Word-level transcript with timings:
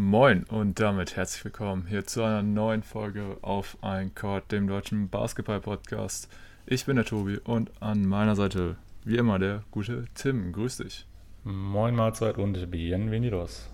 Moin 0.00 0.44
und 0.44 0.78
damit 0.78 1.16
herzlich 1.16 1.44
willkommen 1.44 1.88
hier 1.88 2.06
zu 2.06 2.22
einer 2.22 2.44
neuen 2.44 2.84
Folge 2.84 3.36
auf 3.42 3.76
ein 3.80 4.14
Court, 4.14 4.52
dem 4.52 4.68
deutschen 4.68 5.08
Basketball-Podcast. 5.08 6.28
Ich 6.66 6.86
bin 6.86 6.94
der 6.94 7.04
Tobi 7.04 7.38
und 7.38 7.72
an 7.82 8.06
meiner 8.06 8.36
Seite, 8.36 8.76
wie 9.04 9.16
immer, 9.16 9.40
der 9.40 9.64
gute 9.72 10.04
Tim. 10.14 10.52
Grüß 10.52 10.76
dich. 10.76 11.04
Moin 11.42 11.96
Mahlzeit 11.96 12.38
und 12.38 12.70
bienvenidos. 12.70 13.68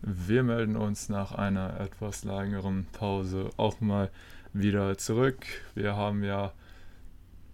Wir 0.00 0.44
melden 0.44 0.76
uns 0.76 1.08
nach 1.08 1.32
einer 1.32 1.80
etwas 1.80 2.22
längeren 2.22 2.86
Pause 2.92 3.50
auch 3.56 3.80
mal 3.80 4.12
wieder 4.52 4.96
zurück. 4.96 5.44
Wir 5.74 5.96
haben 5.96 6.22
ja 6.22 6.52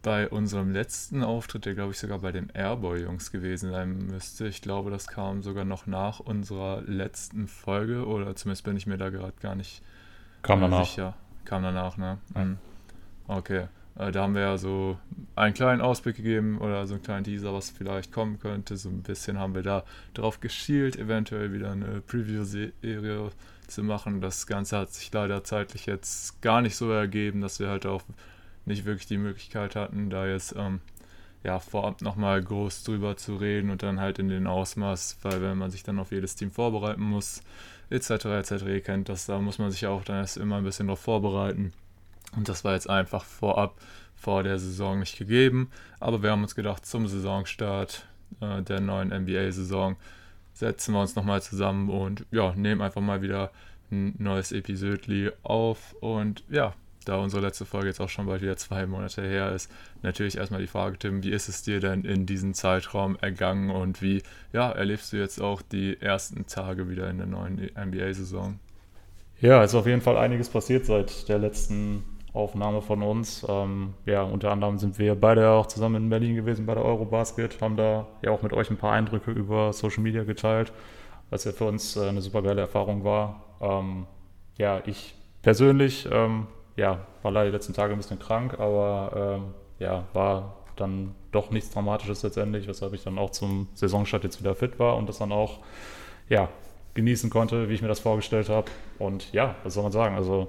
bei 0.05 0.29
unserem 0.29 0.71
letzten 0.71 1.25
Auftritt, 1.25 1.65
der 1.65 1.75
glaube 1.75 1.93
ich 1.93 1.99
sogar 1.99 2.19
bei 2.19 2.31
den 2.31 2.51
Airboy-Jungs 2.51 3.33
gewesen 3.33 3.71
sein 3.71 4.07
müsste. 4.07 4.47
Ich 4.47 4.61
glaube, 4.61 4.91
das 4.91 5.09
kam 5.09 5.43
sogar 5.43 5.65
noch 5.65 5.87
nach 5.87 6.21
unserer 6.21 6.83
letzten 6.83 7.49
Folge 7.49 8.07
oder 8.07 8.37
zumindest 8.37 8.65
bin 8.65 8.77
ich 8.77 8.87
mir 8.87 8.99
da 8.99 9.09
gerade 9.09 9.33
gar 9.41 9.55
nicht 9.55 9.83
kam 10.43 10.61
danach. 10.61 10.85
sicher. 10.85 11.15
Kam 11.47 11.63
danach, 11.63 11.97
ne? 11.97 12.19
Mhm. 12.35 12.59
Okay. 13.29 13.67
Äh, 13.97 14.13
da 14.13 14.25
haben 14.25 14.35
wir 14.35 14.43
ja 14.43 14.59
so 14.59 14.99
einen 15.37 15.55
kleinen 15.55 15.81
Ausblick 15.81 16.17
gegeben 16.17 16.59
oder 16.59 16.87
so 16.87 16.95
einen 16.95 17.03
kleinen 17.03 17.25
Teaser, 17.25 17.55
was 17.55 17.71
vielleicht 17.71 18.13
kommen 18.13 18.39
könnte. 18.39 18.77
So 18.77 18.91
ein 18.91 19.03
bisschen 19.03 19.39
haben 19.39 19.55
wir 19.55 19.63
da 19.63 19.85
drauf 20.13 20.39
geschielt, 20.39 20.97
eventuell 20.97 21.55
wieder 21.55 21.73
eine 21.73 22.03
Preview-Serie 22.03 23.31
zu 23.69 23.83
machen. 23.83 24.21
Das 24.21 24.47
Ganze 24.47 24.77
hat 24.77 24.93
sich 24.93 25.11
leider 25.15 25.45
zeitlich 25.45 25.87
jetzt 25.87 26.43
gar 26.43 26.61
nicht 26.61 26.77
so 26.77 26.91
ergeben, 26.91 27.41
dass 27.41 27.59
wir 27.59 27.69
halt 27.69 27.87
auch 27.87 28.03
nicht 28.67 28.85
wirklich 28.85 29.07
die 29.07 29.19
Möglichkeit 29.19 29.77
hatten, 29.77 30.11
da 30.11 30.27
jetzt 30.27 30.55
ähm, 30.57 30.81
ja, 31.43 31.59
vorab 31.59 32.01
nochmal 32.01 32.43
groß 32.43 32.85
drüber 32.85 33.17
zu 33.17 33.37
reden 33.37 33.71
und 33.71 33.83
dann 33.83 34.01
halt 34.01 34.19
in 34.19 34.29
den 34.29 34.47
Ausmaß, 34.47 35.19
weil 35.23 35.43
wenn 35.43 35.59
man 35.59 35.71
sich 35.71 35.83
dann 35.83 35.99
auf 35.99 36.11
jedes 36.11 36.37
Team 36.37 36.51
vorbereiten 36.51 37.03
muss, 37.03 37.43
etc. 37.91 38.25
etc. 38.25 38.85
Kennt 38.85 39.09
das, 39.09 39.27
da 39.27 39.39
muss 39.39 39.59
man 39.59 39.71
sich 39.71 39.87
auch 39.87 40.05
dann 40.05 40.17
erst 40.17 40.39
immer 40.39 40.57
ein 40.57 40.65
bisschen 40.65 40.87
darauf 40.87 41.01
vorbereiten. 41.01 41.73
Und 42.35 42.49
das 42.49 42.65
war 42.65 42.73
jetzt 42.73 42.89
einfach 42.89 43.25
vorab 43.25 43.79
vor 44.17 44.43
der 44.43 44.59
Saison 44.59 44.99
nicht 45.01 45.19
gegeben. 45.19 45.71
Aber 46.01 46.23
wir 46.23 46.31
haben 46.31 46.43
uns 46.43 46.55
gedacht, 46.55 46.87
zum 46.87 47.07
Saisonstart 47.07 48.07
äh, 48.41 48.63
der 48.63 48.81
neuen 48.81 49.11
NBA-Saison 49.11 49.97
setzen 50.55 50.95
wir 50.95 51.01
uns 51.01 51.15
nochmal 51.15 51.43
zusammen 51.43 51.91
und 51.91 52.25
ja, 52.31 52.55
nehmen 52.55 52.81
einfach 52.81 53.01
mal 53.01 53.23
wieder 53.23 53.51
ein 53.91 54.15
neues 54.19 54.51
Episodli 54.51 55.31
auf. 55.43 55.95
Und 56.01 56.43
ja, 56.49 56.75
da 57.05 57.17
unsere 57.17 57.43
letzte 57.43 57.65
Folge 57.65 57.89
jetzt 57.89 58.01
auch 58.01 58.09
schon 58.09 58.27
bald 58.27 58.43
wieder 58.43 58.57
zwei 58.57 58.87
Monate 58.87 59.23
her 59.23 59.53
ist, 59.53 59.71
natürlich 60.03 60.37
erstmal 60.37 60.61
die 60.61 60.67
Frage, 60.67 60.99
Tim, 60.99 61.23
wie 61.23 61.31
ist 61.31 61.49
es 61.49 61.63
dir 61.63 61.81
denn 61.81 62.05
in 62.05 62.27
diesem 62.27 62.55
Zeitraum 62.55 63.17
ergangen 63.21 63.71
und 63.71 64.03
wie 64.03 64.23
ja, 64.53 64.71
erlebst 64.71 65.13
du 65.13 65.17
jetzt 65.17 65.41
auch 65.41 65.63
die 65.63 66.01
ersten 66.01 66.47
Tage 66.47 66.89
wieder 66.89 67.09
in 67.11 67.19
der 67.19 67.27
neuen 67.27 67.71
NBA-Saison? 67.77 68.59
Ja, 69.41 69.63
es 69.63 69.73
ist 69.73 69.75
auf 69.75 69.87
jeden 69.87 70.01
Fall 70.01 70.17
einiges 70.17 70.49
passiert 70.49 70.87
seit 70.87 71.29
der 71.29 71.39
letzten 71.39 72.05
Aufnahme 72.33 72.83
von 72.83 73.03
uns. 73.03 73.47
Ähm, 73.49 73.95
ja, 74.07 74.23
unter 74.23 74.51
anderem 74.51 74.79
sind 74.79 74.99
wir 74.99 75.15
beide 75.15 75.51
auch 75.51 75.67
zusammen 75.67 76.05
in 76.05 76.11
Berlin 76.11 76.35
gewesen 76.35 76.67
bei 76.67 76.75
der 76.75 76.85
Eurobasket, 76.85 77.61
haben 77.61 77.77
da 77.77 78.07
ja 78.23 78.31
auch 78.33 78.43
mit 78.43 78.53
euch 78.53 78.71
ein 78.71 78.77
paar 78.77 78.93
Eindrücke 78.93 79.31
über 79.31 79.73
Social 79.73 80.03
Media 80.03 80.25
geteilt, 80.25 80.73
was 81.31 81.45
ja 81.45 81.53
für 81.53 81.65
uns 81.65 81.97
äh, 81.97 82.09
eine 82.09 82.21
super 82.21 82.43
geile 82.43 82.63
Erfahrung 82.63 83.05
war. 83.05 83.45
Ähm, 83.61 84.07
ja, 84.59 84.83
ich 84.85 85.15
persönlich 85.43 86.09
ähm, 86.11 86.49
ja, 86.77 87.07
war 87.23 87.31
leider 87.31 87.51
die 87.51 87.57
letzten 87.57 87.73
Tage 87.73 87.93
ein 87.93 87.99
bisschen 87.99 88.19
krank, 88.19 88.59
aber 88.59 89.39
ähm, 89.39 89.55
ja, 89.79 90.05
war 90.13 90.57
dann 90.77 91.15
doch 91.31 91.51
nichts 91.51 91.71
Dramatisches 91.71 92.23
letztendlich, 92.23 92.67
weshalb 92.67 92.95
ich 92.95 93.05
dann 93.05 93.19
auch 93.19 93.31
zum 93.31 93.69
Saisonstart 93.75 94.25
jetzt 94.25 94.41
wieder 94.41 94.55
fit 94.55 94.79
war 94.79 94.97
und 94.97 95.09
das 95.09 95.19
dann 95.19 95.33
auch 95.33 95.61
ja, 96.29 96.49
genießen 96.95 97.31
konnte, 97.31 97.69
wie 97.69 97.75
ich 97.75 97.83
mir 97.83 97.89
das 97.89 98.01
vorgestellt 98.01 98.49
habe. 98.49 98.71
Und 98.99 99.33
ja, 99.33 99.55
was 99.63 99.75
soll 99.75 99.83
man 99.83 99.93
sagen? 99.93 100.17
Also, 100.17 100.49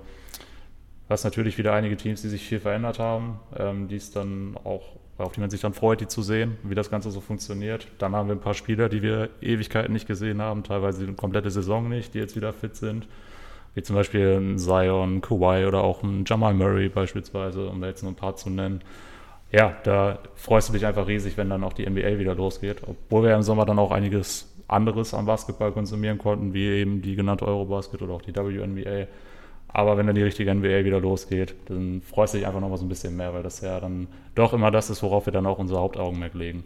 hast 1.10 1.24
natürlich 1.24 1.58
wieder 1.58 1.74
einige 1.74 1.98
Teams, 1.98 2.22
die 2.22 2.30
sich 2.30 2.44
viel 2.44 2.60
verändert 2.60 2.98
haben, 2.98 3.40
ähm, 3.56 3.88
die 3.88 3.98
es 3.98 4.12
dann 4.12 4.58
auch, 4.64 4.96
auf 5.18 5.34
die 5.34 5.42
man 5.42 5.50
sich 5.52 5.62
dann 5.62 5.74
freut, 5.74 6.02
die 6.02 6.08
zu 6.08 6.24
sehen, 6.24 6.58
wie 6.64 6.76
das 6.76 6.90
Ganze 6.90 7.12
so 7.12 7.22
funktioniert. 7.22 7.88
Dann 8.00 8.16
haben 8.16 8.28
wir 8.28 8.36
ein 8.36 8.42
paar 8.42 8.56
Spieler, 8.56 8.90
die 8.90 9.04
wir 9.04 9.30
Ewigkeiten 9.42 9.94
nicht 9.94 10.08
gesehen 10.08 10.42
haben, 10.42 10.64
teilweise 10.64 11.06
die 11.06 11.14
komplette 11.14 11.52
Saison 11.52 11.88
nicht, 11.88 12.16
die 12.16 12.20
jetzt 12.20 12.36
wieder 12.36 12.52
fit 12.54 12.76
sind 12.76 13.08
wie 13.76 13.84
zum 13.84 13.96
Beispiel 13.96 14.38
ein 14.40 14.58
Zion, 14.58 15.22
Kawhi 15.22 15.66
oder 15.66 15.84
auch 15.84 16.02
ein 16.02 16.24
Jamal 16.26 16.54
Murray 16.54 16.90
beispielsweise, 16.90 17.68
um 17.68 17.82
da 17.82 17.88
jetzt 17.88 18.02
nur 18.02 18.12
ein 18.14 18.16
paar 18.16 18.36
zu 18.36 18.50
nennen. 18.50 18.82
Ja, 19.52 19.76
da 19.84 20.20
freust 20.36 20.70
du 20.70 20.74
dich 20.74 20.86
einfach 20.86 21.08
riesig, 21.08 21.38
wenn 21.38 21.50
dann 21.50 21.64
auch 21.64 21.74
die 21.74 21.88
NBA 21.88 22.18
wieder 22.18 22.36
losgeht. 22.36 22.82
Obwohl 22.88 23.24
wir 23.24 23.36
im 23.36 23.44
Sommer 23.44 23.66
dann 23.66 23.78
auch 23.78 23.92
einiges 23.92 24.52
anderes 24.68 25.14
am 25.14 25.26
Basketball 25.26 25.72
konsumieren 25.74 26.18
konnten, 26.18 26.54
wie 26.54 26.66
eben 26.66 27.02
die 27.02 27.16
genannte 27.16 27.46
Eurobasket 27.46 28.02
oder 28.02 28.14
auch 28.14 28.22
die 28.22 28.36
WNBA. 28.36 29.08
Aber 29.68 29.98
wenn 29.98 30.08
dann 30.08 30.16
die 30.16 30.24
richtige 30.24 30.56
NBA 30.56 30.86
wieder 30.86 31.02
losgeht, 31.02 31.54
dann 31.66 32.02
freust 32.02 32.34
du 32.34 32.38
dich 32.38 32.48
einfach 32.48 32.62
noch 32.62 32.70
mal 32.70 32.78
so 32.78 32.86
ein 32.86 32.90
bisschen 32.90 33.16
mehr, 33.18 33.34
weil 33.34 33.44
das 33.44 33.60
ja 33.60 33.80
dann 33.82 34.08
doch 34.34 34.54
immer 34.54 34.72
das 34.72 34.90
ist, 34.90 35.04
worauf 35.04 35.26
wir 35.26 35.34
dann 35.34 35.46
auch 35.46 35.60
unser 35.60 35.80
Hauptaugenmerk 35.80 36.34
legen. 36.34 36.64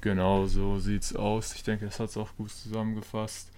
Genau, 0.00 0.46
so 0.46 0.78
sieht's 0.78 1.14
aus. 1.14 1.54
Ich 1.56 1.64
denke, 1.64 1.86
das 1.86 1.98
hat 1.98 2.08
es 2.10 2.16
auch 2.16 2.28
gut 2.36 2.50
zusammengefasst 2.50 3.52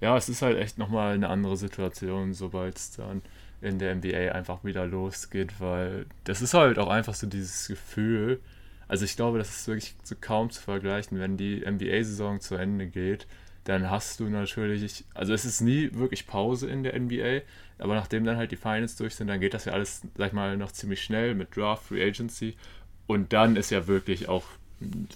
ja, 0.00 0.16
es 0.16 0.28
ist 0.28 0.42
halt 0.42 0.58
echt 0.58 0.78
nochmal 0.78 1.14
eine 1.14 1.28
andere 1.28 1.56
Situation, 1.56 2.34
sobald 2.34 2.76
es 2.76 2.92
dann 2.92 3.22
in 3.62 3.78
der 3.78 3.94
NBA 3.94 4.32
einfach 4.32 4.64
wieder 4.64 4.86
losgeht, 4.86 5.60
weil 5.60 6.06
das 6.24 6.42
ist 6.42 6.54
halt 6.54 6.78
auch 6.78 6.88
einfach 6.88 7.14
so 7.14 7.26
dieses 7.26 7.68
Gefühl. 7.68 8.40
Also 8.88 9.04
ich 9.04 9.16
glaube, 9.16 9.38
das 9.38 9.50
ist 9.50 9.68
wirklich 9.68 9.94
so 10.04 10.14
kaum 10.20 10.50
zu 10.50 10.62
vergleichen, 10.62 11.18
wenn 11.18 11.36
die 11.36 11.64
NBA-Saison 11.66 12.40
zu 12.40 12.54
Ende 12.54 12.86
geht, 12.86 13.26
dann 13.64 13.90
hast 13.90 14.20
du 14.20 14.28
natürlich, 14.28 15.04
also 15.14 15.32
es 15.32 15.44
ist 15.44 15.60
nie 15.60 15.90
wirklich 15.92 16.26
Pause 16.26 16.68
in 16.68 16.84
der 16.84 16.98
NBA, 16.98 17.40
aber 17.78 17.94
nachdem 17.96 18.24
dann 18.24 18.36
halt 18.36 18.52
die 18.52 18.56
Finals 18.56 18.94
durch 18.96 19.16
sind, 19.16 19.26
dann 19.26 19.40
geht 19.40 19.54
das 19.54 19.64
ja 19.64 19.72
alles, 19.72 20.02
sag 20.16 20.28
ich 20.28 20.32
mal, 20.32 20.56
noch 20.56 20.70
ziemlich 20.70 21.02
schnell 21.02 21.34
mit 21.34 21.56
Draft, 21.56 21.84
Free 21.84 22.06
Agency 22.06 22.54
und 23.08 23.32
dann 23.32 23.56
ist 23.56 23.70
ja 23.70 23.88
wirklich 23.88 24.28
auch 24.28 24.44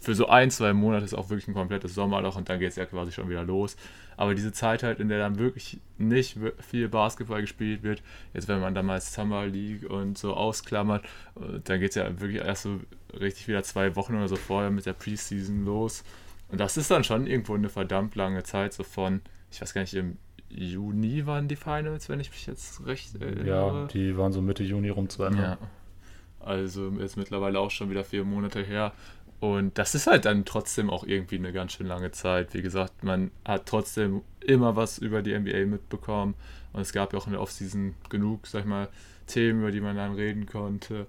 für 0.00 0.14
so 0.14 0.28
ein, 0.28 0.50
zwei 0.50 0.72
Monate 0.72 1.04
ist 1.04 1.14
auch 1.14 1.28
wirklich 1.28 1.48
ein 1.48 1.54
komplettes 1.54 1.94
Sommerloch 1.94 2.36
und 2.36 2.48
dann 2.48 2.58
geht 2.58 2.70
es 2.70 2.76
ja 2.76 2.86
quasi 2.86 3.12
schon 3.12 3.28
wieder 3.28 3.44
los. 3.44 3.76
Aber 4.20 4.34
diese 4.34 4.52
Zeit 4.52 4.82
halt, 4.82 5.00
in 5.00 5.08
der 5.08 5.18
dann 5.18 5.38
wirklich 5.38 5.78
nicht 5.96 6.36
viel 6.58 6.90
Basketball 6.90 7.40
gespielt 7.40 7.82
wird, 7.82 8.02
jetzt 8.34 8.48
wenn 8.48 8.60
man 8.60 8.74
dann 8.74 8.84
mal 8.84 9.00
Summer 9.00 9.46
League 9.46 9.88
und 9.88 10.18
so 10.18 10.34
ausklammert, 10.34 11.06
äh, 11.36 11.60
dann 11.64 11.80
geht 11.80 11.92
es 11.92 11.94
ja 11.94 12.20
wirklich 12.20 12.42
erst 12.42 12.64
so 12.64 12.80
richtig 13.18 13.48
wieder 13.48 13.62
zwei 13.62 13.96
Wochen 13.96 14.14
oder 14.14 14.28
so 14.28 14.36
vorher 14.36 14.70
mit 14.70 14.84
der 14.84 14.92
Preseason 14.92 15.64
los. 15.64 16.04
Und 16.50 16.60
das 16.60 16.76
ist 16.76 16.90
dann 16.90 17.02
schon 17.02 17.26
irgendwo 17.26 17.54
eine 17.54 17.70
verdammt 17.70 18.14
lange 18.14 18.42
Zeit, 18.42 18.74
so 18.74 18.82
von, 18.82 19.22
ich 19.50 19.62
weiß 19.62 19.72
gar 19.72 19.80
nicht, 19.80 19.94
im 19.94 20.18
Juni 20.50 21.24
waren 21.24 21.48
die 21.48 21.56
Finals, 21.56 22.10
wenn 22.10 22.20
ich 22.20 22.30
mich 22.30 22.46
jetzt 22.46 22.84
recht 22.84 23.14
erinnere. 23.22 23.46
Ja, 23.46 23.86
die 23.86 24.18
waren 24.18 24.32
so 24.32 24.42
Mitte 24.42 24.64
Juni 24.64 24.90
rum 24.90 25.08
zu 25.08 25.22
Ende. 25.22 25.42
Ja. 25.42 25.58
Also 26.40 26.90
jetzt 26.98 27.16
mittlerweile 27.16 27.58
auch 27.58 27.70
schon 27.70 27.88
wieder 27.88 28.04
vier 28.04 28.24
Monate 28.24 28.62
her. 28.62 28.92
Und 29.40 29.78
das 29.78 29.94
ist 29.94 30.06
halt 30.06 30.26
dann 30.26 30.44
trotzdem 30.44 30.90
auch 30.90 31.04
irgendwie 31.04 31.36
eine 31.36 31.52
ganz 31.52 31.72
schön 31.72 31.86
lange 31.86 32.10
Zeit. 32.10 32.52
Wie 32.52 32.60
gesagt, 32.60 33.02
man 33.02 33.30
hat 33.44 33.66
trotzdem 33.66 34.20
immer 34.40 34.76
was 34.76 34.98
über 34.98 35.22
die 35.22 35.36
NBA 35.36 35.64
mitbekommen. 35.64 36.34
Und 36.72 36.82
es 36.82 36.92
gab 36.92 37.12
ja 37.12 37.18
auch 37.18 37.26
in 37.26 37.32
der 37.32 37.40
Offseason 37.40 37.94
genug, 38.10 38.46
sag 38.46 38.60
ich 38.60 38.66
mal, 38.66 38.88
Themen, 39.26 39.60
über 39.60 39.70
die 39.70 39.80
man 39.80 39.96
dann 39.96 40.14
reden 40.14 40.44
konnte. 40.44 41.06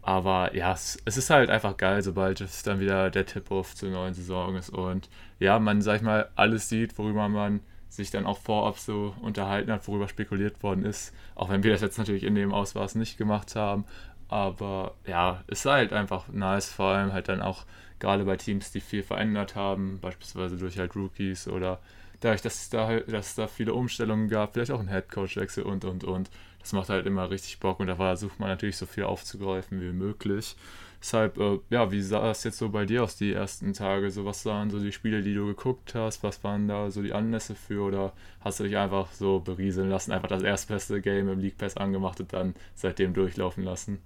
Aber 0.00 0.54
ja, 0.54 0.72
es, 0.72 0.98
es 1.04 1.16
ist 1.16 1.30
halt 1.30 1.50
einfach 1.50 1.76
geil, 1.76 2.00
sobald 2.00 2.40
es 2.40 2.62
dann 2.62 2.80
wieder 2.80 3.10
der 3.10 3.26
Tip-Off 3.26 3.74
zur 3.74 3.90
neuen 3.90 4.14
Saison 4.14 4.56
ist. 4.56 4.70
Und 4.70 5.10
ja, 5.38 5.58
man, 5.58 5.82
sag 5.82 5.96
ich 5.96 6.02
mal, 6.02 6.30
alles 6.34 6.68
sieht, 6.68 6.96
worüber 6.96 7.28
man 7.28 7.60
sich 7.88 8.10
dann 8.10 8.26
auch 8.26 8.38
vorab 8.38 8.78
so 8.78 9.14
unterhalten 9.20 9.72
hat, 9.72 9.86
worüber 9.88 10.08
spekuliert 10.08 10.62
worden 10.62 10.84
ist. 10.84 11.12
Auch 11.34 11.48
wenn 11.48 11.62
wir 11.62 11.72
das 11.72 11.80
jetzt 11.80 11.98
natürlich 11.98 12.24
in 12.24 12.34
dem 12.34 12.54
Ausmaß 12.54 12.94
nicht 12.94 13.18
gemacht 13.18 13.56
haben. 13.56 13.84
Aber 14.28 14.94
ja, 15.06 15.44
es 15.48 15.60
ist 15.60 15.66
halt 15.66 15.92
einfach 15.92 16.28
nice, 16.28 16.72
vor 16.72 16.86
allem 16.86 17.12
halt 17.12 17.28
dann 17.28 17.42
auch 17.42 17.64
gerade 17.98 18.24
bei 18.24 18.36
Teams, 18.36 18.72
die 18.72 18.80
viel 18.80 19.02
verändert 19.02 19.54
haben, 19.54 19.98
beispielsweise 20.00 20.56
durch 20.56 20.78
halt 20.78 20.96
Rookies 20.96 21.48
oder 21.48 21.80
dadurch, 22.20 22.42
dass 22.42 22.54
es 22.56 22.70
da, 22.70 22.86
halt, 22.86 23.12
dass 23.12 23.28
es 23.28 23.34
da 23.36 23.46
viele 23.46 23.74
Umstellungen 23.74 24.28
gab, 24.28 24.54
vielleicht 24.54 24.70
auch 24.70 24.80
ein 24.80 24.88
Headcoach-Wechsel 24.88 25.62
und 25.64 25.84
und 25.84 26.04
und. 26.04 26.30
Das 26.60 26.72
macht 26.72 26.88
halt 26.88 27.06
immer 27.06 27.30
richtig 27.30 27.60
Bock 27.60 27.78
und 27.78 27.86
da 27.86 27.96
versucht 27.96 28.40
man 28.40 28.48
natürlich 28.48 28.76
so 28.76 28.86
viel 28.86 29.04
aufzugreifen 29.04 29.80
wie 29.80 29.92
möglich. 29.92 30.56
Deshalb, 31.00 31.38
äh, 31.38 31.60
ja, 31.70 31.92
wie 31.92 32.02
sah 32.02 32.30
es 32.30 32.42
jetzt 32.42 32.58
so 32.58 32.70
bei 32.70 32.84
dir 32.84 33.04
aus 33.04 33.16
die 33.16 33.32
ersten 33.32 33.72
Tage? 33.72 34.10
So, 34.10 34.24
was 34.24 34.44
waren 34.46 34.70
so 34.70 34.80
die 34.80 34.90
Spiele, 34.92 35.22
die 35.22 35.34
du 35.34 35.46
geguckt 35.46 35.94
hast? 35.94 36.22
Was 36.24 36.42
waren 36.42 36.66
da 36.66 36.90
so 36.90 37.02
die 37.02 37.12
Anlässe 37.12 37.54
für? 37.54 37.82
Oder 37.82 38.12
hast 38.40 38.58
du 38.60 38.64
dich 38.64 38.76
einfach 38.76 39.12
so 39.12 39.38
berieseln 39.40 39.90
lassen, 39.90 40.10
einfach 40.12 40.28
das 40.28 40.42
erstbeste 40.42 41.00
Game 41.00 41.28
im 41.28 41.38
League 41.38 41.58
Pass 41.58 41.76
angemacht 41.76 42.18
und 42.20 42.32
dann 42.32 42.54
seitdem 42.74 43.14
durchlaufen 43.14 43.62
lassen? 43.62 44.00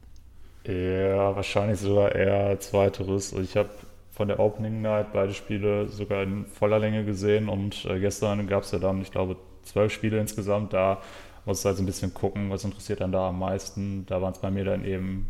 Ja, 0.66 1.34
wahrscheinlich 1.34 1.80
sogar 1.80 2.14
eher 2.14 2.58
zweiteres. 2.60 3.32
Ich 3.32 3.56
habe 3.56 3.70
von 4.10 4.28
der 4.28 4.38
Opening 4.40 4.82
Night 4.82 5.12
beide 5.12 5.32
Spiele 5.32 5.88
sogar 5.88 6.22
in 6.22 6.44
voller 6.46 6.78
Länge 6.78 7.04
gesehen 7.04 7.48
und 7.48 7.86
äh, 7.86 7.98
gestern 7.98 8.46
gab 8.46 8.64
es 8.64 8.72
ja 8.72 8.78
dann, 8.78 9.00
ich 9.00 9.10
glaube, 9.10 9.36
zwölf 9.62 9.92
Spiele 9.92 10.20
insgesamt. 10.20 10.72
Da 10.74 11.00
muss 11.46 11.62
du 11.62 11.68
halt 11.68 11.78
so 11.78 11.82
ein 11.82 11.86
bisschen 11.86 12.12
gucken, 12.12 12.50
was 12.50 12.64
interessiert 12.64 13.00
dann 13.00 13.12
da 13.12 13.28
am 13.28 13.38
meisten. 13.38 14.04
Da 14.06 14.20
waren 14.20 14.32
es 14.32 14.38
bei 14.40 14.50
mir 14.50 14.64
dann 14.64 14.84
eben 14.84 15.28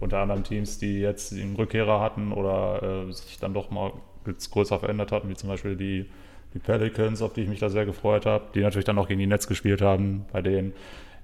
unter 0.00 0.18
anderem 0.18 0.42
Teams, 0.42 0.78
die 0.78 1.00
jetzt 1.00 1.32
einen 1.32 1.54
Rückkehrer 1.54 2.00
hatten 2.00 2.32
oder 2.32 3.06
äh, 3.08 3.12
sich 3.12 3.38
dann 3.38 3.54
doch 3.54 3.70
mal 3.70 3.92
größer 4.24 4.80
verändert 4.80 5.12
hatten, 5.12 5.28
wie 5.28 5.34
zum 5.34 5.48
Beispiel 5.50 5.76
die 5.76 6.06
die 6.54 6.60
Pelicans, 6.60 7.20
auf 7.20 7.32
die 7.32 7.42
ich 7.42 7.48
mich 7.48 7.58
da 7.58 7.68
sehr 7.68 7.84
gefreut 7.84 8.26
habe, 8.26 8.44
die 8.54 8.60
natürlich 8.60 8.84
dann 8.84 8.98
auch 8.98 9.08
gegen 9.08 9.18
die 9.18 9.26
Nets 9.26 9.48
gespielt 9.48 9.82
haben, 9.82 10.24
bei 10.32 10.40
denen 10.40 10.72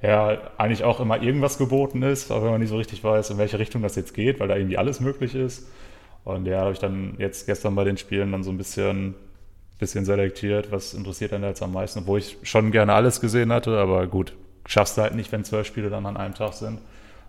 ja 0.02 0.38
eigentlich 0.56 0.84
auch 0.84 1.00
immer 1.00 1.22
irgendwas 1.22 1.58
geboten 1.58 2.02
ist, 2.02 2.30
auch 2.30 2.42
wenn 2.42 2.50
man 2.50 2.60
nicht 2.60 2.70
so 2.70 2.76
richtig 2.76 3.04
weiß, 3.04 3.30
in 3.30 3.38
welche 3.38 3.58
Richtung 3.58 3.82
das 3.82 3.96
jetzt 3.96 4.14
geht, 4.14 4.40
weil 4.40 4.48
da 4.48 4.56
irgendwie 4.56 4.78
alles 4.78 5.00
möglich 5.00 5.34
ist. 5.34 5.68
Und 6.24 6.46
ja, 6.46 6.60
habe 6.60 6.72
ich 6.72 6.78
dann 6.78 7.14
jetzt 7.18 7.46
gestern 7.46 7.74
bei 7.74 7.84
den 7.84 7.96
Spielen 7.96 8.32
dann 8.32 8.42
so 8.42 8.50
ein 8.50 8.58
bisschen, 8.58 9.14
bisschen 9.78 10.04
selektiert, 10.04 10.70
was 10.70 10.94
interessiert 10.94 11.32
dann 11.32 11.42
jetzt 11.42 11.62
am 11.62 11.72
meisten, 11.72 12.00
obwohl 12.00 12.18
ich 12.18 12.38
schon 12.42 12.70
gerne 12.70 12.92
alles 12.92 13.20
gesehen 13.20 13.52
hatte, 13.52 13.78
aber 13.78 14.06
gut, 14.06 14.34
schaffst 14.66 14.96
du 14.96 15.02
halt 15.02 15.14
nicht, 15.14 15.32
wenn 15.32 15.44
zwölf 15.44 15.66
Spiele 15.66 15.90
dann 15.90 16.06
an 16.06 16.16
einem 16.16 16.34
Tag 16.34 16.54
sind. 16.54 16.80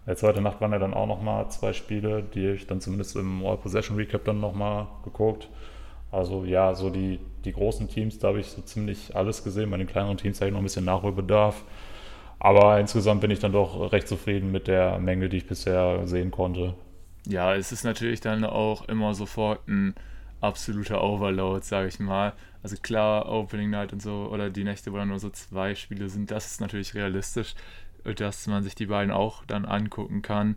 Jetzt 0.08 0.24
heute 0.24 0.42
Nacht 0.42 0.60
waren 0.62 0.72
ja 0.72 0.80
dann 0.80 0.94
auch 0.94 1.08
nochmal 1.08 1.50
zwei 1.52 1.74
Spiele, 1.74 2.24
die 2.24 2.50
ich 2.50 2.68
dann 2.68 2.82
zumindest 2.82 3.16
im 3.16 3.46
All-Possession-Recap 3.46 4.26
dann 4.26 4.40
nochmal 4.40 4.88
geguckt. 5.04 5.48
Also 6.12 6.44
ja, 6.44 6.74
so 6.74 6.90
die, 6.90 7.20
die 7.46 7.54
großen 7.54 7.88
Teams, 7.88 8.18
da 8.18 8.30
habe 8.30 8.40
ich 8.40 8.48
so 8.48 8.62
ziemlich 8.64 9.16
alles 9.16 9.44
gesehen. 9.44 9.70
Bei 9.70 9.78
den 9.78 9.88
kleineren 9.88 10.18
Teams 10.18 10.42
habe 10.42 10.50
ich 10.50 10.54
noch 10.54 10.60
ein 10.60 10.64
bisschen 10.64 10.86
Nachholbedarf. 10.86 11.64
Aber 12.44 12.80
insgesamt 12.80 13.22
bin 13.22 13.30
ich 13.30 13.38
dann 13.38 13.52
doch 13.52 13.92
recht 13.92 14.08
zufrieden 14.08 14.52
mit 14.52 14.68
der 14.68 14.98
Menge, 14.98 15.30
die 15.30 15.38
ich 15.38 15.46
bisher 15.46 16.08
sehen 16.08 16.32
konnte. 16.32 16.74
Ja, 17.28 17.54
es 17.54 17.72
ist 17.72 17.84
natürlich 17.84 18.20
dann 18.20 18.44
auch 18.44 18.88
immer 18.88 19.14
sofort 19.14 19.68
ein 19.68 19.94
absoluter 20.40 21.04
Overload, 21.04 21.64
sage 21.64 21.88
ich 21.88 22.00
mal. 22.00 22.34
Also 22.64 22.78
klar, 22.82 23.30
Opening 23.30 23.70
Night 23.70 23.94
und 23.94 24.02
so 24.02 24.28
oder 24.32 24.50
die 24.50 24.64
Nächte, 24.64 24.92
wo 24.92 24.98
dann 24.98 25.10
nur 25.10 25.20
so 25.20 25.30
zwei 25.30 25.76
Spiele 25.76 26.10
sind, 26.10 26.32
das 26.32 26.48
ist 26.48 26.62
natürlich 26.62 26.96
realistisch, 26.96 27.54
dass 28.16 28.48
man 28.48 28.64
sich 28.64 28.74
die 28.74 28.88
beiden 28.88 29.14
auch 29.14 29.46
dann 29.46 29.66
angucken 29.66 30.24
kann. 30.24 30.56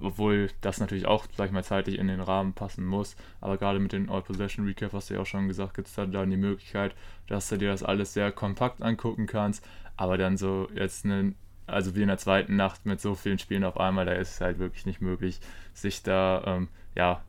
Obwohl 0.00 0.48
das 0.62 0.80
natürlich 0.80 1.06
auch, 1.06 1.26
sag 1.36 1.46
ich 1.46 1.52
mal, 1.52 1.62
zeitlich 1.62 1.98
in 1.98 2.08
den 2.08 2.22
Rahmen 2.22 2.54
passen 2.54 2.86
muss. 2.86 3.16
Aber 3.42 3.58
gerade 3.58 3.78
mit 3.78 3.92
den 3.92 4.08
All-Possession 4.08 4.66
Recap, 4.66 4.94
hast 4.94 5.10
du 5.10 5.14
ja 5.14 5.20
auch 5.20 5.26
schon 5.26 5.46
gesagt, 5.46 5.74
gibt 5.74 5.88
es 5.88 5.94
dann 5.94 6.30
die 6.30 6.36
Möglichkeit, 6.38 6.94
dass 7.28 7.50
du 7.50 7.58
dir 7.58 7.68
das 7.68 7.82
alles 7.82 8.14
sehr 8.14 8.32
kompakt 8.32 8.82
angucken 8.82 9.26
kannst. 9.26 9.62
Aber 9.96 10.18
dann 10.18 10.36
so 10.36 10.68
jetzt 10.74 11.04
einen, 11.04 11.34
also 11.66 11.94
wie 11.94 12.02
in 12.02 12.08
der 12.08 12.18
zweiten 12.18 12.56
Nacht 12.56 12.86
mit 12.86 13.00
so 13.00 13.14
vielen 13.14 13.38
Spielen 13.38 13.64
auf 13.64 13.78
einmal, 13.78 14.06
da 14.06 14.12
ist 14.12 14.34
es 14.34 14.40
halt 14.40 14.58
wirklich 14.58 14.86
nicht 14.86 15.00
möglich, 15.00 15.40
sich 15.74 16.02
da 16.02 16.42
ähm, 16.46 16.68
ja 16.94 17.22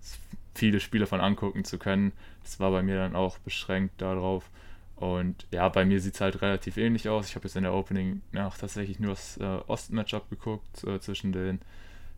viele 0.55 0.79
Spiele 0.79 1.07
von 1.07 1.21
angucken 1.21 1.63
zu 1.63 1.77
können. 1.77 2.11
Das 2.43 2.59
war 2.59 2.71
bei 2.71 2.83
mir 2.83 2.97
dann 2.97 3.15
auch 3.15 3.37
beschränkt 3.39 4.01
darauf. 4.01 4.49
Und 4.95 5.47
ja, 5.51 5.67
bei 5.69 5.85
mir 5.85 5.99
sieht 5.99 6.15
es 6.15 6.21
halt 6.21 6.41
relativ 6.41 6.77
ähnlich 6.77 7.09
aus. 7.09 7.27
Ich 7.27 7.35
habe 7.35 7.45
jetzt 7.45 7.55
in 7.55 7.63
der 7.63 7.73
Opening 7.73 8.21
Nacht 8.31 8.61
tatsächlich 8.61 8.99
nur 8.99 9.11
das 9.11 9.37
äh, 9.37 9.59
Ost-Matchup 9.67 10.29
geguckt 10.29 10.83
äh, 10.85 10.99
zwischen 10.99 11.31
den 11.31 11.59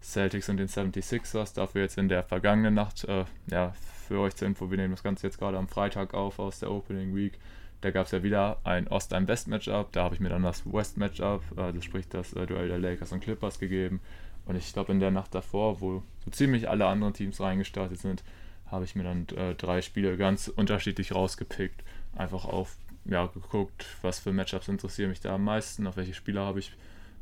Celtics 0.01 0.49
und 0.49 0.57
den 0.57 0.67
76ers. 0.67 1.55
Dafür 1.55 1.81
jetzt 1.81 1.97
in 1.97 2.09
der 2.09 2.23
vergangenen 2.23 2.73
Nacht, 2.73 3.05
äh, 3.05 3.25
ja, 3.47 3.73
für 4.07 4.19
euch 4.19 4.35
zur 4.35 4.47
Info, 4.47 4.69
wir 4.69 4.77
nehmen 4.77 4.93
das 4.93 5.03
Ganze 5.03 5.25
jetzt 5.25 5.39
gerade 5.39 5.57
am 5.57 5.67
Freitag 5.67 6.13
auf 6.13 6.37
aus 6.37 6.59
der 6.59 6.69
Opening 6.69 7.15
Week. 7.15 7.39
Da 7.85 7.91
gab 7.91 8.07
es 8.07 8.11
ja 8.13 8.23
wieder 8.23 8.57
ein 8.63 8.87
Ost-, 8.87 9.13
ein 9.13 9.27
West-Matchup. 9.27 9.91
Da 9.91 10.05
habe 10.05 10.15
ich 10.15 10.19
mir 10.19 10.29
dann 10.29 10.41
das 10.41 10.65
West-Matchup, 10.65 11.43
also 11.55 11.81
sprich 11.81 12.09
das 12.09 12.33
äh, 12.33 12.47
Duell 12.47 12.67
der 12.67 12.79
Lakers 12.79 13.11
und 13.11 13.19
Clippers 13.19 13.59
gegeben. 13.59 14.01
Und 14.47 14.55
ich 14.55 14.73
glaube, 14.73 14.91
in 14.91 14.99
der 14.99 15.11
Nacht 15.11 15.35
davor, 15.35 15.81
wo 15.81 16.01
so 16.23 16.31
ziemlich 16.31 16.67
alle 16.67 16.87
anderen 16.87 17.13
Teams 17.13 17.39
reingestartet 17.39 17.99
sind, 17.99 18.23
habe 18.71 18.85
ich 18.85 18.95
mir 18.95 19.03
dann 19.03 19.27
äh, 19.37 19.53
drei 19.53 19.83
Spiele 19.83 20.17
ganz 20.17 20.47
unterschiedlich 20.47 21.13
rausgepickt. 21.13 21.83
Einfach 22.15 22.45
auf, 22.45 22.75
ja, 23.05 23.27
geguckt, 23.27 23.85
was 24.01 24.17
für 24.17 24.33
Matchups 24.33 24.67
interessieren 24.67 25.11
mich 25.11 25.19
da 25.19 25.35
am 25.35 25.43
meisten, 25.43 25.85
auf 25.85 25.95
welche 25.95 26.15
Spieler 26.15 26.41
habe 26.41 26.57
ich 26.57 26.71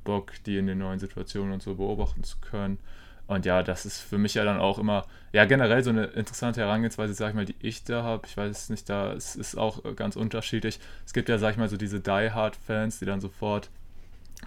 Bock, 0.05 0.31
die 0.45 0.57
in 0.57 0.67
den 0.67 0.77
neuen 0.77 0.99
Situationen 0.99 1.51
und 1.51 1.61
so 1.61 1.75
beobachten 1.75 2.23
zu 2.23 2.37
können. 2.39 2.79
Und 3.25 3.45
ja, 3.45 3.63
das 3.63 3.85
ist 3.85 3.99
für 3.99 4.17
mich 4.17 4.33
ja 4.33 4.43
dann 4.43 4.59
auch 4.59 4.77
immer, 4.79 5.05
ja, 5.31 5.45
generell 5.45 5.83
so 5.83 5.89
eine 5.89 6.05
interessante 6.05 6.61
Herangehensweise, 6.61 7.13
sag 7.13 7.29
ich 7.29 7.35
mal, 7.35 7.45
die 7.45 7.55
ich 7.59 7.83
da 7.83 8.03
habe. 8.03 8.27
Ich 8.27 8.35
weiß 8.35 8.49
es 8.51 8.69
nicht, 8.69 8.89
da 8.89 9.13
es 9.13 9.35
ist 9.35 9.57
auch 9.57 9.81
ganz 9.95 10.15
unterschiedlich. 10.15 10.79
Es 11.05 11.13
gibt 11.13 11.29
ja, 11.29 11.37
sag 11.37 11.51
ich 11.51 11.57
mal, 11.57 11.69
so 11.69 11.77
diese 11.77 12.01
Die 12.01 12.31
Hard-Fans, 12.31 12.99
die 12.99 13.05
dann 13.05 13.21
sofort 13.21 13.69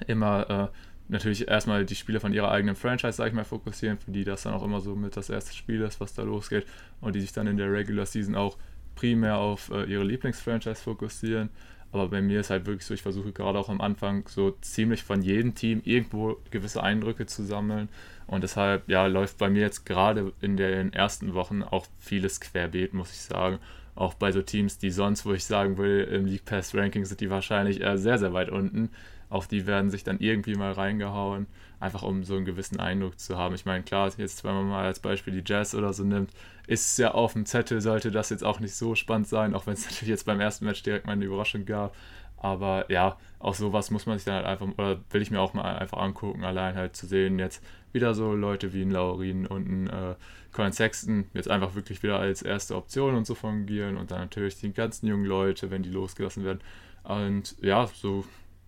immer 0.06 0.70
äh, 0.72 0.76
natürlich 1.08 1.48
erstmal 1.48 1.84
die 1.84 1.94
Spiele 1.94 2.20
von 2.20 2.32
ihrer 2.32 2.50
eigenen 2.50 2.76
Franchise, 2.76 3.12
sag 3.12 3.28
ich 3.28 3.34
mal, 3.34 3.44
fokussieren, 3.44 3.98
für 3.98 4.10
die 4.10 4.24
das 4.24 4.42
dann 4.42 4.54
auch 4.54 4.62
immer 4.62 4.80
so 4.80 4.94
mit 4.94 5.16
das 5.16 5.30
erste 5.30 5.54
Spiel 5.54 5.80
ist, 5.82 6.00
was 6.00 6.14
da 6.14 6.22
losgeht 6.22 6.66
und 7.00 7.14
die 7.14 7.20
sich 7.20 7.32
dann 7.32 7.46
in 7.46 7.56
der 7.56 7.72
Regular 7.72 8.06
Season 8.06 8.34
auch 8.34 8.56
primär 8.94 9.36
auf 9.38 9.70
äh, 9.70 9.84
ihre 9.84 10.04
Lieblingsfranchise 10.04 10.82
fokussieren. 10.82 11.50
Aber 11.96 12.10
bei 12.10 12.22
mir 12.22 12.40
ist 12.40 12.50
halt 12.50 12.66
wirklich 12.66 12.84
so, 12.84 12.94
ich 12.94 13.02
versuche 13.02 13.32
gerade 13.32 13.58
auch 13.58 13.68
am 13.68 13.80
Anfang 13.80 14.26
so 14.28 14.52
ziemlich 14.60 15.02
von 15.02 15.22
jedem 15.22 15.54
Team 15.54 15.82
irgendwo 15.84 16.36
gewisse 16.50 16.82
Eindrücke 16.82 17.26
zu 17.26 17.44
sammeln. 17.44 17.88
Und 18.26 18.42
deshalb, 18.42 18.88
ja, 18.88 19.06
läuft 19.06 19.38
bei 19.38 19.48
mir 19.48 19.62
jetzt 19.62 19.86
gerade 19.86 20.32
in 20.40 20.56
den 20.56 20.92
ersten 20.92 21.34
Wochen 21.34 21.62
auch 21.62 21.86
vieles 21.98 22.40
querbeet, 22.40 22.94
muss 22.94 23.12
ich 23.12 23.20
sagen. 23.20 23.58
Auch 23.94 24.14
bei 24.14 24.32
so 24.32 24.42
Teams, 24.42 24.78
die 24.78 24.90
sonst, 24.90 25.24
wo 25.24 25.32
ich 25.32 25.44
sagen 25.44 25.78
will, 25.78 26.02
im 26.12 26.26
League 26.26 26.44
Pass 26.44 26.74
Ranking 26.74 27.04
sind 27.04 27.20
die 27.20 27.30
wahrscheinlich 27.30 27.82
äh, 27.82 27.96
sehr, 27.96 28.18
sehr 28.18 28.32
weit 28.32 28.50
unten 28.50 28.90
auf 29.28 29.46
die 29.46 29.66
werden 29.66 29.90
sich 29.90 30.04
dann 30.04 30.18
irgendwie 30.20 30.54
mal 30.54 30.72
reingehauen, 30.72 31.46
einfach 31.80 32.02
um 32.02 32.24
so 32.24 32.36
einen 32.36 32.44
gewissen 32.44 32.80
Eindruck 32.80 33.18
zu 33.18 33.36
haben. 33.36 33.54
Ich 33.54 33.66
meine, 33.66 33.84
klar, 33.84 34.10
jetzt 34.16 34.44
wenn 34.44 34.54
man 34.54 34.68
mal 34.68 34.86
als 34.86 35.00
Beispiel 35.00 35.32
die 35.34 35.42
Jazz 35.44 35.74
oder 35.74 35.92
so 35.92 36.04
nimmt, 36.04 36.30
ist 36.66 36.92
es 36.92 36.96
ja 36.96 37.12
auf 37.12 37.34
dem 37.34 37.46
Zettel, 37.46 37.80
sollte 37.80 38.10
das 38.10 38.30
jetzt 38.30 38.44
auch 38.44 38.60
nicht 38.60 38.74
so 38.74 38.94
spannend 38.94 39.28
sein, 39.28 39.54
auch 39.54 39.66
wenn 39.66 39.74
es 39.74 39.84
natürlich 39.90 40.08
jetzt 40.08 40.26
beim 40.26 40.40
ersten 40.40 40.64
Match 40.64 40.82
direkt 40.82 41.06
mal 41.06 41.12
eine 41.12 41.24
Überraschung 41.24 41.64
gab. 41.64 41.94
Aber 42.38 42.90
ja, 42.90 43.16
auch 43.38 43.54
sowas 43.54 43.90
muss 43.90 44.06
man 44.06 44.18
sich 44.18 44.26
dann 44.26 44.34
halt 44.36 44.46
einfach, 44.46 44.66
oder 44.76 45.00
will 45.10 45.22
ich 45.22 45.30
mir 45.30 45.40
auch 45.40 45.54
mal 45.54 45.76
einfach 45.76 45.98
angucken, 45.98 46.44
allein 46.44 46.74
halt 46.74 46.94
zu 46.94 47.06
sehen, 47.06 47.38
jetzt 47.38 47.62
wieder 47.92 48.14
so 48.14 48.34
Leute 48.34 48.72
wie 48.72 48.82
ein 48.82 48.90
Laurin 48.90 49.46
und 49.46 49.68
ein 49.68 49.86
äh, 49.88 50.14
Colin 50.52 50.72
Sexton 50.72 51.26
jetzt 51.34 51.50
einfach 51.50 51.74
wirklich 51.74 52.02
wieder 52.02 52.18
als 52.18 52.42
erste 52.42 52.76
Option 52.76 53.14
und 53.14 53.26
so 53.26 53.34
fungieren 53.34 53.96
und 53.96 54.10
dann 54.10 54.20
natürlich 54.20 54.58
die 54.58 54.72
ganzen 54.72 55.06
jungen 55.06 55.24
Leute, 55.24 55.70
wenn 55.70 55.82
die 55.82 55.90
losgelassen 55.90 56.44
werden. 56.44 56.60
Und 57.04 57.56
ja, 57.62 57.86
so 57.86 58.24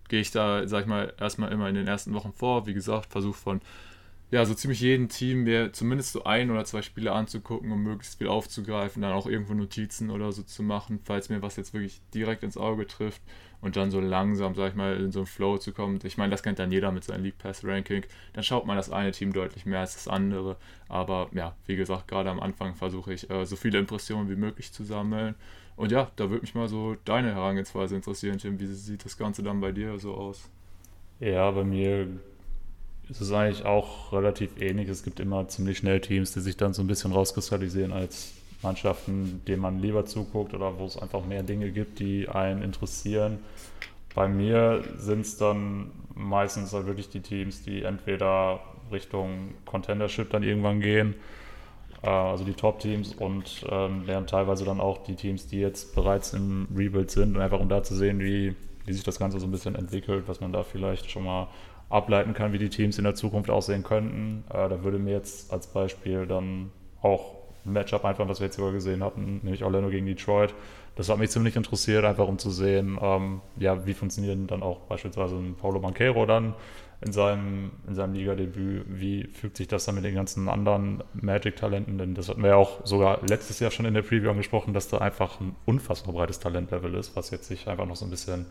gehe 0.09 0.21
ich 0.21 0.31
da, 0.31 0.67
sag 0.67 0.81
ich 0.81 0.87
mal, 0.87 1.13
erstmal 1.19 1.51
immer 1.51 1.69
in 1.69 1.75
den 1.75 1.87
ersten 1.87 2.13
Wochen 2.13 2.33
vor. 2.33 2.67
Wie 2.67 2.73
gesagt, 2.73 3.11
versuche 3.11 3.37
von 3.37 3.61
ja, 4.31 4.45
so 4.45 4.53
ziemlich 4.53 4.79
jedem 4.81 5.09
Team 5.09 5.43
mir 5.43 5.73
zumindest 5.73 6.11
so 6.11 6.23
ein 6.23 6.51
oder 6.51 6.63
zwei 6.63 6.83
Spiele 6.83 7.13
anzugucken, 7.13 7.71
um 7.71 7.81
möglichst 7.81 8.19
viel 8.19 8.27
aufzugreifen, 8.27 9.01
dann 9.01 9.11
auch 9.11 9.25
irgendwo 9.25 9.53
Notizen 9.55 10.11
oder 10.11 10.31
so 10.31 10.43
zu 10.43 10.61
machen, 10.61 10.99
falls 11.03 11.29
mir 11.29 11.41
was 11.41 11.55
jetzt 11.55 11.73
wirklich 11.73 11.99
direkt 12.13 12.43
ins 12.43 12.55
Auge 12.55 12.85
trifft 12.85 13.23
und 13.61 13.75
dann 13.75 13.89
so 13.89 13.99
langsam, 13.99 14.53
sag 14.53 14.69
ich 14.69 14.75
mal, 14.75 14.97
in 14.97 15.11
so 15.11 15.21
einen 15.21 15.25
Flow 15.25 15.57
zu 15.57 15.73
kommen. 15.73 15.99
Ich 16.03 16.17
meine, 16.17 16.29
das 16.29 16.43
kennt 16.43 16.59
dann 16.59 16.71
jeder 16.71 16.91
mit 16.91 17.03
seinem 17.03 17.23
League 17.23 17.39
Pass 17.39 17.65
Ranking. 17.65 18.03
Dann 18.33 18.43
schaut 18.43 18.67
man 18.67 18.77
das 18.77 18.91
eine 18.91 19.11
Team 19.11 19.33
deutlich 19.33 19.65
mehr 19.65 19.79
als 19.79 19.95
das 19.95 20.07
andere. 20.07 20.57
Aber 20.87 21.29
ja, 21.33 21.55
wie 21.65 21.75
gesagt, 21.75 22.07
gerade 22.07 22.29
am 22.29 22.39
Anfang 22.39 22.75
versuche 22.75 23.13
ich, 23.13 23.29
äh, 23.31 23.45
so 23.45 23.55
viele 23.55 23.79
Impressionen 23.79 24.29
wie 24.29 24.35
möglich 24.35 24.71
zu 24.71 24.83
sammeln 24.83 25.35
und 25.79 25.93
ja, 25.93 26.11
da 26.17 26.29
würde 26.29 26.41
mich 26.41 26.53
mal 26.55 26.67
so 26.67 26.97
deine 27.05 27.33
Herangehensweise 27.33 27.95
interessieren, 27.95 28.37
Tim. 28.37 28.59
Wie 28.59 28.67
sieht 28.67 29.05
das 29.05 29.17
Ganze 29.17 29.43
dann 29.43 29.61
bei 29.61 29.71
dir 29.71 29.97
so 29.97 30.13
aus? 30.13 30.49
Ja, 31.21 31.49
bei 31.51 31.63
mir 31.63 32.05
ist 33.07 33.21
es 33.21 33.31
eigentlich 33.31 33.63
auch 33.63 34.11
relativ 34.11 34.59
ähnlich. 34.59 34.89
Es 34.89 35.03
gibt 35.03 35.21
immer 35.21 35.47
ziemlich 35.47 35.77
schnell 35.77 36.01
Teams, 36.01 36.33
die 36.33 36.41
sich 36.41 36.57
dann 36.57 36.73
so 36.73 36.81
ein 36.81 36.87
bisschen 36.87 37.13
rauskristallisieren 37.13 37.93
als 37.93 38.33
Mannschaften, 38.61 39.41
denen 39.47 39.61
man 39.61 39.79
lieber 39.79 40.05
zuguckt 40.05 40.53
oder 40.53 40.77
wo 40.77 40.85
es 40.85 40.97
einfach 40.97 41.25
mehr 41.25 41.43
Dinge 41.43 41.71
gibt, 41.71 41.99
die 41.99 42.27
einen 42.27 42.61
interessieren. 42.61 43.39
Bei 44.13 44.27
mir 44.27 44.83
sind 44.97 45.21
es 45.21 45.37
dann 45.37 45.91
meistens 46.13 46.73
halt 46.73 46.87
wirklich 46.87 47.07
die 47.07 47.21
Teams, 47.21 47.63
die 47.63 47.83
entweder 47.83 48.59
Richtung 48.91 49.53
Contendership 49.63 50.29
dann 50.29 50.43
irgendwann 50.43 50.81
gehen 50.81 51.15
also 52.07 52.43
die 52.43 52.53
Top-Teams 52.53 53.13
und 53.15 53.65
ähm, 53.69 54.05
lernen 54.05 54.27
teilweise 54.27 54.65
dann 54.65 54.79
auch 54.79 54.99
die 55.03 55.15
Teams, 55.15 55.47
die 55.47 55.59
jetzt 55.59 55.95
bereits 55.95 56.33
im 56.33 56.67
Rebuild 56.75 57.11
sind 57.11 57.35
und 57.35 57.41
einfach 57.41 57.59
um 57.59 57.69
da 57.69 57.83
zu 57.83 57.95
sehen, 57.95 58.19
wie, 58.19 58.55
wie 58.85 58.93
sich 58.93 59.03
das 59.03 59.19
Ganze 59.19 59.39
so 59.39 59.47
ein 59.47 59.51
bisschen 59.51 59.75
entwickelt, 59.75 60.23
was 60.27 60.39
man 60.39 60.53
da 60.53 60.63
vielleicht 60.63 61.11
schon 61.11 61.25
mal 61.25 61.47
ableiten 61.89 62.33
kann, 62.33 62.53
wie 62.53 62.59
die 62.59 62.69
Teams 62.69 62.97
in 62.97 63.03
der 63.03 63.15
Zukunft 63.15 63.49
aussehen 63.49 63.83
könnten. 63.83 64.43
Äh, 64.49 64.69
da 64.69 64.83
würde 64.83 64.99
mir 64.99 65.11
jetzt 65.11 65.51
als 65.51 65.67
Beispiel 65.67 66.25
dann 66.25 66.71
auch 67.01 67.35
ein 67.65 67.73
Matchup 67.73 68.05
einfach, 68.05 68.27
was 68.27 68.39
wir 68.39 68.45
jetzt 68.45 68.55
sogar 68.55 68.71
gesehen 68.71 69.03
hatten, 69.03 69.41
nämlich 69.43 69.63
Orlando 69.63 69.89
gegen 69.89 70.05
Detroit. 70.05 70.53
Das 70.95 71.09
hat 71.09 71.17
mich 71.17 71.29
ziemlich 71.29 71.55
interessiert, 71.55 72.05
einfach 72.05 72.27
um 72.27 72.37
zu 72.37 72.49
sehen, 72.49 72.97
ähm, 73.01 73.41
ja, 73.57 73.85
wie 73.85 73.93
funktionieren 73.93 74.47
dann 74.47 74.63
auch 74.63 74.79
beispielsweise 74.81 75.35
ein 75.35 75.55
Paulo 75.55 75.79
Banquero 75.79 76.25
dann 76.25 76.53
in 77.01 77.13
seinem, 77.13 77.71
in 77.87 77.95
seinem 77.95 78.13
Liga-Debüt. 78.13 78.85
Wie 78.87 79.23
fügt 79.27 79.57
sich 79.57 79.67
das 79.67 79.85
dann 79.85 79.95
mit 79.95 80.03
den 80.03 80.15
ganzen 80.15 80.49
anderen 80.49 81.03
Magic-Talenten? 81.13 81.97
Denn 81.97 82.13
das 82.13 82.27
hatten 82.27 82.41
wir 82.41 82.49
ja 82.49 82.55
auch 82.55 82.85
sogar 82.85 83.19
letztes 83.25 83.59
Jahr 83.59 83.71
schon 83.71 83.85
in 83.85 83.93
der 83.93 84.01
Preview 84.01 84.29
angesprochen, 84.29 84.73
dass 84.73 84.89
da 84.89 84.97
einfach 84.97 85.39
ein 85.39 85.55
unfassbar 85.65 86.13
breites 86.13 86.39
Talentlevel 86.39 86.93
ist, 86.95 87.15
was 87.15 87.29
jetzt 87.29 87.47
sich 87.47 87.67
einfach 87.67 87.85
noch 87.85 87.95
so 87.95 88.05
ein 88.05 88.11
bisschen 88.11 88.47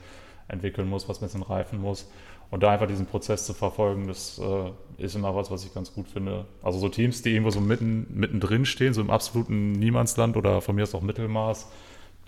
entwickeln 0.48 0.88
muss, 0.88 1.08
was 1.08 1.20
ein 1.20 1.26
bisschen 1.26 1.42
reifen 1.42 1.80
muss. 1.80 2.10
Und 2.50 2.62
da 2.62 2.70
einfach 2.70 2.86
diesen 2.86 3.04
Prozess 3.04 3.44
zu 3.44 3.52
verfolgen, 3.52 4.08
das 4.08 4.38
äh, 4.38 5.02
ist 5.02 5.14
immer 5.14 5.34
was, 5.34 5.50
was 5.50 5.66
ich 5.66 5.74
ganz 5.74 5.92
gut 5.92 6.08
finde. 6.08 6.46
Also 6.62 6.78
so 6.78 6.88
Teams, 6.88 7.20
die 7.20 7.30
irgendwo 7.30 7.50
so 7.50 7.60
mitten, 7.60 8.06
mittendrin 8.10 8.64
stehen, 8.64 8.94
so 8.94 9.02
im 9.02 9.10
absoluten 9.10 9.72
Niemandsland 9.72 10.38
oder 10.38 10.62
von 10.62 10.74
mir 10.74 10.84
ist 10.84 10.94
auch 10.94 11.02
Mittelmaß, 11.02 11.70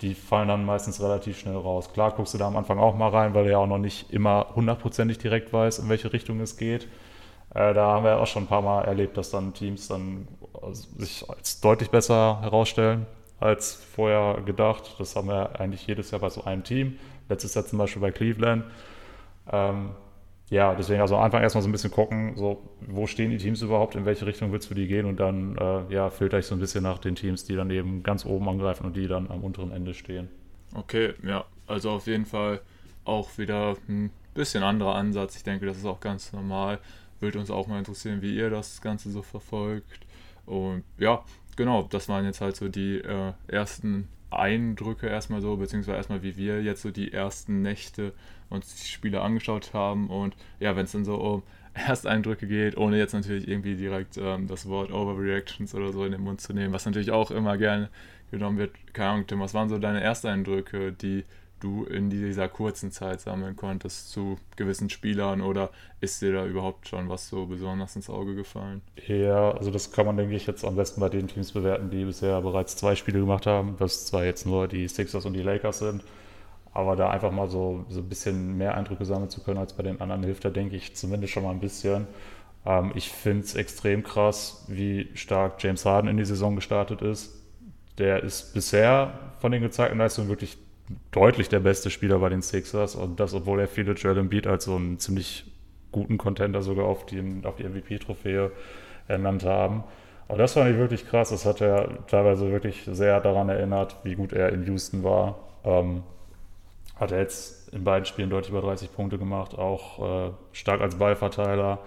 die 0.01 0.15
fallen 0.15 0.47
dann 0.47 0.65
meistens 0.65 1.01
relativ 1.01 1.39
schnell 1.39 1.57
raus. 1.57 1.91
Klar 1.93 2.11
guckst 2.11 2.33
du 2.33 2.37
da 2.37 2.47
am 2.47 2.57
Anfang 2.57 2.79
auch 2.79 2.95
mal 2.95 3.09
rein, 3.09 3.33
weil 3.33 3.45
du 3.45 3.51
ja 3.51 3.57
auch 3.59 3.67
noch 3.67 3.77
nicht 3.77 4.11
immer 4.11 4.47
hundertprozentig 4.55 5.17
direkt 5.19 5.53
weißt, 5.53 5.79
in 5.79 5.89
welche 5.89 6.11
Richtung 6.13 6.39
es 6.39 6.57
geht. 6.57 6.87
Äh, 7.53 7.73
da 7.73 7.87
haben 7.87 8.03
wir 8.03 8.11
ja 8.11 8.17
auch 8.17 8.27
schon 8.27 8.43
ein 8.43 8.47
paar 8.47 8.61
Mal 8.61 8.83
erlebt, 8.83 9.17
dass 9.17 9.29
dann 9.29 9.53
Teams 9.53 9.87
dann 9.87 10.27
sich 10.97 11.27
als 11.29 11.59
deutlich 11.61 11.89
besser 11.89 12.41
herausstellen. 12.41 13.05
als 13.41 13.73
vorher 13.73 14.41
gedacht. 14.45 14.95
Das 14.99 15.15
haben 15.15 15.27
wir 15.27 15.59
eigentlich 15.59 15.85
jedes 15.87 16.11
Jahr 16.11 16.21
bei 16.21 16.29
so 16.29 16.43
einem 16.43 16.63
Team. 16.63 16.99
Letztes 17.27 17.55
Jahr 17.55 17.65
zum 17.65 17.79
Beispiel 17.79 18.01
bei 18.01 18.11
Cleveland. 18.11 18.65
Ähm, 19.51 19.91
ja, 20.51 20.75
deswegen 20.75 20.99
also 20.99 21.15
am 21.15 21.23
Anfang 21.23 21.41
erstmal 21.41 21.61
so 21.61 21.69
ein 21.69 21.71
bisschen 21.71 21.91
gucken, 21.91 22.35
so 22.35 22.61
wo 22.81 23.07
stehen 23.07 23.31
die 23.31 23.37
Teams 23.37 23.61
überhaupt, 23.61 23.95
in 23.95 24.03
welche 24.03 24.25
Richtung 24.25 24.51
willst 24.51 24.69
du 24.69 24.75
die 24.75 24.85
gehen 24.85 25.05
und 25.05 25.17
dann 25.17 25.57
äh, 25.57 25.93
ja, 25.93 26.09
filter 26.09 26.39
ich 26.39 26.45
so 26.45 26.53
ein 26.53 26.59
bisschen 26.59 26.83
nach 26.83 26.99
den 26.99 27.15
Teams, 27.15 27.45
die 27.45 27.55
dann 27.55 27.69
eben 27.71 28.03
ganz 28.03 28.25
oben 28.25 28.49
angreifen 28.49 28.85
und 28.85 28.97
die 28.97 29.07
dann 29.07 29.31
am 29.31 29.45
unteren 29.45 29.71
Ende 29.71 29.93
stehen. 29.93 30.27
Okay, 30.75 31.13
ja, 31.23 31.45
also 31.67 31.91
auf 31.91 32.05
jeden 32.05 32.25
Fall 32.25 32.59
auch 33.05 33.37
wieder 33.37 33.77
ein 33.87 34.11
bisschen 34.33 34.61
anderer 34.61 34.95
Ansatz. 34.95 35.37
Ich 35.37 35.43
denke, 35.43 35.65
das 35.65 35.77
ist 35.77 35.85
auch 35.85 36.01
ganz 36.01 36.33
normal. 36.33 36.79
Würde 37.21 37.39
uns 37.39 37.49
auch 37.49 37.67
mal 37.67 37.79
interessieren, 37.79 38.21
wie 38.21 38.35
ihr 38.35 38.49
das 38.49 38.81
Ganze 38.81 39.09
so 39.09 39.21
verfolgt. 39.21 40.01
Und 40.45 40.83
ja, 40.97 41.23
genau, 41.55 41.83
das 41.83 42.09
waren 42.09 42.25
jetzt 42.25 42.41
halt 42.41 42.57
so 42.57 42.67
die 42.67 42.97
äh, 42.97 43.31
ersten 43.47 44.09
Eindrücke 44.31 45.07
erstmal 45.07 45.41
so, 45.41 45.57
beziehungsweise 45.57 45.97
erstmal 45.97 46.23
wie 46.23 46.37
wir 46.37 46.61
jetzt 46.61 46.81
so 46.81 46.91
die 46.91 47.13
ersten 47.13 47.61
Nächte 47.61 48.13
uns 48.49 48.75
die 48.75 48.87
Spiele 48.87 49.21
angeschaut 49.21 49.73
haben. 49.73 50.09
Und 50.09 50.35
ja, 50.59 50.75
wenn 50.75 50.85
es 50.85 50.91
dann 50.91 51.05
so 51.05 51.15
um 51.15 51.43
Ersteindrücke 51.73 52.47
geht, 52.47 52.77
ohne 52.77 52.97
jetzt 52.97 53.13
natürlich 53.13 53.47
irgendwie 53.47 53.75
direkt 53.75 54.17
ähm, 54.17 54.47
das 54.47 54.67
Wort 54.67 54.91
Overreactions 54.91 55.73
oder 55.73 55.91
so 55.93 56.05
in 56.05 56.11
den 56.11 56.21
Mund 56.21 56.41
zu 56.41 56.53
nehmen, 56.53 56.73
was 56.73 56.85
natürlich 56.85 57.11
auch 57.11 57.31
immer 57.31 57.57
gerne 57.57 57.89
genommen 58.29 58.57
wird. 58.57 58.71
Keine 58.93 59.09
Ahnung, 59.09 59.27
Tim, 59.27 59.39
was 59.39 59.53
waren 59.53 59.69
so 59.69 59.77
deine 59.77 60.01
Ersteindrücke, 60.01 60.91
die 60.91 61.23
du 61.63 61.85
in 61.85 62.09
dieser 62.09 62.49
kurzen 62.49 62.91
Zeit 62.91 63.21
sammeln 63.21 63.55
konntest 63.55 64.11
zu 64.11 64.37
gewissen 64.55 64.89
Spielern 64.89 65.41
oder 65.41 65.69
ist 65.99 66.21
dir 66.21 66.33
da 66.33 66.45
überhaupt 66.45 66.87
schon 66.87 67.09
was 67.09 67.29
so 67.29 67.45
besonders 67.45 67.95
ins 67.95 68.09
Auge 68.09 68.35
gefallen? 68.35 68.81
Ja, 69.07 69.51
also 69.51 69.71
das 69.71 69.91
kann 69.91 70.05
man, 70.05 70.17
denke 70.17 70.35
ich, 70.35 70.47
jetzt 70.47 70.65
am 70.65 70.75
besten 70.75 70.99
bei 70.99 71.09
den 71.09 71.27
Teams 71.27 71.51
bewerten, 71.51 71.89
die 71.89 72.05
bisher 72.05 72.41
bereits 72.41 72.75
zwei 72.75 72.95
Spiele 72.95 73.19
gemacht 73.19 73.45
haben, 73.45 73.75
was 73.79 74.05
zwar 74.05 74.25
jetzt 74.25 74.45
nur 74.45 74.67
die 74.67 74.87
Sixers 74.87 75.25
und 75.25 75.33
die 75.33 75.43
Lakers 75.43 75.79
sind, 75.79 76.03
aber 76.73 76.95
da 76.95 77.09
einfach 77.09 77.31
mal 77.31 77.49
so, 77.49 77.85
so 77.89 77.99
ein 77.99 78.09
bisschen 78.09 78.57
mehr 78.57 78.75
Eindrücke 78.75 79.05
sammeln 79.05 79.29
zu 79.29 79.43
können 79.43 79.59
als 79.59 79.73
bei 79.73 79.83
den 79.83 80.01
anderen 80.01 80.23
hilft 80.23 80.45
da, 80.45 80.49
denke 80.49 80.75
ich, 80.75 80.95
zumindest 80.95 81.33
schon 81.33 81.43
mal 81.43 81.51
ein 81.51 81.59
bisschen. 81.59 82.07
Ähm, 82.65 82.91
ich 82.95 83.11
finde 83.11 83.43
es 83.43 83.55
extrem 83.55 84.03
krass, 84.03 84.65
wie 84.67 85.09
stark 85.13 85.61
James 85.63 85.85
Harden 85.85 86.09
in 86.09 86.17
die 86.17 86.25
Saison 86.25 86.55
gestartet 86.55 87.01
ist. 87.01 87.37
Der 87.97 88.23
ist 88.23 88.53
bisher 88.53 89.13
von 89.39 89.51
den 89.51 89.61
gezeigten 89.61 89.97
Leistungen 89.97 90.29
wirklich 90.29 90.57
deutlich 91.11 91.49
der 91.49 91.59
beste 91.59 91.89
Spieler 91.89 92.19
bei 92.19 92.29
den 92.29 92.41
Sixers 92.41 92.95
und 92.95 93.19
das, 93.19 93.33
obwohl 93.33 93.59
er 93.59 93.67
viele 93.67 93.93
Joel 93.93 94.17
Embiid 94.17 94.47
als 94.47 94.65
so 94.65 94.75
einen 94.75 94.99
ziemlich 94.99 95.45
guten 95.91 96.17
Contender 96.17 96.61
sogar 96.61 96.85
auf 96.85 97.05
die, 97.05 97.21
auf 97.43 97.55
die 97.55 97.63
MVP-Trophäe 97.63 98.51
ernannt 99.07 99.45
haben. 99.45 99.83
Aber 100.27 100.37
das 100.37 100.53
fand 100.53 100.71
ich 100.71 100.77
wirklich 100.77 101.05
krass. 101.07 101.29
Das 101.29 101.45
hat 101.45 101.59
er 101.59 102.05
teilweise 102.07 102.49
wirklich 102.51 102.83
sehr 102.89 103.19
daran 103.19 103.49
erinnert, 103.49 103.97
wie 104.03 104.15
gut 104.15 104.31
er 104.31 104.49
in 104.53 104.65
Houston 104.65 105.03
war. 105.03 105.39
Ähm, 105.65 106.03
hat 106.95 107.11
er 107.11 107.19
jetzt 107.19 107.73
in 107.73 107.83
beiden 107.83 108.05
Spielen 108.05 108.29
deutlich 108.29 108.51
über 108.51 108.61
30 108.61 108.93
Punkte 108.93 109.17
gemacht, 109.17 109.57
auch 109.57 110.27
äh, 110.27 110.31
stark 110.53 110.81
als 110.81 110.95
Ballverteiler, 110.95 111.79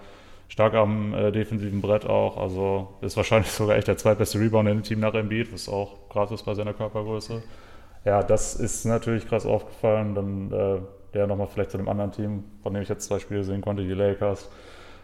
stark 0.47 0.73
am 0.75 1.13
äh, 1.13 1.31
defensiven 1.31 1.81
Brett 1.81 2.05
auch. 2.05 2.37
Also 2.37 2.89
ist 3.01 3.17
wahrscheinlich 3.17 3.49
sogar 3.51 3.77
echt 3.77 3.87
der 3.87 3.97
zweitbeste 3.97 4.39
Rebound 4.39 4.69
im 4.69 4.83
Team 4.83 4.99
nach 4.99 5.13
Embiid, 5.13 5.51
was 5.51 5.67
auch 5.67 6.09
krass 6.09 6.31
ist 6.31 6.43
bei 6.43 6.53
seiner 6.53 6.73
Körpergröße. 6.73 7.41
Ja, 8.05 8.23
das 8.23 8.55
ist 8.55 8.85
natürlich 8.85 9.27
krass 9.27 9.45
aufgefallen. 9.45 10.15
Dann 10.15 10.51
äh, 10.51 10.79
der 11.15 11.27
nochmal 11.27 11.47
vielleicht 11.47 11.71
zu 11.71 11.77
einem 11.77 11.89
anderen 11.89 12.11
Team, 12.11 12.43
von 12.61 12.73
dem 12.73 12.83
ich 12.83 12.89
jetzt 12.89 13.07
zwei 13.07 13.19
Spiele 13.19 13.43
sehen 13.43 13.61
konnte, 13.61 13.83
die 13.83 13.93
Lakers. 13.93 14.49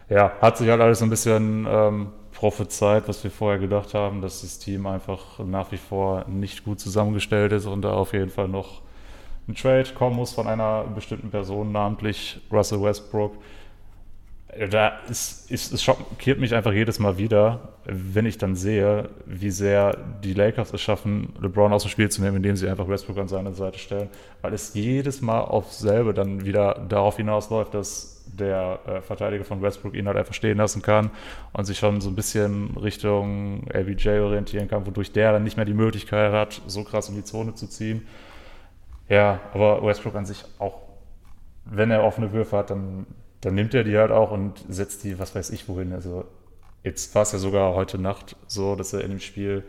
Ja, 0.08 0.32
hat 0.40 0.58
sich 0.58 0.68
halt 0.68 0.80
alles 0.80 0.98
so 0.98 1.06
ein 1.06 1.10
bisschen 1.10 1.66
ähm, 1.68 2.08
prophezeit, 2.32 3.08
was 3.08 3.24
wir 3.24 3.30
vorher 3.30 3.58
gedacht 3.58 3.94
haben, 3.94 4.20
dass 4.20 4.42
das 4.42 4.58
Team 4.58 4.86
einfach 4.86 5.38
nach 5.38 5.72
wie 5.72 5.78
vor 5.78 6.26
nicht 6.28 6.64
gut 6.64 6.80
zusammengestellt 6.80 7.52
ist 7.52 7.66
und 7.66 7.82
da 7.82 7.94
auf 7.94 8.12
jeden 8.12 8.30
Fall 8.30 8.48
noch 8.48 8.82
ein 9.48 9.54
Trade 9.54 9.88
kommen 9.94 10.16
muss 10.16 10.32
von 10.34 10.46
einer 10.46 10.84
bestimmten 10.84 11.30
Person, 11.30 11.72
namentlich 11.72 12.40
Russell 12.52 12.82
Westbrook 12.82 13.32
da 14.70 14.98
ist, 15.08 15.50
ist, 15.50 15.72
es 15.72 15.82
schockiert 15.82 16.38
mich 16.38 16.54
einfach 16.54 16.72
jedes 16.72 16.98
Mal 16.98 17.16
wieder, 17.16 17.70
wenn 17.86 18.26
ich 18.26 18.36
dann 18.36 18.54
sehe, 18.54 19.08
wie 19.24 19.50
sehr 19.50 19.96
die 20.22 20.34
Lakers 20.34 20.74
es 20.74 20.80
schaffen, 20.82 21.32
LeBron 21.40 21.72
aus 21.72 21.82
dem 21.82 21.90
Spiel 21.90 22.10
zu 22.10 22.20
nehmen, 22.22 22.36
indem 22.36 22.56
sie 22.56 22.68
einfach 22.68 22.86
Westbrook 22.86 23.16
an 23.18 23.28
seine 23.28 23.54
Seite 23.54 23.78
stellen, 23.78 24.10
weil 24.42 24.52
es 24.52 24.74
jedes 24.74 25.22
Mal 25.22 25.40
auf 25.40 25.72
selbe 25.72 26.12
dann 26.12 26.44
wieder 26.44 26.84
darauf 26.88 27.16
hinausläuft, 27.16 27.72
dass 27.72 28.24
der 28.26 28.80
äh, 28.86 29.00
Verteidiger 29.00 29.44
von 29.44 29.62
Westbrook 29.62 29.94
ihn 29.94 30.06
halt 30.06 30.18
einfach 30.18 30.34
stehen 30.34 30.58
lassen 30.58 30.82
kann 30.82 31.10
und 31.54 31.64
sich 31.64 31.78
schon 31.78 32.02
so 32.02 32.10
ein 32.10 32.14
bisschen 32.14 32.76
Richtung 32.76 33.66
LBJ 33.72 34.10
orientieren 34.20 34.68
kann, 34.68 34.86
wodurch 34.86 35.12
der 35.12 35.32
dann 35.32 35.44
nicht 35.44 35.56
mehr 35.56 35.66
die 35.66 35.74
Möglichkeit 35.74 36.30
hat, 36.30 36.60
so 36.66 36.84
krass 36.84 37.08
in 37.08 37.14
die 37.14 37.24
Zone 37.24 37.54
zu 37.54 37.66
ziehen. 37.68 38.06
Ja, 39.08 39.40
aber 39.54 39.84
Westbrook 39.84 40.14
an 40.14 40.26
sich 40.26 40.44
auch, 40.58 40.78
wenn 41.64 41.90
er 41.90 42.04
offene 42.04 42.32
Würfe 42.32 42.56
hat, 42.56 42.70
dann 42.70 43.06
dann 43.42 43.54
nimmt 43.54 43.74
er 43.74 43.84
die 43.84 43.96
halt 43.98 44.10
auch 44.10 44.30
und 44.30 44.64
setzt 44.68 45.04
die, 45.04 45.18
was 45.18 45.34
weiß 45.34 45.50
ich, 45.50 45.68
wohin. 45.68 45.92
Also 45.92 46.24
jetzt 46.82 47.14
war 47.14 47.22
es 47.22 47.32
ja 47.32 47.38
sogar 47.38 47.74
heute 47.74 47.98
Nacht 47.98 48.36
so, 48.46 48.76
dass 48.76 48.92
er 48.92 49.02
in 49.02 49.10
dem 49.10 49.20
Spiel 49.20 49.64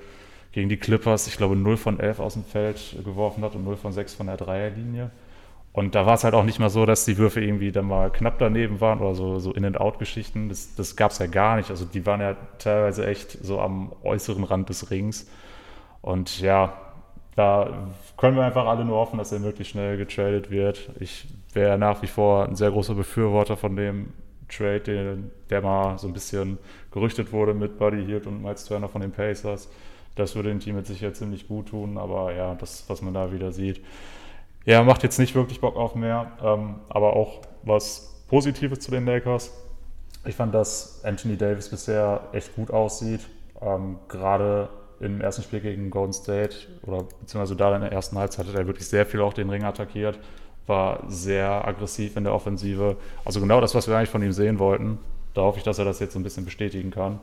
gegen 0.52 0.70
die 0.70 0.78
Clippers, 0.78 1.28
ich 1.28 1.38
glaube, 1.38 1.56
0 1.56 1.78
von 1.78 2.00
11 2.00 2.20
aus 2.20 2.34
dem 2.34 2.46
Feld 2.46 2.96
geworfen 3.04 3.44
hat 3.44 3.56
und 3.56 3.66
0 3.66 3.76
von 3.76 3.92
6 3.92 4.14
von 4.14 4.28
der 4.28 4.38
Dreierlinie. 4.38 5.10
Und 5.74 5.96
da 5.96 6.06
war 6.06 6.14
es 6.14 6.24
halt 6.24 6.36
auch 6.36 6.44
nicht 6.44 6.60
mal 6.60 6.70
so, 6.70 6.86
dass 6.86 7.04
die 7.04 7.18
Würfe 7.18 7.42
irgendwie 7.42 7.72
dann 7.72 7.86
mal 7.86 8.12
knapp 8.12 8.38
daneben 8.38 8.80
waren 8.80 9.02
oder 9.02 9.16
so, 9.16 9.40
so 9.40 9.52
In-and-Out-Geschichten. 9.52 10.50
Das, 10.50 10.76
das 10.76 10.96
gab 10.96 11.10
es 11.10 11.18
ja 11.18 11.26
gar 11.26 11.56
nicht. 11.58 11.72
Also 11.72 11.86
die 11.86 12.06
waren 12.06 12.22
ja 12.22 12.38
teilweise 12.60 13.08
echt 13.08 13.44
so 13.44 13.60
am 13.60 13.92
äußeren 14.04 14.44
Rand 14.44 14.70
des 14.70 14.92
Rings. 14.92 15.28
Und 16.02 16.40
ja, 16.40 16.78
da 17.36 17.88
können 18.18 18.38
wir 18.38 18.44
einfach 18.44 18.68
alle 18.68 18.86
nur 18.86 18.98
hoffen, 18.98 19.18
dass 19.18 19.32
er 19.32 19.40
möglichst 19.40 19.72
schnell 19.72 19.98
getradet 19.98 20.52
wird. 20.52 20.92
Ich 21.00 21.26
wäre 21.56 21.78
nach 21.78 22.02
wie 22.02 22.08
vor 22.08 22.48
ein 22.48 22.56
sehr 22.56 22.72
großer 22.72 22.96
Befürworter 22.96 23.58
von 23.58 23.76
dem 23.76 24.14
Trade, 24.50 24.82
den, 24.82 25.32
der 25.50 25.62
mal 25.62 25.98
so 25.98 26.08
ein 26.08 26.14
bisschen 26.14 26.58
gerüchtet 26.92 27.32
wurde 27.32 27.54
mit 27.54 27.78
Buddy 27.78 28.06
Hield 28.06 28.28
und 28.28 28.42
Miles 28.42 28.66
Turner 28.66 28.90
von 28.90 29.02
den 29.02 29.12
Pacers. 29.12 29.70
Das 30.16 30.36
würde 30.36 30.50
dem 30.50 30.60
Team 30.60 30.76
mit 30.76 30.86
Sicherheit 30.86 31.16
ziemlich 31.16 31.48
gut 31.48 31.70
tun, 31.70 31.98
aber 31.98 32.34
ja, 32.34 32.54
das, 32.56 32.86
was 32.88 33.02
man 33.02 33.14
da 33.14 33.32
wieder 33.32 33.52
sieht, 33.52 33.82
ja, 34.66 34.84
macht 34.84 35.04
jetzt 35.04 35.20
nicht 35.20 35.36
wirklich 35.36 35.60
Bock 35.60 35.76
auf 35.76 35.96
mehr, 35.96 36.32
ähm, 36.42 36.76
aber 36.90 37.16
auch 37.16 37.42
was 37.64 38.24
Positives 38.28 38.80
zu 38.80 38.92
den 38.92 39.06
Lakers. 39.06 39.52
Ich 40.26 40.36
fand, 40.36 40.54
dass 40.54 41.04
Anthony 41.04 41.36
Davis 41.36 41.70
bisher 41.70 42.22
echt 42.32 42.56
gut 42.56 42.72
aussieht. 42.72 43.22
Ähm, 43.62 43.98
gerade 44.08 44.70
im 45.00 45.20
ersten 45.20 45.44
Spiel 45.44 45.60
gegen 45.60 45.90
Golden 45.90 46.14
State 46.14 46.56
oder 46.84 47.04
beziehungsweise 47.04 47.56
da 47.56 47.76
in 47.76 47.82
der 47.82 47.92
ersten 47.92 48.18
Halbzeit 48.18 48.48
hat 48.48 48.56
er 48.56 48.68
wirklich 48.68 48.88
sehr 48.88 49.06
viel 49.06 49.22
auch 49.22 49.34
den 49.34 49.50
Ring 49.50 49.64
attackiert, 49.64 50.18
war 50.68 51.04
sehr 51.08 51.68
aggressiv 51.68 52.16
in 52.16 52.24
der 52.24 52.34
Offensive. 52.34 52.98
Also 53.26 53.40
genau 53.40 53.62
das, 53.62 53.76
was 53.76 53.88
wir 53.88 53.98
eigentlich 53.98 54.10
von 54.10 54.24
ihm 54.24 54.32
sehen 54.32 54.60
wollten. 54.60 55.00
Da 55.34 55.42
hoffe 55.42 55.58
ich, 55.58 55.64
dass 55.64 55.80
er 55.80 55.86
das 55.86 56.00
jetzt 56.00 56.14
so 56.14 56.20
ein 56.20 56.24
bisschen 56.24 56.46
bestätigen 56.46 56.92
kann. 56.92 57.20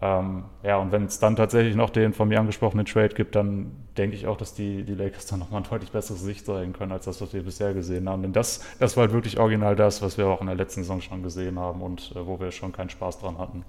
Ähm, 0.00 0.44
ja, 0.62 0.76
und 0.76 0.92
wenn 0.92 1.06
es 1.06 1.18
dann 1.18 1.34
tatsächlich 1.34 1.74
noch 1.74 1.90
den 1.90 2.12
von 2.12 2.28
mir 2.28 2.38
angesprochenen 2.38 2.86
Trade 2.86 3.14
gibt, 3.14 3.34
dann 3.34 3.72
denke 3.96 4.14
ich 4.14 4.28
auch, 4.28 4.36
dass 4.36 4.54
die, 4.54 4.84
die 4.84 4.94
Lakers 4.94 5.26
dann 5.26 5.40
nochmal 5.40 5.62
ein 5.62 5.68
deutlich 5.68 5.90
besseres 5.90 6.20
Gesicht 6.20 6.46
zeigen 6.46 6.72
können, 6.72 6.92
als 6.92 7.06
das, 7.06 7.20
was 7.20 7.32
wir 7.32 7.42
bisher 7.42 7.74
gesehen 7.74 8.08
haben. 8.08 8.22
Denn 8.22 8.32
das, 8.32 8.64
das 8.78 8.96
war 8.96 9.02
halt 9.02 9.12
wirklich 9.12 9.40
original 9.40 9.74
das, 9.74 10.00
was 10.00 10.16
wir 10.16 10.28
auch 10.28 10.40
in 10.40 10.46
der 10.46 10.54
letzten 10.54 10.82
Saison 10.82 11.00
schon 11.00 11.22
gesehen 11.24 11.58
haben 11.58 11.82
und 11.82 12.12
äh, 12.14 12.24
wo 12.24 12.38
wir 12.38 12.52
schon 12.52 12.70
keinen 12.72 12.90
Spaß 12.90 13.18
dran 13.18 13.38
hatten. 13.38 13.64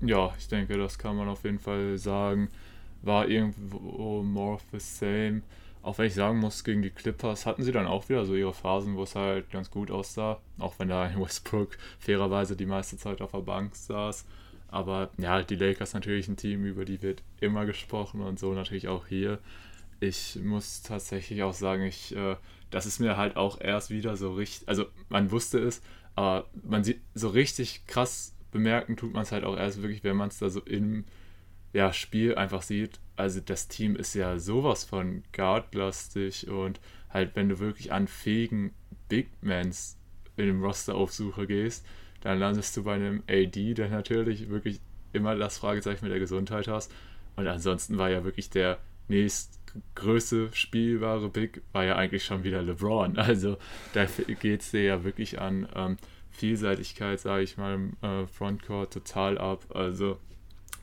Ja, 0.00 0.32
ich 0.36 0.48
denke, 0.48 0.76
das 0.78 0.98
kann 0.98 1.16
man 1.16 1.28
auf 1.28 1.44
jeden 1.44 1.60
Fall 1.60 1.96
sagen. 1.96 2.48
War 3.02 3.28
irgendwo 3.28 4.22
more 4.22 4.54
of 4.54 4.62
the 4.72 4.80
same. 4.80 5.42
Auch 5.82 5.98
wenn 5.98 6.06
ich 6.06 6.14
sagen 6.14 6.38
muss, 6.38 6.62
gegen 6.62 6.82
die 6.82 6.90
Clippers 6.90 7.44
hatten 7.44 7.64
sie 7.64 7.72
dann 7.72 7.86
auch 7.86 8.08
wieder 8.08 8.24
so 8.24 8.34
ihre 8.34 8.54
Phasen, 8.54 8.96
wo 8.96 9.02
es 9.02 9.16
halt 9.16 9.50
ganz 9.50 9.70
gut 9.70 9.90
aussah. 9.90 10.40
Auch 10.58 10.78
wenn 10.78 10.88
da 10.88 11.10
Westbrook 11.18 11.76
fairerweise 11.98 12.56
die 12.56 12.66
meiste 12.66 12.96
Zeit 12.96 13.20
auf 13.20 13.32
der 13.32 13.38
Bank 13.38 13.74
saß. 13.74 14.24
Aber 14.68 15.10
ja, 15.18 15.42
die 15.42 15.56
Lakers 15.56 15.92
natürlich 15.92 16.28
ein 16.28 16.36
Team, 16.36 16.64
über 16.64 16.84
die 16.84 17.02
wird 17.02 17.22
immer 17.40 17.66
gesprochen 17.66 18.22
und 18.22 18.38
so 18.38 18.54
natürlich 18.54 18.88
auch 18.88 19.06
hier. 19.06 19.38
Ich 20.00 20.38
muss 20.42 20.82
tatsächlich 20.82 21.42
auch 21.42 21.52
sagen, 21.52 21.82
ich, 21.82 22.16
äh, 22.16 22.36
das 22.70 22.86
ist 22.86 22.98
mir 22.98 23.16
halt 23.16 23.36
auch 23.36 23.60
erst 23.60 23.90
wieder 23.90 24.16
so 24.16 24.32
richtig, 24.32 24.68
also 24.68 24.86
man 25.08 25.30
wusste 25.30 25.58
es, 25.58 25.82
aber 26.14 26.46
man 26.64 26.84
sieht 26.84 27.00
so 27.14 27.28
richtig 27.28 27.86
krass 27.86 28.34
bemerken 28.52 28.96
tut 28.96 29.12
man 29.12 29.22
es 29.22 29.32
halt 29.32 29.44
auch 29.44 29.56
erst 29.56 29.82
wirklich, 29.82 30.04
wenn 30.04 30.16
man 30.16 30.28
es 30.28 30.38
da 30.38 30.48
so 30.48 30.60
im 30.60 31.04
ja, 31.72 31.92
Spiel 31.92 32.34
einfach 32.34 32.62
sieht. 32.62 33.00
Also 33.16 33.40
das 33.40 33.68
Team 33.68 33.96
ist 33.96 34.14
ja 34.14 34.38
sowas 34.38 34.84
von 34.84 35.22
guardlastig 35.34 36.48
und 36.48 36.80
halt, 37.10 37.36
wenn 37.36 37.48
du 37.48 37.58
wirklich 37.58 37.92
an 37.92 38.08
fähigen 38.08 38.72
Big 39.08 39.28
Mans 39.42 39.98
in 40.36 40.46
dem 40.46 40.62
Roster 40.62 40.94
auf 40.94 41.12
Suche 41.12 41.46
gehst, 41.46 41.84
dann 42.22 42.38
landest 42.38 42.76
du 42.76 42.84
bei 42.84 42.94
einem 42.94 43.22
AD, 43.28 43.74
der 43.74 43.88
natürlich 43.88 44.48
wirklich 44.48 44.80
immer 45.12 45.36
das 45.36 45.58
Fragezeichen 45.58 46.04
mit 46.04 46.12
der 46.12 46.20
Gesundheit 46.20 46.68
hast. 46.68 46.92
Und 47.36 47.46
ansonsten 47.46 47.98
war 47.98 48.10
ja 48.10 48.24
wirklich 48.24 48.50
der 48.50 48.78
nächstgrößte 49.08 50.50
spielbare 50.52 51.28
Big, 51.28 51.62
war 51.72 51.84
ja 51.84 51.96
eigentlich 51.96 52.24
schon 52.24 52.44
wieder 52.44 52.62
LeBron. 52.62 53.16
Also 53.18 53.58
da 53.92 54.06
geht 54.06 54.62
es 54.62 54.70
dir 54.70 54.82
ja 54.82 55.04
wirklich 55.04 55.40
an. 55.40 55.68
Ähm, 55.74 55.96
Vielseitigkeit, 56.30 57.20
sage 57.20 57.42
ich 57.42 57.56
mal, 57.58 57.74
im 57.74 57.92
äh, 58.00 58.26
Frontcourt 58.26 58.92
total 58.92 59.36
ab. 59.38 59.66
Also, 59.74 60.18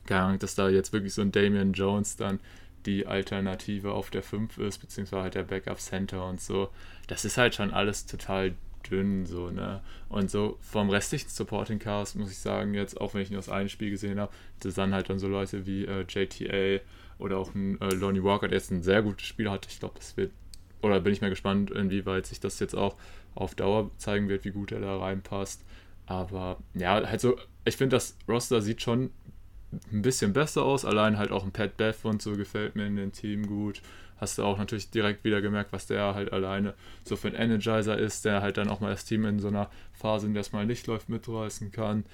keine 0.06 0.22
Ahnung, 0.22 0.38
dass 0.38 0.54
da 0.54 0.68
jetzt 0.68 0.92
wirklich 0.92 1.14
so 1.14 1.22
ein 1.22 1.32
Damian 1.32 1.72
Jones 1.72 2.16
dann 2.16 2.40
die 2.86 3.06
Alternative 3.06 3.92
auf 3.92 4.10
der 4.10 4.22
5 4.22 4.58
ist, 4.58 4.78
beziehungsweise 4.78 5.22
halt 5.22 5.34
der 5.34 5.42
Backup 5.44 5.80
Center 5.80 6.26
und 6.26 6.40
so. 6.40 6.70
Das 7.08 7.24
ist 7.24 7.36
halt 7.36 7.54
schon 7.54 7.72
alles 7.72 8.06
total 8.06 8.54
dünn, 8.90 9.26
so, 9.26 9.50
ne? 9.50 9.82
Und 10.08 10.30
so 10.30 10.56
vom 10.60 10.88
restlichen 10.90 11.28
Supporting 11.28 11.78
Cast 11.78 12.16
muss 12.16 12.30
ich 12.30 12.38
sagen, 12.38 12.74
jetzt, 12.74 13.00
auch 13.00 13.14
wenn 13.14 13.22
ich 13.22 13.30
nur 13.30 13.38
das 13.38 13.48
eine 13.48 13.68
Spiel 13.68 13.90
gesehen 13.90 14.18
habe, 14.18 14.32
das 14.60 14.74
dann 14.74 14.94
halt 14.94 15.10
dann 15.10 15.18
so 15.18 15.28
Leute 15.28 15.66
wie 15.66 15.84
äh, 15.84 16.04
JTA 16.08 16.82
oder 17.18 17.38
auch 17.38 17.54
ein 17.54 17.80
äh, 17.80 17.94
Lonnie 17.94 18.22
Walker, 18.22 18.48
der 18.48 18.58
jetzt 18.58 18.70
ein 18.70 18.82
sehr 18.82 19.02
gutes 19.02 19.26
Spiel 19.26 19.50
hatte. 19.50 19.68
Ich 19.70 19.80
glaube, 19.80 19.94
das 19.96 20.16
wird, 20.16 20.32
oder 20.80 21.00
bin 21.00 21.12
ich 21.12 21.20
mal 21.20 21.30
gespannt, 21.30 21.70
inwieweit 21.70 22.26
sich 22.26 22.40
das 22.40 22.58
jetzt 22.58 22.74
auch 22.74 22.96
auf 23.34 23.54
Dauer 23.54 23.90
zeigen 23.98 24.28
wird, 24.28 24.44
wie 24.44 24.50
gut 24.50 24.72
er 24.72 24.80
da 24.80 24.98
reinpasst. 24.98 25.64
Aber 26.06 26.58
ja, 26.74 27.06
halt 27.06 27.20
so, 27.20 27.36
ich 27.64 27.76
finde, 27.76 27.96
das 27.96 28.16
Roster 28.26 28.62
sieht 28.62 28.82
schon 28.82 29.10
ein 29.92 30.02
bisschen 30.02 30.32
besser 30.32 30.64
aus. 30.64 30.84
Allein 30.84 31.18
halt 31.18 31.30
auch 31.30 31.44
ein 31.44 31.52
Pat 31.52 31.76
Beth 31.76 32.04
und 32.04 32.22
so 32.22 32.36
gefällt 32.36 32.76
mir 32.76 32.86
in 32.86 32.96
dem 32.96 33.12
Team 33.12 33.46
gut. 33.46 33.82
Hast 34.16 34.36
du 34.36 34.44
auch 34.44 34.58
natürlich 34.58 34.90
direkt 34.90 35.24
wieder 35.24 35.40
gemerkt, 35.40 35.72
was 35.72 35.86
der 35.86 36.14
halt 36.14 36.32
alleine 36.32 36.74
so 37.04 37.16
für 37.16 37.28
ein 37.28 37.34
Energizer 37.34 37.96
ist, 37.96 38.24
der 38.24 38.42
halt 38.42 38.58
dann 38.58 38.68
auch 38.68 38.80
mal 38.80 38.90
das 38.90 39.06
Team 39.06 39.24
in 39.24 39.38
so 39.38 39.48
einer 39.48 39.70
Phase, 39.92 40.26
in 40.26 40.34
der 40.34 40.42
es 40.42 40.52
mal 40.52 40.66
nicht 40.66 40.86
läuft, 40.86 41.08
mitreißen 41.08 41.72
kann. 41.72 42.04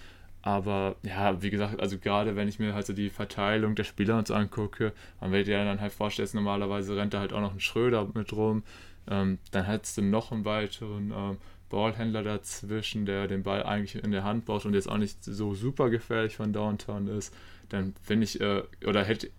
Aber 0.43 0.95
ja, 1.03 1.43
wie 1.43 1.51
gesagt, 1.51 1.81
also 1.81 1.99
gerade 1.99 2.37
wenn 2.37 2.47
ich 2.47 2.61
mir 2.61 2.75
halt 2.75 2.87
so 2.87 2.93
die 2.93 3.11
Verteilung 3.11 3.75
der 3.75 3.83
Spieler 3.83 4.17
und 4.17 4.29
so 4.29 4.35
angucke, 4.35 4.93
man 5.21 5.33
wird 5.33 5.49
ja 5.49 5.65
dann 5.65 5.81
halt 5.81 5.93
vorstellen, 5.93 6.29
normalerweise 6.35 6.97
rennt 6.97 7.15
da 7.15 7.19
halt 7.19 7.33
auch 7.33 7.41
noch 7.41 7.53
ein 7.53 7.59
Schröder 7.59 8.09
mit 8.15 8.33
rum. 8.33 8.63
Ähm, 9.09 9.39
dann 9.51 9.65
hättest 9.65 9.99
du 9.99 10.03
noch 10.03 10.31
einen 10.31 10.45
weiteren 10.45 11.13
ähm, 11.13 11.39
Ballhändler 11.69 12.23
dazwischen, 12.23 13.07
der 13.07 13.27
den 13.27 13.43
Ball 13.43 13.63
eigentlich 13.63 14.03
in 14.03 14.13
der 14.13 14.25
Hand 14.25 14.45
braucht 14.45 14.67
und 14.67 14.75
jetzt 14.75 14.89
auch 14.89 14.99
nicht 14.99 15.23
so 15.23 15.55
super 15.55 15.91
gefährlich 15.91 16.37
von 16.37 16.53
Downtown 16.53 17.09
ist, 17.09 17.35
dann 17.69 17.95
finde 18.03 18.25
ich, 18.25 18.41
äh, 18.41 18.63
oder 18.87 19.05
hätte, 19.05 19.31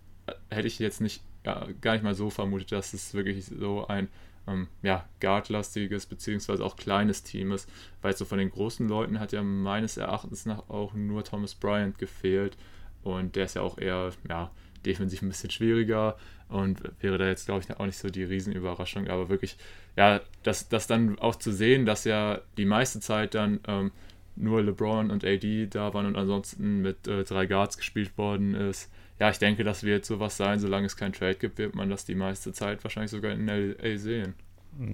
hätte 0.50 0.68
ich 0.68 0.78
jetzt 0.78 1.00
nicht 1.00 1.22
ja, 1.44 1.66
gar 1.80 1.94
nicht 1.94 2.02
mal 2.02 2.14
so 2.14 2.30
vermutet, 2.30 2.72
dass 2.72 2.92
es 2.92 3.14
wirklich 3.14 3.46
so 3.46 3.86
ein 3.86 4.08
ähm, 4.46 4.68
ja, 4.82 5.06
guardlastiges 5.20 6.06
beziehungsweise 6.06 6.64
auch 6.64 6.76
kleines 6.76 7.22
Team 7.22 7.52
ist, 7.52 7.68
weil 8.02 8.16
so 8.16 8.24
von 8.24 8.38
den 8.38 8.50
großen 8.50 8.88
Leuten 8.88 9.20
hat 9.20 9.32
ja 9.32 9.42
meines 9.42 9.96
Erachtens 9.96 10.46
nach 10.46 10.68
auch 10.68 10.94
nur 10.94 11.24
Thomas 11.24 11.54
Bryant 11.54 11.98
gefehlt 11.98 12.56
und 13.02 13.36
der 13.36 13.44
ist 13.44 13.54
ja 13.54 13.62
auch 13.62 13.78
eher 13.78 14.10
ja, 14.28 14.50
defensiv 14.84 15.22
ein 15.22 15.28
bisschen 15.28 15.50
schwieriger 15.50 16.16
und 16.48 16.80
wäre 17.00 17.18
da 17.18 17.26
jetzt, 17.26 17.46
glaube 17.46 17.62
ich, 17.62 17.76
auch 17.78 17.86
nicht 17.86 17.98
so 17.98 18.08
die 18.08 18.24
Riesenüberraschung, 18.24 19.08
aber 19.08 19.28
wirklich, 19.28 19.56
ja, 19.96 20.20
das, 20.42 20.68
das 20.68 20.86
dann 20.86 21.18
auch 21.18 21.36
zu 21.36 21.52
sehen, 21.52 21.86
dass 21.86 22.04
ja 22.04 22.40
die 22.56 22.64
meiste 22.64 23.00
Zeit 23.00 23.34
dann 23.34 23.60
ähm, 23.66 23.92
nur 24.36 24.62
LeBron 24.62 25.10
und 25.10 25.24
AD 25.24 25.66
da 25.66 25.92
waren 25.94 26.06
und 26.06 26.16
ansonsten 26.16 26.80
mit 26.80 27.06
äh, 27.08 27.24
drei 27.24 27.46
Guards 27.46 27.76
gespielt 27.76 28.16
worden 28.16 28.54
ist. 28.54 28.90
Ja, 29.18 29.30
ich 29.30 29.38
denke, 29.38 29.64
das 29.64 29.82
wird 29.82 30.04
sowas 30.04 30.36
sein, 30.36 30.60
solange 30.60 30.86
es 30.86 30.96
kein 30.96 31.12
Trade 31.12 31.34
gibt, 31.34 31.58
wird 31.58 31.74
man 31.74 31.90
das 31.90 32.04
die 32.04 32.14
meiste 32.14 32.52
Zeit 32.52 32.82
wahrscheinlich 32.84 33.10
sogar 33.10 33.32
in 33.32 33.46
LA 33.48 33.98
sehen. 33.98 34.34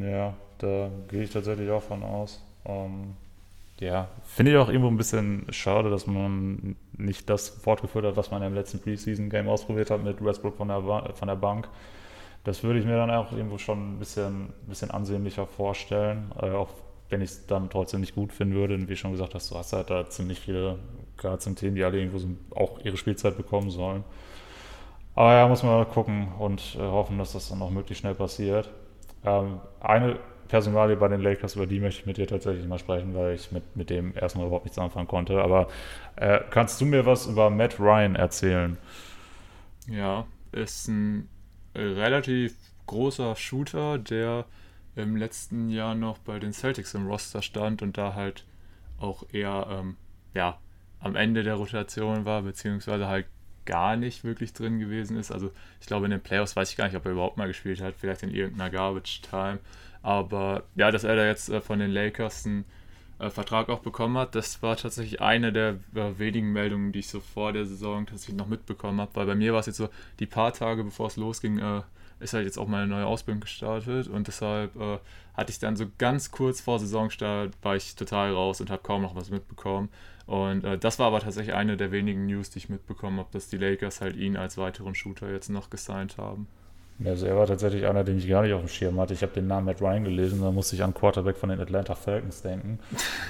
Ja, 0.00 0.34
da 0.58 0.90
gehe 1.08 1.24
ich 1.24 1.30
tatsächlich 1.30 1.70
auch 1.70 1.82
von 1.82 2.02
aus. 2.02 2.42
Ähm, 2.64 3.16
ja, 3.80 4.08
finde 4.24 4.52
ich 4.52 4.58
auch 4.58 4.68
irgendwo 4.68 4.88
ein 4.88 4.96
bisschen 4.96 5.46
schade, 5.50 5.90
dass 5.90 6.06
man 6.06 6.76
nicht 6.96 7.28
das 7.28 7.48
fortgeführt 7.48 8.04
hat, 8.04 8.16
was 8.16 8.30
man 8.30 8.42
im 8.42 8.54
letzten 8.54 8.80
Preseason-Game 8.80 9.48
ausprobiert 9.48 9.90
hat 9.90 10.02
mit 10.02 10.24
Westbrook 10.24 10.56
von 10.56 10.68
der, 10.68 10.82
von 11.14 11.28
der 11.28 11.36
Bank. 11.36 11.68
Das 12.44 12.62
würde 12.62 12.78
ich 12.78 12.84
mir 12.84 12.96
dann 12.96 13.10
auch 13.10 13.32
irgendwo 13.32 13.58
schon 13.58 13.94
ein 13.94 13.98
bisschen, 13.98 14.52
bisschen 14.66 14.90
ansehnlicher 14.90 15.46
vorstellen, 15.46 16.30
äh, 16.40 16.50
auch 16.50 16.68
wenn 17.08 17.20
ich 17.20 17.30
es 17.30 17.46
dann 17.46 17.70
trotzdem 17.70 18.00
nicht 18.00 18.14
gut 18.14 18.32
finden 18.32 18.54
würde. 18.54 18.74
Und 18.74 18.88
wie 18.88 18.96
schon 18.96 19.12
gesagt 19.12 19.34
hast, 19.34 19.50
du 19.50 19.56
hast 19.56 19.72
halt 19.72 19.90
da 19.90 20.08
ziemlich 20.08 20.40
viele 20.40 20.78
Guards 21.16 21.46
im 21.46 21.56
Team, 21.56 21.74
die 21.74 21.84
alle 21.84 21.98
irgendwo 21.98 22.18
so 22.18 22.28
auch 22.54 22.78
ihre 22.84 22.96
Spielzeit 22.96 23.36
bekommen 23.36 23.70
sollen. 23.70 24.04
Aber 25.14 25.32
ja, 25.32 25.48
muss 25.48 25.62
man 25.62 25.88
gucken 25.88 26.28
und 26.38 26.76
äh, 26.76 26.80
hoffen, 26.80 27.18
dass 27.18 27.32
das 27.32 27.48
dann 27.48 27.62
auch 27.62 27.70
möglichst 27.70 28.00
schnell 28.00 28.14
passiert. 28.14 28.70
Ähm, 29.24 29.60
eine 29.80 30.18
Personalie 30.54 30.94
bei 30.94 31.08
den 31.08 31.20
Lakers, 31.20 31.56
über 31.56 31.66
die 31.66 31.80
möchte 31.80 32.02
ich 32.02 32.06
mit 32.06 32.16
dir 32.16 32.28
tatsächlich 32.28 32.64
mal 32.68 32.78
sprechen, 32.78 33.12
weil 33.12 33.34
ich 33.34 33.50
mit, 33.50 33.74
mit 33.74 33.90
dem 33.90 34.16
erstmal 34.16 34.46
überhaupt 34.46 34.66
nichts 34.66 34.78
anfangen 34.78 35.08
konnte. 35.08 35.42
Aber 35.42 35.66
äh, 36.14 36.38
kannst 36.50 36.80
du 36.80 36.84
mir 36.84 37.04
was 37.06 37.26
über 37.26 37.50
Matt 37.50 37.80
Ryan 37.80 38.14
erzählen? 38.14 38.78
Ja, 39.88 40.28
ist 40.52 40.86
ein 40.86 41.28
relativ 41.74 42.54
großer 42.86 43.34
Shooter, 43.34 43.98
der 43.98 44.44
im 44.94 45.16
letzten 45.16 45.70
Jahr 45.70 45.96
noch 45.96 46.18
bei 46.18 46.38
den 46.38 46.52
Celtics 46.52 46.94
im 46.94 47.08
Roster 47.08 47.42
stand 47.42 47.82
und 47.82 47.98
da 47.98 48.14
halt 48.14 48.44
auch 49.00 49.24
eher 49.32 49.66
ähm, 49.68 49.96
ja, 50.34 50.58
am 51.00 51.16
Ende 51.16 51.42
der 51.42 51.54
Rotation 51.54 52.26
war, 52.26 52.42
beziehungsweise 52.42 53.08
halt 53.08 53.26
gar 53.64 53.96
nicht 53.96 54.22
wirklich 54.22 54.52
drin 54.52 54.78
gewesen 54.78 55.16
ist. 55.16 55.32
Also 55.32 55.50
ich 55.80 55.88
glaube 55.88 56.04
in 56.04 56.12
den 56.12 56.20
Playoffs 56.20 56.54
weiß 56.54 56.70
ich 56.70 56.76
gar 56.76 56.84
nicht, 56.84 56.96
ob 56.96 57.06
er 57.06 57.10
überhaupt 57.10 57.38
mal 57.38 57.48
gespielt 57.48 57.80
hat, 57.80 57.96
vielleicht 57.98 58.22
in 58.22 58.30
irgendeiner 58.30 58.70
Garbage 58.70 59.20
Time. 59.22 59.58
Aber 60.04 60.64
ja, 60.76 60.90
dass 60.90 61.02
er 61.02 61.16
da 61.16 61.26
jetzt 61.26 61.48
äh, 61.48 61.62
von 61.62 61.78
den 61.78 61.90
Lakers 61.90 62.44
einen 62.44 62.66
äh, 63.18 63.30
Vertrag 63.30 63.70
auch 63.70 63.78
bekommen 63.78 64.18
hat, 64.18 64.34
das 64.34 64.62
war 64.62 64.76
tatsächlich 64.76 65.22
eine 65.22 65.50
der 65.50 65.78
äh, 65.94 66.18
wenigen 66.18 66.52
Meldungen, 66.52 66.92
die 66.92 66.98
ich 66.98 67.08
so 67.08 67.20
vor 67.20 67.54
der 67.54 67.64
Saison 67.64 68.04
tatsächlich 68.04 68.36
noch 68.36 68.46
mitbekommen 68.46 69.00
habe. 69.00 69.10
Weil 69.14 69.24
bei 69.24 69.34
mir 69.34 69.54
war 69.54 69.60
es 69.60 69.66
jetzt 69.66 69.78
so, 69.78 69.88
die 70.20 70.26
paar 70.26 70.52
Tage 70.52 70.84
bevor 70.84 71.06
es 71.06 71.16
losging, 71.16 71.58
äh, 71.58 71.80
ist 72.20 72.34
halt 72.34 72.44
jetzt 72.44 72.58
auch 72.58 72.68
meine 72.68 72.86
neue 72.86 73.06
Ausbildung 73.06 73.40
gestartet 73.40 74.06
und 74.08 74.26
deshalb 74.26 74.76
äh, 74.76 74.98
hatte 75.32 75.50
ich 75.50 75.58
dann 75.58 75.74
so 75.74 75.86
ganz 75.96 76.30
kurz 76.30 76.60
vor 76.60 76.78
Saisonstart 76.78 77.52
war 77.62 77.74
ich 77.74 77.96
total 77.96 78.34
raus 78.34 78.60
und 78.60 78.70
habe 78.70 78.82
kaum 78.82 79.00
noch 79.00 79.16
was 79.16 79.30
mitbekommen. 79.30 79.88
Und 80.26 80.64
äh, 80.64 80.76
das 80.76 80.98
war 80.98 81.06
aber 81.06 81.20
tatsächlich 81.20 81.54
eine 81.54 81.78
der 81.78 81.92
wenigen 81.92 82.26
News, 82.26 82.50
die 82.50 82.58
ich 82.58 82.68
mitbekommen 82.68 83.18
habe, 83.20 83.30
dass 83.32 83.48
die 83.48 83.56
Lakers 83.56 84.02
halt 84.02 84.16
ihn 84.16 84.36
als 84.36 84.58
weiteren 84.58 84.94
Shooter 84.94 85.30
jetzt 85.32 85.48
noch 85.48 85.70
gesigned 85.70 86.18
haben. 86.18 86.46
Also 87.04 87.26
er 87.26 87.36
war 87.36 87.46
tatsächlich 87.46 87.86
einer, 87.86 88.04
den 88.04 88.18
ich 88.18 88.28
gar 88.28 88.42
nicht 88.42 88.52
auf 88.52 88.60
dem 88.60 88.68
Schirm 88.68 89.00
hatte. 89.00 89.14
Ich 89.14 89.22
habe 89.22 89.32
den 89.32 89.48
Namen 89.48 89.66
Matt 89.66 89.80
Ryan 89.80 90.04
gelesen, 90.04 90.40
da 90.40 90.50
musste 90.52 90.76
ich 90.76 90.82
an 90.82 90.94
Quarterback 90.94 91.36
von 91.36 91.48
den 91.48 91.60
Atlanta 91.60 91.94
Falcons 91.94 92.42
denken. 92.42 92.78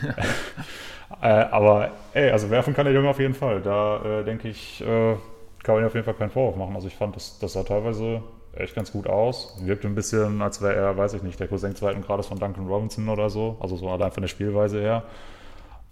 äh, 1.23 1.27
aber 1.27 1.91
ey, 2.13 2.31
also 2.31 2.51
werfen 2.51 2.75
kann 2.75 2.85
der 2.85 2.95
Junge 2.95 3.09
auf 3.09 3.19
jeden 3.19 3.35
Fall. 3.35 3.63
Da 3.63 4.21
äh, 4.21 4.25
denke 4.25 4.49
ich, 4.49 4.83
äh, 4.83 5.15
kann 5.63 5.77
man 5.77 5.85
auf 5.85 5.95
jeden 5.95 6.05
Fall 6.05 6.15
keinen 6.15 6.31
Vorwurf 6.31 6.57
machen. 6.57 6.75
Also 6.75 6.89
ich 6.89 6.95
fand, 6.95 7.17
das, 7.17 7.39
das 7.39 7.55
sah 7.55 7.63
teilweise 7.63 8.23
echt 8.55 8.75
ganz 8.75 8.93
gut 8.93 9.07
aus. 9.07 9.57
Wirkte 9.63 9.89
ein 9.89 9.95
bisschen, 9.95 10.43
als 10.43 10.61
wäre 10.61 10.75
er, 10.75 10.97
weiß 10.97 11.15
ich 11.15 11.23
nicht, 11.23 11.41
der 11.41 11.49
Cousin 11.49 11.75
zweiten 11.75 12.03
Grades 12.03 12.27
von 12.27 12.39
Duncan 12.39 12.67
Robinson 12.67 13.09
oder 13.09 13.31
so. 13.31 13.57
Also 13.61 13.77
so 13.77 13.89
allein 13.89 14.13
von 14.13 14.21
der 14.21 14.29
Spielweise 14.29 14.81
her. 14.81 15.05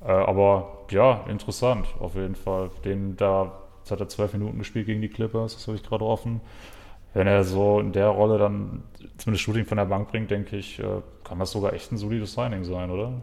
Äh, 0.04 0.12
aber 0.12 0.84
ja, 0.90 1.24
interessant 1.26 1.86
auf 2.00 2.16
jeden 2.16 2.34
Fall. 2.34 2.68
Den 2.84 3.16
da, 3.16 3.50
jetzt 3.78 3.90
hat 3.90 4.00
er 4.00 4.08
zwölf 4.08 4.34
Minuten 4.34 4.58
gespielt 4.58 4.84
gegen 4.84 5.00
die 5.00 5.08
Clippers, 5.08 5.54
das 5.54 5.66
habe 5.66 5.76
ich 5.76 5.82
gerade 5.82 6.04
offen 6.04 6.42
wenn 7.14 7.26
er 7.26 7.44
so 7.44 7.80
in 7.80 7.92
der 7.92 8.08
Rolle 8.08 8.38
dann 8.38 8.82
zumindest 9.18 9.44
Shooting 9.44 9.66
von 9.66 9.78
der 9.78 9.86
Bank 9.86 10.08
bringt, 10.08 10.30
denke 10.30 10.56
ich, 10.56 10.78
äh, 10.78 11.02
kann 11.24 11.38
das 11.38 11.52
sogar 11.52 11.72
echt 11.72 11.92
ein 11.92 11.96
solides 11.96 12.32
Signing 12.32 12.64
sein, 12.64 12.90
oder? 12.90 13.22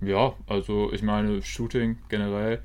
Ja, 0.00 0.34
also 0.46 0.92
ich 0.92 1.02
meine, 1.02 1.42
Shooting 1.42 1.98
generell 2.08 2.62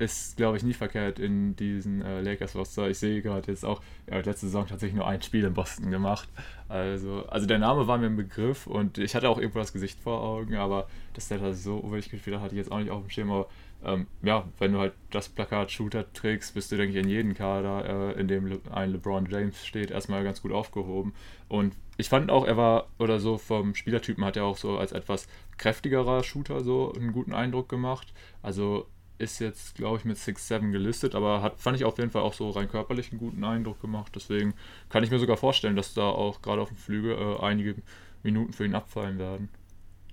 ist, 0.00 0.38
glaube 0.38 0.56
ich, 0.56 0.62
nie 0.62 0.72
verkehrt 0.72 1.18
in 1.18 1.54
diesen 1.56 2.00
äh, 2.00 2.22
Lakers-Roster. 2.22 2.88
Ich 2.88 2.98
sehe 2.98 3.20
gerade 3.20 3.50
jetzt 3.50 3.64
auch, 3.64 3.82
er 4.06 4.18
hat 4.18 4.26
letzte 4.26 4.46
Saison 4.46 4.66
tatsächlich 4.66 4.96
nur 4.96 5.06
ein 5.06 5.20
Spiel 5.20 5.44
in 5.44 5.52
Boston 5.52 5.90
gemacht. 5.90 6.28
Also, 6.68 7.26
also 7.28 7.46
der 7.46 7.58
Name 7.58 7.86
war 7.86 7.98
mir 7.98 8.06
ein 8.06 8.16
Begriff 8.16 8.66
und 8.66 8.96
ich 8.96 9.14
hatte 9.14 9.28
auch 9.28 9.38
irgendwo 9.38 9.58
das 9.58 9.74
Gesicht 9.74 10.00
vor 10.00 10.22
Augen, 10.22 10.56
aber 10.56 10.86
dass 11.12 11.28
der 11.28 11.38
da 11.38 11.52
so 11.52 11.82
wirklich 11.82 12.10
gespielt 12.10 12.36
hat, 12.36 12.42
hatte 12.42 12.54
ich 12.54 12.58
jetzt 12.58 12.72
auch 12.72 12.78
nicht 12.78 12.90
auf 12.90 13.02
dem 13.02 13.10
Schirm. 13.10 13.30
Aber 13.30 13.48
ähm, 13.84 14.06
ja, 14.22 14.46
wenn 14.58 14.72
du 14.72 14.78
halt 14.78 14.92
das 15.10 15.28
Plakat 15.28 15.70
Shooter 15.70 16.12
trägst, 16.12 16.54
bist 16.54 16.70
du, 16.70 16.76
denke 16.76 16.98
ich, 16.98 17.04
in 17.04 17.08
jedem 17.08 17.34
Kader, 17.34 18.14
äh, 18.14 18.20
in 18.20 18.28
dem 18.28 18.46
Le 18.46 18.60
ein 18.70 18.92
LeBron 18.92 19.26
James 19.30 19.64
steht, 19.64 19.90
erstmal 19.90 20.22
ganz 20.24 20.42
gut 20.42 20.52
aufgehoben. 20.52 21.14
Und 21.48 21.74
ich 21.96 22.08
fand 22.08 22.30
auch, 22.30 22.46
er 22.46 22.56
war, 22.56 22.88
oder 22.98 23.20
so 23.20 23.38
vom 23.38 23.74
Spielertypen 23.74 24.24
hat 24.24 24.36
er 24.36 24.44
auch 24.44 24.56
so 24.56 24.78
als 24.78 24.92
etwas 24.92 25.28
kräftigerer 25.58 26.22
Shooter 26.22 26.62
so 26.62 26.92
einen 26.92 27.12
guten 27.12 27.32
Eindruck 27.32 27.68
gemacht. 27.68 28.12
Also 28.42 28.86
ist 29.18 29.38
jetzt, 29.38 29.74
glaube 29.74 29.98
ich, 29.98 30.04
mit 30.04 30.16
6-7 30.16 30.72
gelistet, 30.72 31.14
aber 31.14 31.42
hat, 31.42 31.60
fand 31.60 31.76
ich 31.76 31.84
auf 31.84 31.98
jeden 31.98 32.10
Fall 32.10 32.22
auch 32.22 32.32
so 32.32 32.50
rein 32.50 32.68
körperlich 32.68 33.10
einen 33.12 33.20
guten 33.20 33.44
Eindruck 33.44 33.80
gemacht. 33.80 34.12
Deswegen 34.14 34.54
kann 34.88 35.04
ich 35.04 35.10
mir 35.10 35.18
sogar 35.18 35.36
vorstellen, 35.36 35.76
dass 35.76 35.94
da 35.94 36.08
auch 36.08 36.42
gerade 36.42 36.62
auf 36.62 36.68
dem 36.68 36.78
Flügel 36.78 37.12
äh, 37.12 37.42
einige 37.42 37.76
Minuten 38.22 38.52
für 38.52 38.64
ihn 38.64 38.74
abfallen 38.74 39.18
werden. 39.18 39.48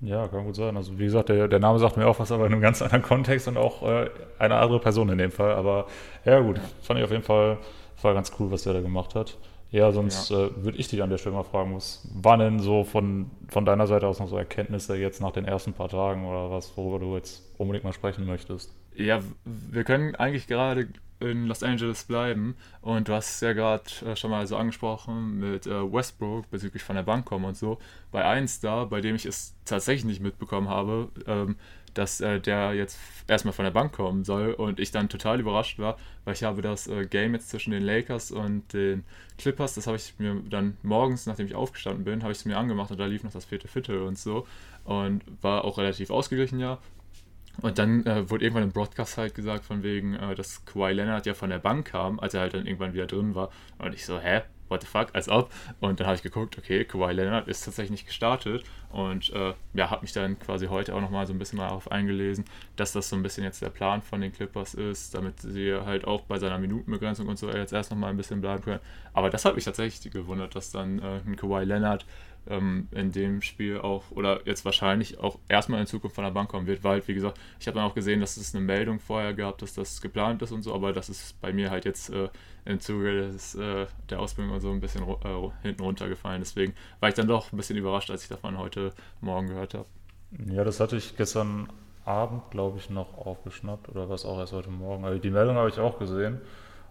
Ja, 0.01 0.27
kann 0.27 0.45
gut 0.45 0.55
sein. 0.55 0.77
Also 0.77 0.97
wie 0.99 1.05
gesagt, 1.05 1.29
der, 1.29 1.47
der 1.47 1.59
Name 1.59 1.79
sagt 1.79 1.97
mir 1.97 2.07
auch 2.07 2.19
was, 2.19 2.31
aber 2.31 2.45
in 2.45 2.53
einem 2.53 2.61
ganz 2.61 2.81
anderen 2.81 3.01
Kontext 3.01 3.47
und 3.47 3.57
auch 3.57 3.81
äh, 3.83 4.09
eine 4.37 4.55
andere 4.55 4.79
Person 4.79 5.09
in 5.09 5.17
dem 5.17 5.31
Fall. 5.31 5.53
Aber 5.53 5.87
ja 6.25 6.39
gut, 6.39 6.59
fand 6.81 6.99
ich 6.99 7.05
auf 7.05 7.11
jeden 7.11 7.23
Fall, 7.23 7.57
war 8.01 8.13
ganz 8.13 8.31
cool, 8.39 8.51
was 8.51 8.63
der 8.63 8.73
da 8.73 8.81
gemacht 8.81 9.15
hat. 9.15 9.37
Ja, 9.69 9.91
sonst 9.91 10.29
ja. 10.29 10.45
äh, 10.45 10.63
würde 10.63 10.77
ich 10.77 10.87
dich 10.87 11.03
an 11.03 11.09
der 11.09 11.17
Stelle 11.17 11.35
mal 11.35 11.43
fragen, 11.43 11.75
was 11.75 12.07
waren 12.13 12.39
denn 12.39 12.59
so 12.59 12.83
von, 12.83 13.29
von 13.49 13.65
deiner 13.65 13.85
Seite 13.85 14.07
aus 14.07 14.19
noch 14.19 14.27
so 14.27 14.37
Erkenntnisse 14.37 14.95
jetzt 14.95 15.19
nach 15.19 15.31
den 15.31 15.45
ersten 15.45 15.73
paar 15.73 15.89
Tagen 15.89 16.25
oder 16.25 16.49
was, 16.51 16.77
worüber 16.77 16.99
du 16.99 17.15
jetzt 17.15 17.43
unbedingt 17.57 17.83
mal 17.83 17.91
sprechen 17.91 18.25
möchtest? 18.25 18.73
Ja, 18.95 19.19
wir 19.43 19.83
können 19.83 20.15
eigentlich 20.15 20.47
gerade 20.47 20.87
in 21.19 21.47
Los 21.47 21.63
Angeles 21.63 22.03
bleiben. 22.03 22.55
Und 22.81 23.07
du 23.07 23.13
hast 23.13 23.35
es 23.35 23.41
ja 23.41 23.53
gerade 23.53 23.83
äh, 24.05 24.15
schon 24.15 24.31
mal 24.31 24.45
so 24.47 24.57
angesprochen 24.57 25.39
mit 25.39 25.65
äh, 25.67 25.91
Westbrook 25.93 26.49
bezüglich 26.49 26.83
von 26.83 26.95
der 26.95 27.03
Bank 27.03 27.25
kommen 27.25 27.45
und 27.45 27.57
so. 27.57 27.79
Bei 28.11 28.25
eins 28.25 28.59
da, 28.59 28.85
bei 28.85 29.01
dem 29.01 29.15
ich 29.15 29.25
es 29.25 29.55
tatsächlich 29.65 30.05
nicht 30.05 30.21
mitbekommen 30.21 30.69
habe, 30.69 31.09
ähm, 31.25 31.55
dass 31.97 32.21
äh, 32.21 32.39
der 32.39 32.73
jetzt 32.73 32.99
erstmal 33.27 33.53
von 33.53 33.65
der 33.65 33.71
Bank 33.71 33.93
kommen 33.93 34.23
soll 34.23 34.53
und 34.53 34.79
ich 34.79 34.91
dann 34.91 35.09
total 35.09 35.39
überrascht 35.39 35.79
war, 35.79 35.97
weil 36.25 36.35
ich 36.35 36.43
habe 36.43 36.61
das 36.61 36.87
äh, 36.87 37.05
Game 37.05 37.33
jetzt 37.33 37.49
zwischen 37.49 37.71
den 37.71 37.83
Lakers 37.83 38.31
und 38.31 38.71
den 38.73 39.03
Clippers, 39.37 39.73
das 39.73 39.87
habe 39.87 39.97
ich 39.97 40.13
mir 40.19 40.41
dann 40.49 40.77
morgens, 40.83 41.25
nachdem 41.25 41.47
ich 41.47 41.55
aufgestanden 41.55 42.03
bin, 42.03 42.21
habe 42.21 42.31
ich 42.31 42.39
es 42.39 42.45
mir 42.45 42.57
angemacht 42.57 42.91
und 42.91 42.99
da 42.99 43.05
lief 43.05 43.23
noch 43.23 43.31
das 43.31 43.45
vierte 43.45 43.67
Viertel 43.67 44.01
und 44.01 44.17
so 44.17 44.45
und 44.83 45.23
war 45.41 45.65
auch 45.65 45.77
relativ 45.77 46.11
ausgeglichen, 46.11 46.59
ja. 46.59 46.77
Und 47.61 47.79
dann 47.79 48.05
äh, 48.05 48.29
wurde 48.29 48.45
irgendwann 48.45 48.63
im 48.63 48.71
Broadcast 48.71 49.17
halt 49.17 49.33
gesagt, 49.33 49.65
von 49.65 49.83
wegen, 49.83 50.13
äh, 50.15 50.35
dass 50.35 50.63
Kawhi 50.65 50.93
Leonard 50.93 51.25
ja 51.25 51.33
von 51.33 51.49
der 51.49 51.59
Bank 51.59 51.87
kam, 51.87 52.19
als 52.19 52.33
er 52.33 52.41
halt 52.41 52.53
dann 52.53 52.65
irgendwann 52.65 52.93
wieder 52.93 53.07
drin 53.07 53.35
war. 53.35 53.49
Und 53.79 53.93
ich 53.93 54.05
so, 54.05 54.19
hä? 54.19 54.41
what 54.69 54.81
the 54.81 54.87
fuck, 54.87 55.09
als 55.13 55.29
ob. 55.29 55.51
Und 55.79 55.99
dann 55.99 56.07
habe 56.07 56.15
ich 56.15 56.23
geguckt, 56.23 56.57
okay, 56.57 56.83
Kawhi 56.85 57.13
Leonard 57.13 57.47
ist 57.47 57.63
tatsächlich 57.63 57.91
nicht 57.91 58.07
gestartet 58.07 58.63
und 58.91 59.31
äh, 59.33 59.53
ja, 59.73 59.89
habe 59.89 60.01
mich 60.01 60.13
dann 60.13 60.39
quasi 60.39 60.67
heute 60.67 60.95
auch 60.95 61.01
nochmal 61.01 61.25
so 61.27 61.33
ein 61.33 61.39
bisschen 61.39 61.59
darauf 61.59 61.91
eingelesen, 61.91 62.45
dass 62.75 62.91
das 62.93 63.09
so 63.09 63.15
ein 63.15 63.23
bisschen 63.23 63.43
jetzt 63.43 63.61
der 63.61 63.69
Plan 63.69 64.01
von 64.01 64.21
den 64.21 64.31
Clippers 64.31 64.73
ist, 64.73 65.13
damit 65.13 65.39
sie 65.41 65.73
halt 65.73 66.05
auch 66.05 66.21
bei 66.21 66.37
seiner 66.37 66.57
Minutenbegrenzung 66.57 67.27
und 67.27 67.37
so 67.37 67.49
jetzt 67.49 67.73
erst 67.73 67.91
nochmal 67.91 68.09
ein 68.09 68.17
bisschen 68.17 68.41
bleiben 68.41 68.63
können. 68.63 68.79
Aber 69.13 69.29
das 69.29 69.45
hat 69.45 69.55
mich 69.55 69.65
tatsächlich 69.65 70.11
gewundert, 70.11 70.55
dass 70.55 70.71
dann 70.71 70.99
äh, 70.99 71.19
ein 71.25 71.35
Kawhi 71.35 71.63
Leonard 71.63 72.05
ähm, 72.49 72.87
in 72.91 73.11
dem 73.11 73.41
Spiel 73.41 73.79
auch 73.79 74.11
oder 74.11 74.41
jetzt 74.45 74.65
wahrscheinlich 74.65 75.19
auch 75.19 75.39
erstmal 75.47 75.79
in 75.81 75.87
Zukunft 75.87 76.15
von 76.15 76.23
der 76.23 76.31
Bank 76.31 76.49
kommen 76.49 76.67
wird, 76.67 76.83
weil, 76.83 77.05
wie 77.07 77.13
gesagt, 77.13 77.39
ich 77.59 77.67
habe 77.67 77.75
dann 77.75 77.87
auch 77.87 77.95
gesehen, 77.95 78.19
dass 78.19 78.37
es 78.37 78.53
eine 78.55 78.63
Meldung 78.63 78.99
vorher 78.99 79.33
gab, 79.33 79.57
dass 79.57 79.73
das 79.73 80.01
geplant 80.01 80.41
ist 80.41 80.51
und 80.51 80.63
so, 80.63 80.73
aber 80.73 80.93
das 80.93 81.09
ist 81.09 81.39
bei 81.41 81.53
mir 81.53 81.71
halt 81.71 81.85
jetzt 81.85 82.09
äh, 82.09 82.29
im 82.65 82.79
Zuge 82.79 83.31
des, 83.31 83.55
äh, 83.55 83.87
der 84.09 84.19
Ausbildung 84.19 84.53
und 84.53 84.61
so 84.61 84.71
ein 84.71 84.79
bisschen 84.79 85.03
äh, 85.03 85.49
hinten 85.63 85.83
runtergefallen. 85.83 86.41
Deswegen 86.41 86.73
war 86.99 87.09
ich 87.09 87.15
dann 87.15 87.27
doch 87.27 87.51
ein 87.51 87.57
bisschen 87.57 87.77
überrascht, 87.77 88.11
als 88.11 88.23
ich 88.23 88.29
davon 88.29 88.57
heute 88.57 88.93
Morgen 89.21 89.47
gehört 89.47 89.73
habe. 89.73 89.85
Ja, 90.51 90.63
das 90.63 90.79
hatte 90.79 90.97
ich 90.97 91.15
gestern 91.15 91.69
Abend, 92.05 92.51
glaube 92.51 92.77
ich, 92.77 92.89
noch 92.89 93.17
aufgeschnappt 93.17 93.89
oder 93.89 94.09
was 94.09 94.25
auch 94.25 94.39
erst 94.39 94.53
heute 94.53 94.69
Morgen. 94.69 95.05
Also 95.05 95.19
die 95.19 95.29
Meldung 95.29 95.55
habe 95.55 95.69
ich 95.69 95.79
auch 95.79 95.99
gesehen. 95.99 96.41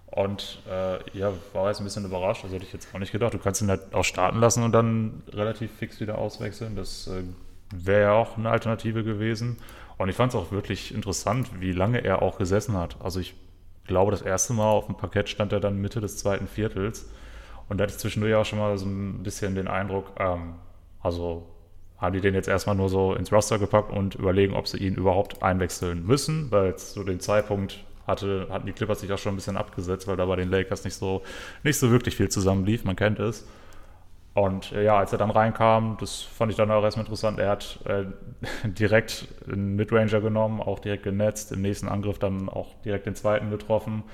Und 0.07 0.63
äh, 0.71 0.99
ja, 1.19 1.33
war 1.53 1.69
jetzt 1.69 1.81
ein 1.81 1.85
bisschen 1.85 2.05
überrascht. 2.05 2.45
Also 2.45 2.55
hätte 2.55 2.65
ich 2.65 2.73
jetzt 2.73 2.95
auch 2.95 2.99
nicht 2.99 3.13
gedacht. 3.13 3.35
Du 3.35 3.39
kannst 3.39 3.61
ihn 3.61 3.69
halt 3.69 3.93
auch 3.93 4.05
starten 4.05 4.39
lassen 4.39 4.63
und 4.63 4.73
dann 4.73 5.23
relativ 5.33 5.73
fix 5.73 6.01
wieder 6.01 6.19
auswechseln. 6.19 6.77
Das 6.77 7.09
äh, 7.09 7.23
wäre 7.75 8.03
ja 8.03 8.13
auch 8.13 8.39
eine 8.39 8.51
Alternative 8.51 9.05
gewesen. 9.05 9.59
Und 9.99 10.09
ich 10.09 10.17
fand 10.17 10.33
es 10.33 10.39
auch 10.39 10.53
wirklich 10.53 10.95
interessant, 10.95 11.61
wie 11.61 11.73
lange 11.73 12.05
er 12.05 12.23
auch 12.23 12.39
gesessen 12.39 12.77
hat. 12.77 12.97
Also 13.01 13.19
ich 13.19 13.35
glaube, 13.87 14.11
das 14.11 14.23
erste 14.23 14.53
Mal 14.53 14.71
auf 14.71 14.87
dem 14.87 14.97
Parkett 14.97 15.29
stand 15.29 15.53
er 15.53 15.61
dann 15.61 15.81
Mitte 15.81 16.01
des 16.01 16.19
zweiten 16.19 16.47
Viertels. 16.47 17.11
Und 17.69 17.79
da 17.79 17.83
hatte 17.83 17.95
ich 17.95 17.99
zwischendurch 17.99 18.35
auch 18.35 18.45
schon 18.45 18.59
mal 18.59 18.77
so 18.79 18.87
ein 18.87 19.23
bisschen 19.23 19.55
den 19.55 19.69
Eindruck, 19.69 20.13
ähm, 20.19 20.55
also 21.03 21.47
haben 21.99 22.13
die 22.13 22.21
den 22.21 22.35
jetzt 22.35 22.49
erstmal 22.49 22.77
nur 22.77 22.89
so 22.89 23.15
ins 23.15 23.33
Roster 23.33 23.59
gepackt 23.59 23.91
und 23.91 24.17
überlegen, 24.17 24.55
ob 24.55 24.69
sie 24.69 24.77
ihn 24.77 24.95
überhaupt 24.95 25.43
einwechseln 25.43 26.07
müssen, 26.07 26.51
weil 26.51 26.79
so 26.79 27.03
den 27.03 27.21
Zeitpunkt 27.21 27.86
hatte, 28.07 28.49
hatten 28.51 28.67
die 28.67 28.73
Clippers 28.73 29.01
sich 29.01 29.13
auch 29.13 29.19
schon 29.19 29.35
ein 29.35 29.37
bisschen 29.37 29.57
abgesetzt, 29.57 30.07
weil 30.07 30.17
da 30.17 30.27
bei 30.27 30.37
den 30.37 30.51
Lakers 30.51 30.85
nicht 30.85 30.95
so, 30.95 31.23
nicht 31.63 31.79
so 31.79 31.91
wirklich 31.91 32.17
viel 32.17 32.29
zusammenlief, 32.29 32.85
man 32.85 32.97
kennt 32.97 33.19
es. 33.19 33.47
Und 34.37 34.73
äh, 34.73 34.85
ja, 34.85 34.99
als 34.99 35.13
er 35.13 35.19
dann 35.19 35.31
reinkam, 35.31 35.97
das 35.99 36.21
fand 36.21 36.51
ich 36.51 36.59
dann 36.59 36.71
auch 36.71 36.85
erstmal 36.85 37.07
interessant, 37.07 37.39
er 37.39 37.51
hat 37.51 37.81
äh, 37.87 38.05
direkt 38.69 39.29
einen 39.51 39.77
Midranger 39.77 40.21
genommen, 40.21 40.61
auch 40.61 40.79
direkt 40.79 41.05
genetzt, 41.05 41.53
im 41.53 41.63
nächsten 41.63 41.89
Angriff 41.89 42.19
dann 42.19 42.51
auch 42.51 42.75
direkt 42.85 43.07
den 43.07 43.15
zweiten 43.15 43.51
getroffen. 43.51 44.05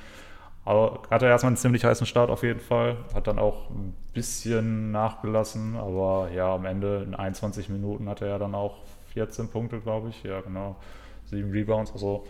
Aber 0.65 1.03
hatte 1.11 1.27
erstmal 1.27 1.49
einen 1.49 1.57
ziemlich 1.57 1.85
heißen 1.85 2.07
Start 2.07 2.31
auf 2.31 2.45
jeden 2.45 2.61
Fall, 2.61 2.97
hat 3.15 3.27
dann 3.27 3.41
auch 3.41 3.69
ein 3.71 3.97
bisschen 4.15 4.93
nachgelassen, 4.93 5.75
aber 5.77 6.31
ja, 6.33 6.55
am 6.55 6.67
Ende 6.67 7.03
in 7.05 7.17
21 7.17 7.69
Minuten 7.69 8.09
hatte 8.09 8.27
er 8.27 8.39
dann 8.39 8.55
auch 8.55 8.77
14 9.15 9.49
Punkte, 9.49 9.81
glaube 9.81 10.11
ich, 10.11 10.23
ja 10.23 10.41
genau, 10.41 10.77
sieben 11.25 11.51
Rebounds, 11.51 11.93
also 11.93 12.25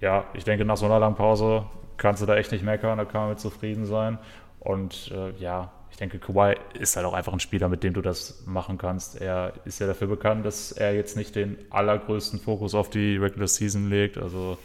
ja, 0.00 0.24
ich 0.34 0.44
denke, 0.44 0.64
nach 0.64 0.76
so 0.76 0.86
einer 0.86 0.98
langen 0.98 1.16
Pause 1.16 1.66
kannst 1.96 2.22
du 2.22 2.26
da 2.26 2.36
echt 2.36 2.52
nicht 2.52 2.64
meckern, 2.64 2.98
da 2.98 3.04
kann 3.04 3.22
man 3.22 3.30
mit 3.30 3.40
zufrieden 3.40 3.86
sein. 3.86 4.18
Und 4.60 5.12
äh, 5.14 5.30
ja, 5.38 5.70
ich 5.90 5.96
denke, 5.96 6.18
Kawhi 6.18 6.56
ist 6.78 6.96
halt 6.96 7.06
auch 7.06 7.12
einfach 7.12 7.32
ein 7.32 7.40
Spieler, 7.40 7.68
mit 7.68 7.84
dem 7.84 7.92
du 7.92 8.00
das 8.00 8.42
machen 8.46 8.78
kannst. 8.78 9.20
Er 9.20 9.52
ist 9.64 9.78
ja 9.78 9.86
dafür 9.86 10.08
bekannt, 10.08 10.44
dass 10.44 10.72
er 10.72 10.94
jetzt 10.94 11.16
nicht 11.16 11.36
den 11.36 11.56
allergrößten 11.70 12.40
Fokus 12.40 12.74
auf 12.74 12.90
die 12.90 13.16
Regular 13.16 13.46
Season 13.46 13.88
legt. 13.88 14.18
Also 14.18 14.58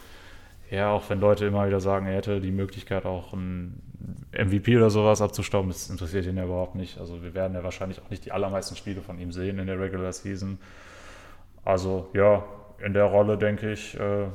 ja, 0.72 0.92
auch 0.92 1.10
wenn 1.10 1.20
Leute 1.20 1.46
immer 1.46 1.68
wieder 1.68 1.80
sagen, 1.80 2.08
er 2.08 2.16
hätte 2.16 2.42
die 2.42 2.52
Möglichkeit, 2.52 3.06
auch 3.06 3.34
ein 3.34 3.82
MVP 4.32 4.78
oder 4.78 4.90
sowas 4.90 5.22
abzustauben, 5.22 5.70
das 5.70 5.90
interessiert 5.90 6.26
ihn 6.26 6.38
ja 6.38 6.46
überhaupt 6.46 6.76
nicht. 6.76 7.00
Also 7.00 7.22
wir 7.22 7.34
werden 7.34 7.54
ja 7.54 7.64
wahrscheinlich 7.64 8.02
auch 8.02 8.10
nicht 8.10 8.26
die 8.26 8.32
allermeisten 8.32 8.76
Spiele 8.76 9.02
von 9.02 9.20
ihm 9.20 9.32
sehen 9.32 9.60
in 9.60 9.68
der 9.68 9.80
Regular 9.80 10.14
Season. 10.14 10.58
Also 11.64 12.10
ja, 12.14 12.44
in 12.84 12.94
der 12.94 13.06
Rolle 13.06 13.38
denke 13.38 13.72
ich, 13.72 14.00
äh, 14.00 14.28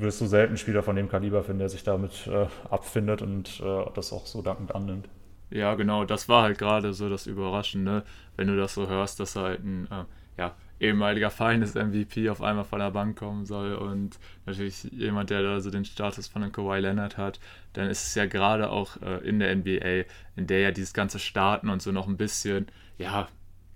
wirst 0.00 0.20
du 0.20 0.26
selten 0.26 0.56
Spieler 0.56 0.82
von 0.82 0.96
dem 0.96 1.08
Kaliber 1.08 1.42
finden, 1.42 1.60
der 1.60 1.68
sich 1.68 1.82
damit 1.82 2.26
äh, 2.26 2.46
abfindet 2.68 3.22
und 3.22 3.60
äh, 3.60 3.84
das 3.94 4.12
auch 4.12 4.26
so 4.26 4.42
dankend 4.42 4.74
annimmt. 4.74 5.08
Ja, 5.50 5.74
genau, 5.74 6.04
das 6.04 6.28
war 6.28 6.42
halt 6.44 6.58
gerade 6.58 6.92
so 6.92 7.08
das 7.08 7.26
Überraschende, 7.26 8.04
wenn 8.36 8.46
du 8.46 8.56
das 8.56 8.74
so 8.74 8.88
hörst, 8.88 9.18
dass 9.18 9.36
halt 9.36 9.64
ein 9.64 9.88
äh, 9.90 10.04
ja, 10.38 10.54
ehemaliger 10.78 11.30
Feind 11.30 11.62
des 11.62 11.74
MVP 11.74 12.30
auf 12.30 12.40
einmal 12.40 12.64
von 12.64 12.78
der 12.78 12.90
Bank 12.92 13.18
kommen 13.18 13.44
soll 13.44 13.74
und 13.74 14.18
natürlich 14.46 14.84
jemand, 14.84 15.30
der 15.30 15.42
da 15.42 15.60
so 15.60 15.70
den 15.70 15.84
Status 15.84 16.28
von 16.28 16.42
einem 16.42 16.52
Kawhi 16.52 16.80
Leonard 16.80 17.18
hat, 17.18 17.40
dann 17.72 17.88
ist 17.88 18.06
es 18.06 18.14
ja 18.14 18.26
gerade 18.26 18.70
auch 18.70 18.96
äh, 19.02 19.18
in 19.28 19.40
der 19.40 19.54
NBA, 19.54 20.04
in 20.36 20.46
der 20.46 20.60
ja 20.60 20.70
dieses 20.70 20.94
ganze 20.94 21.18
Starten 21.18 21.68
und 21.68 21.82
so 21.82 21.90
noch 21.90 22.06
ein 22.06 22.16
bisschen, 22.16 22.66
ja, 22.96 23.28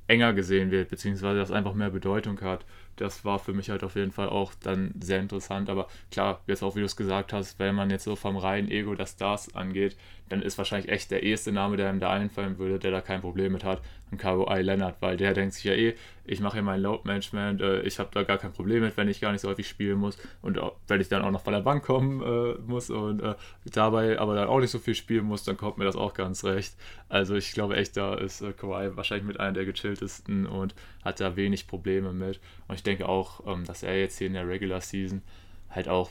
enger 0.06 0.32
gesehen 0.32 0.70
wird, 0.70 0.90
beziehungsweise 0.90 1.38
das 1.38 1.50
einfach 1.50 1.74
mehr 1.74 1.90
Bedeutung 1.90 2.40
hat 2.40 2.64
das 2.96 3.24
war 3.24 3.38
für 3.38 3.52
mich 3.52 3.70
halt 3.70 3.85
auf 3.85 3.96
jeden 3.96 4.12
Fall 4.12 4.28
auch 4.28 4.54
dann 4.54 4.94
sehr 5.00 5.20
interessant. 5.20 5.68
Aber 5.70 5.88
klar, 6.11 6.40
jetzt 6.46 6.62
auch 6.62 6.76
wie 6.76 6.80
du 6.80 6.87
es 6.87 6.96
gesagt 6.96 7.33
hast, 7.33 7.59
wenn 7.59 7.74
man 7.74 7.90
jetzt 7.90 8.04
so 8.04 8.16
vom 8.16 8.37
reinen 8.37 8.70
Ego 8.70 8.94
der 8.94 9.07
Stars 9.07 9.54
angeht, 9.54 9.96
dann 10.28 10.42
ist 10.42 10.58
wahrscheinlich 10.58 10.90
echt 10.90 11.10
der 11.10 11.22
erste 11.22 11.52
Name, 11.52 11.76
der 11.76 11.90
ihm 11.90 12.00
da 12.00 12.10
einfallen 12.10 12.58
würde, 12.58 12.78
der 12.78 12.90
da 12.90 13.00
kein 13.00 13.20
Problem 13.20 13.52
mit 13.52 13.64
hat, 13.64 13.82
ein 14.10 14.18
Kawhi 14.18 14.62
Leonard, 14.62 14.96
weil 15.00 15.16
der 15.16 15.34
denkt 15.34 15.54
sich 15.54 15.64
ja 15.64 15.74
eh, 15.74 15.94
ich 16.24 16.40
mache 16.40 16.54
hier 16.54 16.62
mein 16.62 16.80
Load 16.80 17.02
Management, 17.04 17.60
äh, 17.60 17.82
ich 17.82 17.98
habe 17.98 18.10
da 18.12 18.22
gar 18.22 18.38
kein 18.38 18.52
Problem 18.52 18.82
mit, 18.82 18.96
wenn 18.96 19.08
ich 19.08 19.20
gar 19.20 19.32
nicht 19.32 19.42
so 19.42 19.48
häufig 19.48 19.68
spielen 19.68 19.98
muss 19.98 20.16
und 20.40 20.58
wenn 20.88 21.00
ich 21.00 21.08
dann 21.08 21.22
auch 21.22 21.30
noch 21.30 21.42
von 21.42 21.52
der 21.52 21.60
Bank 21.60 21.84
kommen 21.84 22.22
äh, 22.22 22.58
muss 22.66 22.90
und 22.90 23.20
äh, 23.20 23.34
dabei 23.66 24.18
aber 24.18 24.34
dann 24.34 24.48
auch 24.48 24.60
nicht 24.60 24.70
so 24.70 24.78
viel 24.78 24.94
spielen 24.94 25.26
muss, 25.26 25.44
dann 25.44 25.56
kommt 25.56 25.78
mir 25.78 25.84
das 25.84 25.96
auch 25.96 26.14
ganz 26.14 26.44
recht. 26.44 26.74
Also 27.08 27.34
ich 27.34 27.52
glaube 27.52 27.76
echt, 27.76 27.96
da 27.96 28.14
ist 28.14 28.40
äh, 28.40 28.52
Kawhi 28.52 28.96
wahrscheinlich 28.96 29.26
mit 29.26 29.40
einer 29.40 29.52
der 29.52 29.66
gechilltesten 29.66 30.46
und 30.46 30.74
hat 31.04 31.20
da 31.20 31.37
wenig 31.37 31.66
Probleme 31.66 32.12
mit. 32.12 32.40
Und 32.68 32.76
ich 32.76 32.82
denke 32.82 33.08
auch, 33.08 33.46
ähm, 33.46 33.64
dass 33.64 33.82
er 33.82 33.98
jetzt 33.98 34.18
hier 34.18 34.26
in 34.26 34.34
der 34.34 34.48
Regular 34.48 34.80
Season 34.80 35.22
halt 35.70 35.88
auch 35.88 36.10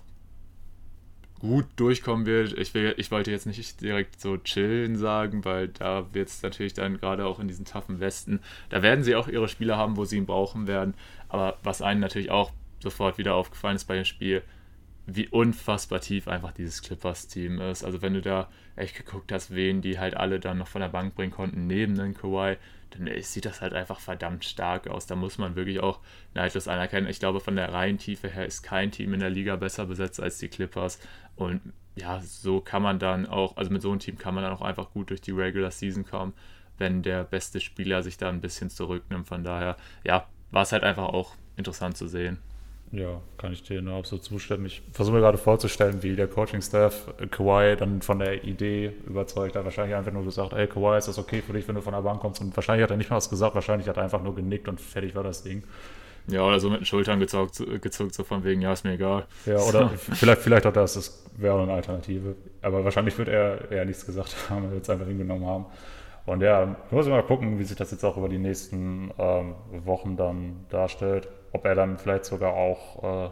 gut 1.43 1.65
durchkommen 1.75 2.25
wird. 2.25 2.57
Ich, 2.57 2.73
will, 2.73 2.95
ich 2.95 3.11
wollte 3.11 3.29
jetzt 3.29 3.45
nicht 3.45 3.81
direkt 3.81 4.21
so 4.21 4.37
chillen 4.37 4.95
sagen, 4.95 5.43
weil 5.43 5.67
da 5.67 6.07
wird 6.13 6.29
es 6.29 6.41
natürlich 6.41 6.73
dann 6.73 6.97
gerade 6.97 7.25
auch 7.25 7.37
in 7.37 7.49
diesen 7.49 7.65
taffen 7.65 7.99
Westen, 7.99 8.39
da 8.69 8.81
werden 8.81 9.03
sie 9.03 9.13
auch 9.17 9.27
ihre 9.27 9.49
Spieler 9.49 9.75
haben, 9.75 9.97
wo 9.97 10.05
sie 10.05 10.15
ihn 10.15 10.25
brauchen 10.25 10.67
werden. 10.67 10.93
Aber 11.27 11.57
was 11.61 11.81
einem 11.81 11.99
natürlich 11.99 12.31
auch 12.31 12.51
sofort 12.79 13.17
wieder 13.17 13.35
aufgefallen 13.35 13.75
ist 13.75 13.83
bei 13.85 13.95
dem 13.95 14.05
Spiel, 14.05 14.41
wie 15.05 15.27
unfassbar 15.27 15.99
tief 15.99 16.29
einfach 16.29 16.53
dieses 16.53 16.81
Clippers-Team 16.81 17.59
ist. 17.59 17.83
Also 17.83 18.01
wenn 18.01 18.13
du 18.13 18.21
da 18.21 18.47
echt 18.77 18.95
geguckt 18.95 19.33
hast, 19.33 19.53
wen 19.53 19.81
die 19.81 19.99
halt 19.99 20.15
alle 20.15 20.39
dann 20.39 20.59
noch 20.59 20.67
von 20.69 20.79
der 20.79 20.87
Bank 20.87 21.13
bringen 21.13 21.33
konnten, 21.33 21.67
neben 21.67 21.95
den 21.95 22.13
Kawhi, 22.13 22.55
dann 22.97 23.09
sieht 23.21 23.45
das 23.45 23.61
halt 23.61 23.73
einfach 23.73 23.99
verdammt 23.99 24.45
stark 24.45 24.87
aus. 24.87 25.07
Da 25.07 25.15
muss 25.15 25.37
man 25.37 25.55
wirklich 25.55 25.79
auch 25.79 25.99
neidlos 26.33 26.67
anerkennen. 26.67 27.07
Ich 27.07 27.19
glaube, 27.19 27.39
von 27.39 27.55
der 27.55 27.73
Reihentiefe 27.73 28.29
her 28.29 28.45
ist 28.45 28.61
kein 28.61 28.91
Team 28.91 29.13
in 29.13 29.19
der 29.19 29.29
Liga 29.29 29.55
besser 29.55 29.85
besetzt 29.85 30.21
als 30.21 30.37
die 30.37 30.47
Clippers. 30.47 30.99
Und 31.35 31.61
ja, 31.95 32.21
so 32.21 32.59
kann 32.59 32.81
man 32.81 32.99
dann 32.99 33.25
auch, 33.25 33.57
also 33.57 33.71
mit 33.71 33.81
so 33.81 33.91
einem 33.91 33.99
Team 33.99 34.17
kann 34.17 34.33
man 34.33 34.43
dann 34.43 34.53
auch 34.53 34.61
einfach 34.61 34.91
gut 34.91 35.09
durch 35.09 35.21
die 35.21 35.31
Regular 35.31 35.71
Season 35.71 36.05
kommen, 36.05 36.33
wenn 36.77 37.03
der 37.03 37.23
beste 37.23 37.59
Spieler 37.59 38.03
sich 38.03 38.17
da 38.17 38.29
ein 38.29 38.41
bisschen 38.41 38.69
zurücknimmt. 38.69 39.27
Von 39.27 39.43
daher, 39.43 39.77
ja, 40.03 40.27
war 40.51 40.63
es 40.63 40.71
halt 40.71 40.83
einfach 40.83 41.05
auch 41.05 41.35
interessant 41.55 41.97
zu 41.97 42.07
sehen. 42.07 42.39
Ja, 42.91 43.21
kann 43.37 43.51
ich 43.51 43.63
dir 43.63 43.81
nur 43.81 43.95
absolut 43.95 44.23
zustimmen. 44.23 44.67
Ich 44.67 44.83
versuche 44.91 45.15
mir 45.15 45.21
gerade 45.21 45.39
vorzustellen, 45.39 46.03
wie 46.03 46.15
der 46.15 46.27
Coaching-Staff 46.27 47.15
Kawhi 47.31 47.75
dann 47.75 48.03
von 48.03 48.19
der 48.19 48.43
Idee 48.43 48.93
überzeugt 49.07 49.55
hat. 49.55 49.65
Wahrscheinlich 49.65 49.95
einfach 49.95 50.11
nur 50.11 50.23
gesagt, 50.23 50.53
ey 50.53 50.67
Kawhi, 50.67 50.99
ist 50.99 51.07
das 51.07 51.17
okay 51.17 51.41
für 51.41 51.53
dich, 51.53 51.67
wenn 51.67 51.73
du 51.73 51.81
von 51.81 51.93
der 51.93 52.01
Bank 52.01 52.21
kommst? 52.21 52.39
Und 52.41 52.55
wahrscheinlich 52.55 52.83
hat 52.83 52.91
er 52.91 52.97
nicht 52.97 53.09
mal 53.09 53.15
was 53.15 53.31
gesagt, 53.31 53.55
wahrscheinlich 53.55 53.87
hat 53.87 53.97
er 53.97 54.03
einfach 54.03 54.21
nur 54.21 54.35
genickt 54.35 54.67
und 54.67 54.79
fertig 54.79 55.15
war 55.15 55.23
das 55.23 55.41
Ding. 55.41 55.63
Ja, 56.27 56.43
oder 56.43 56.59
so 56.59 56.69
mit 56.69 56.81
den 56.81 56.85
Schultern 56.85 57.19
gezuckt, 57.19 57.61
gezuckt 57.81 58.13
so 58.13 58.23
von 58.23 58.43
wegen, 58.43 58.61
ja, 58.61 58.71
ist 58.73 58.85
mir 58.85 58.93
egal. 58.93 59.25
Ja, 59.45 59.57
oder 59.57 59.89
vielleicht, 59.89 60.41
vielleicht 60.41 60.65
auch 60.65 60.73
das, 60.73 60.93
das 60.93 61.25
wäre 61.37 61.61
eine 61.61 61.73
Alternative. 61.73 62.35
Aber 62.61 62.83
wahrscheinlich 62.83 63.17
wird 63.17 63.27
er 63.27 63.69
eher 63.71 63.85
nichts 63.85 64.05
gesagt 64.05 64.35
haben, 64.49 64.65
er 64.65 64.71
wird 64.71 64.83
es 64.83 64.89
einfach 64.89 65.07
hingenommen 65.07 65.45
haben. 65.45 65.65
Und 66.25 66.41
ja, 66.41 66.75
ich 66.85 66.91
muss 66.91 67.07
mal 67.07 67.21
gucken, 67.23 67.59
wie 67.59 67.63
sich 67.63 67.75
das 67.75 67.91
jetzt 67.91 68.05
auch 68.05 68.15
über 68.15 68.29
die 68.29 68.37
nächsten 68.37 69.11
ähm, 69.17 69.55
Wochen 69.83 70.15
dann 70.15 70.65
darstellt. 70.69 71.27
Ob 71.51 71.65
er 71.65 71.75
dann 71.75 71.97
vielleicht 71.97 72.25
sogar 72.25 72.53
auch 72.53 73.27
äh, 73.27 73.29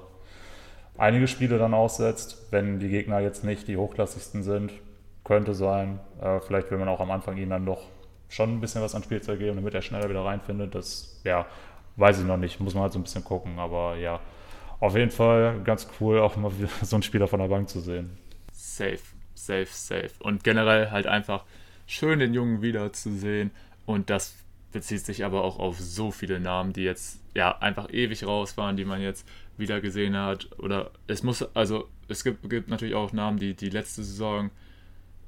einige 0.98 1.28
Spiele 1.28 1.58
dann 1.58 1.74
aussetzt, 1.74 2.48
wenn 2.52 2.80
die 2.80 2.90
Gegner 2.90 3.20
jetzt 3.22 3.46
nicht 3.46 3.68
die 3.68 3.78
hochklassigsten 3.78 4.44
sind. 4.44 4.74
Könnte 5.24 5.54
sein. 5.54 6.00
Äh, 6.22 6.42
vielleicht 6.42 6.70
will 6.70 6.80
man 6.80 6.90
auch 6.90 7.00
am 7.00 7.12
Anfang 7.12 7.38
ihn 7.38 7.50
dann 7.50 7.66
doch 7.66 7.84
schon 8.28 8.58
ein 8.58 8.62
bisschen 8.62 8.82
was 8.82 8.94
an 8.94 9.04
Spielzeug 9.04 9.40
geben, 9.40 9.56
damit 9.56 9.74
er 9.74 9.82
schneller 9.82 10.10
wieder 10.10 10.26
reinfindet. 10.26 10.76
Das, 10.76 11.22
ja, 11.24 11.46
weiß 11.96 12.20
ich 12.20 12.26
noch 12.26 12.38
nicht. 12.38 12.60
Muss 12.60 12.74
man 12.74 12.84
halt 12.84 12.94
so 12.94 13.00
ein 13.00 13.04
bisschen 13.04 13.24
gucken. 13.24 13.60
Aber 13.60 13.96
ja, 13.98 14.20
auf 14.80 14.96
jeden 14.96 15.12
Fall 15.12 15.62
ganz 15.64 15.88
cool, 16.00 16.20
auch 16.20 16.36
mal 16.36 16.52
so 16.82 16.96
einen 16.96 17.04
Spieler 17.04 17.28
von 17.28 17.40
der 17.40 17.48
Bank 17.48 17.70
zu 17.70 17.80
sehen. 17.80 18.18
Safe, 18.52 19.00
safe, 19.36 19.68
safe. 19.70 20.12
Und 20.20 20.44
generell 20.44 20.92
halt 20.92 21.08
einfach 21.08 21.46
schön 21.88 22.20
den 22.20 22.34
Jungen 22.34 22.62
wiederzusehen. 22.62 23.52
Und 23.86 24.10
das 24.10 24.36
bezieht 24.72 25.06
sich 25.06 25.26
aber 25.26 25.44
auch 25.44 25.60
auf 25.60 25.80
so 25.80 26.12
viele 26.12 26.40
Namen, 26.40 26.74
die 26.74 26.84
jetzt 26.84 27.20
ja 27.34 27.58
einfach 27.60 27.92
ewig 27.92 28.26
raus 28.26 28.58
waren, 28.58 28.78
die 28.78 28.86
man 28.86 29.02
jetzt 29.02 29.28
wieder 29.58 29.82
gesehen 29.82 30.16
hat. 30.18 30.48
Oder 30.58 30.92
es 31.08 31.24
muss, 31.24 31.44
also 31.56 31.88
es 32.08 32.24
gibt, 32.24 32.50
gibt 32.50 32.70
natürlich 32.70 32.96
auch 32.96 33.14
Namen, 33.14 33.38
die 33.38 33.54
die 33.54 33.70
letzte 33.70 34.04
Saison, 34.04 34.50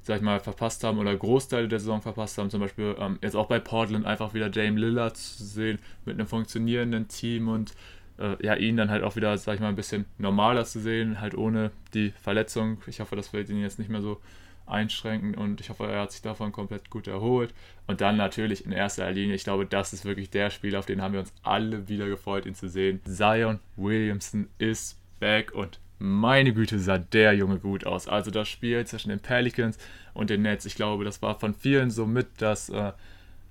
sag 0.04 0.18
ich 0.18 0.22
mal, 0.22 0.38
verpasst 0.38 0.84
haben 0.84 0.98
oder 0.98 1.16
Großteile 1.16 1.66
der 1.66 1.80
Saison 1.80 2.02
verpasst 2.02 2.38
haben. 2.38 2.50
Zum 2.50 2.60
Beispiel 2.60 2.94
ähm, 2.98 3.18
jetzt 3.22 3.34
auch 3.34 3.46
bei 3.46 3.58
Portland 3.58 4.06
einfach 4.06 4.34
wieder 4.34 4.50
Dame 4.50 4.78
Lillard 4.78 5.16
zu 5.16 5.44
sehen 5.44 5.78
mit 6.04 6.14
einem 6.14 6.26
funktionierenden 6.26 7.08
Team 7.08 7.48
und 7.48 7.72
äh, 8.18 8.36
ja, 8.44 8.54
ihn 8.54 8.76
dann 8.76 8.90
halt 8.90 9.02
auch 9.02 9.16
wieder, 9.16 9.36
sag 9.38 9.54
ich 9.54 9.60
mal, 9.60 9.68
ein 9.68 9.76
bisschen 9.76 10.04
normaler 10.18 10.64
zu 10.66 10.78
sehen, 10.78 11.20
halt 11.20 11.34
ohne 11.34 11.70
die 11.94 12.10
Verletzung. 12.22 12.78
Ich 12.86 13.00
hoffe, 13.00 13.16
das 13.16 13.32
wird 13.32 13.48
ihn 13.48 13.60
jetzt 13.60 13.78
nicht 13.78 13.90
mehr 13.90 14.02
so 14.02 14.20
einschränken 14.66 15.34
und 15.34 15.60
ich 15.60 15.70
hoffe, 15.70 15.86
er 15.86 16.02
hat 16.02 16.12
sich 16.12 16.22
davon 16.22 16.52
komplett 16.52 16.90
gut 16.90 17.06
erholt. 17.06 17.54
Und 17.86 18.00
dann 18.00 18.16
natürlich 18.16 18.64
in 18.66 18.72
erster 18.72 19.10
Linie, 19.10 19.34
ich 19.34 19.44
glaube, 19.44 19.66
das 19.66 19.92
ist 19.92 20.04
wirklich 20.04 20.30
der 20.30 20.50
Spieler, 20.50 20.78
auf 20.78 20.86
den 20.86 21.02
haben 21.02 21.12
wir 21.12 21.20
uns 21.20 21.32
alle 21.42 21.88
wieder 21.88 22.08
gefreut, 22.08 22.46
ihn 22.46 22.54
zu 22.54 22.68
sehen. 22.68 23.00
Zion 23.04 23.60
Williamson 23.76 24.48
ist 24.58 24.98
back 25.18 25.52
und 25.52 25.80
meine 26.04 26.52
Güte, 26.52 26.78
sah 26.78 26.98
der 26.98 27.32
Junge 27.32 27.58
gut 27.58 27.86
aus. 27.86 28.08
Also 28.08 28.30
das 28.30 28.48
Spiel 28.48 28.86
zwischen 28.86 29.08
den 29.08 29.20
Pelicans 29.20 29.78
und 30.12 30.30
den 30.30 30.42
Nets, 30.42 30.66
ich 30.66 30.74
glaube, 30.74 31.04
das 31.04 31.22
war 31.22 31.38
von 31.38 31.54
vielen 31.54 31.90
so 31.90 32.06
mit 32.06 32.28
das 32.38 32.68
äh, 32.68 32.92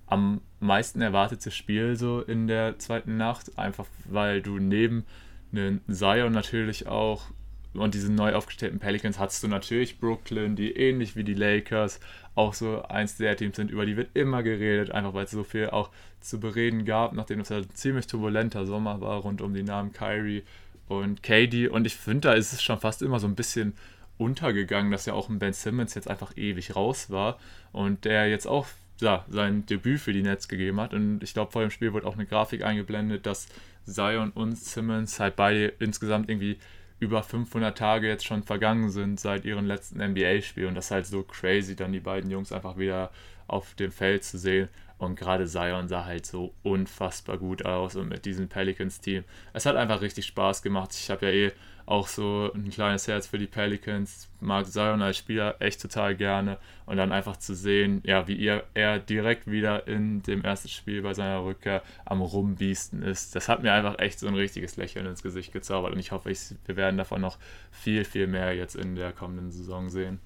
am 0.08 0.42
meisten 0.60 1.02
erwartete 1.02 1.50
Spiel 1.50 1.96
so 1.96 2.22
in 2.22 2.48
der 2.48 2.78
zweiten 2.78 3.18
Nacht, 3.18 3.58
einfach 3.58 3.88
weil 4.06 4.42
du 4.42 4.60
neben 4.60 5.06
einen 5.52 5.82
Zion 5.90 6.32
natürlich 6.32 6.88
auch 6.88 7.26
und 7.74 7.96
diesen 7.96 8.14
neu 8.14 8.36
aufgestellten 8.36 8.78
Pelicans 8.78 9.18
hattest 9.18 9.42
du 9.42 9.48
natürlich 9.48 10.00
Brooklyn, 10.00 10.56
die 10.56 10.74
ähnlich 10.74 11.16
wie 11.16 11.24
die 11.24 11.34
Lakers 11.34 12.00
auch 12.36 12.54
so 12.54 12.84
eins 12.84 13.18
der 13.18 13.36
Teams 13.36 13.56
sind, 13.56 13.72
über 13.72 13.88
die 13.88 13.98
wird 13.98 14.16
immer 14.16 14.44
geredet, 14.44 14.92
einfach 14.92 15.16
weil 15.16 15.26
es 15.26 15.32
so 15.32 15.44
viel 15.44 15.72
auch 15.72 15.90
zu 16.22 16.40
bereden 16.40 16.86
gab, 16.86 17.14
nachdem 17.14 17.40
es 17.40 17.52
ein 17.52 17.68
ziemlich 17.74 18.06
turbulenter 18.06 18.68
Sommer 18.68 19.02
war 19.02 19.22
rund 19.22 19.42
um 19.42 19.56
die 19.56 19.64
Namen 19.64 19.92
Kyrie 19.92 20.44
und 20.88 21.24
KD. 21.24 21.68
Und 21.68 21.86
ich 21.86 21.96
finde, 21.96 22.30
da 22.30 22.34
ist 22.34 22.54
es 22.54 22.62
schon 22.62 22.80
fast 22.80 23.02
immer 23.02 23.20
so 23.20 23.28
ein 23.28 23.36
bisschen 23.36 23.74
untergegangen, 24.18 24.92
dass 24.92 25.06
ja 25.06 25.14
auch 25.14 25.30
ein 25.30 25.40
Ben 25.40 25.54
Simmons 25.54 25.96
jetzt 25.96 26.08
einfach 26.10 26.38
ewig 26.38 26.76
raus 26.76 27.10
war 27.10 27.40
und 27.72 28.06
der 28.06 28.30
jetzt 28.30 28.48
auch 28.48 28.68
ja, 29.02 29.26
sein 29.30 29.66
Debüt 29.66 30.00
für 30.00 30.14
die 30.14 30.22
Nets 30.22 30.48
gegeben 30.48 30.80
hat. 30.80 30.94
Und 30.94 31.24
ich 31.24 31.34
glaube, 31.34 31.52
vor 31.52 31.62
dem 31.62 31.72
Spiel 31.72 31.94
wurde 31.94 32.08
auch 32.08 32.14
eine 32.14 32.26
Grafik 32.26 32.64
eingeblendet, 32.64 33.26
dass 33.26 33.48
Zion 33.86 34.32
und 34.32 34.58
Simmons 34.58 35.20
halt 35.20 35.36
beide 35.36 35.74
insgesamt 35.80 36.30
irgendwie 36.30 36.58
über 37.00 37.22
500 37.22 37.78
Tage 37.78 38.08
jetzt 38.08 38.26
schon 38.26 38.44
vergangen 38.44 38.90
sind 38.90 39.20
seit 39.20 39.44
ihrem 39.44 39.66
letzten 39.66 40.00
NBA-Spiel 40.00 40.68
und 40.68 40.76
das 40.76 40.86
ist 40.86 40.92
halt 40.92 41.06
so 41.06 41.24
crazy, 41.24 41.76
dann 41.76 41.92
die 41.92 42.00
beiden 42.00 42.32
Jungs 42.32 42.54
einfach 42.54 42.78
wieder 42.78 43.12
auf 43.48 43.76
dem 43.76 43.92
Feld 43.92 44.24
zu 44.24 44.38
sehen. 44.38 44.70
Und 45.04 45.16
gerade 45.16 45.46
Zion 45.46 45.88
sah 45.88 46.06
halt 46.06 46.26
so 46.26 46.54
unfassbar 46.64 47.38
gut 47.38 47.66
aus 47.66 47.96
und 47.96 48.10
mit 48.10 48.26
diesem 48.26 48.48
Pelicans-Team. 48.48 49.24
Es 49.54 49.66
hat 49.66 49.76
einfach 49.76 50.02
richtig 50.02 50.26
Spaß 50.26 50.62
gemacht. 50.62 50.92
Ich 50.94 51.10
habe 51.10 51.26
ja 51.26 51.32
eh 51.32 51.52
auch 51.86 52.08
so 52.08 52.50
ein 52.54 52.70
kleines 52.70 53.08
Herz 53.08 53.28
für 53.28 53.38
die 53.38 53.48
Pelicans. 53.48 54.30
Mag 54.40 54.66
Zion 54.68 55.02
als 55.02 55.18
Spieler 55.18 55.56
echt 55.60 55.82
total 55.82 56.16
gerne. 56.16 56.58
Und 56.86 56.98
dann 56.98 57.12
einfach 57.12 57.38
zu 57.38 57.54
sehen, 57.54 58.02
ja, 58.06 58.28
wie 58.28 58.36
ihr, 58.36 58.64
er 58.74 59.00
direkt 59.00 59.50
wieder 59.50 59.88
in 59.88 60.22
dem 60.24 60.44
ersten 60.44 60.70
Spiel 60.70 61.02
bei 61.02 61.14
seiner 61.14 61.44
Rückkehr 61.44 61.82
am 62.06 62.22
Rumbiesten 62.22 63.04
ist. 63.04 63.36
Das 63.36 63.50
hat 63.50 63.64
mir 63.64 63.74
einfach 63.74 64.00
echt 64.00 64.20
so 64.20 64.28
ein 64.28 64.36
richtiges 64.36 64.78
Lächeln 64.78 65.06
ins 65.06 65.24
Gesicht 65.24 65.52
gezaubert. 65.52 65.94
Und 65.94 66.00
ich 66.00 66.12
hoffe, 66.12 66.32
ich, 66.32 66.40
wir 66.66 66.78
werden 66.78 66.98
davon 66.98 67.22
noch 67.22 67.38
viel, 67.72 68.06
viel 68.06 68.28
mehr 68.28 68.56
jetzt 68.56 68.76
in 68.76 68.96
der 68.96 69.12
kommenden 69.12 69.52
Saison 69.52 69.90
sehen. 69.90 70.20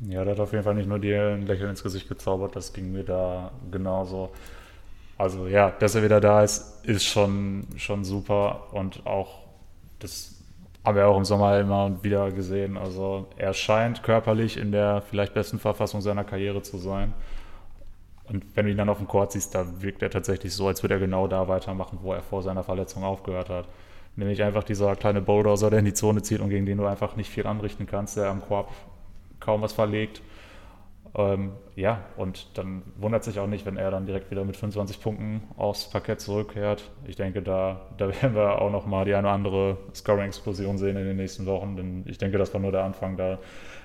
Ja, 0.00 0.24
der 0.24 0.34
hat 0.34 0.40
auf 0.40 0.52
jeden 0.52 0.64
Fall 0.64 0.74
nicht 0.74 0.88
nur 0.88 0.98
dir 0.98 1.30
ein 1.30 1.46
Lächeln 1.46 1.70
ins 1.70 1.82
Gesicht 1.82 2.08
gezaubert, 2.08 2.54
das 2.54 2.72
ging 2.72 2.92
mir 2.92 3.04
da 3.04 3.50
genauso. 3.70 4.30
Also 5.16 5.46
ja, 5.46 5.70
dass 5.70 5.94
er 5.94 6.02
wieder 6.02 6.20
da 6.20 6.42
ist, 6.42 6.84
ist 6.84 7.04
schon, 7.04 7.66
schon 7.76 8.04
super 8.04 8.66
und 8.72 9.06
auch 9.06 9.46
das 9.98 10.34
haben 10.84 10.96
wir 10.96 11.08
auch 11.08 11.16
im 11.16 11.24
Sommer 11.24 11.58
immer 11.58 12.02
wieder 12.02 12.30
gesehen. 12.30 12.76
Also 12.76 13.26
er 13.36 13.54
scheint 13.54 14.02
körperlich 14.02 14.56
in 14.56 14.70
der 14.70 15.02
vielleicht 15.02 15.34
besten 15.34 15.58
Verfassung 15.58 16.00
seiner 16.00 16.22
Karriere 16.22 16.62
zu 16.62 16.78
sein. 16.78 17.12
Und 18.28 18.44
wenn 18.54 18.66
du 18.66 18.72
ihn 18.72 18.78
dann 18.78 18.88
auf 18.88 18.98
dem 18.98 19.08
Court 19.08 19.32
siehst, 19.32 19.54
da 19.54 19.64
wirkt 19.82 20.02
er 20.02 20.10
tatsächlich 20.10 20.52
so, 20.54 20.68
als 20.68 20.82
würde 20.82 20.94
er 20.94 21.00
genau 21.00 21.26
da 21.26 21.48
weitermachen, 21.48 21.98
wo 22.02 22.12
er 22.12 22.22
vor 22.22 22.42
seiner 22.42 22.62
Verletzung 22.62 23.02
aufgehört 23.02 23.48
hat. 23.48 23.66
Nämlich 24.14 24.42
einfach 24.42 24.64
dieser 24.64 24.94
kleine 24.96 25.20
Bulldozer, 25.20 25.70
der 25.70 25.80
in 25.80 25.84
die 25.84 25.94
Zone 25.94 26.22
zieht 26.22 26.40
und 26.40 26.50
gegen 26.50 26.66
den 26.66 26.78
du 26.78 26.86
einfach 26.86 27.16
nicht 27.16 27.30
viel 27.30 27.46
anrichten 27.46 27.86
kannst, 27.86 28.16
der 28.16 28.28
am 28.28 28.42
Korb 28.42 28.70
kaum 29.40 29.62
was 29.62 29.72
verlegt. 29.72 30.22
Ähm, 31.16 31.52
ja, 31.76 32.04
und 32.16 32.58
dann 32.58 32.82
wundert 32.96 33.24
sich 33.24 33.38
auch 33.38 33.46
nicht, 33.46 33.64
wenn 33.64 33.78
er 33.78 33.90
dann 33.90 34.04
direkt 34.04 34.30
wieder 34.30 34.44
mit 34.44 34.56
25 34.56 35.00
Punkten 35.00 35.42
aufs 35.56 35.88
Parkett 35.88 36.20
zurückkehrt. 36.20 36.90
Ich 37.06 37.16
denke, 37.16 37.40
da, 37.42 37.86
da 37.96 38.08
werden 38.22 38.34
wir 38.34 38.60
auch 38.60 38.70
nochmal 38.70 39.06
die 39.06 39.14
eine 39.14 39.26
oder 39.26 39.34
andere 39.34 39.78
Scoring-Explosion 39.94 40.76
sehen 40.76 40.96
in 40.96 41.06
den 41.06 41.16
nächsten 41.16 41.46
Wochen, 41.46 41.76
denn 41.76 42.04
ich 42.06 42.18
denke, 42.18 42.36
das 42.36 42.52
war 42.52 42.60
nur 42.60 42.72
der 42.72 42.84
Anfang. 42.84 43.16
Da, 43.16 43.38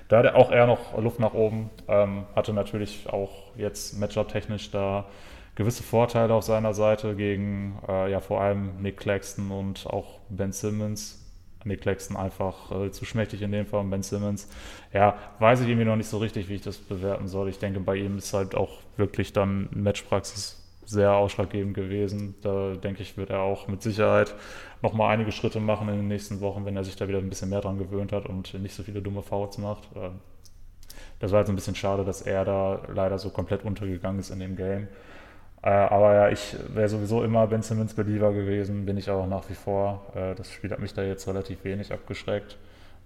da 0.08 0.18
hat 0.18 0.26
er 0.26 0.36
auch 0.36 0.50
eher 0.50 0.66
noch 0.66 0.98
Luft 0.98 1.20
nach 1.20 1.32
oben. 1.32 1.70
Ähm, 1.88 2.24
hatte 2.36 2.52
natürlich 2.52 3.08
auch 3.08 3.56
jetzt 3.56 3.98
Matchup-technisch 3.98 4.70
da 4.70 5.06
gewisse 5.54 5.82
Vorteile 5.82 6.34
auf 6.34 6.44
seiner 6.44 6.74
Seite 6.74 7.14
gegen 7.14 7.78
äh, 7.88 8.10
ja 8.10 8.20
vor 8.20 8.40
allem 8.40 8.80
Nick 8.80 8.98
Claxton 8.98 9.50
und 9.50 9.86
auch 9.86 10.20
Ben 10.28 10.52
Simmons, 10.52 11.21
Nick 11.64 11.82
Claxton 11.82 12.16
einfach 12.16 12.70
äh, 12.72 12.90
zu 12.90 13.04
schmächtig 13.04 13.42
in 13.42 13.52
dem 13.52 13.66
Fall 13.66 13.80
und 13.80 13.90
Ben 13.90 14.02
Simmons. 14.02 14.48
Ja, 14.92 15.16
weiß 15.38 15.60
ich 15.60 15.68
irgendwie 15.68 15.86
noch 15.86 15.96
nicht 15.96 16.08
so 16.08 16.18
richtig, 16.18 16.48
wie 16.48 16.54
ich 16.54 16.62
das 16.62 16.78
bewerten 16.78 17.28
soll. 17.28 17.48
Ich 17.48 17.58
denke, 17.58 17.80
bei 17.80 17.96
ihm 17.96 18.18
ist 18.18 18.32
halt 18.34 18.54
auch 18.54 18.78
wirklich 18.96 19.32
dann 19.32 19.68
Matchpraxis 19.72 20.58
sehr 20.84 21.12
ausschlaggebend 21.12 21.74
gewesen. 21.74 22.34
Da 22.42 22.74
denke 22.74 23.02
ich, 23.02 23.16
wird 23.16 23.30
er 23.30 23.40
auch 23.40 23.68
mit 23.68 23.82
Sicherheit 23.82 24.34
nochmal 24.82 25.14
einige 25.14 25.32
Schritte 25.32 25.60
machen 25.60 25.88
in 25.88 25.96
den 25.96 26.08
nächsten 26.08 26.40
Wochen, 26.40 26.64
wenn 26.64 26.76
er 26.76 26.84
sich 26.84 26.96
da 26.96 27.08
wieder 27.08 27.18
ein 27.18 27.28
bisschen 27.28 27.50
mehr 27.50 27.60
dran 27.60 27.78
gewöhnt 27.78 28.12
hat 28.12 28.26
und 28.26 28.54
nicht 28.54 28.74
so 28.74 28.82
viele 28.82 29.00
dumme 29.00 29.22
Fouls 29.22 29.58
macht. 29.58 29.88
Ähm, 29.94 30.20
das 31.20 31.30
war 31.30 31.38
jetzt 31.38 31.48
ein 31.48 31.54
bisschen 31.54 31.76
schade, 31.76 32.04
dass 32.04 32.22
er 32.22 32.44
da 32.44 32.82
leider 32.92 33.18
so 33.18 33.30
komplett 33.30 33.64
untergegangen 33.64 34.18
ist 34.18 34.30
in 34.30 34.40
dem 34.40 34.56
Game. 34.56 34.88
Äh, 35.62 35.70
aber 35.70 36.14
ja, 36.14 36.28
ich 36.28 36.56
wäre 36.74 36.88
sowieso 36.88 37.22
immer 37.22 37.46
Ben 37.46 37.62
Simmons 37.62 37.94
Believer 37.94 38.32
gewesen, 38.32 38.84
bin 38.84 38.96
ich 38.96 39.10
auch 39.10 39.26
nach 39.26 39.48
wie 39.48 39.54
vor. 39.54 40.06
Äh, 40.14 40.34
das 40.34 40.50
Spiel 40.50 40.70
hat 40.70 40.80
mich 40.80 40.92
da 40.92 41.02
jetzt 41.02 41.26
relativ 41.28 41.62
wenig 41.64 41.92
abgeschreckt. 41.92 42.58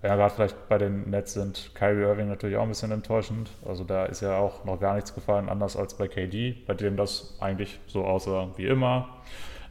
Ja, 0.03 0.15
gerade 0.17 0.35
vielleicht 0.35 0.69
bei 0.69 0.79
den 0.79 1.11
Nets 1.11 1.35
sind 1.35 1.71
Kyrie 1.75 2.03
Irving 2.03 2.29
natürlich 2.29 2.57
auch 2.57 2.63
ein 2.63 2.69
bisschen 2.69 2.93
enttäuschend. 2.93 3.51
Also 3.67 3.85
da 3.85 4.07
ist 4.07 4.21
ja 4.23 4.37
auch 4.39 4.65
noch 4.65 4.79
gar 4.81 4.95
nichts 4.95 5.15
gefallen, 5.15 5.49
anders 5.49 5.77
als 5.77 5.95
bei 5.95 6.07
KD, 6.09 6.57
bei 6.67 6.75
dem 6.75 6.97
das 6.97 7.37
eigentlich 7.41 7.79
so 7.87 8.05
aussah 8.05 8.49
wie 8.57 8.67
immer. 8.67 9.09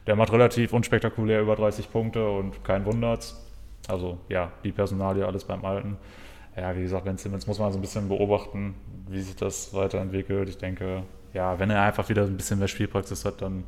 Der 0.06 0.14
macht 0.14 0.32
relativ 0.32 0.72
unspektakulär 0.72 1.40
über 1.40 1.56
30 1.56 1.90
Punkte 1.90 2.28
und 2.28 2.64
kein 2.64 2.84
Wundert's. 2.84 3.42
Also 3.88 4.18
ja, 4.28 4.52
die 4.64 4.72
Personalie, 4.72 5.26
alles 5.26 5.44
beim 5.44 5.64
Alten. 5.64 5.96
Ja, 6.56 6.76
wie 6.76 6.82
gesagt, 6.82 7.04
Ben 7.04 7.18
Simmons 7.18 7.46
muss 7.46 7.58
man 7.58 7.72
so 7.72 7.78
ein 7.78 7.82
bisschen 7.82 8.08
beobachten, 8.08 8.74
wie 9.08 9.20
sich 9.20 9.36
das 9.36 9.74
weiterentwickelt. 9.74 10.48
Ich 10.48 10.58
denke, 10.58 11.02
ja, 11.36 11.58
wenn 11.58 11.70
er 11.70 11.82
einfach 11.82 12.08
wieder 12.08 12.24
ein 12.24 12.36
bisschen 12.36 12.58
mehr 12.58 12.66
Spielpraxis 12.66 13.24
hat, 13.24 13.42
dann, 13.42 13.64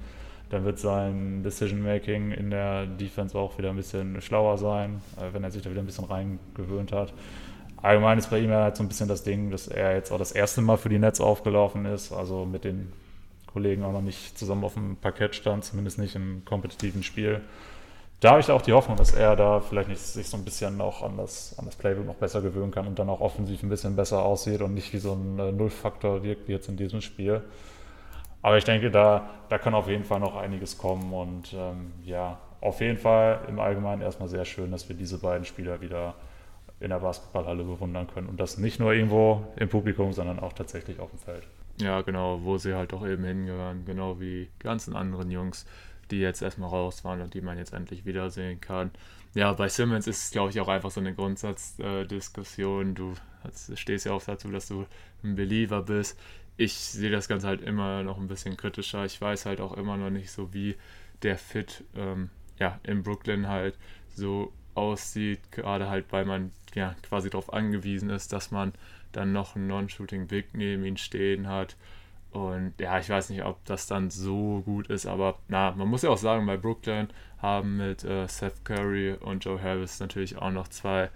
dann 0.49 0.65
wird 0.65 0.79
sein 0.79 1.43
Decision-Making 1.43 2.33
in 2.33 2.51
der 2.51 2.87
Defense 2.87 3.39
auch 3.39 3.59
wieder 3.59 3.71
ein 3.71 3.77
bisschen 3.77 4.21
schlauer 4.23 4.57
sein, 4.57 5.03
äh, 5.19 5.33
wenn 5.33 5.45
er 5.45 5.51
sich 5.51 5.63
da 5.63 5.71
wieder 5.71 5.83
ein 5.83 5.87
bisschen 5.87 6.07
reingewöhnt 6.07 6.93
hat. 6.93 7.13
Allgemein 7.81 8.19
ist 8.19 8.31
bei 8.31 8.41
ihm 8.41 8.51
ja 8.51 8.63
halt 8.63 8.77
so 8.77 8.83
ein 8.83 8.89
bisschen 8.89 9.07
das 9.07 9.23
Ding, 9.23 9.51
dass 9.51 9.69
er 9.69 9.95
jetzt 9.95 10.11
auch 10.11 10.19
das 10.19 10.33
erste 10.33 10.63
Mal 10.63 10.79
für 10.79 10.89
die 10.89 10.99
Netz 10.99 11.21
aufgelaufen 11.21 11.85
ist, 11.85 12.11
also 12.11 12.45
mit 12.45 12.65
den 12.65 12.93
Kollegen 13.47 13.85
auch 13.85 13.93
noch 13.93 14.03
nicht 14.03 14.37
zusammen 14.37 14.65
auf 14.65 14.75
dem 14.75 14.97
Parkett 14.97 15.37
stand, 15.37 15.65
zumindest 15.65 15.99
nicht 15.99 16.17
im 16.17 16.43
kompetitiven 16.45 17.03
Spiel 17.03 17.43
da 18.21 18.31
habe 18.31 18.41
ich 18.41 18.51
auch 18.51 18.63
die 18.63 18.73
Hoffnung, 18.73 18.97
dass 18.97 19.15
er 19.15 19.37
da 19.37 19.61
vielleicht 19.61 19.89
nicht, 19.89 20.01
sich 20.01 20.29
so 20.29 20.37
ein 20.37 20.45
bisschen 20.45 20.77
noch 20.77 21.03
an 21.03 21.17
das, 21.17 21.57
an 21.59 21.67
das 21.67 21.77
Playbook 21.77 22.05
noch 22.05 22.17
besser 22.17 22.43
gewöhnen 22.43 22.73
kann 22.73 22.87
und 22.87 22.99
dann 22.99 23.09
auch 23.09 23.21
offensiv 23.21 23.63
ein 23.63 23.69
bisschen 23.69 23.95
besser 23.95 24.25
aussieht 24.25 24.61
und 24.61 24.75
nicht 24.75 24.93
wie 24.93 24.99
so 24.99 25.13
ein 25.13 25.39
äh, 25.39 25.53
Nullfaktor 25.53 26.23
wirkt 26.23 26.49
wie 26.49 26.53
jetzt 26.53 26.69
in 26.69 26.77
diesem 26.77 27.01
Spiel. 27.01 27.43
Aber 28.43 28.57
ich 28.57 28.65
denke, 28.65 28.91
da, 28.91 29.29
da 29.49 29.59
kann 29.59 29.75
auf 29.75 29.89
jeden 29.89 30.05
Fall 30.05 30.21
noch 30.21 30.37
einiges 30.37 30.79
kommen 30.79 31.13
und 31.13 31.53
ähm, 31.53 31.93
ja, 32.05 32.39
auf 32.61 32.81
jeden 32.81 32.99
Fall 32.99 33.41
im 33.49 33.61
Allgemeinen 33.61 34.03
erstmal 34.03 34.29
sehr 34.29 34.45
schön, 34.45 34.73
dass 34.73 34.89
wir 34.89 34.97
diese 34.97 35.19
beiden 35.19 35.45
Spieler 35.45 35.81
wieder 35.81 36.15
in 36.81 36.91
der 36.91 36.99
Basketballhalle 36.99 37.65
bewundern 37.65 38.09
können 38.13 38.29
und 38.29 38.39
das 38.39 38.59
nicht 38.59 38.81
nur 38.81 38.93
irgendwo 38.93 39.45
im 39.57 39.69
Publikum, 39.69 40.13
sondern 40.13 40.41
auch 40.41 40.53
tatsächlich 40.53 41.01
auf 41.01 41.11
dem 41.11 41.19
Feld. 41.19 41.47
Ja, 41.81 42.03
genau, 42.03 42.41
wo 42.43 42.59
sie 42.59 42.75
halt 42.75 42.93
auch 42.93 43.07
eben 43.07 43.25
hingehören, 43.25 43.85
genau 43.85 44.19
wie 44.19 44.49
ganzen 44.59 44.97
anderen 44.97 45.31
Jungs 45.31 45.67
die 46.11 46.19
jetzt 46.19 46.43
erstmal 46.43 46.71
raus 46.71 47.05
waren 47.05 47.21
und 47.21 47.35
die 47.35 47.41
man 47.41 47.59
jetzt 47.59 47.73
endlich 47.73 48.05
wiedersehen 48.05 48.61
kann. 48.61 48.91
Ja, 49.35 49.53
bei 49.53 49.69
Simmons 49.69 50.07
ist 50.07 50.25
es, 50.25 50.31
glaube 50.31 50.51
ich, 50.51 50.61
auch 50.61 50.69
einfach 50.69 50.91
so 50.91 51.01
eine 51.01 51.15
Grundsatzdiskussion. 51.15 52.95
du 52.95 53.15
stehst 53.75 54.07
ja 54.07 54.13
auch 54.13 54.23
dazu, 54.23 54.51
dass 54.51 54.69
du 54.69 54.87
ein 55.23 55.37
Believer 55.37 55.83
bist. 55.83 56.19
Ich 56.57 56.75
sehe 56.75 57.11
das 57.11 57.29
Ganze 57.29 57.47
halt 57.47 57.63
immer 57.63 58.03
noch 58.03 58.19
ein 58.19 58.29
bisschen 58.29 58.57
kritischer. 58.57 59.05
Ich 59.05 59.21
weiß 59.21 59.47
halt 59.47 59.61
auch 59.61 59.77
immer 59.77 59.97
noch 59.97 60.11
nicht 60.11 60.31
so, 60.31 60.53
wie 60.53 60.77
der 61.23 61.39
Fit 61.39 61.85
ähm, 61.95 62.31
ja, 62.59 62.81
in 62.83 63.03
Brooklyn 63.03 63.49
halt 63.49 63.79
so 64.09 64.53
aussieht, 64.75 65.41
gerade 65.53 65.89
halt, 65.89 66.07
weil 66.11 66.25
man 66.25 66.53
ja 66.75 66.95
quasi 67.03 67.31
darauf 67.31 67.53
angewiesen 67.53 68.11
ist, 68.11 68.33
dass 68.33 68.51
man 68.51 68.73
dann 69.13 69.33
noch 69.33 69.57
einen 69.57 69.67
Non-Shooting 69.67 70.27
Big 70.27 70.55
neben 70.55 70.85
ihn 70.85 70.97
stehen 70.97 71.49
hat. 71.49 71.77
Und 72.31 72.75
ja, 72.79 72.99
ich 72.99 73.09
weiß 73.09 73.31
nicht, 73.31 73.45
ob 73.45 73.65
das 73.65 73.87
dann 73.87 74.11
so 74.11 74.63
gut 74.65 74.89
ist, 74.89 75.07
aber 75.07 75.39
na, 75.49 75.73
man 75.73 75.89
muss 75.89 76.03
ja 76.03 76.11
auch 76.11 76.19
sagen, 76.19 76.47
bei 76.47 76.57
Brooklyn 76.59 77.09
haben 77.41 77.79
mit 77.79 78.05
äh, 78.05 78.27
Seth 78.29 78.65
Curry 78.65 79.15
und 79.15 79.45
Joe 79.45 79.61
Harris 79.63 79.99
natürlich 80.01 80.37
auch 80.37 80.51
noch 80.51 80.69
zwei 80.69 81.11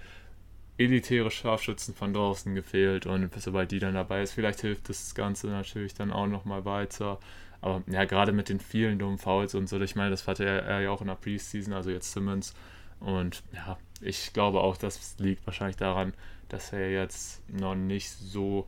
elitäre 0.79 1.31
Scharfschützen 1.31 1.95
von 1.95 2.15
draußen 2.15 2.55
gefehlt 2.55 3.07
und 3.07 3.31
sobald 3.41 3.71
die 3.71 3.79
dann 3.79 3.95
dabei 3.95 4.23
ist, 4.23 4.33
vielleicht 4.33 4.61
hilft 4.63 4.89
das 4.89 5.15
Ganze 5.15 5.49
natürlich 5.49 5.95
dann 5.95 6.11
auch 6.13 6.27
nochmal 6.27 6.65
weiter. 6.65 7.19
Aber 7.61 7.83
ja, 7.87 8.05
gerade 8.05 8.33
mit 8.33 8.49
den 8.49 8.59
vielen 8.59 8.99
dummen 8.99 9.19
Fouls 9.19 9.55
und 9.55 9.69
so, 9.69 9.81
ich 9.81 9.95
meine, 9.95 10.11
das 10.11 10.27
hatte 10.27 10.45
er, 10.45 10.63
er 10.63 10.81
ja 10.81 10.91
auch 10.91 11.03
in 11.03 11.07
der 11.09 11.15
Preseason, 11.15 11.75
also 11.75 11.91
jetzt 11.91 12.13
Simmons. 12.13 12.55
Und 12.99 13.43
ja, 13.53 13.79
ich 14.01 14.33
glaube 14.33 14.61
auch, 14.61 14.77
das 14.77 15.17
liegt 15.19 15.47
wahrscheinlich 15.47 15.77
daran, 15.77 16.15
dass 16.49 16.73
er 16.73 16.91
jetzt 16.91 17.49
noch 17.51 17.75
nicht 17.75 18.11
so 18.11 18.67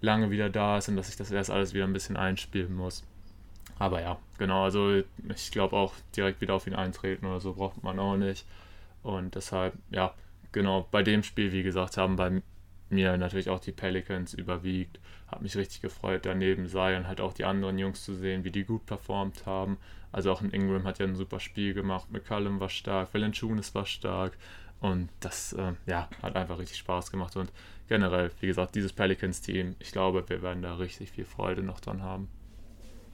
lange 0.00 0.30
wieder 0.30 0.50
da 0.50 0.78
ist 0.78 0.88
und 0.88 0.96
dass 0.96 1.08
sich 1.08 1.16
das 1.16 1.30
erst 1.30 1.50
alles 1.50 1.74
wieder 1.74 1.84
ein 1.84 1.92
bisschen 1.92 2.16
einspielen 2.16 2.74
muss. 2.74 3.04
Aber 3.78 4.00
ja, 4.00 4.18
genau, 4.38 4.64
also 4.64 5.02
ich 5.34 5.50
glaube 5.50 5.76
auch 5.76 5.94
direkt 6.16 6.40
wieder 6.40 6.54
auf 6.54 6.66
ihn 6.66 6.74
eintreten 6.74 7.26
oder 7.26 7.40
so 7.40 7.54
braucht 7.54 7.82
man 7.82 7.98
auch 7.98 8.16
nicht. 8.16 8.44
Und 9.02 9.34
deshalb, 9.34 9.74
ja, 9.90 10.14
genau, 10.52 10.86
bei 10.90 11.02
dem 11.02 11.22
Spiel, 11.22 11.52
wie 11.52 11.62
gesagt, 11.62 11.96
haben 11.96 12.16
bei 12.16 12.42
mir 12.90 13.16
natürlich 13.16 13.50
auch 13.50 13.60
die 13.60 13.72
Pelicans 13.72 14.34
überwiegt. 14.34 14.98
Hat 15.28 15.42
mich 15.42 15.56
richtig 15.56 15.82
gefreut, 15.82 16.22
daneben 16.24 16.66
Zion 16.66 17.06
halt 17.06 17.20
auch 17.20 17.34
die 17.34 17.44
anderen 17.44 17.78
Jungs 17.78 18.04
zu 18.04 18.14
sehen, 18.14 18.44
wie 18.44 18.50
die 18.50 18.64
gut 18.64 18.86
performt 18.86 19.46
haben. 19.46 19.78
Also 20.10 20.32
auch 20.32 20.40
ein 20.40 20.50
Ingram 20.50 20.84
hat 20.84 20.98
ja 20.98 21.06
ein 21.06 21.14
super 21.14 21.38
Spiel 21.38 21.74
gemacht, 21.74 22.10
McCallum 22.10 22.60
war 22.60 22.70
stark, 22.70 23.12
Valanciunas 23.12 23.74
war 23.74 23.84
stark 23.84 24.38
und 24.80 25.08
das 25.20 25.52
äh, 25.54 25.72
ja, 25.86 26.08
hat 26.22 26.36
einfach 26.36 26.58
richtig 26.58 26.78
Spaß 26.78 27.10
gemacht 27.10 27.36
und 27.36 27.50
generell, 27.88 28.30
wie 28.40 28.46
gesagt, 28.46 28.74
dieses 28.74 28.92
Pelicans-Team, 28.92 29.76
ich 29.78 29.92
glaube, 29.92 30.28
wir 30.28 30.42
werden 30.42 30.62
da 30.62 30.74
richtig 30.76 31.10
viel 31.10 31.24
Freude 31.24 31.62
noch 31.62 31.80
dran 31.80 32.02
haben. 32.02 32.28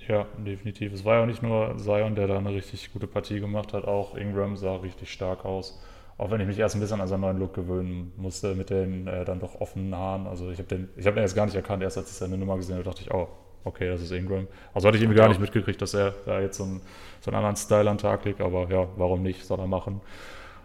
Ja, 0.09 0.27
definitiv. 0.37 0.93
Es 0.93 1.05
war 1.05 1.21
ja 1.21 1.27
nicht 1.27 1.43
nur 1.43 1.77
Zion, 1.79 2.15
der 2.15 2.27
da 2.27 2.37
eine 2.37 2.51
richtig 2.51 2.93
gute 2.93 3.07
Partie 3.07 3.41
gemacht 3.41 3.73
hat, 3.73 3.85
auch 3.85 4.15
Ingram 4.17 4.57
sah 4.57 4.77
richtig 4.77 5.11
stark 5.11 5.45
aus. 5.45 5.81
Auch 6.19 6.31
wenn 6.31 6.41
ich 6.41 6.47
mich 6.47 6.59
erst 6.59 6.77
ein 6.77 6.81
bisschen 6.81 7.01
an 7.01 7.09
seinen 7.09 7.23
neuen 7.23 7.39
Look 7.39 7.55
gewöhnen 7.55 8.13
musste 8.17 8.55
mit 8.55 8.71
den 8.71 9.09
äh, 9.09 9.25
dann 9.25 9.41
doch 9.41 9.61
offenen 9.61 9.95
Haaren. 9.95 10.27
Also 10.27 10.51
ich 10.51 10.59
habe 10.59 10.69
den, 10.69 10.89
ich 10.97 11.07
habe 11.07 11.15
den 11.17 11.23
erst 11.23 11.35
gar 11.35 11.47
nicht 11.47 11.57
erkannt, 11.57 11.83
erst 11.83 11.99
als 11.99 12.11
ich 12.11 12.17
seine 12.17 12.37
Nummer 12.37 12.57
gesehen 12.57 12.77
habe, 12.77 12.85
dachte 12.85 13.03
ich, 13.03 13.13
oh, 13.13 13.29
okay, 13.65 13.89
das 13.89 14.03
ist 14.03 14.13
Ingram. 14.13 14.47
Also 14.75 14.87
hatte 14.87 14.97
ich 14.97 15.03
irgendwie 15.03 15.19
gar 15.19 15.29
nicht 15.29 15.41
mitgekriegt, 15.41 15.81
dass 15.81 15.95
er 15.95 16.15
da 16.27 16.41
jetzt 16.41 16.59
so 16.59 16.65
einen, 16.65 16.83
so 17.21 17.31
einen 17.31 17.39
anderen 17.39 17.57
Style 17.57 17.91
an 17.91 17.97
den 17.97 18.03
Tag 18.03 18.25
legt, 18.25 18.41
aber 18.41 18.69
ja, 18.71 18.87
warum 18.97 19.23
nicht, 19.23 19.45
soll 19.45 19.59
er 19.59 19.67
machen. 19.67 20.01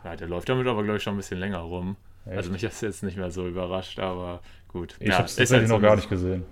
Ja, 0.03 0.15
der 0.15 0.27
läuft 0.27 0.49
damit 0.49 0.67
aber, 0.67 0.83
glaube 0.83 0.97
ich, 0.97 1.03
schon 1.03 1.13
ein 1.13 1.17
bisschen 1.17 1.39
länger 1.39 1.59
rum. 1.59 1.95
Echt? 2.25 2.38
Also 2.38 2.51
mich 2.51 2.63
es 2.63 2.81
jetzt 2.81 3.03
nicht 3.03 3.17
mehr 3.17 3.31
so 3.31 3.47
überrascht, 3.47 3.99
aber 3.99 4.41
gut. 4.67 4.95
Ich 4.99 5.07
ja, 5.07 5.15
habe 5.15 5.25
es 5.25 5.35
tatsächlich 5.35 5.69
halt 5.69 5.69
noch 5.69 5.77
so 5.77 5.81
gar 5.81 5.95
nicht 5.95 6.09
gesehen. 6.09 6.45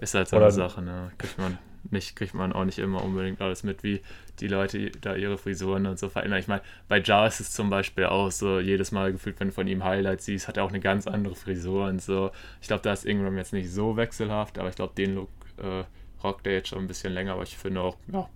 Ist 0.00 0.14
halt 0.14 0.28
so 0.28 0.36
Oder 0.36 0.46
eine 0.46 0.54
Sache, 0.54 0.82
ne? 0.82 1.12
Kriegt 1.18 1.38
man, 1.38 1.58
nicht, 1.90 2.16
kriegt 2.16 2.34
man 2.34 2.52
auch 2.52 2.64
nicht 2.64 2.78
immer 2.78 3.02
unbedingt 3.04 3.40
alles 3.40 3.62
mit, 3.62 3.82
wie 3.82 4.00
die 4.40 4.48
Leute 4.48 4.90
da 4.90 5.14
ihre 5.14 5.38
Frisuren 5.38 5.86
und 5.86 5.98
so 5.98 6.08
verändern. 6.08 6.40
Ich 6.40 6.48
meine, 6.48 6.62
bei 6.88 7.00
Jar 7.00 7.26
ist 7.26 7.40
es 7.40 7.52
zum 7.52 7.70
Beispiel 7.70 8.06
auch 8.06 8.30
so, 8.30 8.58
jedes 8.58 8.92
Mal 8.92 9.12
gefühlt, 9.12 9.38
wenn 9.40 9.48
du 9.48 9.54
von 9.54 9.68
ihm 9.68 9.84
Highlights 9.84 10.24
siehst, 10.24 10.48
hat 10.48 10.56
er 10.56 10.64
auch 10.64 10.70
eine 10.70 10.80
ganz 10.80 11.06
andere 11.06 11.34
Frisur 11.34 11.86
und 11.86 12.00
so. 12.00 12.30
Ich 12.60 12.68
glaube, 12.68 12.82
da 12.82 12.92
ist 12.92 13.04
Ingram 13.04 13.36
jetzt 13.36 13.52
nicht 13.52 13.70
so 13.70 13.96
wechselhaft, 13.96 14.58
aber 14.58 14.68
ich 14.68 14.76
glaube, 14.76 14.94
den 14.94 15.14
Look 15.14 15.28
äh, 15.58 15.84
rockt 16.22 16.46
er 16.46 16.54
jetzt 16.54 16.68
schon 16.68 16.78
ein 16.78 16.88
bisschen 16.88 17.12
länger, 17.12 17.34
aber 17.34 17.42
ich 17.42 17.56
finde 17.56 17.80
auch, 17.80 17.96
ja, 18.12 18.28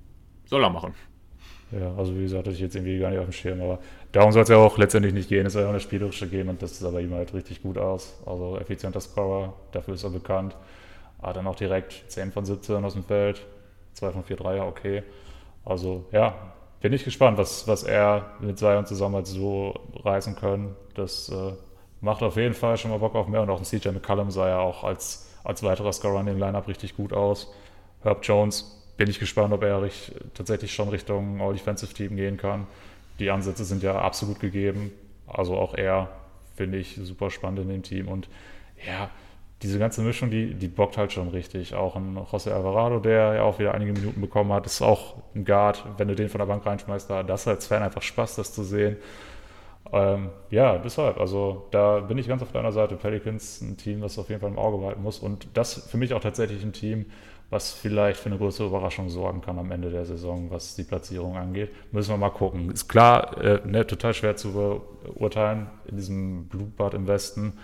soll 0.45 0.63
er 0.63 0.71
machen. 0.71 0.95
Ja, 1.73 1.95
also 1.97 2.15
wie 2.17 2.23
gesagt, 2.23 2.47
hatte 2.47 2.55
ich 2.55 2.61
jetzt 2.61 2.77
irgendwie 2.77 2.99
gar 2.99 3.11
nicht 3.11 3.19
auf 3.19 3.27
dem 3.27 3.33
Schirm, 3.33 3.61
aber 3.61 3.81
darum 4.13 4.31
soll 4.31 4.45
es 4.45 4.49
ja 4.49 4.57
auch 4.57 4.79
letztendlich 4.79 5.13
nicht 5.13 5.29
gehen. 5.29 5.47
Es 5.47 5.55
soll 5.55 5.63
ja 5.63 5.69
auch 5.69 5.73
eine 5.73 5.81
spielerische 5.81 6.29
gehen 6.29 6.49
und 6.49 6.63
das 6.63 6.73
ist 6.73 6.85
aber 6.85 7.01
ihm 7.01 7.13
halt 7.13 7.35
richtig 7.35 7.63
gut 7.63 7.77
aus. 7.77 8.15
Also 8.25 8.57
effizienter 8.59 9.01
Scorer, 9.01 9.53
dafür 9.73 9.95
ist 9.95 10.05
er 10.05 10.11
bekannt. 10.11 10.57
Hat 11.21 11.37
dann 11.37 11.47
auch 11.47 11.57
direkt 11.57 12.05
10 12.09 12.31
von 12.31 12.45
17 12.45 12.85
aus 12.85 12.93
dem 12.93 13.03
Feld, 13.03 13.45
2 13.95 14.11
von 14.13 14.23
4 14.23 14.37
Dreier, 14.37 14.67
okay. 14.67 15.03
Also 15.65 16.05
ja, 16.13 16.35
bin 16.81 16.93
ich 16.93 17.05
gespannt, 17.05 17.37
was, 17.37 17.67
was 17.67 17.83
er 17.83 18.31
mit 18.39 18.59
Zion 18.59 18.87
zusammen 18.87 19.17
halt 19.17 19.27
so 19.27 19.75
reißen 20.05 20.37
können. 20.37 20.77
Das 20.95 21.29
äh, 21.31 21.53
macht 22.01 22.23
auf 22.23 22.37
jeden 22.37 22.55
Fall 22.55 22.77
schon 22.77 22.93
mal 22.93 22.99
Bock 22.99 23.17
auf 23.17 23.27
mehr 23.27 23.43
und 23.43 23.51
auch 23.51 23.59
ein 23.59 23.65
CJ 23.65 23.89
McCallum 23.89 24.31
sah 24.31 24.49
ja 24.49 24.59
auch 24.61 24.85
als, 24.85 25.29
als 25.43 25.65
weiterer 25.65 25.93
Scorer 25.93 26.21
in 26.21 26.27
dem 26.27 26.39
Lineup 26.39 26.69
richtig 26.69 26.97
gut 26.97 27.13
aus. 27.13 27.53
Herb 28.03 28.21
Jones 28.23 28.86
bin 28.97 29.09
ich 29.09 29.19
gespannt, 29.19 29.53
ob 29.53 29.63
er 29.63 29.89
tatsächlich 30.35 30.73
schon 30.73 30.89
Richtung 30.89 31.41
All-Defensive-Team 31.41 32.17
gehen 32.17 32.37
kann. 32.37 32.67
Die 33.19 33.31
Ansätze 33.31 33.65
sind 33.65 33.83
ja 33.83 33.99
absolut 33.99 34.41
gegeben. 34.41 34.93
Also 35.27 35.57
auch 35.57 35.75
er 35.75 36.09
finde 36.57 36.79
ich 36.79 36.99
super 37.03 37.31
spannend 37.31 37.61
in 37.61 37.69
dem 37.69 37.83
Team. 37.83 38.09
Und 38.09 38.29
ja, 38.87 39.11
diese 39.63 39.79
ganze 39.79 40.03
Mischung, 40.03 40.31
die, 40.31 40.55
die 40.55 40.69
bockt 40.69 40.99
halt 40.99 41.13
schon 41.13 41.29
richtig. 41.29 41.75
Auch 41.75 41.97
ein 41.97 42.19
José 42.19 42.51
Alvarado, 42.51 43.01
der 43.01 43.35
ja 43.35 43.43
auch 43.43 43.59
wieder 43.59 43.75
einige 43.75 43.93
Minuten 43.93 44.21
bekommen 44.21 44.53
hat, 44.53 44.67
ist 44.67 44.83
auch 44.83 45.17
ein 45.35 45.45
Guard. 45.45 45.85
Wenn 45.97 46.09
du 46.09 46.15
den 46.15 46.29
von 46.29 46.39
der 46.39 46.47
Bank 46.47 46.65
reinschmeißt, 46.67 47.09
da 47.09 47.23
das 47.23 47.49
als 47.49 47.67
Fan 47.67 47.83
einfach 47.83 48.03
Spaß, 48.03 48.37
das 48.37 48.53
zu 48.53 48.65
sehen. 48.65 48.97
Ähm, 49.93 50.31
ja, 50.51 50.79
deshalb, 50.79 51.19
also 51.21 51.69
da 51.71 52.01
bin 52.01 52.19
ich 52.19 52.29
ganz 52.29 52.43
auf 52.43 52.53
deiner 52.53 52.73
Seite. 52.73 52.97
Pelicans, 52.97 53.61
ein 53.61 53.77
Team, 53.77 54.01
das 54.01 54.19
auf 54.19 54.29
jeden 54.29 54.41
Fall 54.41 54.51
im 54.51 54.59
Auge 54.59 54.79
behalten 54.79 55.03
muss. 55.03 55.21
Und 55.21 55.47
das 55.55 55.89
für 55.89 55.97
mich 55.97 56.13
auch 56.13 56.21
tatsächlich 56.21 56.63
ein 56.63 56.73
Team, 56.73 57.07
was 57.51 57.73
vielleicht 57.73 58.19
für 58.21 58.29
eine 58.29 58.39
größere 58.39 58.67
Überraschung 58.67 59.09
sorgen 59.09 59.41
kann 59.41 59.59
am 59.59 59.71
Ende 59.71 59.91
der 59.91 60.05
Saison, 60.05 60.51
was 60.51 60.75
die 60.75 60.83
Platzierung 60.83 61.37
angeht. 61.37 61.71
Müssen 61.93 62.11
wir 62.11 62.17
mal 62.17 62.31
gucken. 62.31 62.71
Ist 62.71 62.89
klar, 62.89 63.41
äh, 63.41 63.61
ne, 63.65 63.87
total 63.87 64.15
schwer 64.15 64.37
zu 64.37 64.53
beurteilen 64.53 65.69
in 65.87 65.97
diesem 65.97 66.49
Blutbad 66.49 66.95
im 66.95 67.07
Westen. 67.07 67.55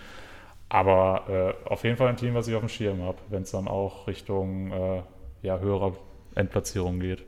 Aber 0.69 1.57
äh, 1.67 1.69
auf 1.69 1.85
jeden 1.85 1.97
Fall 1.97 2.09
ein 2.09 2.17
Team, 2.17 2.35
was 2.35 2.49
ich 2.49 2.55
auf 2.55 2.63
dem 2.63 2.69
Schirm 2.69 3.03
habe, 3.03 3.19
wenn 3.29 3.43
es 3.43 3.51
dann 3.51 3.69
auch 3.69 4.07
Richtung 4.07 4.71
äh, 4.71 5.03
ja, 5.43 5.59
höherer 5.59 5.95
Endplatzierung 6.35 7.01
geht. 7.01 7.25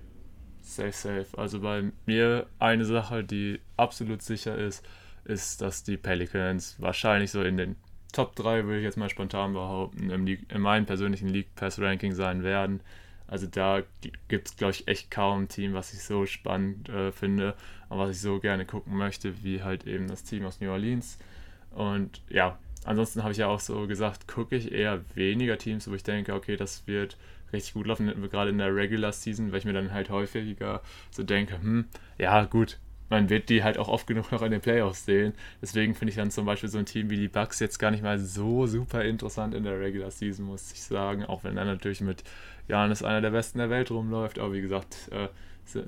Safe, 0.61 0.93
safe. 0.93 1.27
Also 1.37 1.61
bei 1.61 1.83
mir 2.07 2.47
eine 2.59 2.85
Sache, 2.87 3.23
die 3.23 3.61
absolut 3.77 4.23
sicher 4.23 4.57
ist, 4.57 4.87
ist, 5.25 5.61
dass 5.61 5.85
die 5.85 5.97
Pelicans 5.97 6.77
wahrscheinlich 6.81 7.33
so 7.33 7.43
in 7.43 7.57
den 7.57 7.77
Top 8.15 8.35
3, 8.37 8.65
würde 8.65 8.79
ich 8.79 8.85
jetzt 8.85 8.97
mal 8.97 9.11
spontan 9.11 9.53
behaupten, 9.53 10.11
im 10.11 10.25
League, 10.25 10.47
in 10.49 10.63
meinem 10.63 10.87
persönlichen 10.87 11.29
League 11.29 11.55
Pass 11.57 11.81
Ranking 11.81 12.15
sein 12.15 12.43
werden. 12.43 12.81
Also 13.27 13.47
da 13.47 13.83
gibt 14.29 14.49
es, 14.49 14.57
glaube 14.57 14.73
ich, 14.73 14.87
echt 14.87 15.11
kaum 15.11 15.43
ein 15.43 15.49
Team, 15.49 15.75
was 15.75 15.93
ich 15.93 16.03
so 16.03 16.25
spannend 16.27 16.89
äh, 16.89 17.11
finde 17.11 17.55
und 17.89 17.99
was 17.99 18.11
ich 18.11 18.21
so 18.21 18.39
gerne 18.39 18.67
gucken 18.67 18.97
möchte, 18.97 19.43
wie 19.43 19.63
halt 19.63 19.87
eben 19.87 20.09
das 20.09 20.25
Team 20.25 20.45
aus 20.45 20.61
New 20.61 20.71
Orleans. 20.71 21.19
Und 21.71 22.23
ja, 22.29 22.59
ansonsten 22.85 23.23
habe 23.23 23.33
ich 23.33 23.39
ja 23.39 23.49
auch 23.49 23.61
so 23.61 23.87
gesagt, 23.87 24.29
gucke 24.29 24.57
ich 24.57 24.73
eher 24.73 25.05
weniger 25.15 25.59
Teams, 25.59 25.91
wo 25.91 25.95
ich 25.95 26.03
denke, 26.03 26.35
okay, 26.35 26.57
das 26.57 26.87
wird 26.87 27.17
richtig 27.53 27.75
gut 27.75 27.87
laufen, 27.87 28.13
gerade 28.31 28.51
in 28.51 28.59
der 28.59 28.75
Regular 28.75 29.13
Season, 29.13 29.51
weil 29.51 29.59
ich 29.59 29.65
mir 29.65 29.73
dann 29.73 29.93
halt 29.93 30.11
häufiger 30.11 30.83
so 31.11 31.23
denke, 31.23 31.55
hm, 31.61 31.87
ja 32.19 32.45
gut, 32.45 32.79
man 33.15 33.31
wird 33.31 33.49
die 33.49 33.63
halt 33.63 33.79
auch 33.79 33.89
oft 33.89 34.07
genug 34.07 34.33
noch 34.33 34.43
in 34.43 34.51
den 34.51 34.61
Playoffs 34.61 35.05
sehen. 35.05 35.35
Deswegen 35.63 35.95
finde 35.95 36.11
ich 36.11 36.17
dann 36.17 36.31
zum 36.31 36.47
Beispiel 36.47 36.69
so 36.69 36.79
ein 36.79 36.87
Team 36.87 37.11
wie 37.11 37.17
die 37.17 37.29
Bucks 37.29 37.61
jetzt 37.61 37.79
gar 37.79 37.91
nicht 37.91 38.03
mal 38.03 38.19
so 38.19 38.67
super 38.67 39.05
interessant 39.05 39.55
in 39.55 39.63
der 39.63 39.79
Regular 39.79 40.11
Season, 40.11 40.45
muss 40.45 40.73
ich 40.73 40.83
sagen. 40.83 41.25
Auch 41.25 41.45
wenn 41.45 41.57
er 41.57 41.65
natürlich 41.65 42.01
mit 42.01 42.25
Janis 42.67 43.03
einer 43.03 43.21
der 43.21 43.31
besten 43.31 43.59
der 43.59 43.71
Welt 43.71 43.91
rumläuft. 43.91 44.39
Aber 44.39 44.53
wie 44.53 44.61
gesagt, 44.61 45.11
äh, 45.13 45.29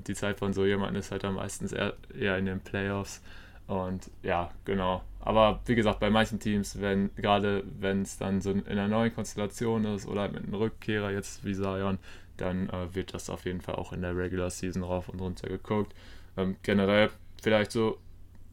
die 0.07 0.15
Zeit 0.15 0.39
von 0.39 0.53
so 0.53 0.65
jemandem 0.65 1.01
ist 1.01 1.11
halt 1.11 1.23
dann 1.23 1.35
meistens 1.35 1.73
eher 1.73 2.37
in 2.37 2.45
den 2.45 2.61
Playoffs. 2.61 3.21
Und 3.67 4.09
ja, 4.23 4.49
genau. 4.63 5.03
Aber 5.19 5.59
wie 5.65 5.75
gesagt, 5.75 5.99
bei 5.99 6.09
manchen 6.09 6.39
Teams, 6.39 6.79
wenn 6.79 7.13
gerade 7.15 7.63
wenn 7.79 8.03
es 8.03 8.17
dann 8.17 8.39
so 8.39 8.51
in 8.51 8.65
einer 8.65 8.87
neuen 8.87 9.13
Konstellation 9.13 9.83
ist 9.83 10.07
oder 10.07 10.29
mit 10.29 10.43
einem 10.43 10.53
Rückkehrer 10.53 11.11
jetzt 11.11 11.43
wie 11.43 11.53
Zion, 11.53 11.99
dann 12.37 12.69
äh, 12.69 12.95
wird 12.95 13.13
das 13.13 13.29
auf 13.29 13.43
jeden 13.43 13.59
Fall 13.59 13.75
auch 13.75 13.91
in 13.91 14.01
der 14.01 14.15
Regular 14.15 14.49
Season 14.49 14.83
rauf 14.83 15.09
und 15.09 15.19
runter 15.19 15.49
geguckt. 15.49 15.93
Ähm, 16.37 16.55
generell 16.63 17.09
vielleicht 17.41 17.71
so, 17.71 17.97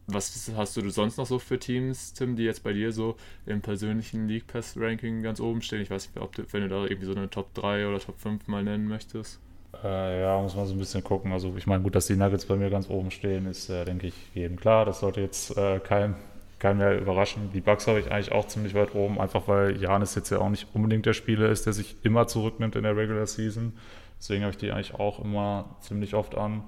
was 0.07 0.51
hast 0.57 0.77
du 0.77 0.90
sonst 0.90 1.16
noch 1.16 1.27
so 1.27 1.38
für 1.38 1.59
Teams, 1.59 2.12
Tim, 2.12 2.37
die 2.37 2.44
jetzt 2.44 2.62
bei 2.62 2.73
dir 2.73 2.92
so 2.92 3.16
im 3.47 3.61
persönlichen 3.61 4.29
League 4.29 4.47
Pass 4.47 4.77
Ranking 4.77 5.23
ganz 5.23 5.40
oben 5.40 5.62
stehen? 5.62 5.81
Ich 5.81 5.90
weiß 5.90 6.09
nicht, 6.09 6.23
ob 6.23 6.35
du, 6.35 6.44
wenn 6.53 6.62
du 6.62 6.68
da 6.68 6.83
irgendwie 6.85 7.07
so 7.07 7.14
eine 7.14 7.31
Top 7.31 7.55
3 7.55 7.87
oder 7.87 8.01
Top 8.01 8.18
5 8.18 8.47
mal 8.49 8.62
nennen 8.62 8.89
möchtest. 8.89 9.41
Äh, 9.82 10.20
ja, 10.20 10.41
muss 10.41 10.55
man 10.55 10.66
so 10.66 10.74
ein 10.74 10.78
bisschen 10.78 11.03
gucken. 11.03 11.32
Also 11.32 11.55
ich 11.57 11.66
meine, 11.66 11.82
gut, 11.82 11.95
dass 11.95 12.07
die 12.07 12.16
Nuggets 12.16 12.47
bei 12.47 12.57
mir 12.57 12.70
ganz 12.70 12.89
oben 12.89 13.11
stehen, 13.11 13.47
ist, 13.47 13.70
äh, 13.70 13.85
denke 13.85 14.09
ich, 14.09 14.14
jedem 14.35 14.59
klar. 14.59 14.85
Das 14.85 15.01
sollte 15.01 15.20
jetzt 15.20 15.57
äh, 15.57 15.80
kein, 15.80 16.14
kein 16.59 16.78
mehr 16.78 17.01
überraschen. 17.01 17.51
Die 17.53 17.61
Bugs 17.61 17.87
habe 17.87 17.99
ich 18.01 18.11
eigentlich 18.11 18.32
auch 18.32 18.47
ziemlich 18.47 18.74
weit 18.74 18.95
oben, 18.95 19.20
einfach 19.20 19.49
weil 19.49 19.80
Janis 19.80 20.14
jetzt 20.14 20.30
ja 20.30 20.39
auch 20.39 20.51
nicht 20.51 20.68
unbedingt 20.74 21.07
der 21.07 21.14
Spieler 21.14 21.49
ist, 21.49 21.66
der 21.66 21.72
sich 21.72 21.97
immer 22.03 22.26
zurücknimmt 22.26 22.76
in 22.76 22.82
der 22.82 22.97
Regular 22.97 23.26
Season. 23.26 23.72
Deswegen 24.18 24.43
habe 24.43 24.53
ich 24.53 24.59
die 24.59 24.70
eigentlich 24.70 24.95
auch 24.95 25.22
immer 25.22 25.76
ziemlich 25.80 26.14
oft 26.14 26.37
an. 26.37 26.62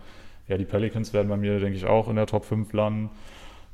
Ja, 0.49 0.57
die 0.57 0.65
Pelicans 0.65 1.13
werden 1.13 1.29
bei 1.29 1.37
mir, 1.37 1.59
denke 1.61 1.77
ich, 1.77 1.87
auch 1.87 2.09
in 2.09 2.17
der 2.17 2.27
Top 2.27 2.45
5 2.45 2.73
landen. 2.73 3.11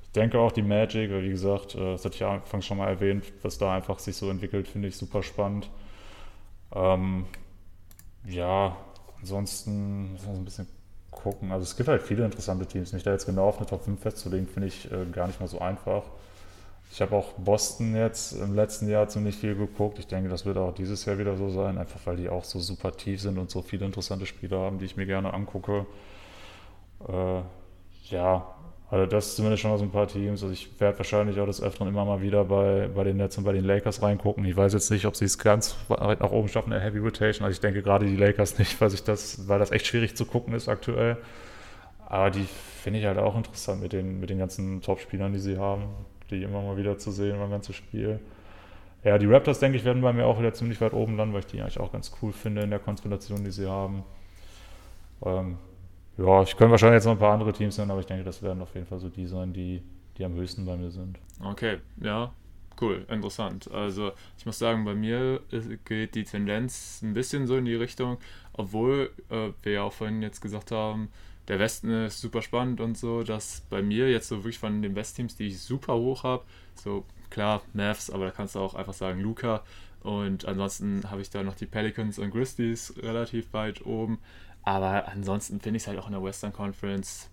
Ich 0.03 0.12
denke 0.12 0.39
auch 0.39 0.53
die 0.53 0.62
Magic, 0.62 1.11
weil 1.11 1.23
wie 1.25 1.31
gesagt, 1.31 1.75
äh, 1.75 1.93
das 1.93 2.05
hatte 2.05 2.16
ich 2.16 2.25
anfangs 2.25 2.66
schon 2.66 2.79
mal 2.79 2.89
erwähnt, 2.89 3.25
was 3.43 3.59
da 3.59 3.75
einfach 3.75 3.99
sich 3.99 4.16
so 4.16 4.31
entwickelt, 4.31 4.68
finde 4.68 4.89
ich 4.89 4.97
super 4.97 5.23
spannend. 5.23 5.70
Ähm, 6.75 7.27
ja, 8.27 8.77
ansonsten 9.20 10.12
muss 10.12 10.25
man 10.27 10.35
so 10.35 10.41
ein 10.41 10.45
bisschen 10.45 10.68
gucken. 11.11 11.53
Also 11.53 11.64
es 11.64 11.77
gibt 11.77 11.89
halt 11.89 12.03
viele 12.03 12.25
interessante 12.25 12.66
Teams. 12.66 12.93
Mich 12.93 13.03
da 13.03 13.12
jetzt 13.12 13.27
genau 13.27 13.49
auf 13.49 13.59
eine 13.59 13.66
Top 13.66 13.85
5 13.85 14.01
festzulegen, 14.01 14.47
finde 14.49 14.68
ich 14.68 14.91
äh, 14.91 15.07
gar 15.12 15.27
nicht 15.27 15.41
mal 15.41 15.49
so 15.49 15.61
einfach. 15.61 16.05
Ich 16.91 17.01
habe 17.01 17.16
auch 17.16 17.33
Boston 17.35 17.97
jetzt 17.97 18.33
im 18.33 18.55
letzten 18.55 18.89
Jahr 18.89 19.09
ziemlich 19.09 19.37
viel 19.37 19.55
geguckt. 19.55 19.99
Ich 19.99 20.07
denke, 20.09 20.29
das 20.29 20.45
wird 20.45 20.59
auch 20.59 20.75
dieses 20.75 21.05
Jahr 21.07 21.18
wieder 21.18 21.37
so 21.37 21.49
sein, 21.49 21.79
einfach 21.79 22.01
weil 22.05 22.16
die 22.16 22.29
auch 22.29 22.45
so 22.45 22.61
super 22.61 22.93
tief 22.97 23.20
sind 23.23 23.39
und 23.39 23.51
so 23.51 23.62
viele 23.62 23.87
interessante 23.87 24.27
Spieler 24.27 24.59
haben, 24.59 24.79
die 24.79 24.85
ich 24.85 24.97
mir 24.97 25.07
gerne 25.07 25.33
angucke. 25.33 25.87
Äh, 27.09 27.42
ja, 28.11 28.46
also 28.90 29.07
das 29.07 29.36
zumindest 29.36 29.62
schon 29.62 29.70
mal 29.70 29.78
so 29.78 29.84
ein 29.84 29.90
paar 29.90 30.09
Teams. 30.09 30.42
Also 30.42 30.53
ich 30.53 30.80
werde 30.80 30.98
wahrscheinlich 30.98 31.40
auch 31.40 31.46
des 31.46 31.62
Öfteren 31.62 31.88
immer 31.88 32.05
mal 32.05 32.20
wieder 32.20 32.44
bei, 32.44 32.88
bei 32.94 33.05
den 33.05 33.16
Nets 33.16 33.38
und 33.38 33.44
bei 33.44 33.53
den 33.53 33.64
Lakers 33.64 34.03
reingucken. 34.03 34.44
Ich 34.44 34.57
weiß 34.57 34.72
jetzt 34.74 34.90
nicht, 34.90 35.07
ob 35.07 35.16
sie 35.16 35.24
es 35.24 35.38
ganz 35.38 35.76
weit 35.88 36.20
nach 36.20 36.30
oben 36.30 36.48
schaffen, 36.48 36.72
eine 36.72 36.82
Heavy 36.82 36.98
Rotation. 36.98 37.44
Also 37.44 37.55
ich 37.55 37.61
denke 37.61 37.82
gerade 37.82 38.07
die 38.07 38.16
Lakers 38.16 38.59
nicht, 38.59 38.80
weil, 38.80 38.92
ich 38.92 39.03
das, 39.03 39.48
weil 39.48 39.59
das 39.59 39.70
echt 39.70 39.86
schwierig 39.86 40.16
zu 40.16 40.26
gucken 40.26 40.55
ist 40.55 40.68
aktuell. 40.68 41.16
Aber 42.07 42.30
die 42.30 42.46
finde 42.82 42.98
ich 42.98 43.07
halt 43.07 43.18
auch 43.18 43.36
interessant 43.36 43.80
mit 43.80 43.92
den, 43.92 44.20
mit 44.20 44.28
den 44.28 44.38
ganzen 44.38 44.82
Top-Spielern, 44.82 45.32
die 45.32 45.38
sie 45.38 45.57
haben 45.57 45.84
die 46.32 46.42
immer 46.42 46.62
mal 46.62 46.76
wieder 46.76 46.98
zu 46.98 47.11
sehen 47.11 47.38
beim 47.38 47.50
ganzen 47.50 47.74
Spiel. 47.74 48.18
Ja, 49.05 49.18
die 49.18 49.26
Raptors, 49.26 49.59
denke 49.59 49.76
ich, 49.76 49.84
werden 49.84 50.03
bei 50.03 50.12
mir 50.12 50.26
auch 50.26 50.38
wieder 50.38 50.55
ziemlich 50.55 50.80
weit 50.80 50.92
oben 50.92 51.16
landen, 51.16 51.34
weil 51.34 51.40
ich 51.40 51.46
die 51.46 51.61
eigentlich 51.61 51.80
auch 51.80 51.92
ganz 51.92 52.12
cool 52.20 52.32
finde 52.32 52.62
in 52.62 52.70
der 52.70 52.78
Konstellation, 52.78 53.44
die 53.44 53.50
sie 53.50 53.68
haben. 53.68 54.05
Ähm, 55.24 55.59
ja, 56.18 56.42
ich 56.42 56.56
könnte 56.56 56.72
wahrscheinlich 56.72 56.96
jetzt 56.96 57.06
noch 57.06 57.12
ein 57.12 57.18
paar 57.18 57.32
andere 57.32 57.52
Teams 57.52 57.76
nennen, 57.78 57.90
aber 57.90 58.00
ich 58.00 58.06
denke, 58.06 58.24
das 58.24 58.42
werden 58.42 58.62
auf 58.62 58.74
jeden 58.74 58.86
Fall 58.86 58.98
so 58.98 59.08
die 59.08 59.26
sein, 59.26 59.52
die, 59.52 59.82
die 60.18 60.24
am 60.24 60.34
höchsten 60.34 60.64
bei 60.64 60.76
mir 60.76 60.90
sind. 60.90 61.18
Okay, 61.42 61.78
ja, 62.00 62.32
cool, 62.80 63.04
interessant. 63.08 63.70
Also 63.70 64.12
ich 64.38 64.46
muss 64.46 64.58
sagen, 64.58 64.84
bei 64.84 64.94
mir 64.94 65.40
geht 65.84 66.14
die 66.14 66.24
Tendenz 66.24 67.00
ein 67.02 67.14
bisschen 67.14 67.46
so 67.46 67.56
in 67.56 67.64
die 67.64 67.74
Richtung, 67.74 68.18
obwohl 68.52 69.10
äh, 69.30 69.50
wir 69.62 69.72
ja 69.72 69.82
auch 69.82 69.92
vorhin 69.92 70.22
jetzt 70.22 70.40
gesagt 70.40 70.70
haben, 70.70 71.08
der 71.48 71.58
Westen 71.58 71.90
ist 72.04 72.20
super 72.20 72.42
spannend 72.42 72.80
und 72.80 72.96
so, 72.96 73.22
dass 73.22 73.62
bei 73.68 73.82
mir 73.82 74.10
jetzt 74.10 74.28
so 74.28 74.38
wirklich 74.38 74.58
von 74.58 74.80
den 74.80 74.94
Westteams, 74.94 75.36
die 75.36 75.48
ich 75.48 75.60
super 75.60 75.94
hoch 75.94 76.22
habe, 76.22 76.44
so 76.74 77.04
klar, 77.30 77.62
Mavs, 77.72 78.10
aber 78.10 78.26
da 78.26 78.30
kannst 78.30 78.54
du 78.54 78.60
auch 78.60 78.74
einfach 78.74 78.92
sagen 78.92 79.20
Luca. 79.20 79.64
Und 80.02 80.46
ansonsten 80.46 81.10
habe 81.10 81.20
ich 81.20 81.30
da 81.30 81.42
noch 81.42 81.54
die 81.54 81.66
Pelicans 81.66 82.18
und 82.18 82.30
Grizzlies 82.30 82.94
relativ 83.02 83.52
weit 83.52 83.86
oben. 83.86 84.18
Aber 84.62 85.08
ansonsten 85.08 85.60
finde 85.60 85.78
ich 85.78 85.84
es 85.84 85.86
halt 85.88 85.98
auch 85.98 86.06
in 86.06 86.12
der 86.12 86.22
Western 86.22 86.52
Conference 86.52 87.30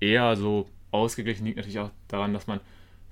eher 0.00 0.36
so 0.36 0.68
ausgeglichen. 0.90 1.46
Liegt 1.46 1.56
natürlich 1.56 1.78
auch 1.78 1.90
daran, 2.08 2.32
dass 2.32 2.46
man 2.46 2.60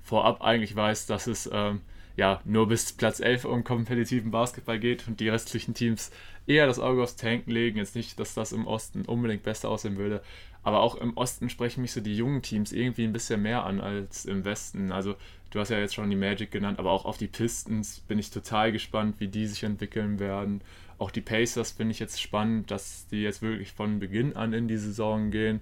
vorab 0.01 0.41
eigentlich 0.41 0.75
weiß, 0.75 1.05
dass 1.05 1.27
es 1.27 1.49
ähm, 1.51 1.81
ja 2.15 2.41
nur 2.45 2.67
bis 2.67 2.91
Platz 2.93 3.19
11 3.19 3.45
um 3.45 3.63
kompetitiven 3.63 4.31
Basketball 4.31 4.79
geht 4.79 5.07
und 5.07 5.19
die 5.19 5.29
restlichen 5.29 5.73
Teams 5.73 6.11
eher 6.45 6.65
das 6.65 6.79
Auge 6.79 7.03
aufs 7.03 7.15
Tanken 7.15 7.51
legen. 7.51 7.77
Jetzt 7.77 7.95
nicht, 7.95 8.19
dass 8.19 8.33
das 8.33 8.51
im 8.51 8.67
Osten 8.67 9.05
unbedingt 9.05 9.43
besser 9.43 9.69
aussehen 9.69 9.97
würde, 9.97 10.21
aber 10.63 10.81
auch 10.81 10.95
im 10.95 11.15
Osten 11.15 11.49
sprechen 11.49 11.81
mich 11.81 11.91
so 11.93 12.01
die 12.01 12.17
jungen 12.17 12.41
Teams 12.41 12.71
irgendwie 12.71 13.03
ein 13.03 13.13
bisschen 13.13 13.41
mehr 13.41 13.65
an 13.65 13.79
als 13.79 14.25
im 14.25 14.43
Westen. 14.43 14.91
Also 14.91 15.15
du 15.51 15.59
hast 15.59 15.69
ja 15.69 15.79
jetzt 15.79 15.95
schon 15.95 16.09
die 16.09 16.15
Magic 16.15 16.51
genannt, 16.51 16.79
aber 16.79 16.91
auch 16.91 17.05
auf 17.05 17.17
die 17.17 17.27
Pistons 17.27 17.99
bin 18.01 18.19
ich 18.19 18.31
total 18.31 18.71
gespannt, 18.71 19.15
wie 19.19 19.27
die 19.27 19.47
sich 19.47 19.63
entwickeln 19.63 20.19
werden. 20.19 20.61
Auch 20.99 21.11
die 21.11 21.21
Pacers 21.21 21.71
finde 21.71 21.91
ich 21.91 21.99
jetzt 21.99 22.21
spannend, 22.21 22.71
dass 22.71 23.07
die 23.07 23.21
jetzt 23.21 23.41
wirklich 23.41 23.71
von 23.71 23.99
Beginn 23.99 24.35
an 24.35 24.53
in 24.53 24.67
die 24.67 24.77
Saison 24.77 25.31
gehen 25.31 25.59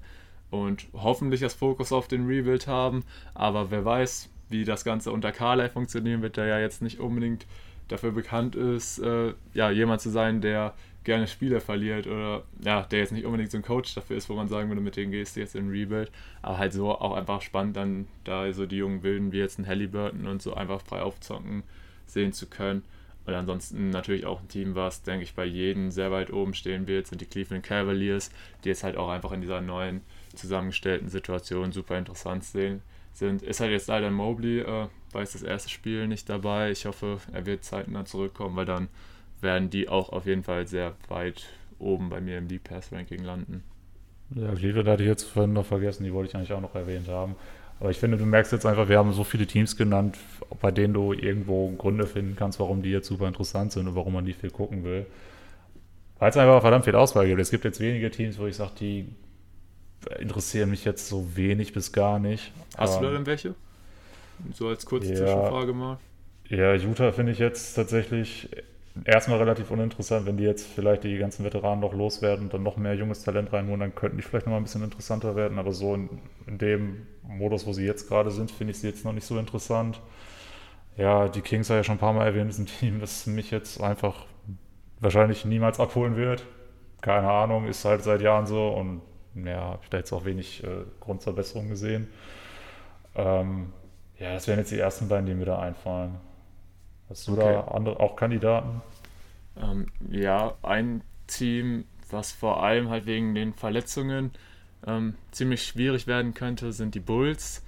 und 0.50 0.88
hoffentlich 0.94 1.42
das 1.42 1.54
Fokus 1.54 1.92
auf 1.92 2.08
den 2.08 2.26
Rebuild 2.26 2.68
haben. 2.68 3.04
Aber 3.34 3.72
wer 3.72 3.84
weiß, 3.84 4.30
wie 4.50 4.64
das 4.64 4.86
Ganze 4.86 5.12
unter 5.12 5.32
Carly 5.32 5.70
funktionieren 5.70 6.22
wird, 6.22 6.38
der 6.38 6.46
ja 6.46 6.60
jetzt 6.60 6.82
nicht 6.82 7.00
unbedingt 7.00 7.46
dafür 7.88 8.12
bekannt 8.12 8.56
ist, 8.56 9.00
äh, 9.00 9.34
ja, 9.54 9.70
jemand 9.70 10.02
zu 10.02 10.10
sein, 10.10 10.42
der 10.42 10.74
gerne 11.04 11.28
Spiele 11.28 11.62
verliert 11.62 12.08
oder 12.08 12.44
ja, 12.64 12.82
der 12.82 13.00
jetzt 13.00 13.12
nicht 13.12 13.26
unbedingt 13.26 13.52
so 13.52 13.58
ein 13.58 13.64
Coach 13.64 13.94
dafür 13.94 14.18
ist, 14.18 14.28
wo 14.28 14.34
man 14.34 14.48
sagen 14.48 14.70
würde, 14.70 14.82
mit 14.82 14.96
denen 14.96 15.12
gehst 15.12 15.36
du 15.36 15.40
jetzt 15.40 15.56
in 15.56 15.70
Rebuild, 15.70 16.12
aber 16.42 16.58
halt 16.58 16.74
so 16.74 16.92
auch 16.92 17.16
einfach 17.16 17.42
spannend, 17.42 17.78
dann 17.78 18.08
da 18.24 18.52
so 18.52 18.66
die 18.66 18.78
jungen 18.78 19.04
Wilden 19.04 19.32
wie 19.32 19.38
jetzt 19.38 19.60
ein 19.60 19.68
Halliburton 19.68 20.26
und 20.26 20.42
so 20.42 20.56
einfach 20.56 20.82
frei 20.82 21.02
aufzocken 21.02 21.64
sehen 22.08 22.34
zu 22.34 22.48
können. 22.48 22.84
Und 23.26 23.34
ansonsten 23.34 23.90
natürlich 23.90 24.26
auch 24.26 24.42
ein 24.42 24.48
Team, 24.48 24.76
was, 24.76 25.02
denke 25.02 25.24
ich, 25.24 25.34
bei 25.34 25.46
jedem 25.46 25.92
sehr 25.92 26.12
weit 26.12 26.32
oben 26.32 26.54
stehen 26.54 26.88
wird, 26.88 27.08
sind 27.08 27.22
die 27.22 27.26
Cleveland 27.26 27.64
Cavaliers, 27.64 28.30
die 28.64 28.70
jetzt 28.70 28.84
halt 28.84 28.98
auch 28.98 29.10
einfach 29.10 29.32
in 29.32 29.42
dieser 29.42 29.62
neuen 29.62 30.02
zusammengestellten 30.36 31.10
Situation 31.10 31.72
super 31.72 31.98
interessant 31.98 32.44
sehen, 32.44 32.82
sind. 33.14 33.42
Ist 33.42 33.62
halt 33.62 33.72
jetzt 33.72 33.88
leider 33.88 34.12
Mobley, 34.12 34.60
äh, 34.60 34.66
war 34.66 35.22
das 35.22 35.42
erste 35.42 35.70
Spiel 35.70 36.08
nicht 36.08 36.30
dabei. 36.30 36.72
Ich 36.72 36.86
hoffe, 36.86 37.20
er 37.34 37.46
wird 37.46 37.64
zeitnah 37.64 38.06
zurückkommen, 38.06 38.56
weil 38.56 38.66
dann 38.66 38.90
werden 39.42 39.70
die 39.70 39.90
auch 39.90 40.10
auf 40.10 40.26
jeden 40.26 40.44
Fall 40.44 40.68
sehr 40.68 40.96
weit 41.08 41.46
oben 41.80 42.10
bei 42.10 42.22
mir 42.22 42.38
im 42.38 42.48
League 42.48 42.64
Pass 42.64 42.92
Ranking 42.92 43.24
landen. 43.24 43.64
Ja, 44.34 44.54
Cleveland 44.54 44.88
hatte 44.88 45.04
ich 45.04 45.10
jetzt 45.10 45.24
vorhin 45.24 45.54
noch 45.54 45.66
vergessen, 45.66 46.04
die 46.04 46.14
wollte 46.14 46.30
ich 46.30 46.36
eigentlich 46.36 46.54
auch 46.54 46.62
noch 46.62 46.76
erwähnt 46.76 47.08
haben. 47.08 47.36
Aber 47.80 47.90
ich 47.92 47.98
finde, 47.98 48.18
du 48.18 48.26
merkst 48.26 48.52
jetzt 48.52 48.66
einfach, 48.66 48.88
wir 48.88 48.98
haben 48.98 49.12
so 49.12 49.24
viele 49.24 49.46
Teams 49.46 49.76
genannt, 49.76 50.18
bei 50.62 50.72
denen 50.72 50.94
du 50.94 51.14
irgendwo 51.14 51.72
Gründe 51.72 52.08
finden 52.08 52.36
kannst, 52.36 52.60
warum 52.60 52.82
die 52.82 52.92
jetzt 52.92 53.08
super 53.08 53.28
interessant 53.28 53.74
sind 53.74 53.88
und 53.88 53.96
warum 53.96 54.14
man 54.14 54.26
die 54.26 54.34
viel 54.34 54.50
gucken 54.50 54.84
will. 54.84 55.06
Weil 56.20 56.30
es 56.30 56.38
einfach 56.38 56.62
verdammt 56.62 56.86
viel 56.86 56.96
Auswahl 56.96 57.28
gibt. 57.28 57.42
Es 57.42 57.52
gibt 57.52 57.66
jetzt 57.66 57.80
wenige 57.80 58.10
Teams, 58.10 58.40
wo 58.40 58.48
ich 58.48 58.56
sage, 58.56 58.72
die 58.80 59.10
interessieren 60.20 60.70
mich 60.70 60.86
jetzt 60.86 61.10
so 61.10 61.36
wenig 61.36 61.74
bis 61.74 61.92
gar 61.92 62.20
nicht. 62.20 62.54
Hast 62.78 62.96
Aber, 62.96 63.02
du 63.02 63.12
da 63.12 63.18
denn 63.18 63.26
welche? 63.26 63.56
So 64.54 64.70
als 64.70 64.86
kurze 64.86 65.10
ja, 65.10 65.16
Zwischenfrage 65.16 65.74
mal. 65.74 65.98
Ja, 66.48 66.74
Utah 66.76 67.12
finde 67.12 67.32
ich 67.32 67.40
jetzt 67.40 67.74
tatsächlich 67.74 68.50
erstmal 69.04 69.40
relativ 69.40 69.72
uninteressant. 69.72 70.26
Wenn 70.26 70.38
die 70.38 70.44
jetzt 70.44 70.68
vielleicht 70.68 71.04
die 71.04 71.18
ganzen 71.18 71.44
Veteranen 71.44 71.82
noch 71.82 71.94
loswerden 71.94 72.46
und 72.46 72.54
dann 72.54 72.64
noch 72.64 72.78
mehr 72.78 72.96
junges 72.96 73.24
Talent 73.24 73.52
reinholen, 73.52 73.82
dann 73.82 73.96
könnten 73.96 74.18
die 74.18 74.24
vielleicht 74.24 74.46
nochmal 74.46 74.62
ein 74.62 74.64
bisschen 74.64 74.84
interessanter 74.84 75.36
werden. 75.36 75.60
Aber 75.60 75.74
so 75.74 75.94
in, 75.94 76.10
in 76.48 76.58
dem 76.58 77.08
Modus, 77.24 77.68
wo 77.68 77.74
sie 77.74 77.86
jetzt 77.86 78.08
gerade 78.08 78.32
sind, 78.32 78.52
finde 78.52 78.72
ich 78.72 78.80
sie 78.80 78.88
jetzt 78.88 79.04
noch 79.04 79.14
nicht 79.14 79.26
so 79.26 79.38
interessant. 79.38 80.00
Ja, 80.98 81.28
die 81.28 81.42
Kings 81.42 81.70
habe 81.70 81.80
ich 81.80 81.86
ja 81.86 81.88
schon 81.88 81.96
ein 81.96 82.00
paar 82.00 82.14
Mal 82.14 82.26
erwähnt, 82.26 82.50
ist 82.50 82.60
ein 82.60 82.68
Team, 82.68 83.02
das 83.02 83.28
mich 83.28 83.52
jetzt 83.52 83.82
einfach 83.82 84.26
wahrscheinlich 85.02 85.44
niemals 85.44 85.80
abholen 85.80 86.16
wird. 86.16 86.46
Keine 87.02 87.30
Ahnung, 87.30 87.68
ist 87.68 87.84
halt 87.84 88.04
seit 88.04 88.22
Jahren 88.22 88.48
so 88.48 88.70
und 88.70 89.02
ja, 89.36 89.60
habe 89.60 89.80
ich 89.84 89.90
da 89.90 89.98
jetzt 89.98 90.14
auch 90.14 90.24
wenig 90.24 90.64
äh, 90.64 90.86
Grundverbesserungen 91.02 91.70
gesehen. 91.70 92.08
Ähm, 93.16 93.74
ja, 94.18 94.34
das 94.34 94.48
wären 94.48 94.60
jetzt 94.60 94.72
die 94.72 94.80
ersten 94.80 95.10
beiden, 95.10 95.26
die 95.26 95.34
mir 95.34 95.46
da 95.46 95.60
einfallen. 95.60 96.16
Hast 97.10 97.28
du 97.28 97.34
okay. 97.34 97.42
da 97.42 97.62
andere, 97.66 98.00
auch 98.00 98.16
Kandidaten? 98.16 98.82
Ähm, 99.62 99.88
ja, 100.10 100.56
ein 100.64 101.02
Team, 101.28 101.86
was 102.10 102.32
vor 102.32 102.64
allem 102.64 102.90
halt 102.90 103.06
wegen 103.06 103.36
den 103.36 103.54
Verletzungen 103.54 104.32
ähm, 104.86 105.16
ziemlich 105.32 105.64
schwierig 105.64 106.08
werden 106.08 106.34
könnte, 106.34 106.72
sind 106.72 106.96
die 106.96 107.00
Bulls, 107.00 107.64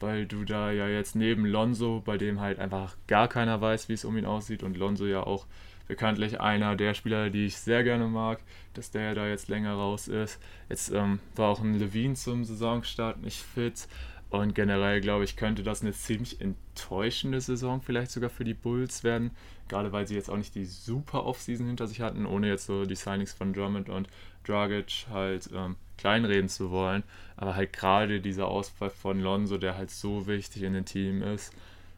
weil 0.00 0.26
du 0.26 0.44
da 0.44 0.70
ja 0.70 0.88
jetzt 0.88 1.14
neben 1.14 1.44
Lonzo, 1.44 2.02
bei 2.04 2.16
dem 2.16 2.40
halt 2.40 2.58
einfach 2.58 2.96
gar 3.06 3.28
keiner 3.28 3.60
weiß, 3.60 3.88
wie 3.88 3.94
es 3.94 4.04
um 4.04 4.16
ihn 4.16 4.26
aussieht 4.26 4.62
und 4.62 4.76
Lonzo 4.76 5.06
ja 5.06 5.22
auch 5.22 5.46
bekanntlich 5.88 6.40
einer 6.40 6.76
der 6.76 6.94
Spieler, 6.94 7.30
die 7.30 7.46
ich 7.46 7.58
sehr 7.58 7.84
gerne 7.84 8.06
mag, 8.06 8.40
dass 8.74 8.90
der 8.90 9.14
da 9.14 9.26
jetzt 9.26 9.48
länger 9.48 9.74
raus 9.74 10.08
ist. 10.08 10.40
Jetzt 10.68 10.90
ähm, 10.92 11.20
war 11.36 11.50
auch 11.50 11.60
ein 11.60 11.74
Levine 11.74 12.14
zum 12.14 12.44
Saisonstart 12.44 13.20
nicht 13.20 13.42
fit. 13.42 13.88
Und 14.32 14.54
generell 14.54 15.02
glaube 15.02 15.24
ich, 15.24 15.36
könnte 15.36 15.62
das 15.62 15.82
eine 15.82 15.92
ziemlich 15.92 16.40
enttäuschende 16.40 17.38
Saison 17.38 17.82
vielleicht 17.82 18.12
sogar 18.12 18.30
für 18.30 18.44
die 18.44 18.54
Bulls 18.54 19.04
werden. 19.04 19.30
Gerade 19.68 19.92
weil 19.92 20.06
sie 20.06 20.14
jetzt 20.14 20.30
auch 20.30 20.38
nicht 20.38 20.54
die 20.54 20.64
super 20.64 21.26
Offseason 21.26 21.66
hinter 21.66 21.86
sich 21.86 22.00
hatten, 22.00 22.24
ohne 22.24 22.48
jetzt 22.48 22.64
so 22.64 22.86
die 22.86 22.94
Signings 22.94 23.34
von 23.34 23.52
Drummond 23.52 23.90
und 23.90 24.08
Dragic 24.46 25.06
halt 25.10 25.50
ähm, 25.54 25.76
kleinreden 25.98 26.48
zu 26.48 26.70
wollen. 26.70 27.02
Aber 27.36 27.56
halt 27.56 27.74
gerade 27.74 28.22
dieser 28.22 28.48
Ausfall 28.48 28.88
von 28.88 29.20
Lonzo, 29.20 29.58
der 29.58 29.76
halt 29.76 29.90
so 29.90 30.26
wichtig 30.26 30.62
in 30.62 30.72
dem 30.72 30.86
Team 30.86 31.22
ist 31.22 31.52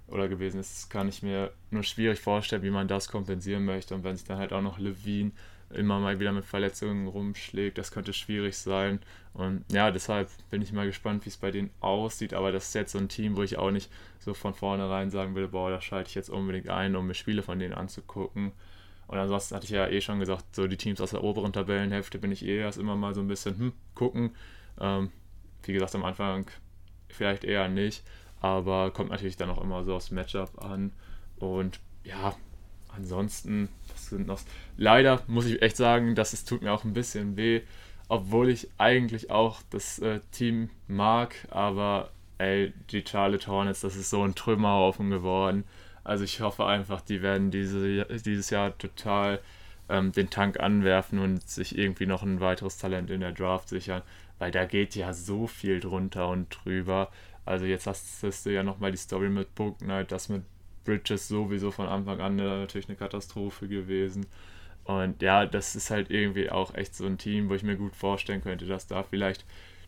oder 0.08 0.26
gewesen 0.26 0.58
ist, 0.58 0.90
kann 0.90 1.08
ich 1.08 1.22
mir 1.22 1.52
nur 1.70 1.84
schwierig 1.84 2.18
vorstellen, 2.18 2.64
wie 2.64 2.70
man 2.70 2.88
das 2.88 3.06
kompensieren 3.06 3.64
möchte. 3.64 3.94
Und 3.94 4.02
wenn 4.02 4.16
sich 4.16 4.26
dann 4.26 4.38
halt 4.38 4.52
auch 4.52 4.60
noch 4.60 4.80
Levine 4.80 5.30
immer 5.70 6.00
mal 6.00 6.20
wieder 6.20 6.32
mit 6.32 6.44
Verletzungen 6.44 7.06
rumschlägt. 7.06 7.78
Das 7.78 7.90
könnte 7.90 8.12
schwierig 8.12 8.56
sein. 8.56 9.00
Und 9.32 9.64
ja, 9.72 9.90
deshalb 9.90 10.30
bin 10.50 10.62
ich 10.62 10.72
mal 10.72 10.86
gespannt, 10.86 11.24
wie 11.24 11.30
es 11.30 11.36
bei 11.36 11.50
denen 11.50 11.70
aussieht. 11.80 12.34
Aber 12.34 12.52
das 12.52 12.68
ist 12.68 12.74
jetzt 12.74 12.92
so 12.92 12.98
ein 12.98 13.08
Team, 13.08 13.36
wo 13.36 13.42
ich 13.42 13.58
auch 13.58 13.70
nicht 13.70 13.90
so 14.18 14.34
von 14.34 14.54
vornherein 14.54 15.10
sagen 15.10 15.34
würde, 15.34 15.48
boah, 15.48 15.70
da 15.70 15.80
schalte 15.80 16.08
ich 16.08 16.14
jetzt 16.14 16.30
unbedingt 16.30 16.68
ein, 16.68 16.96
um 16.96 17.06
mir 17.06 17.14
Spiele 17.14 17.42
von 17.42 17.58
denen 17.58 17.74
anzugucken. 17.74 18.52
Und 19.06 19.18
ansonsten 19.18 19.54
hatte 19.54 19.64
ich 19.66 19.70
ja 19.70 19.86
eh 19.86 20.00
schon 20.00 20.20
gesagt, 20.20 20.54
so 20.54 20.66
die 20.66 20.76
Teams 20.76 21.00
aus 21.00 21.10
der 21.10 21.22
oberen 21.22 21.52
Tabellenhälfte 21.52 22.18
bin 22.18 22.32
ich 22.32 22.44
eh 22.44 22.58
erst 22.58 22.78
immer 22.78 22.96
mal 22.96 23.14
so 23.14 23.20
ein 23.20 23.28
bisschen 23.28 23.58
hm, 23.58 23.72
gucken. 23.94 24.34
Ähm, 24.80 25.10
wie 25.62 25.72
gesagt, 25.72 25.94
am 25.94 26.04
Anfang 26.04 26.46
vielleicht 27.08 27.44
eher 27.44 27.68
nicht, 27.68 28.02
aber 28.40 28.90
kommt 28.90 29.10
natürlich 29.10 29.36
dann 29.36 29.50
auch 29.50 29.62
immer 29.62 29.84
so 29.84 29.94
aufs 29.94 30.10
Matchup 30.10 30.62
an. 30.62 30.92
Und 31.38 31.80
ja, 32.04 32.34
ansonsten, 32.96 33.68
was 33.92 34.08
sind 34.08 34.26
noch? 34.26 34.40
Leider 34.76 35.22
muss 35.26 35.46
ich 35.46 35.62
echt 35.62 35.76
sagen, 35.76 36.14
dass 36.14 36.32
es 36.32 36.44
tut 36.44 36.62
mir 36.62 36.72
auch 36.72 36.84
ein 36.84 36.94
bisschen 36.94 37.36
weh. 37.36 37.62
obwohl 38.08 38.50
ich 38.50 38.68
eigentlich 38.78 39.30
auch 39.30 39.62
das 39.70 39.98
äh, 39.98 40.20
Team 40.30 40.68
mag, 40.88 41.34
aber 41.50 42.10
ey, 42.38 42.72
die 42.90 43.02
Charlotte 43.06 43.46
Hornets, 43.46 43.80
das 43.80 43.96
ist 43.96 44.10
so 44.10 44.22
ein 44.22 44.34
Trümmerhaufen 44.34 45.10
geworden. 45.10 45.64
Also 46.04 46.24
ich 46.24 46.40
hoffe 46.40 46.66
einfach, 46.66 47.00
die 47.00 47.22
werden 47.22 47.50
diese, 47.50 48.04
dieses 48.04 48.50
Jahr 48.50 48.76
total 48.76 49.40
ähm, 49.88 50.12
den 50.12 50.30
Tank 50.30 50.60
anwerfen 50.60 51.18
und 51.18 51.48
sich 51.48 51.76
irgendwie 51.78 52.06
noch 52.06 52.22
ein 52.22 52.40
weiteres 52.40 52.78
Talent 52.78 53.10
in 53.10 53.20
der 53.20 53.32
Draft 53.32 53.68
sichern, 53.68 54.02
weil 54.38 54.50
da 54.50 54.64
geht 54.66 54.94
ja 54.94 55.12
so 55.12 55.46
viel 55.46 55.80
drunter 55.80 56.28
und 56.28 56.48
drüber. 56.50 57.10
Also 57.46 57.66
jetzt 57.66 57.86
hast, 57.86 58.22
du 58.22 58.52
ja 58.52 58.62
nochmal 58.62 58.90
die 58.90 58.98
Story 58.98 59.28
mit 59.28 59.54
Book 59.54 59.78
Knight, 59.78 60.12
das 60.12 60.28
mit 60.28 60.42
Bridges 60.84 61.28
sowieso 61.28 61.70
von 61.70 61.86
Anfang 61.86 62.20
an 62.20 62.36
natürlich 62.36 62.88
eine 62.88 62.96
Katastrophe 62.96 63.68
gewesen. 63.68 64.26
Und 64.84 65.22
ja, 65.22 65.46
das 65.46 65.76
ist 65.76 65.90
halt 65.90 66.10
irgendwie 66.10 66.50
auch 66.50 66.74
echt 66.74 66.94
so 66.94 67.06
ein 67.06 67.18
Team, 67.18 67.48
wo 67.48 67.54
ich 67.54 67.62
mir 67.62 67.76
gut 67.76 67.96
vorstellen 67.96 68.42
könnte, 68.42 68.66
dass 68.66 68.86
da 68.86 69.02
vielleicht 69.02 69.44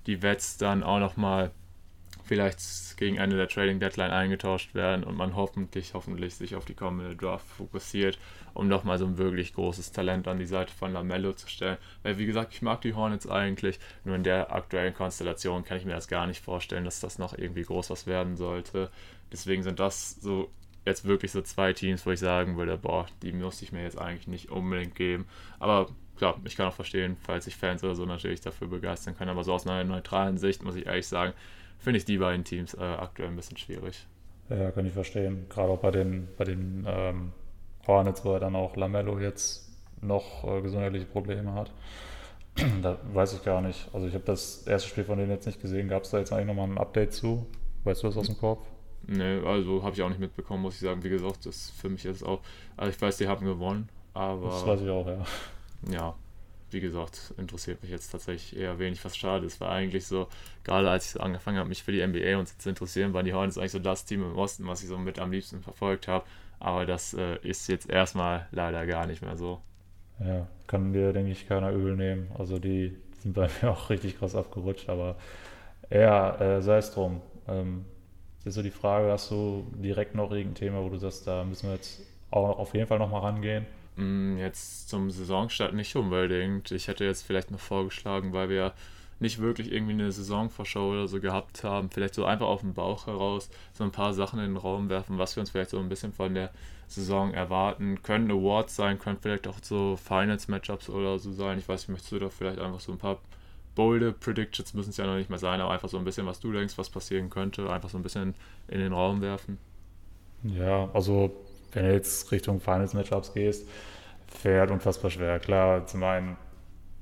die 0.06 0.22
Wets 0.22 0.56
dann 0.56 0.82
auch 0.82 0.98
nochmal 0.98 1.50
vielleicht 2.24 2.96
gegen 2.96 3.16
Ende 3.16 3.36
der 3.36 3.48
Trading 3.48 3.78
Deadline 3.78 4.10
eingetauscht 4.10 4.74
werden 4.74 5.04
und 5.04 5.16
man 5.16 5.36
hoffentlich, 5.36 5.94
hoffentlich 5.94 6.34
sich 6.34 6.56
auf 6.56 6.64
die 6.64 6.74
kommende 6.74 7.14
Draft 7.14 7.46
fokussiert, 7.46 8.18
um 8.52 8.68
nochmal 8.68 8.98
so 8.98 9.06
ein 9.06 9.16
wirklich 9.16 9.54
großes 9.54 9.92
Talent 9.92 10.26
an 10.26 10.38
die 10.38 10.46
Seite 10.46 10.72
von 10.72 10.92
Lamello 10.92 11.34
zu 11.34 11.48
stellen. 11.48 11.78
Weil 12.02 12.18
wie 12.18 12.26
gesagt, 12.26 12.52
ich 12.52 12.62
mag 12.62 12.80
die 12.80 12.94
Hornets 12.94 13.28
eigentlich, 13.28 13.78
nur 14.04 14.16
in 14.16 14.24
der 14.24 14.52
aktuellen 14.52 14.94
Konstellation 14.94 15.64
kann 15.64 15.76
ich 15.76 15.84
mir 15.84 15.92
das 15.92 16.08
gar 16.08 16.26
nicht 16.26 16.42
vorstellen, 16.42 16.84
dass 16.84 17.00
das 17.00 17.18
noch 17.18 17.36
irgendwie 17.36 17.62
groß 17.62 17.90
was 17.90 18.06
werden 18.06 18.36
sollte. 18.36 18.90
Deswegen 19.30 19.62
sind 19.62 19.78
das 19.78 20.16
so 20.20 20.50
jetzt 20.86 21.04
wirklich 21.04 21.32
so 21.32 21.42
zwei 21.42 21.72
Teams, 21.72 22.06
wo 22.06 22.10
ich 22.12 22.20
sagen 22.20 22.56
würde, 22.56 22.78
boah, 22.78 23.06
die 23.22 23.32
muss 23.32 23.60
ich 23.60 23.72
mir 23.72 23.82
jetzt 23.82 23.98
eigentlich 23.98 24.28
nicht 24.28 24.50
unbedingt 24.50 24.94
geben. 24.94 25.26
Aber 25.58 25.88
klar, 26.16 26.36
ich 26.44 26.56
kann 26.56 26.66
auch 26.66 26.74
verstehen, 26.74 27.16
falls 27.20 27.44
sich 27.44 27.56
Fans 27.56 27.84
oder 27.84 27.94
so 27.94 28.06
natürlich 28.06 28.40
dafür 28.40 28.68
begeistern 28.68 29.16
können. 29.16 29.30
Aber 29.30 29.44
so 29.44 29.52
aus 29.52 29.66
einer 29.66 29.84
neutralen 29.84 30.38
Sicht 30.38 30.62
muss 30.62 30.76
ich 30.76 30.86
ehrlich 30.86 31.06
sagen, 31.06 31.34
finde 31.78 31.98
ich 31.98 32.04
die 32.04 32.18
beiden 32.18 32.44
Teams 32.44 32.74
äh, 32.74 32.80
aktuell 32.80 33.28
ein 33.28 33.36
bisschen 33.36 33.56
schwierig. 33.56 34.06
Ja, 34.48 34.70
kann 34.70 34.86
ich 34.86 34.92
verstehen. 34.92 35.46
Gerade 35.48 35.70
auch 35.70 35.80
bei 35.80 35.90
den, 35.90 36.28
bei 36.38 36.44
den 36.44 36.86
ähm, 36.88 37.32
Hornets, 37.86 38.24
wo 38.24 38.32
er 38.32 38.40
dann 38.40 38.54
auch 38.54 38.76
Lamello 38.76 39.18
jetzt 39.18 39.68
noch 40.00 40.44
äh, 40.44 40.62
gesundheitliche 40.62 41.06
Probleme 41.06 41.52
hat. 41.52 41.72
da 42.82 42.96
weiß 43.12 43.34
ich 43.34 43.44
gar 43.44 43.60
nicht. 43.60 43.88
Also 43.92 44.06
ich 44.06 44.14
habe 44.14 44.24
das 44.24 44.66
erste 44.66 44.88
Spiel 44.88 45.04
von 45.04 45.18
denen 45.18 45.32
jetzt 45.32 45.46
nicht 45.46 45.60
gesehen. 45.60 45.88
Gab 45.88 46.04
es 46.04 46.10
da 46.10 46.18
jetzt 46.18 46.32
eigentlich 46.32 46.46
nochmal 46.46 46.68
ein 46.68 46.78
Update 46.78 47.12
zu? 47.12 47.46
Weißt 47.82 48.04
du 48.04 48.06
das 48.06 48.16
aus 48.16 48.26
dem 48.26 48.38
Kopf? 48.38 48.64
Ne, 49.08 49.42
also 49.46 49.82
habe 49.84 49.94
ich 49.94 50.02
auch 50.02 50.08
nicht 50.08 50.20
mitbekommen, 50.20 50.62
muss 50.62 50.74
ich 50.74 50.80
sagen. 50.80 51.02
Wie 51.04 51.08
gesagt, 51.08 51.46
das 51.46 51.70
für 51.70 51.88
mich 51.88 52.04
ist 52.04 52.24
auch. 52.24 52.40
Also 52.76 52.90
ich 52.90 53.00
weiß, 53.00 53.16
die 53.18 53.28
haben 53.28 53.46
gewonnen, 53.46 53.88
aber. 54.14 54.48
Das 54.48 54.66
weiß 54.66 54.80
ich 54.82 54.90
auch, 54.90 55.06
ja. 55.06 55.24
Ja, 55.88 56.14
wie 56.70 56.80
gesagt, 56.80 57.32
interessiert 57.38 57.82
mich 57.82 57.90
jetzt 57.90 58.10
tatsächlich 58.10 58.58
eher 58.58 58.78
wenig, 58.78 59.04
was 59.04 59.16
schade 59.16 59.46
ist. 59.46 59.60
War 59.60 59.70
eigentlich 59.70 60.06
so, 60.06 60.28
gerade 60.64 60.90
als 60.90 61.06
ich 61.06 61.10
so 61.12 61.20
angefangen 61.20 61.58
habe, 61.58 61.68
mich 61.68 61.84
für 61.84 61.92
die 61.92 62.04
NBA 62.04 62.38
und 62.38 62.48
so 62.48 62.54
zu 62.58 62.68
interessieren, 62.68 63.14
waren 63.14 63.24
die 63.24 63.34
Hornets 63.34 63.58
eigentlich 63.58 63.72
so 63.72 63.78
das 63.78 64.04
Team 64.04 64.22
im 64.22 64.36
Osten, 64.36 64.66
was 64.66 64.82
ich 64.82 64.88
so 64.88 64.98
mit 64.98 65.18
am 65.18 65.30
liebsten 65.30 65.62
verfolgt 65.62 66.08
habe. 66.08 66.24
Aber 66.58 66.86
das 66.86 67.14
äh, 67.14 67.36
ist 67.42 67.68
jetzt 67.68 67.88
erstmal 67.88 68.48
leider 68.50 68.86
gar 68.86 69.06
nicht 69.06 69.22
mehr 69.22 69.36
so. 69.36 69.60
Ja, 70.18 70.46
kann 70.66 70.92
dir, 70.92 71.12
denke 71.12 71.30
ich, 71.30 71.46
keiner 71.46 71.70
übel 71.70 71.94
nehmen. 71.94 72.30
Also 72.36 72.58
die 72.58 72.96
sind 73.20 73.34
bei 73.34 73.48
mir 73.62 73.70
auch 73.70 73.90
richtig 73.90 74.18
krass 74.18 74.34
abgerutscht, 74.34 74.88
aber 74.88 75.16
ja, 75.90 76.34
äh, 76.40 76.62
sei 76.62 76.78
es 76.78 76.92
drum. 76.92 77.20
Ähm, 77.46 77.84
ist 78.46 78.54
so 78.54 78.62
die 78.62 78.70
Frage, 78.70 79.10
hast 79.10 79.30
du 79.30 79.66
direkt 79.74 80.14
noch 80.14 80.30
irgendein 80.30 80.54
Thema, 80.54 80.82
wo 80.82 80.88
du 80.88 80.98
sagst, 80.98 81.26
da 81.26 81.44
müssen 81.44 81.68
wir 81.68 81.74
jetzt 81.74 82.00
auch 82.30 82.58
auf 82.58 82.74
jeden 82.74 82.86
Fall 82.86 82.98
nochmal 82.98 83.22
rangehen? 83.22 83.66
Mm, 83.96 84.38
jetzt 84.38 84.88
zum 84.88 85.10
Saisonstart 85.10 85.74
nicht 85.74 85.96
unbedingt. 85.96 86.70
Ich 86.70 86.88
hätte 86.88 87.04
jetzt 87.04 87.22
vielleicht 87.22 87.50
noch 87.50 87.58
vorgeschlagen, 87.58 88.32
weil 88.32 88.48
wir 88.48 88.72
nicht 89.18 89.40
wirklich 89.40 89.72
irgendwie 89.72 89.94
eine 89.94 90.12
Saisonvorschau 90.12 90.90
oder 90.90 91.08
so 91.08 91.20
gehabt 91.20 91.64
haben, 91.64 91.90
vielleicht 91.90 92.14
so 92.14 92.24
einfach 92.24 92.46
auf 92.46 92.60
dem 92.60 92.74
Bauch 92.74 93.06
heraus 93.06 93.48
so 93.72 93.82
ein 93.82 93.90
paar 93.90 94.12
Sachen 94.12 94.38
in 94.38 94.52
den 94.52 94.56
Raum 94.58 94.90
werfen, 94.90 95.18
was 95.18 95.34
wir 95.36 95.40
uns 95.40 95.50
vielleicht 95.50 95.70
so 95.70 95.78
ein 95.78 95.88
bisschen 95.88 96.12
von 96.12 96.34
der 96.34 96.50
Saison 96.86 97.32
erwarten. 97.32 98.02
Können 98.02 98.30
Awards 98.30 98.76
sein, 98.76 98.98
können 98.98 99.18
vielleicht 99.20 99.48
auch 99.48 99.56
so 99.62 99.96
Finals-Matchups 99.96 100.90
oder 100.90 101.18
so 101.18 101.32
sein. 101.32 101.58
Ich 101.58 101.68
weiß 101.68 101.82
nicht, 101.82 101.88
möchtest 101.88 102.12
du 102.12 102.18
da 102.18 102.28
vielleicht 102.28 102.60
einfach 102.60 102.80
so 102.80 102.92
ein 102.92 102.98
paar 102.98 103.18
bolde 103.76 104.12
Predictions 104.12 104.74
müssen 104.74 104.90
es 104.90 104.96
ja 104.96 105.06
noch 105.06 105.14
nicht 105.14 105.30
mehr 105.30 105.38
sein, 105.38 105.60
aber 105.60 105.72
einfach 105.72 105.88
so 105.88 105.98
ein 105.98 106.04
bisschen, 106.04 106.26
was 106.26 106.40
du 106.40 106.50
denkst, 106.50 106.76
was 106.76 106.90
passieren 106.90 107.30
könnte, 107.30 107.70
einfach 107.70 107.88
so 107.88 107.98
ein 107.98 108.02
bisschen 108.02 108.34
in 108.66 108.80
den 108.80 108.92
Raum 108.92 109.20
werfen. 109.20 109.58
Ja, 110.42 110.90
also 110.92 111.30
wenn 111.72 111.84
du 111.84 111.92
jetzt 111.92 112.32
Richtung 112.32 112.60
Finals-Matchups 112.60 113.34
gehst, 113.34 113.68
fährt 114.26 114.72
unfassbar 114.72 115.10
schwer. 115.10 115.38
Klar, 115.38 115.86
zum 115.86 116.02
einen 116.02 116.36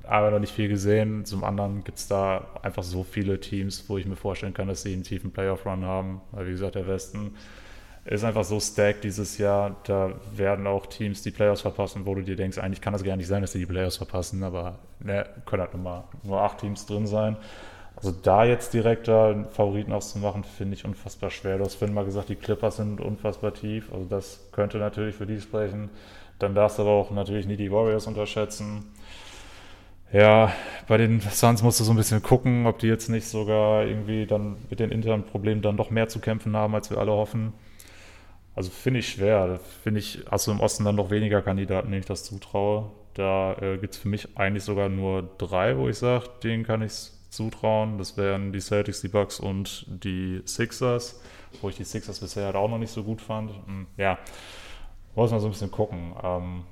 aber 0.07 0.31
noch 0.31 0.39
nicht 0.39 0.53
viel 0.53 0.69
gesehen, 0.69 1.25
zum 1.25 1.45
anderen 1.45 1.83
gibt 1.83 1.99
es 1.99 2.09
da 2.09 2.47
einfach 2.63 2.83
so 2.83 3.05
viele 3.05 3.41
Teams, 3.41 3.89
wo 3.89 3.97
ich 3.97 4.05
mir 4.05 4.17
vorstellen 4.17 4.53
kann, 4.53 4.69
dass 4.69 4.83
sie 4.83 4.93
einen 4.93 5.03
tiefen 5.03 5.31
Playoff-Run 5.31 5.85
haben. 5.85 6.21
Weil 6.33 6.47
wie 6.47 6.51
gesagt, 6.51 6.75
der 6.75 6.87
Westen 6.87 7.35
ist 8.05 8.25
einfach 8.25 8.45
so 8.45 8.61
stacked 8.61 9.05
dieses 9.05 9.39
Jahr. 9.39 9.77
Da 9.85 10.13
werden 10.35 10.67
auch 10.67 10.87
Teams 10.87 11.23
die 11.23 11.31
Playoffs 11.31 11.63
verpassen, 11.63 12.05
wo 12.05 12.15
du 12.15 12.23
dir 12.23 12.37
denkst, 12.37 12.59
eigentlich 12.59 12.81
kann 12.81 12.93
das 12.93 13.03
gar 13.03 13.17
nicht 13.17 13.27
sein, 13.27 13.41
dass 13.43 13.53
sie 13.53 13.61
die 13.61 13.67
Playoffs 13.67 13.97
verpassen, 13.97 14.43
aber 14.43 14.79
ne, 15.01 15.27
können 15.47 15.63
halt 15.63 15.75
nur, 15.75 15.83
mal, 15.83 16.05
nur 16.23 16.43
acht 16.43 16.59
Teams 16.59 16.85
drin 16.87 17.07
sein. 17.07 17.37
Also 17.97 18.11
da 18.11 18.45
jetzt 18.45 18.75
direkt 18.75 19.09
da 19.09 19.31
einen 19.31 19.47
Favoriten 19.47 19.93
auszumachen, 19.93 20.45
finde 20.45 20.75
ich 20.75 20.85
unfassbar 20.85 21.31
schwer. 21.31 21.59
Du 21.59 21.65
hast 21.65 21.77
vorhin 21.77 21.95
mal 21.95 22.05
gesagt, 22.05 22.29
die 22.29 22.37
Clippers 22.37 22.77
sind 22.77 23.01
unfassbar 23.01 23.55
tief. 23.55 23.93
Also 23.93 24.05
das 24.05 24.49
könnte 24.53 24.79
natürlich 24.79 25.15
für 25.15 25.27
die 25.27 25.41
sprechen. 25.41 25.91
Dann 26.39 26.55
darfst 26.55 26.79
du 26.79 26.83
aber 26.83 26.91
auch 26.91 27.11
natürlich 27.13 27.47
nie 27.47 27.57
die 27.57 27.71
Warriors 27.71 28.07
unterschätzen. 28.07 28.93
Ja, 30.13 30.53
bei 30.87 30.97
den 30.97 31.21
Suns 31.21 31.63
musst 31.63 31.81
du 31.81 31.85
so 31.85 31.93
ein 31.93 31.97
bisschen 31.97 32.23
gucken, 32.23 32.67
ob 32.67 32.79
die 32.79 32.87
jetzt 32.87 33.09
nicht 33.09 33.27
sogar 33.27 33.85
irgendwie 33.85 34.27
dann 34.27 34.57
mit 34.71 34.81
den 34.81 34.91
internen 34.91 35.25
Problemen 35.25 35.63
dann 35.63 35.77
doch 35.77 35.91
mehr 35.91 36.09
zu 36.09 36.19
kämpfen 36.19 36.57
haben, 36.57 36.75
als 36.75 36.91
wir 36.91 36.99
alle 36.99 37.13
hoffen. 37.13 37.53
Also 38.55 38.71
finde 38.71 39.01
ich 39.01 39.09
schwer. 39.09 39.59
Finde 39.83 40.01
ich, 40.01 40.25
hast 40.31 40.47
du 40.47 40.53
im 40.53 40.61
Osten 40.61 40.85
dann 40.85 40.95
noch 40.97 41.11
weniger 41.11 41.43
Kandidaten, 41.43 41.91
denen 41.91 42.01
ich 42.01 42.07
das 42.07 42.25
zutraue. 42.25 42.91
Da 43.15 43.55
äh, 43.55 43.79
gibt 43.79 43.95
es 43.95 44.01
für 44.01 44.09
mich 44.09 44.37
eigentlich 44.37 44.65
sogar 44.65 44.89
nur 44.89 45.23
drei, 45.39 45.77
wo 45.77 45.89
ich 45.89 45.99
sage, 45.99 46.29
denen 46.43 46.65
kann 46.65 46.83
ich 46.83 46.93
es 46.93 47.29
zutrauen. 47.31 47.99
Das 47.99 48.17
wären 48.17 48.53
die 48.53 48.61
Celtics, 48.61 49.01
die 49.01 49.09
Bucks 49.09 49.41
und 49.41 49.87
die 49.89 50.43
Sixers, 50.45 51.21
wo 51.61 51.69
ich 51.69 51.77
die 51.77 51.85
Sixers 51.85 52.21
bisher 52.21 52.47
halt 52.47 52.57
auch 52.57 52.69
noch 52.69 52.79
nicht 52.79 52.93
so 52.93 53.03
gut 53.03 53.21
fand. 53.21 53.51
Hm, 53.67 53.87
ja, 53.97 54.19
muss 55.15 55.31
man 55.31 55.41
so 55.41 55.47
ein 55.47 55.53
bisschen 55.53 55.71
gucken. 55.71 56.15
Ähm, 56.23 56.63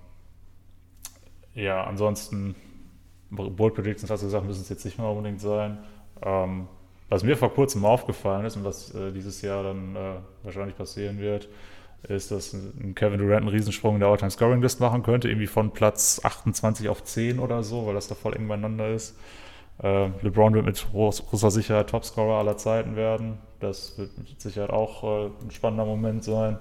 ja, 1.54 1.84
ansonsten, 1.84 2.54
Bold 3.30 3.74
Predictions, 3.74 4.10
hast 4.10 4.22
du 4.22 4.26
gesagt, 4.26 4.46
müssen 4.46 4.62
es 4.62 4.68
jetzt 4.68 4.84
nicht 4.84 4.98
mehr 4.98 5.08
unbedingt 5.08 5.40
sein. 5.40 5.78
Ähm, 6.22 6.68
was 7.08 7.22
mir 7.22 7.36
vor 7.36 7.52
kurzem 7.52 7.84
aufgefallen 7.84 8.46
ist 8.46 8.56
und 8.56 8.64
was 8.64 8.94
äh, 8.94 9.12
dieses 9.12 9.42
Jahr 9.42 9.62
dann 9.62 9.96
äh, 9.96 10.14
wahrscheinlich 10.44 10.76
passieren 10.76 11.18
wird, 11.18 11.48
ist, 12.08 12.30
dass 12.30 12.52
ein 12.52 12.94
Kevin 12.94 13.18
Durant 13.18 13.42
einen 13.42 13.48
Riesensprung 13.48 13.94
in 13.94 14.00
der 14.00 14.08
All-Time 14.08 14.30
Scoring 14.30 14.60
List 14.60 14.80
machen 14.80 15.02
könnte, 15.02 15.28
irgendwie 15.28 15.46
von 15.46 15.72
Platz 15.72 16.20
28 16.22 16.88
auf 16.88 17.04
10 17.04 17.38
oder 17.38 17.62
so, 17.62 17.86
weil 17.86 17.94
das 17.94 18.08
da 18.08 18.14
voll 18.14 18.34
eng 18.34 18.48
beieinander 18.48 18.88
ist. 18.88 19.16
Äh, 19.82 20.08
LeBron 20.22 20.54
wird 20.54 20.66
mit 20.66 20.86
großer 20.92 21.50
Sicherheit 21.50 21.90
Topscorer 21.90 22.38
aller 22.38 22.56
Zeiten 22.56 22.96
werden. 22.96 23.38
Das 23.60 23.98
wird 23.98 24.16
mit 24.18 24.40
Sicherheit 24.40 24.70
auch 24.70 25.04
äh, 25.04 25.30
ein 25.44 25.50
spannender 25.50 25.84
Moment 25.84 26.24
sein. 26.24 26.58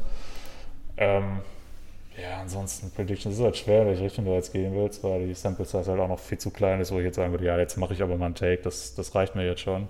Ähm, 0.97 1.39
ja, 2.21 2.41
ansonsten 2.41 2.91
Predictions 2.91 3.35
ist 3.37 3.43
halt 3.43 3.57
schwer, 3.57 3.85
welche 3.85 4.03
Richtung 4.03 4.25
du 4.25 4.31
jetzt 4.31 4.51
gehen 4.51 4.75
willst, 4.75 5.03
weil 5.03 5.27
die 5.27 5.33
Sample 5.33 5.65
Size 5.65 5.89
halt 5.89 5.99
auch 5.99 6.07
noch 6.07 6.19
viel 6.19 6.37
zu 6.37 6.51
klein 6.51 6.79
ist, 6.81 6.91
wo 6.91 6.99
ich 6.99 7.05
jetzt 7.05 7.15
sagen 7.15 7.31
würde, 7.31 7.45
ja, 7.45 7.57
jetzt 7.57 7.77
mache 7.77 7.93
ich 7.93 8.03
aber 8.03 8.17
mal 8.17 8.25
einen 8.25 8.35
Take, 8.35 8.61
das, 8.61 8.95
das 8.95 9.15
reicht 9.15 9.35
mir 9.35 9.45
jetzt 9.45 9.61
schon. 9.61 9.87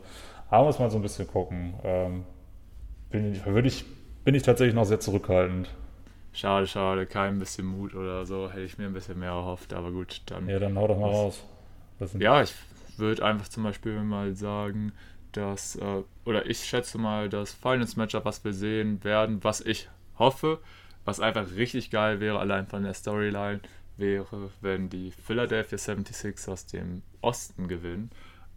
Aber 0.49 0.65
muss 0.65 0.79
mal 0.79 0.91
so 0.91 0.97
ein 0.97 1.01
bisschen 1.01 1.27
gucken. 1.27 1.73
Ähm, 1.83 2.23
bin, 3.09 3.43
würde 3.45 3.67
ich 3.67 3.85
bin 4.23 4.35
ich 4.35 4.43
tatsächlich 4.43 4.75
noch 4.75 4.85
sehr 4.85 4.99
zurückhaltend. 4.99 5.69
Schade, 6.33 6.65
schade, 6.67 7.05
kein 7.05 7.39
bisschen 7.39 7.65
Mut 7.65 7.93
oder 7.93 8.25
so, 8.25 8.49
hätte 8.49 8.63
ich 8.63 8.77
mir 8.77 8.85
ein 8.85 8.93
bisschen 8.93 9.19
mehr 9.19 9.31
erhofft, 9.31 9.73
aber 9.73 9.91
gut, 9.91 10.21
dann. 10.27 10.47
Ja, 10.47 10.59
dann 10.59 10.77
hau 10.77 10.87
doch 10.87 10.97
mal 10.97 11.09
raus. 11.09 11.43
Ja, 12.17 12.41
ich 12.41 12.53
würde 12.97 13.25
einfach 13.25 13.47
zum 13.49 13.63
Beispiel 13.63 14.01
mal 14.01 14.33
sagen, 14.35 14.93
dass, 15.33 15.75
äh, 15.75 16.03
oder 16.25 16.45
ich 16.45 16.63
schätze 16.63 16.97
mal, 16.97 17.29
das 17.29 17.53
Finals 17.53 17.95
Matchup, 17.95 18.25
was 18.25 18.43
wir 18.43 18.53
sehen 18.53 19.03
werden, 19.03 19.43
was 19.43 19.61
ich 19.61 19.89
hoffe, 20.17 20.59
was 21.03 21.19
einfach 21.19 21.47
richtig 21.55 21.91
geil 21.91 22.19
wäre, 22.19 22.39
allein 22.39 22.67
von 22.67 22.83
der 22.83 22.93
Storyline, 22.93 23.59
wäre, 23.97 24.49
wenn 24.61 24.89
die 24.89 25.11
Philadelphia 25.11 25.77
76 25.77 26.47
aus 26.47 26.65
dem 26.65 27.01
Osten 27.21 27.67
gewinnen 27.67 28.09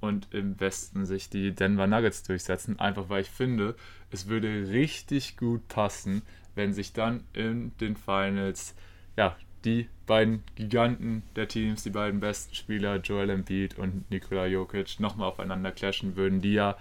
und 0.05 0.28
im 0.32 0.59
Westen 0.61 1.07
sich 1.07 1.30
die 1.30 1.52
Denver 1.52 1.86
Nuggets 1.86 2.22
durchsetzen. 2.22 2.78
Einfach 2.78 3.09
weil 3.09 3.22
ich 3.22 3.30
finde, 3.30 3.74
es 4.11 4.28
würde 4.28 4.68
richtig 4.70 5.36
gut 5.36 5.66
passen, 5.68 6.22
wenn 6.55 6.72
sich 6.72 6.92
dann 6.92 7.24
in 7.32 7.72
den 7.78 7.96
Finals 7.96 8.74
ja, 9.16 9.36
die 9.64 9.88
beiden 10.07 10.42
Giganten 10.57 11.22
der 11.36 11.48
Teams, 11.48 11.82
die 11.82 11.90
beiden 11.90 12.20
besten 12.20 12.55
Spieler, 12.55 12.96
Joel 12.96 13.30
Embiid 13.30 13.78
und 13.78 14.11
Nikola 14.11 14.46
Jokic, 14.46 15.00
nochmal 15.00 15.28
aufeinander 15.28 15.72
clashen 15.72 16.16
würden, 16.16 16.40
die 16.40 16.52
ja, 16.52 16.76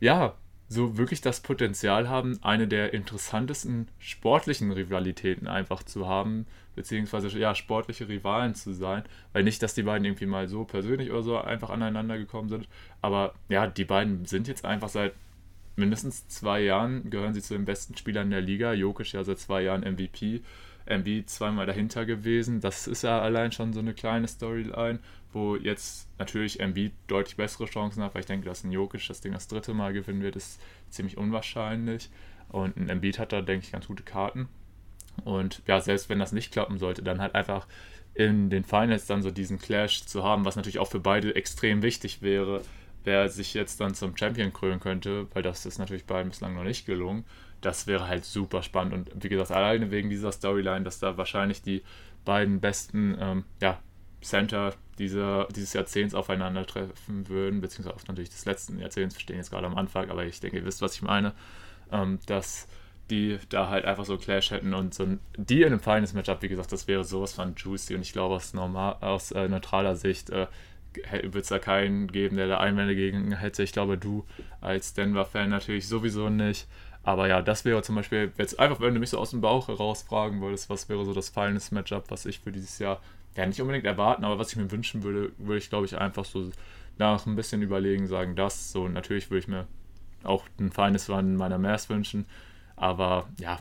ja, 0.00 0.34
so 0.68 0.98
wirklich 0.98 1.20
das 1.20 1.40
Potenzial 1.40 2.08
haben, 2.08 2.38
eine 2.42 2.68
der 2.68 2.92
interessantesten 2.92 3.88
sportlichen 3.98 4.70
Rivalitäten 4.70 5.48
einfach 5.48 5.82
zu 5.82 6.06
haben, 6.06 6.46
beziehungsweise 6.78 7.36
ja, 7.40 7.56
sportliche 7.56 8.08
Rivalen 8.08 8.54
zu 8.54 8.72
sein. 8.72 9.02
Weil 9.32 9.42
nicht, 9.42 9.60
dass 9.64 9.74
die 9.74 9.82
beiden 9.82 10.04
irgendwie 10.04 10.26
mal 10.26 10.46
so 10.46 10.64
persönlich 10.64 11.10
oder 11.10 11.22
so 11.24 11.36
einfach 11.36 11.70
aneinander 11.70 12.16
gekommen 12.16 12.48
sind, 12.48 12.68
aber 13.02 13.34
ja, 13.48 13.66
die 13.66 13.84
beiden 13.84 14.24
sind 14.26 14.46
jetzt 14.46 14.64
einfach 14.64 14.88
seit 14.88 15.12
mindestens 15.74 16.28
zwei 16.28 16.60
Jahren, 16.60 17.10
gehören 17.10 17.34
sie 17.34 17.42
zu 17.42 17.54
den 17.54 17.64
besten 17.64 17.96
Spielern 17.96 18.30
der 18.30 18.40
Liga. 18.40 18.72
Jokic 18.72 19.12
ja 19.12 19.24
seit 19.24 19.40
zwei 19.40 19.62
Jahren 19.62 19.82
MVP. 19.82 20.42
MB 20.86 21.26
zweimal 21.26 21.66
dahinter 21.66 22.06
gewesen. 22.06 22.60
Das 22.60 22.86
ist 22.86 23.02
ja 23.02 23.20
allein 23.20 23.50
schon 23.52 23.72
so 23.72 23.80
eine 23.80 23.92
kleine 23.92 24.28
Storyline, 24.28 25.00
wo 25.32 25.56
jetzt 25.56 26.08
natürlich 26.18 26.60
MB 26.60 26.92
deutlich 27.08 27.36
bessere 27.36 27.66
Chancen 27.66 28.02
hat, 28.04 28.14
weil 28.14 28.20
ich 28.20 28.26
denke, 28.26 28.46
dass 28.46 28.64
ein 28.64 28.72
Jokic 28.72 29.06
das 29.08 29.20
Ding 29.20 29.32
das 29.32 29.48
dritte 29.48 29.74
Mal 29.74 29.92
gewinnen 29.92 30.22
wird, 30.22 30.36
ist 30.36 30.60
ziemlich 30.90 31.18
unwahrscheinlich. 31.18 32.08
Und 32.48 32.76
ein 32.76 32.88
Embiid 32.88 33.18
hat 33.18 33.32
da, 33.32 33.42
denke 33.42 33.66
ich, 33.66 33.72
ganz 33.72 33.88
gute 33.88 34.04
Karten. 34.04 34.48
Und 35.24 35.62
ja, 35.66 35.80
selbst 35.80 36.08
wenn 36.08 36.18
das 36.18 36.32
nicht 36.32 36.52
klappen 36.52 36.78
sollte, 36.78 37.02
dann 37.02 37.20
halt 37.20 37.34
einfach 37.34 37.66
in 38.14 38.50
den 38.50 38.64
Finals 38.64 39.06
dann 39.06 39.22
so 39.22 39.30
diesen 39.30 39.58
Clash 39.58 40.04
zu 40.04 40.24
haben, 40.24 40.44
was 40.44 40.56
natürlich 40.56 40.78
auch 40.78 40.88
für 40.88 41.00
beide 41.00 41.34
extrem 41.36 41.82
wichtig 41.82 42.22
wäre, 42.22 42.62
wer 43.04 43.28
sich 43.28 43.54
jetzt 43.54 43.80
dann 43.80 43.94
zum 43.94 44.16
Champion 44.16 44.52
krönen 44.52 44.80
könnte, 44.80 45.26
weil 45.32 45.42
das 45.42 45.66
ist 45.66 45.78
natürlich 45.78 46.04
beiden 46.04 46.30
bislang 46.30 46.54
noch 46.54 46.64
nicht 46.64 46.84
gelungen 46.84 47.24
das 47.60 47.86
wäre 47.86 48.06
halt 48.06 48.24
super 48.24 48.62
spannend. 48.62 48.92
Und 48.94 49.24
wie 49.24 49.28
gesagt, 49.28 49.50
alleine 49.50 49.90
wegen 49.90 50.10
dieser 50.10 50.32
Storyline, 50.32 50.84
dass 50.84 51.00
da 51.00 51.16
wahrscheinlich 51.16 51.62
die 51.62 51.82
beiden 52.24 52.60
besten 52.60 53.16
ähm, 53.18 53.44
ja, 53.60 53.80
Center 54.20 54.74
dieser, 54.98 55.46
dieses 55.54 55.72
Jahrzehnts 55.72 56.14
aufeinandertreffen 56.14 57.28
würden, 57.28 57.60
beziehungsweise 57.60 57.96
auch 57.96 58.06
natürlich 58.06 58.30
des 58.30 58.44
letzten 58.44 58.78
Jahrzehnts, 58.78 59.16
wir 59.16 59.20
stehen 59.20 59.36
jetzt 59.36 59.50
gerade 59.50 59.66
am 59.66 59.76
Anfang, 59.76 60.10
aber 60.10 60.24
ich 60.24 60.40
denke, 60.40 60.58
ihr 60.58 60.64
wisst, 60.64 60.82
was 60.82 60.94
ich 60.94 61.02
meine, 61.02 61.32
ähm, 61.92 62.18
dass 62.26 62.68
die 63.10 63.38
da 63.48 63.68
halt 63.68 63.84
einfach 63.84 64.04
so 64.04 64.16
Clash 64.16 64.50
hätten 64.50 64.74
und 64.74 64.94
so 64.94 65.04
ein, 65.04 65.20
die 65.36 65.62
in 65.62 65.68
einem 65.68 65.80
Finals 65.80 66.12
Matchup, 66.12 66.42
wie 66.42 66.48
gesagt, 66.48 66.72
das 66.72 66.88
wäre 66.88 67.04
sowas 67.04 67.32
von 67.32 67.54
juicy 67.56 67.94
und 67.94 68.02
ich 68.02 68.12
glaube 68.12 68.34
aus, 68.36 68.54
normal, 68.54 68.96
aus 69.00 69.32
äh, 69.32 69.48
neutraler 69.48 69.96
Sicht 69.96 70.30
äh, 70.30 70.46
wird 71.22 71.42
es 71.42 71.48
da 71.48 71.58
keinen 71.58 72.08
geben, 72.08 72.36
der 72.36 72.48
da 72.48 72.58
Einwände 72.58 72.94
gegen 72.94 73.32
hätte. 73.32 73.62
Ich 73.62 73.72
glaube, 73.72 73.98
du 73.98 74.24
als 74.60 74.94
Denver-Fan 74.94 75.50
natürlich 75.50 75.86
sowieso 75.86 76.28
nicht. 76.28 76.66
Aber 77.04 77.28
ja, 77.28 77.40
das 77.40 77.64
wäre 77.64 77.82
zum 77.82 77.94
Beispiel, 77.94 78.32
jetzt 78.36 78.58
einfach, 78.58 78.80
wenn 78.80 78.94
du 78.94 79.00
mich 79.00 79.10
so 79.10 79.18
aus 79.18 79.30
dem 79.30 79.40
Bauch 79.40 79.68
heraus 79.68 80.02
fragen 80.02 80.40
würdest, 80.40 80.68
was 80.68 80.88
wäre 80.88 81.04
so 81.04 81.14
das 81.14 81.28
fallendes 81.28 81.70
Matchup, 81.70 82.10
was 82.10 82.26
ich 82.26 82.40
für 82.40 82.52
dieses 82.52 82.78
Jahr, 82.78 83.00
ja 83.36 83.46
nicht 83.46 83.60
unbedingt 83.60 83.86
erwarten, 83.86 84.24
aber 84.24 84.38
was 84.38 84.50
ich 84.50 84.56
mir 84.56 84.70
wünschen 84.70 85.02
würde, 85.02 85.32
würde 85.38 85.58
ich 85.58 85.70
glaube 85.70 85.86
ich 85.86 85.96
einfach 85.96 86.24
so 86.24 86.50
nach 86.98 87.24
ein 87.26 87.36
bisschen 87.36 87.62
überlegen 87.62 88.06
sagen, 88.06 88.36
das. 88.36 88.72
So, 88.72 88.88
natürlich 88.88 89.30
würde 89.30 89.38
ich 89.38 89.48
mir 89.48 89.66
auch 90.24 90.44
ein 90.58 90.70
feines 90.70 91.08
Run 91.08 91.36
meiner 91.36 91.58
Mavs 91.58 91.88
wünschen. 91.88 92.26
Aber 92.80 93.28
ja, 93.38 93.58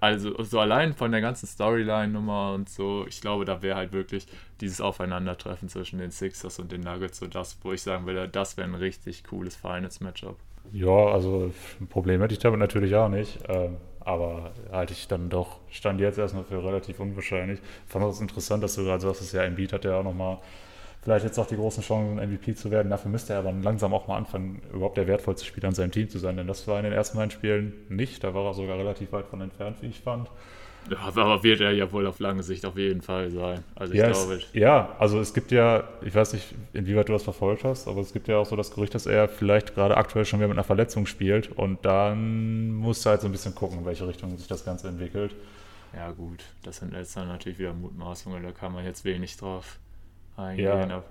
also 0.00 0.42
so 0.42 0.58
allein 0.58 0.94
von 0.94 1.12
der 1.12 1.20
ganzen 1.20 1.46
Storyline-Nummer 1.46 2.54
und 2.54 2.68
so, 2.68 3.04
ich 3.06 3.20
glaube, 3.20 3.44
da 3.44 3.62
wäre 3.62 3.76
halt 3.76 3.92
wirklich 3.92 4.26
dieses 4.60 4.80
Aufeinandertreffen 4.80 5.68
zwischen 5.68 5.98
den 5.98 6.10
Sixers 6.10 6.58
und 6.58 6.72
den 6.72 6.80
Nuggets 6.80 7.18
so 7.18 7.26
das, 7.26 7.58
wo 7.62 7.72
ich 7.72 7.82
sagen 7.82 8.06
würde, 8.06 8.28
das 8.28 8.56
wäre 8.56 8.66
ein 8.66 8.74
richtig 8.74 9.24
cooles 9.24 9.54
Finals-Matchup. 9.56 10.38
Ja, 10.72 10.88
also 10.88 11.52
ein 11.80 11.86
Problem 11.88 12.20
hätte 12.20 12.32
ich 12.32 12.40
damit 12.40 12.58
natürlich 12.58 12.94
auch 12.94 13.08
nicht. 13.08 13.38
Ähm, 13.48 13.76
aber 14.00 14.52
halte 14.70 14.92
ich 14.92 15.08
dann 15.08 15.28
doch, 15.28 15.58
stand 15.68 16.00
jetzt 16.00 16.16
erstmal 16.16 16.44
für 16.44 16.64
relativ 16.64 17.00
unwahrscheinlich. 17.00 17.58
Ich 17.58 17.92
fand 17.92 18.04
es 18.04 18.20
interessant, 18.20 18.62
dass 18.62 18.76
du 18.76 18.84
gerade 18.84 19.02
sagst, 19.02 19.20
dass 19.20 19.32
ja 19.32 19.42
Embiid 19.42 19.72
hat 19.72 19.84
ja 19.84 19.98
auch 19.98 20.04
nochmal 20.04 20.38
vielleicht 21.06 21.24
jetzt 21.24 21.38
auch 21.38 21.46
die 21.46 21.54
großen 21.54 21.84
Chancen, 21.84 22.16
MVP 22.16 22.56
zu 22.56 22.72
werden. 22.72 22.90
Dafür 22.90 23.12
müsste 23.12 23.32
er 23.32 23.38
aber 23.38 23.52
langsam 23.52 23.94
auch 23.94 24.08
mal 24.08 24.16
anfangen, 24.16 24.60
überhaupt 24.74 24.96
der 24.96 25.06
wertvollste 25.06 25.46
Spieler 25.46 25.68
in 25.68 25.74
seinem 25.74 25.92
Team 25.92 26.10
zu 26.10 26.18
sein. 26.18 26.36
Denn 26.36 26.48
das 26.48 26.66
war 26.66 26.78
in 26.78 26.84
den 26.84 26.92
ersten 26.92 27.16
beiden 27.16 27.30
Spielen 27.30 27.74
nicht. 27.88 28.24
Da 28.24 28.34
war 28.34 28.44
er 28.44 28.54
sogar 28.54 28.76
relativ 28.76 29.12
weit 29.12 29.26
von 29.26 29.40
entfernt, 29.40 29.76
wie 29.82 29.86
ich 29.86 30.00
fand. 30.00 30.28
Ja, 30.90 30.98
aber 30.98 31.44
wird 31.44 31.60
er 31.60 31.70
ja 31.70 31.92
wohl 31.92 32.08
auf 32.08 32.18
lange 32.18 32.42
Sicht 32.42 32.66
auf 32.66 32.76
jeden 32.76 33.02
Fall 33.02 33.30
sein. 33.30 33.62
Also 33.76 33.92
ich 33.92 34.00
ja, 34.00 34.10
glaube. 34.10 34.34
Es, 34.34 34.52
ja, 34.52 34.96
also 34.98 35.20
es 35.20 35.32
gibt 35.32 35.52
ja, 35.52 35.84
ich 36.02 36.12
weiß 36.12 36.32
nicht, 36.32 36.56
inwieweit 36.72 37.08
du 37.08 37.12
das 37.12 37.22
verfolgt 37.22 37.62
hast, 37.62 37.86
aber 37.86 38.00
es 38.00 38.12
gibt 38.12 38.26
ja 38.26 38.38
auch 38.38 38.46
so 38.46 38.56
das 38.56 38.72
Gerücht, 38.72 38.96
dass 38.96 39.06
er 39.06 39.28
vielleicht 39.28 39.76
gerade 39.76 39.96
aktuell 39.96 40.24
schon 40.24 40.40
wieder 40.40 40.48
mit 40.48 40.56
einer 40.56 40.64
Verletzung 40.64 41.06
spielt 41.06 41.52
und 41.52 41.84
dann 41.84 42.72
musst 42.72 43.06
du 43.06 43.10
halt 43.10 43.20
so 43.20 43.28
ein 43.28 43.32
bisschen 43.32 43.54
gucken, 43.54 43.78
in 43.78 43.84
welche 43.84 44.08
Richtung 44.08 44.36
sich 44.36 44.48
das 44.48 44.64
Ganze 44.64 44.88
entwickelt. 44.88 45.36
Ja, 45.94 46.10
gut, 46.10 46.42
das 46.64 46.78
sind 46.78 46.94
jetzt 46.94 47.16
dann 47.16 47.28
natürlich 47.28 47.60
wieder 47.60 47.72
Mutmaßungen, 47.72 48.42
da 48.42 48.50
kann 48.50 48.72
man 48.72 48.84
jetzt 48.84 49.04
wenig 49.04 49.36
drauf 49.36 49.78
eingehen. 50.36 50.90
Ja, 50.90 51.02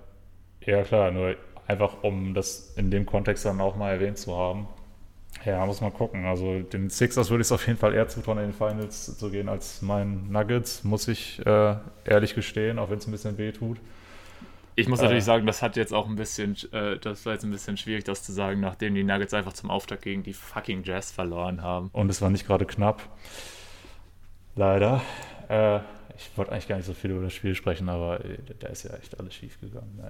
ja 0.64 0.82
klar, 0.82 1.10
nur 1.10 1.36
einfach 1.66 2.02
um 2.02 2.34
das 2.34 2.74
in 2.76 2.90
dem 2.90 3.06
Kontext 3.06 3.44
dann 3.44 3.60
auch 3.60 3.76
mal 3.76 3.92
erwähnt 3.92 4.18
zu 4.18 4.36
haben. 4.36 4.68
Ja, 5.44 5.64
muss 5.66 5.80
man 5.80 5.92
gucken. 5.92 6.24
Also 6.24 6.60
den 6.60 6.90
Sixers 6.90 7.30
würde 7.30 7.42
ich 7.42 7.48
es 7.48 7.52
auf 7.52 7.66
jeden 7.66 7.78
Fall 7.78 7.94
eher 7.94 8.08
zutrauen, 8.08 8.38
in 8.38 8.44
den 8.46 8.52
Finals 8.52 9.18
zu 9.18 9.30
gehen 9.30 9.48
als 9.48 9.82
meinen 9.82 10.30
Nuggets, 10.32 10.82
muss 10.82 11.08
ich 11.08 11.44
äh, 11.44 11.76
ehrlich 12.04 12.34
gestehen, 12.34 12.78
auch 12.78 12.90
wenn 12.90 12.98
es 12.98 13.06
ein 13.06 13.12
bisschen 13.12 13.36
weh 13.38 13.52
tut. 13.52 13.78
Ich 14.78 14.88
muss 14.88 15.00
natürlich 15.00 15.22
äh, 15.24 15.26
sagen, 15.26 15.46
das 15.46 15.62
hat 15.62 15.76
jetzt 15.76 15.94
auch 15.94 16.06
ein 16.06 16.16
bisschen, 16.16 16.56
äh, 16.72 16.98
das 16.98 17.24
war 17.24 17.32
jetzt 17.32 17.44
ein 17.44 17.50
bisschen 17.50 17.76
schwierig, 17.76 18.04
das 18.04 18.22
zu 18.22 18.32
sagen, 18.32 18.60
nachdem 18.60 18.94
die 18.94 19.04
Nuggets 19.04 19.32
einfach 19.34 19.54
zum 19.54 19.70
Auftakt 19.70 20.02
gegen 20.02 20.22
die 20.22 20.34
fucking 20.34 20.84
Jazz 20.84 21.10
verloren 21.12 21.62
haben. 21.62 21.90
Und 21.92 22.10
es 22.10 22.20
war 22.20 22.30
nicht 22.30 22.46
gerade 22.46 22.66
knapp. 22.66 23.02
Leider. 24.54 25.02
Äh, 26.16 26.18
ich 26.18 26.36
wollte 26.36 26.52
eigentlich 26.52 26.68
gar 26.68 26.76
nicht 26.76 26.86
so 26.86 26.94
viel 26.94 27.10
über 27.10 27.22
das 27.22 27.32
Spiel 27.32 27.54
sprechen, 27.54 27.88
aber 27.88 28.24
äh, 28.24 28.38
da 28.58 28.68
ist 28.68 28.84
ja 28.84 28.94
echt 28.94 29.18
alles 29.18 29.34
schief 29.34 29.60
gegangen. 29.60 30.02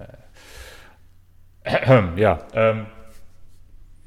Äh, 1.63 2.07
ja, 2.19 2.45
ähm, 2.53 2.85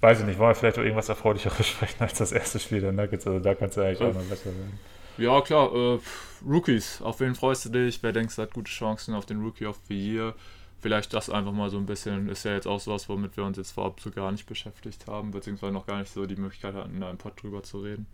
weiß 0.00 0.20
ich 0.20 0.26
nicht, 0.26 0.38
wollen 0.38 0.50
wir 0.50 0.54
vielleicht 0.54 0.78
auch 0.78 0.82
irgendwas 0.82 1.08
Erfreulicheres 1.08 1.66
sprechen 1.68 2.02
als 2.02 2.14
das 2.14 2.32
erste 2.32 2.58
Spiel 2.58 2.80
der 2.80 2.92
Nuggets? 2.92 3.26
Also 3.26 3.38
da 3.38 3.54
kannst 3.54 3.76
du 3.76 3.82
eigentlich 3.82 4.00
auch 4.00 4.14
noch 4.14 4.22
besser 4.22 4.46
werden. 4.46 4.78
Ja, 5.18 5.40
klar, 5.42 5.74
äh, 5.74 5.98
Rookies, 6.46 7.02
auf 7.02 7.20
wen 7.20 7.34
freust 7.34 7.66
du 7.66 7.68
dich? 7.70 8.02
Wer 8.02 8.12
denkst, 8.12 8.38
hat 8.38 8.54
gute 8.54 8.70
Chancen 8.70 9.14
auf 9.14 9.26
den 9.26 9.42
Rookie 9.42 9.66
of 9.66 9.78
the 9.88 9.94
Year? 9.94 10.34
Vielleicht 10.78 11.12
das 11.12 11.28
einfach 11.28 11.52
mal 11.52 11.68
so 11.68 11.76
ein 11.76 11.84
bisschen, 11.84 12.30
ist 12.30 12.44
ja 12.44 12.54
jetzt 12.54 12.66
auch 12.66 12.80
sowas, 12.80 13.06
womit 13.10 13.36
wir 13.36 13.44
uns 13.44 13.58
jetzt 13.58 13.72
vorab 13.72 14.00
so 14.00 14.10
gar 14.10 14.32
nicht 14.32 14.46
beschäftigt 14.46 15.06
haben, 15.06 15.30
beziehungsweise 15.30 15.74
noch 15.74 15.86
gar 15.86 15.98
nicht 15.98 16.10
so 16.10 16.24
die 16.24 16.36
Möglichkeit 16.36 16.74
hatten, 16.74 16.98
da 17.00 17.10
im 17.10 17.18
Pod 17.18 17.34
drüber 17.42 17.62
zu 17.62 17.80
reden. 17.80 18.06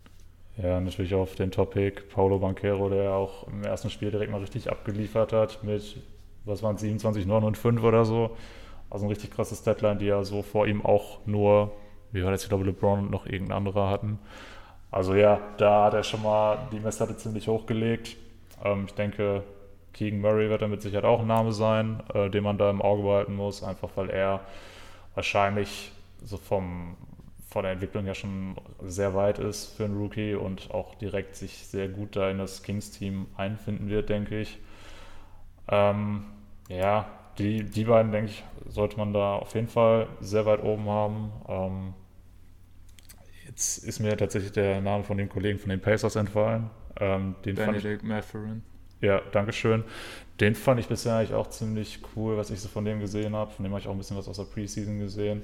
Ja, 0.61 0.79
natürlich 0.79 1.13
auf 1.13 1.35
den 1.35 1.51
Topic 1.51 2.01
Paulo 2.09 2.39
Banquero, 2.39 2.89
der 2.89 3.11
auch 3.13 3.47
im 3.47 3.63
ersten 3.63 3.91
Spiel 3.91 4.09
direkt 4.09 4.31
mal 4.31 4.39
richtig 4.39 4.71
abgeliefert 4.71 5.31
hat 5.31 5.63
mit, 5.63 5.97
was 6.45 6.63
waren 6.63 6.75
es, 6.75 6.81
27, 6.81 7.27
9 7.27 7.43
und 7.43 7.57
5 7.57 7.83
oder 7.83 8.05
so. 8.05 8.35
Also 8.89 9.05
ein 9.05 9.09
richtig 9.09 9.31
krasses 9.31 9.61
Deadline, 9.63 9.99
die 9.99 10.05
ja 10.05 10.23
so 10.23 10.41
vor 10.41 10.65
ihm 10.65 10.83
auch 10.83 11.19
nur, 11.27 11.73
wie 12.11 12.23
war 12.23 12.31
das, 12.31 12.43
ich 12.43 12.49
glaube, 12.49 12.63
LeBron 12.65 12.99
und 12.99 13.11
noch 13.11 13.27
irgendein 13.27 13.57
anderer 13.57 13.89
hatten. 13.89 14.17
Also 14.89 15.13
ja, 15.13 15.39
da 15.57 15.85
hat 15.85 15.93
er 15.93 16.03
schon 16.03 16.23
mal 16.23 16.57
die 16.71 16.79
Messlatte 16.79 17.17
ziemlich 17.17 17.47
hochgelegt. 17.47 18.15
Ähm, 18.63 18.85
ich 18.87 18.93
denke, 18.93 19.43
Keegan 19.93 20.21
Murray 20.21 20.49
wird 20.49 20.61
damit 20.61 20.81
Sicherheit 20.81 21.05
auch 21.05 21.19
ein 21.19 21.27
Name 21.27 21.51
sein, 21.51 22.01
äh, 22.13 22.29
den 22.29 22.43
man 22.43 22.57
da 22.57 22.69
im 22.69 22.81
Auge 22.81 23.03
behalten 23.03 23.35
muss, 23.35 23.63
einfach 23.63 23.89
weil 23.95 24.09
er 24.09 24.41
wahrscheinlich 25.13 25.91
so 26.23 26.37
vom, 26.37 26.95
von 27.47 27.63
der 27.63 27.71
Entwicklung 27.71 28.05
ja 28.05 28.13
schon 28.13 28.55
sehr 28.81 29.15
weit 29.15 29.39
ist 29.39 29.75
für 29.75 29.85
einen 29.85 29.97
Rookie 29.97 30.35
und 30.35 30.71
auch 30.71 30.95
direkt 30.95 31.35
sich 31.35 31.65
sehr 31.65 31.87
gut 31.87 32.15
da 32.15 32.29
in 32.29 32.37
das 32.37 32.61
Kings-Team 32.61 33.27
einfinden 33.37 33.89
wird, 33.89 34.09
denke 34.09 34.41
ich. 34.41 34.59
Ähm, 35.69 36.25
ja, 36.67 37.07
die, 37.37 37.63
die 37.63 37.85
beiden, 37.85 38.11
denke 38.11 38.31
ich, 38.31 38.43
sollte 38.67 38.97
man 38.97 39.13
da 39.13 39.35
auf 39.35 39.55
jeden 39.55 39.67
Fall 39.67 40.07
sehr 40.19 40.45
weit 40.45 40.61
oben 40.61 40.89
haben. 40.89 41.31
Ähm, 41.47 41.93
jetzt 43.45 43.77
ist 43.77 43.99
mir 43.99 44.17
tatsächlich 44.17 44.51
der 44.51 44.81
Name 44.81 45.03
von 45.03 45.17
dem 45.17 45.29
Kollegen 45.29 45.57
von 45.57 45.69
den 45.69 45.79
Pacers 45.79 46.17
entfallen. 46.17 46.69
Ähm, 46.99 47.35
den 47.45 47.55
Benedict 47.55 48.03
Matherin. 48.03 48.61
Ja, 48.99 49.21
danke 49.31 49.53
schön. 49.53 49.83
Den 50.41 50.55
fand 50.55 50.79
ich 50.79 50.87
bisher 50.87 51.15
eigentlich 51.15 51.33
auch 51.33 51.47
ziemlich 51.47 51.99
cool, 52.15 52.35
was 52.35 52.49
ich 52.49 52.59
so 52.59 52.67
von 52.67 52.83
dem 52.83 52.99
gesehen 52.99 53.35
habe. 53.35 53.51
Von 53.51 53.63
dem 53.63 53.71
habe 53.71 53.79
ich 53.79 53.87
auch 53.87 53.91
ein 53.91 53.97
bisschen 53.97 54.17
was 54.17 54.27
aus 54.27 54.37
der 54.37 54.45
Preseason 54.45 54.99
gesehen. 54.99 55.43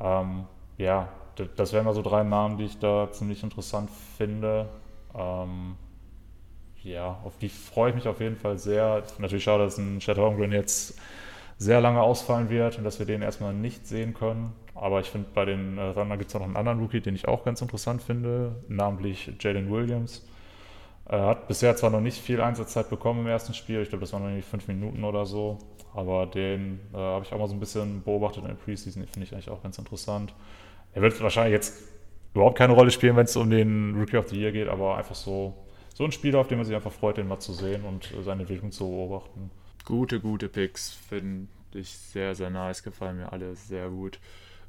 Ähm, 0.00 0.46
ja, 0.80 1.08
das 1.56 1.72
wären 1.72 1.84
mal 1.84 1.94
so 1.94 2.02
drei 2.02 2.22
Namen, 2.22 2.56
die 2.56 2.64
ich 2.64 2.78
da 2.78 3.10
ziemlich 3.12 3.42
interessant 3.42 3.90
finde. 4.16 4.68
Ähm, 5.14 5.76
ja, 6.82 7.18
auf 7.24 7.36
die 7.38 7.48
freue 7.50 7.90
ich 7.90 7.94
mich 7.94 8.08
auf 8.08 8.20
jeden 8.20 8.36
Fall 8.36 8.58
sehr. 8.58 9.02
Natürlich 9.18 9.44
schade, 9.44 9.64
dass 9.64 9.78
ein 9.78 10.00
Chad 10.00 10.16
Holmgren 10.16 10.52
jetzt 10.52 10.98
sehr 11.58 11.80
lange 11.80 12.00
ausfallen 12.00 12.48
wird 12.48 12.78
und 12.78 12.84
dass 12.84 12.98
wir 12.98 13.06
den 13.06 13.20
erstmal 13.20 13.52
nicht 13.52 13.86
sehen 13.86 14.14
können. 14.14 14.54
Aber 14.74 15.00
ich 15.00 15.10
finde, 15.10 15.28
bei 15.34 15.44
den 15.44 15.76
äh, 15.76 15.92
Thunder 15.92 16.16
gibt 16.16 16.30
es 16.30 16.34
noch 16.34 16.42
einen 16.42 16.56
anderen 16.56 16.80
Rookie, 16.80 17.02
den 17.02 17.14
ich 17.14 17.28
auch 17.28 17.44
ganz 17.44 17.60
interessant 17.60 18.02
finde, 18.02 18.56
namentlich 18.68 19.30
Jalen 19.38 19.70
Williams. 19.70 20.26
Er 21.04 21.26
hat 21.26 21.48
bisher 21.48 21.76
zwar 21.76 21.90
noch 21.90 22.00
nicht 22.00 22.18
viel 22.18 22.40
Einsatzzeit 22.40 22.88
bekommen 22.88 23.20
im 23.20 23.26
ersten 23.26 23.52
Spiel, 23.52 23.82
ich 23.82 23.90
glaube, 23.90 24.02
das 24.02 24.12
waren 24.12 24.32
nur 24.32 24.42
fünf 24.42 24.68
Minuten 24.68 25.04
oder 25.04 25.26
so, 25.26 25.58
aber 25.92 26.26
den 26.26 26.80
äh, 26.94 26.96
habe 26.96 27.24
ich 27.24 27.32
auch 27.32 27.38
mal 27.38 27.48
so 27.48 27.54
ein 27.54 27.60
bisschen 27.60 28.02
beobachtet 28.04 28.42
in 28.42 28.48
der 28.48 28.54
Preseason, 28.54 29.02
den 29.02 29.08
finde 29.08 29.26
ich 29.26 29.32
eigentlich 29.34 29.50
auch 29.50 29.62
ganz 29.62 29.76
interessant. 29.76 30.32
Er 30.92 31.02
wird 31.02 31.20
wahrscheinlich 31.20 31.52
jetzt 31.52 31.82
überhaupt 32.34 32.58
keine 32.58 32.72
Rolle 32.72 32.90
spielen, 32.90 33.16
wenn 33.16 33.24
es 33.24 33.36
um 33.36 33.50
den 33.50 33.94
Rookie 33.98 34.16
of 34.16 34.28
the 34.28 34.40
Year 34.40 34.52
geht, 34.52 34.68
aber 34.68 34.96
einfach 34.96 35.14
so 35.14 35.54
so 36.00 36.04
ein 36.06 36.12
Spieler, 36.12 36.38
auf 36.38 36.48
den 36.48 36.56
man 36.56 36.64
sich 36.64 36.74
einfach 36.74 36.92
freut, 36.92 37.18
den 37.18 37.28
mal 37.28 37.40
zu 37.40 37.52
sehen 37.52 37.84
und 37.84 38.10
äh, 38.14 38.22
seine 38.22 38.42
Entwicklung 38.42 38.72
zu 38.72 38.88
beobachten. 38.88 39.50
Gute, 39.84 40.18
gute 40.18 40.48
Picks, 40.48 40.94
finde 40.94 41.48
ich 41.74 41.90
sehr, 41.90 42.34
sehr 42.34 42.48
nice, 42.48 42.82
gefallen 42.82 43.18
mir 43.18 43.30
alle 43.30 43.54
sehr 43.54 43.90
gut. 43.90 44.18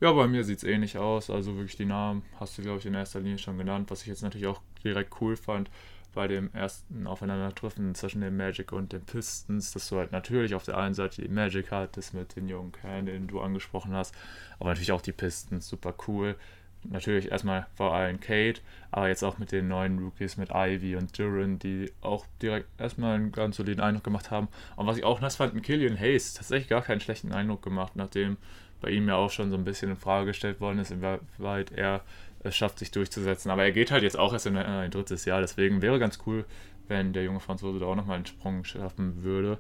Ja, 0.02 0.12
bei 0.12 0.28
mir 0.28 0.44
sieht 0.44 0.58
es 0.58 0.64
ähnlich 0.66 0.98
aus. 0.98 1.30
Also 1.30 1.56
wirklich 1.56 1.78
die 1.78 1.86
Namen 1.86 2.24
hast 2.38 2.58
du, 2.58 2.64
glaube 2.64 2.80
ich, 2.80 2.86
in 2.86 2.96
erster 2.96 3.22
Linie 3.22 3.38
schon 3.38 3.58
genannt, 3.58 3.92
was 3.92 4.02
ich 4.02 4.08
jetzt 4.08 4.24
natürlich 4.24 4.48
auch 4.48 4.60
direkt 4.84 5.22
cool 5.22 5.38
fand 5.38 5.70
bei 6.14 6.28
dem 6.28 6.50
ersten 6.54 7.08
Aufeinandertreffen 7.08 7.96
zwischen 7.96 8.22
dem 8.22 8.38
Magic 8.38 8.72
und 8.72 8.92
den 8.92 9.02
Pistons, 9.02 9.72
dass 9.72 9.88
du 9.90 9.98
halt 9.98 10.12
natürlich 10.12 10.56
auf 10.56 10.64
der 10.64 10.78
einen 10.78 10.94
Seite 10.94 11.22
die 11.22 11.30
Magic 11.30 11.72
hattest 11.72 12.14
mit 12.14 12.36
den 12.36 12.50
jungen 12.50 12.72
Kerlen, 12.72 13.06
den 13.06 13.28
du 13.28 13.40
angesprochen 13.42 13.94
hast, 13.94 14.14
aber 14.60 14.70
natürlich 14.70 14.92
auch 14.92 15.02
die 15.02 15.14
Pistons, 15.14 15.68
super 15.68 15.94
cool. 16.08 16.36
Natürlich 16.84 17.32
erstmal 17.32 17.68
vor 17.76 17.94
allem 17.94 18.20
Kate, 18.20 18.60
aber 18.90 19.08
jetzt 19.08 19.24
auch 19.24 19.38
mit 19.38 19.52
den 19.52 19.68
neuen 19.68 20.00
Rookies, 20.00 20.38
mit 20.38 20.50
Ivy 20.52 20.96
und 20.96 21.18
Duran, 21.18 21.60
die 21.60 21.92
auch 22.02 22.26
direkt 22.42 22.68
erstmal 22.80 23.16
einen 23.16 23.32
ganz 23.32 23.58
soliden 23.58 23.82
Eindruck 23.82 24.04
gemacht 24.04 24.32
haben. 24.32 24.48
Und 24.76 24.88
was 24.88 24.98
ich 24.98 25.04
auch 25.04 25.22
nass 25.22 25.36
fand, 25.36 25.62
Killian 25.62 26.00
Hayes 26.00 26.34
tatsächlich 26.34 26.70
gar 26.70 26.82
keinen 26.82 27.00
schlechten 27.00 27.34
Eindruck 27.34 27.62
gemacht, 27.62 27.96
nachdem 27.96 28.38
bei 28.82 28.90
ihm 28.90 29.08
ja 29.08 29.16
auch 29.16 29.30
schon 29.30 29.52
so 29.52 29.58
ein 29.58 29.64
bisschen 29.64 29.92
in 29.92 29.98
Frage 29.98 30.26
gestellt 30.28 30.60
worden 30.60 30.80
ist, 30.80 30.90
inwieweit 30.90 31.72
er 31.72 32.02
es 32.44 32.56
schafft, 32.56 32.80
sich 32.80 32.92
durchzusetzen. 32.92 33.52
Aber 33.52 33.64
er 33.64 33.72
geht 33.72 33.92
halt 33.92 34.04
jetzt 34.04 34.18
auch 34.18 34.34
erst 34.34 34.48
in 34.48 34.58
ein 34.58 34.92
drittes 34.92 35.26
Jahr, 35.26 35.42
deswegen 35.42 35.82
wäre 35.82 36.00
ganz 36.00 36.20
cool, 36.26 36.46
wenn 36.88 37.14
der 37.14 37.24
junge 37.24 37.40
Franzose 37.40 37.80
da 37.80 37.86
auch 37.86 37.96
nochmal 37.96 38.18
einen 38.18 38.26
Sprung 38.26 38.64
schaffen 38.64 39.24
würde. 39.24 39.60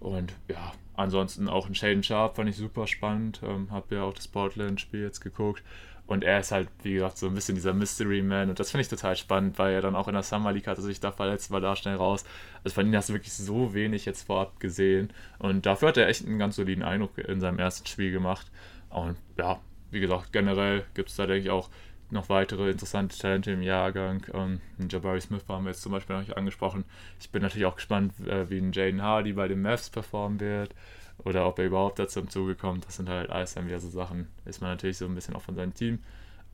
Und 0.00 0.32
ja, 0.48 0.72
ansonsten 0.94 1.48
auch 1.48 1.68
ein 1.68 1.74
Shaden 1.74 2.02
Sharp 2.02 2.36
fand 2.36 2.48
ich 2.48 2.56
super 2.56 2.86
spannend. 2.86 3.40
Ähm, 3.44 3.70
hab 3.70 3.92
ja 3.92 4.02
auch 4.02 4.14
das 4.14 4.28
Portland-Spiel 4.28 5.02
jetzt 5.02 5.20
geguckt. 5.20 5.62
Und 6.06 6.24
er 6.24 6.40
ist 6.40 6.50
halt, 6.50 6.68
wie 6.82 6.94
gesagt, 6.94 7.18
so 7.18 7.28
ein 7.28 7.34
bisschen 7.34 7.54
dieser 7.54 7.74
Mystery 7.74 8.22
Man. 8.22 8.48
Und 8.48 8.58
das 8.58 8.70
finde 8.70 8.82
ich 8.82 8.88
total 8.88 9.14
spannend, 9.14 9.58
weil 9.58 9.74
er 9.74 9.80
dann 9.80 9.94
auch 9.94 10.08
in 10.08 10.14
der 10.14 10.24
Summer 10.24 10.52
League 10.52 10.66
hatte 10.66 10.82
sich 10.82 10.98
da 10.98 11.12
verletzt, 11.12 11.52
war 11.52 11.60
da 11.60 11.76
schnell 11.76 11.96
raus. 11.96 12.24
Also 12.64 12.74
von 12.74 12.86
ihm 12.86 12.96
hast 12.96 13.10
du 13.10 13.12
wirklich 13.12 13.32
so 13.32 13.74
wenig 13.74 14.06
jetzt 14.06 14.26
vorab 14.26 14.58
gesehen. 14.58 15.12
Und 15.38 15.66
dafür 15.66 15.88
hat 15.88 15.98
er 15.98 16.08
echt 16.08 16.26
einen 16.26 16.38
ganz 16.38 16.56
soliden 16.56 16.82
Eindruck 16.82 17.16
in 17.18 17.40
seinem 17.40 17.60
ersten 17.60 17.86
Spiel 17.86 18.10
gemacht. 18.10 18.50
Und 18.88 19.18
ja, 19.38 19.60
wie 19.90 20.00
gesagt, 20.00 20.32
generell 20.32 20.84
gibt 20.94 21.10
es 21.10 21.16
da, 21.16 21.26
denke 21.26 21.44
ich, 21.44 21.50
auch 21.50 21.68
noch 22.12 22.28
weitere 22.28 22.70
interessante 22.70 23.16
Talente 23.16 23.50
im 23.52 23.62
Jahrgang. 23.62 24.26
Ähm, 24.32 24.60
Jabari 24.88 25.20
Smith 25.20 25.44
haben 25.48 25.64
wir 25.64 25.70
jetzt 25.70 25.82
zum 25.82 25.92
Beispiel 25.92 26.16
noch 26.16 26.22
nicht 26.22 26.36
angesprochen. 26.36 26.84
Ich 27.20 27.30
bin 27.30 27.42
natürlich 27.42 27.66
auch 27.66 27.76
gespannt, 27.76 28.12
äh, 28.26 28.48
wie 28.50 28.58
ein 28.58 28.72
Jaden 28.72 29.02
Hardy 29.02 29.32
bei 29.32 29.48
den 29.48 29.62
Mavs 29.62 29.90
performen 29.90 30.40
wird 30.40 30.74
oder 31.18 31.46
ob 31.46 31.58
er 31.58 31.66
überhaupt 31.66 31.98
dazu 31.98 32.20
im 32.20 32.30
Zuge 32.30 32.54
kommt. 32.54 32.86
Das 32.86 32.96
sind 32.96 33.08
halt 33.08 33.30
alles 33.30 33.54
dann 33.54 33.66
wieder 33.66 33.80
so 33.80 33.88
Sachen. 33.88 34.28
Ist 34.44 34.60
man 34.60 34.70
natürlich 34.70 34.98
so 34.98 35.06
ein 35.06 35.14
bisschen 35.14 35.34
auch 35.34 35.42
von 35.42 35.54
seinem 35.54 35.74
Team 35.74 35.98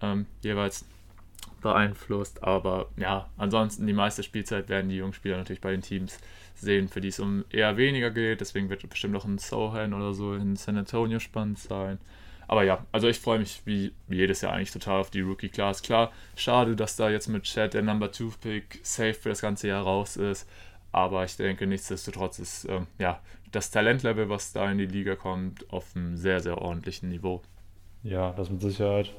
ähm, 0.03 0.27
jeweils 0.43 0.85
beeinflusst. 1.63 2.43
Aber 2.43 2.89
ja, 2.97 3.29
ansonsten 3.37 3.87
die 3.87 3.93
meiste 3.93 4.23
Spielzeit 4.23 4.69
werden 4.69 4.89
die 4.89 4.97
jungen 4.97 5.13
Spieler 5.13 5.37
natürlich 5.37 5.61
bei 5.61 5.71
den 5.71 5.83
Teams 5.83 6.19
sehen, 6.55 6.89
für 6.89 7.01
die 7.01 7.09
es 7.09 7.21
um 7.21 7.45
eher 7.51 7.77
weniger 7.77 8.11
geht. 8.11 8.41
Deswegen 8.41 8.69
wird 8.69 8.89
bestimmt 8.89 9.17
auch 9.17 9.25
ein 9.25 9.39
Sohan 9.39 9.95
oder 9.95 10.15
so 10.15 10.35
in 10.35 10.57
San 10.57 10.77
Antonio 10.77 11.19
spannend 11.19 11.59
sein. 11.59 11.99
Aber 12.49 12.63
ja, 12.63 12.85
also 12.93 13.09
ich 13.09 13.19
freue 13.19 13.39
mich 13.39 13.63
wie, 13.65 13.93
jedes 14.09 14.41
Jahr 14.41 14.53
eigentlich 14.53 14.71
total 14.71 15.01
auf 15.01 15.11
die 15.11 15.21
Rookie 15.21 15.49
Class. 15.49 15.83
Klar, 15.83 16.13
schade, 16.37 16.77
dass 16.77 16.97
da 16.97 17.11
jetzt 17.11 17.29
mit 17.29 17.45
Chad 17.45 17.75
der 17.75 17.83
Number 17.83 18.13
2 18.13 18.25
Pick 18.41 18.81
safe 18.83 19.15
für 19.15 19.31
das 19.31 19.41
ganze 19.41 19.69
Jahr 19.69 19.83
raus 19.83 20.17
ist. 20.17 20.49
Aber 20.93 21.25
ich 21.25 21.37
denke, 21.37 21.67
nichtsdestotrotz 21.67 22.39
ist 22.39 22.67
ähm, 22.69 22.87
ja, 22.99 23.21
das 23.53 23.71
Talentlevel, 23.71 24.29
was 24.29 24.53
da 24.53 24.71
in 24.71 24.79
die 24.79 24.87
Liga 24.87 25.17
kommt, 25.17 25.71
auf 25.73 25.95
einem 25.95 26.17
sehr, 26.17 26.41
sehr 26.41 26.59
ordentlichen 26.59 27.09
Niveau. 27.09 27.43
Ja, 28.03 28.33
das 28.33 28.51
mit 28.51 28.61
Sicherheit. 28.61 29.13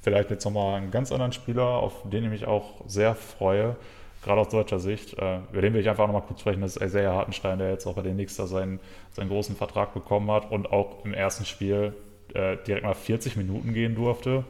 Vielleicht 0.00 0.30
jetzt 0.30 0.44
nochmal 0.44 0.76
einen 0.76 0.90
ganz 0.90 1.10
anderen 1.10 1.32
Spieler, 1.32 1.64
auf 1.64 2.08
den 2.08 2.24
ich 2.24 2.30
mich 2.30 2.46
auch 2.46 2.82
sehr 2.86 3.16
freue, 3.16 3.76
gerade 4.22 4.40
aus 4.40 4.48
deutscher 4.48 4.78
Sicht. 4.78 5.18
Äh, 5.18 5.40
über 5.50 5.60
den 5.60 5.74
will 5.74 5.80
ich 5.80 5.88
einfach 5.88 6.06
nochmal 6.06 6.22
kurz 6.22 6.40
sprechen. 6.40 6.60
Das 6.60 6.76
ist 6.76 6.82
Isaiah 6.82 7.14
Hartenstein, 7.14 7.58
der 7.58 7.70
jetzt 7.70 7.86
auch 7.86 7.94
bei 7.94 8.02
den 8.02 8.14
Knicks 8.14 8.36
da 8.36 8.46
seinen, 8.46 8.78
seinen 9.10 9.28
großen 9.28 9.56
Vertrag 9.56 9.92
bekommen 9.92 10.30
hat 10.30 10.50
und 10.50 10.70
auch 10.70 11.04
im 11.04 11.12
ersten 11.12 11.44
Spiel 11.44 11.94
äh, 12.34 12.56
direkt 12.66 12.84
mal 12.84 12.94
40 12.94 13.36
Minuten 13.36 13.72
gehen 13.74 13.94
durfte. 13.94 14.44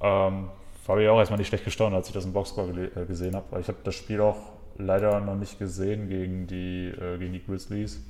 Ähm, 0.00 0.48
habe 0.88 1.02
ich 1.02 1.08
auch 1.08 1.18
erstmal 1.18 1.38
nicht 1.38 1.48
schlecht 1.48 1.64
gestaunt, 1.64 1.94
als 1.94 2.08
ich 2.08 2.14
das 2.14 2.24
im 2.24 2.32
Boxscore 2.32 2.90
äh, 2.96 3.04
gesehen 3.04 3.36
habe. 3.36 3.60
Ich 3.60 3.68
habe 3.68 3.78
das 3.84 3.94
Spiel 3.94 4.20
auch 4.20 4.38
leider 4.78 5.20
noch 5.20 5.34
nicht 5.34 5.58
gesehen 5.58 6.08
gegen 6.08 6.46
die, 6.46 6.86
äh, 6.86 7.18
gegen 7.18 7.34
die 7.34 7.44
Grizzlies. 7.44 8.00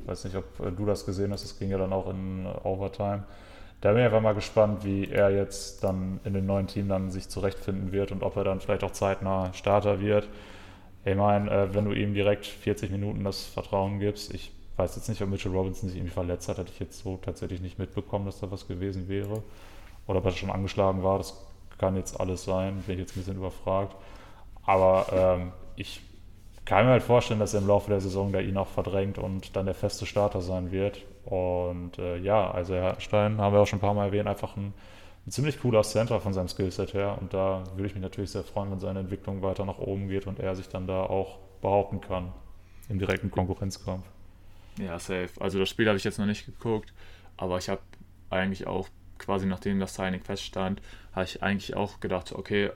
Ich 0.00 0.06
weiß 0.06 0.24
nicht, 0.24 0.36
ob 0.36 0.44
äh, 0.60 0.70
du 0.70 0.84
das 0.84 1.06
gesehen 1.06 1.32
hast, 1.32 1.44
das 1.44 1.58
ging 1.58 1.70
ja 1.70 1.78
dann 1.78 1.92
auch 1.92 2.10
in 2.10 2.46
Overtime. 2.64 3.24
Da 3.80 3.92
bin 3.92 4.00
ich 4.00 4.06
einfach 4.06 4.20
mal 4.20 4.34
gespannt, 4.34 4.84
wie 4.84 5.08
er 5.08 5.30
jetzt 5.30 5.84
dann 5.84 6.20
in 6.24 6.34
dem 6.34 6.44
neuen 6.46 6.66
Team 6.66 6.88
dann 6.88 7.10
sich 7.10 7.28
zurechtfinden 7.28 7.92
wird 7.92 8.12
und 8.12 8.22
ob 8.22 8.36
er 8.36 8.44
dann 8.44 8.60
vielleicht 8.60 8.84
auch 8.84 8.90
zeitnah 8.90 9.52
Starter 9.54 10.00
wird. 10.00 10.28
Ich 11.04 11.16
meine, 11.16 11.50
äh, 11.50 11.74
wenn 11.74 11.86
du 11.86 11.92
ihm 11.92 12.12
direkt 12.12 12.44
40 12.44 12.90
Minuten 12.90 13.24
das 13.24 13.44
Vertrauen 13.44 14.00
gibst, 14.00 14.34
ich 14.34 14.52
weiß 14.78 14.96
jetzt 14.96 15.08
nicht, 15.08 15.20
ob 15.22 15.28
Mitchell 15.28 15.52
Robinson 15.52 15.88
sich 15.88 15.98
irgendwie 15.98 16.14
verletzt 16.14 16.48
hat, 16.48 16.58
hatte 16.58 16.70
ich 16.72 16.78
jetzt 16.78 17.00
so 17.00 17.16
tatsächlich 17.16 17.60
nicht 17.60 17.78
mitbekommen, 17.78 18.26
dass 18.26 18.40
da 18.40 18.50
was 18.50 18.68
gewesen 18.68 19.08
wäre. 19.08 19.42
Oder 20.06 20.18
ob 20.20 20.24
er 20.24 20.30
schon 20.32 20.50
angeschlagen 20.50 21.02
war, 21.02 21.18
das 21.18 21.34
kann 21.78 21.96
jetzt 21.96 22.18
alles 22.18 22.44
sein, 22.44 22.82
bin 22.86 22.94
ich 22.94 23.00
jetzt 23.00 23.16
ein 23.16 23.20
bisschen 23.20 23.36
überfragt. 23.36 23.94
Aber 24.64 25.06
ähm, 25.12 25.52
ich 25.76 26.00
kann 26.64 26.84
mir 26.84 26.92
halt 26.92 27.02
vorstellen, 27.02 27.40
dass 27.40 27.54
er 27.54 27.60
im 27.60 27.66
Laufe 27.66 27.90
der 27.90 28.00
Saison 28.00 28.30
da 28.30 28.40
ihn 28.40 28.56
auch 28.56 28.66
verdrängt 28.66 29.18
und 29.18 29.56
dann 29.56 29.64
der 29.64 29.74
feste 29.74 30.06
Starter 30.06 30.42
sein 30.42 30.70
wird. 30.70 31.02
Und 31.24 31.98
äh, 31.98 32.18
ja, 32.18 32.50
also 32.50 32.74
Herr 32.74 33.00
Stein 33.00 33.38
haben 33.38 33.54
wir 33.54 33.60
auch 33.60 33.66
schon 33.66 33.78
ein 33.78 33.80
paar 33.80 33.94
Mal 33.94 34.06
erwähnt, 34.06 34.28
einfach 34.28 34.56
ein, 34.56 34.74
ein 35.26 35.30
ziemlich 35.30 35.60
cooler 35.60 35.82
Center 35.82 36.20
von 36.20 36.32
seinem 36.34 36.48
Skillset 36.48 36.94
her. 36.94 37.16
Und 37.20 37.32
da 37.32 37.64
würde 37.74 37.86
ich 37.86 37.94
mich 37.94 38.02
natürlich 38.02 38.30
sehr 38.30 38.44
freuen, 38.44 38.70
wenn 38.70 38.80
seine 38.80 39.00
Entwicklung 39.00 39.42
weiter 39.42 39.64
nach 39.64 39.78
oben 39.78 40.08
geht 40.08 40.26
und 40.26 40.40
er 40.40 40.54
sich 40.54 40.68
dann 40.68 40.86
da 40.86 41.02
auch 41.04 41.38
behaupten 41.60 42.00
kann 42.00 42.32
im 42.88 42.98
direkten 42.98 43.30
Konkurrenzkampf. 43.30 44.04
Ja, 44.78 44.98
safe. 44.98 45.30
Also 45.40 45.58
das 45.58 45.68
Spiel 45.68 45.88
habe 45.88 45.96
ich 45.96 46.04
jetzt 46.04 46.18
noch 46.18 46.26
nicht 46.26 46.46
geguckt, 46.46 46.92
aber 47.36 47.58
ich 47.58 47.68
habe 47.68 47.82
eigentlich 48.30 48.66
auch 48.66 48.88
quasi 49.18 49.46
nachdem 49.46 49.80
das 49.80 49.94
Signing 49.94 50.22
feststand, 50.22 50.80
habe 51.12 51.24
ich 51.24 51.42
eigentlich 51.42 51.74
auch 51.74 52.00
gedacht, 52.00 52.32
okay, 52.32 52.70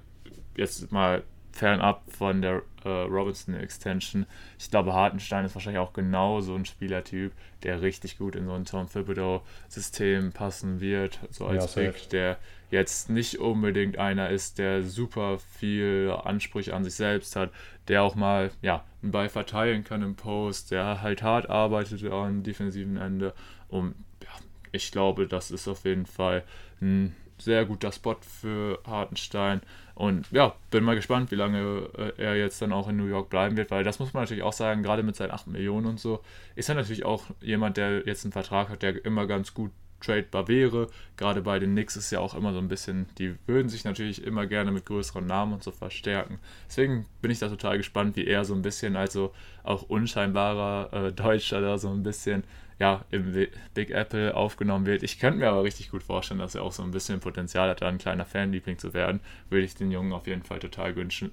jetzt 0.57 0.91
mal 0.93 1.23
fernab 1.53 2.03
von 2.11 2.41
der 2.41 2.63
äh, 2.85 2.89
Robinson 2.89 3.55
Extension. 3.55 4.27
Ich 4.59 4.71
glaube, 4.71 4.95
Hartenstein 4.95 5.45
ist 5.45 5.55
wahrscheinlich 5.55 5.81
auch 5.81 5.93
genau 5.93 6.41
so 6.41 6.55
ein 6.55 6.65
Spielertyp, 6.65 7.33
der 7.63 7.83
richtig 7.83 8.19
gut 8.19 8.37
in 8.37 8.47
so 8.47 8.53
ein 8.53 8.65
Tom 8.65 8.89
Thibodeau-System 8.89 10.33
passen 10.33 10.81
wird. 10.81 11.21
So 11.31 11.47
als 11.47 11.75
ja, 11.75 11.83
Big, 11.83 12.09
der 12.09 12.39
jetzt 12.71 13.11
nicht 13.11 13.39
unbedingt 13.39 13.99
einer 13.99 14.31
ist, 14.31 14.59
der 14.59 14.83
super 14.83 15.39
viel 15.39 16.11
Ansprüche 16.25 16.75
an 16.75 16.85
sich 16.85 16.95
selbst 16.95 17.37
hat, 17.37 17.51
der 17.89 18.03
auch 18.03 18.15
mal 18.15 18.51
ja, 18.63 18.85
einen 19.03 19.13
Ball 19.13 19.29
verteilen 19.29 19.85
kann 19.85 20.03
im 20.03 20.15
Post, 20.15 20.71
der 20.71 21.03
halt 21.03 21.23
hart 21.23 21.51
arbeitet 21.51 22.05
am 22.11 22.43
defensiven 22.43 22.97
Ende. 22.97 23.35
Und 23.69 23.95
ja, 24.23 24.31
ich 24.71 24.93
glaube, 24.93 25.27
das 25.27 25.51
ist 25.51 25.69
auf 25.69 25.85
jeden 25.85 26.07
Fall 26.07 26.45
ein 26.81 27.15
sehr 27.39 27.65
guter 27.65 27.93
Spot 27.93 28.17
für 28.21 28.79
Hartenstein. 28.87 29.61
Und 29.95 30.31
ja, 30.31 30.55
bin 30.71 30.85
mal 30.85 30.95
gespannt, 30.95 31.31
wie 31.31 31.37
lange 31.37 31.89
äh, 31.99 32.13
er 32.17 32.37
jetzt 32.37 32.63
dann 32.63 32.73
auch 32.73 32.89
in 32.89 32.97
New 32.97 33.07
York 33.07 33.31
bleiben 33.31 33.57
wird, 33.57 33.71
weil 33.71 33.85
das 33.85 33.99
muss 33.99 34.15
man 34.15 34.23
natürlich 34.23 34.43
auch 34.43 34.53
sagen, 34.53 34.83
gerade 34.83 35.03
mit 35.03 35.17
seinen 35.17 35.33
8 35.33 35.49
Millionen 35.49 35.87
und 35.87 36.01
so, 36.01 36.23
ist 36.55 36.69
er 36.69 36.77
natürlich 36.77 37.05
auch 37.05 37.25
jemand, 37.41 37.77
der 37.77 38.07
jetzt 38.07 38.25
einen 38.25 38.33
Vertrag 38.33 38.69
hat, 38.69 38.83
der 38.83 39.05
immer 39.05 39.27
ganz 39.27 39.55
gut 39.55 39.71
tradebar 40.03 40.49
wäre. 40.49 40.89
Gerade 41.17 41.43
bei 41.43 41.59
den 41.59 41.73
Knicks 41.73 41.97
ist 41.97 42.11
ja 42.11 42.21
auch 42.21 42.35
immer 42.35 42.53
so 42.53 42.59
ein 42.59 42.69
bisschen, 42.69 43.07
die 43.19 43.37
würden 43.47 43.69
sich 43.69 43.85
natürlich 43.85 44.25
immer 44.25 44.47
gerne 44.47 44.73
mit 44.73 44.87
größeren 44.87 45.27
Namen 45.27 45.55
und 45.55 45.63
so 45.63 45.71
verstärken. 45.71 46.39
Deswegen 46.69 47.07
bin 47.21 47.31
ich 47.31 47.39
da 47.39 47.49
total 47.49 47.79
gespannt, 47.79 48.17
wie 48.17 48.27
er 48.27 48.45
so 48.45 48.55
ein 48.55 48.63
bisschen, 48.63 48.97
also 48.97 49.33
auch 49.63 49.83
unscheinbarer 49.83 50.93
äh, 50.93 51.13
Deutscher 51.13 51.61
da 51.61 51.79
so 51.79 51.89
ein 51.91 52.03
bisschen 52.03 52.45
ja, 52.79 53.05
im 53.11 53.33
Big 53.75 53.91
Apple 53.91 54.35
aufgenommen 54.35 54.87
wird. 54.87 55.05
Ich 55.05 55.21
könnte 55.21 55.39
mir 55.39 55.49
aber 55.49 55.63
richtig 55.63 55.91
gut 55.91 56.03
vorstellen, 56.03 56.41
dass 56.41 56.57
er 56.57 56.63
auch 56.63 56.73
so 56.73 56.83
ein 56.83 56.91
bisschen 56.91 57.21
Potenzial 57.21 57.69
hat, 57.71 57.81
da 57.81 57.89
ein 57.89 57.99
kleiner 57.99 58.25
Fanliebling 58.25 58.77
zu 58.79 58.93
werden. 58.93 59.21
Würde 59.51 59.65
ich 59.65 59.77
den 59.77 59.93
Jungen 59.93 60.13
auf 60.13 60.27
jeden 60.27 60.43
Fall 60.43 60.59
total 60.59 60.97
wünschen, 60.97 61.31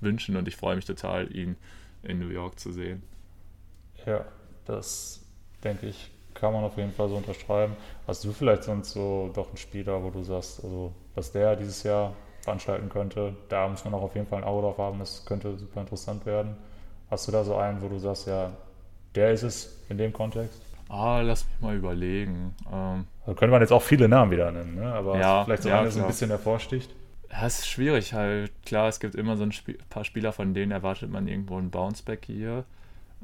wünschen 0.00 0.36
und 0.36 0.46
ich 0.46 0.56
freue 0.56 0.76
mich 0.76 0.84
total, 0.84 1.34
ihn 1.34 1.56
in 2.02 2.18
New 2.18 2.28
York 2.28 2.60
zu 2.60 2.70
sehen. 2.70 3.02
Ja, 4.04 4.26
das 4.66 5.24
denke 5.64 5.86
ich, 5.86 6.10
kann 6.40 6.52
man 6.52 6.64
auf 6.64 6.76
jeden 6.76 6.92
Fall 6.92 7.08
so 7.08 7.16
unterschreiben. 7.16 7.76
Hast 8.06 8.24
du 8.24 8.32
vielleicht 8.32 8.64
sonst 8.64 8.92
so 8.92 9.30
doch 9.34 9.48
einen 9.48 9.56
Spieler, 9.56 10.02
wo 10.02 10.10
du 10.10 10.22
sagst, 10.22 10.64
also 10.64 10.92
was 11.14 11.32
der 11.32 11.56
dieses 11.56 11.82
Jahr 11.82 12.12
veranstalten 12.42 12.88
könnte, 12.88 13.34
da 13.48 13.68
muss 13.68 13.84
man 13.84 13.94
auch 13.94 14.02
auf 14.02 14.14
jeden 14.14 14.26
Fall 14.26 14.38
ein 14.38 14.44
Auge 14.44 14.62
drauf 14.62 14.78
haben, 14.78 14.98
das 14.98 15.24
könnte 15.26 15.56
super 15.58 15.82
interessant 15.82 16.24
werden. 16.24 16.56
Hast 17.10 17.28
du 17.28 17.32
da 17.32 17.44
so 17.44 17.56
einen, 17.56 17.82
wo 17.82 17.88
du 17.88 17.98
sagst, 17.98 18.26
ja, 18.26 18.50
der 19.14 19.32
ist 19.32 19.42
es 19.42 19.82
in 19.88 19.98
dem 19.98 20.12
Kontext? 20.12 20.62
Ah, 20.88 21.20
lass 21.20 21.44
mich 21.44 21.60
mal 21.60 21.76
überlegen. 21.76 22.54
Ähm, 22.72 23.06
da 23.26 23.34
könnte 23.34 23.48
man 23.48 23.60
jetzt 23.60 23.72
auch 23.72 23.82
viele 23.82 24.08
Namen 24.08 24.30
wieder 24.30 24.50
nennen, 24.50 24.76
ne? 24.76 24.92
aber 24.92 25.18
ja, 25.18 25.44
vielleicht 25.44 25.62
so 25.62 25.68
ja, 25.68 25.80
einer 25.80 25.90
so 25.90 26.00
ein 26.00 26.06
bisschen 26.06 26.30
hervorsticht. 26.30 26.90
Ja, 27.30 27.46
es 27.46 27.60
ist 27.60 27.68
schwierig 27.68 28.12
halt. 28.12 28.50
Klar, 28.64 28.88
es 28.88 28.98
gibt 28.98 29.14
immer 29.14 29.36
so 29.36 29.44
ein 29.44 29.50
Sp 29.54 29.78
paar 29.88 30.04
Spieler, 30.04 30.32
von 30.32 30.52
denen 30.52 30.72
erwartet 30.72 31.10
man 31.10 31.28
irgendwo 31.28 31.58
einen 31.58 31.70
Bounceback 31.70 32.24
hier, 32.24 32.64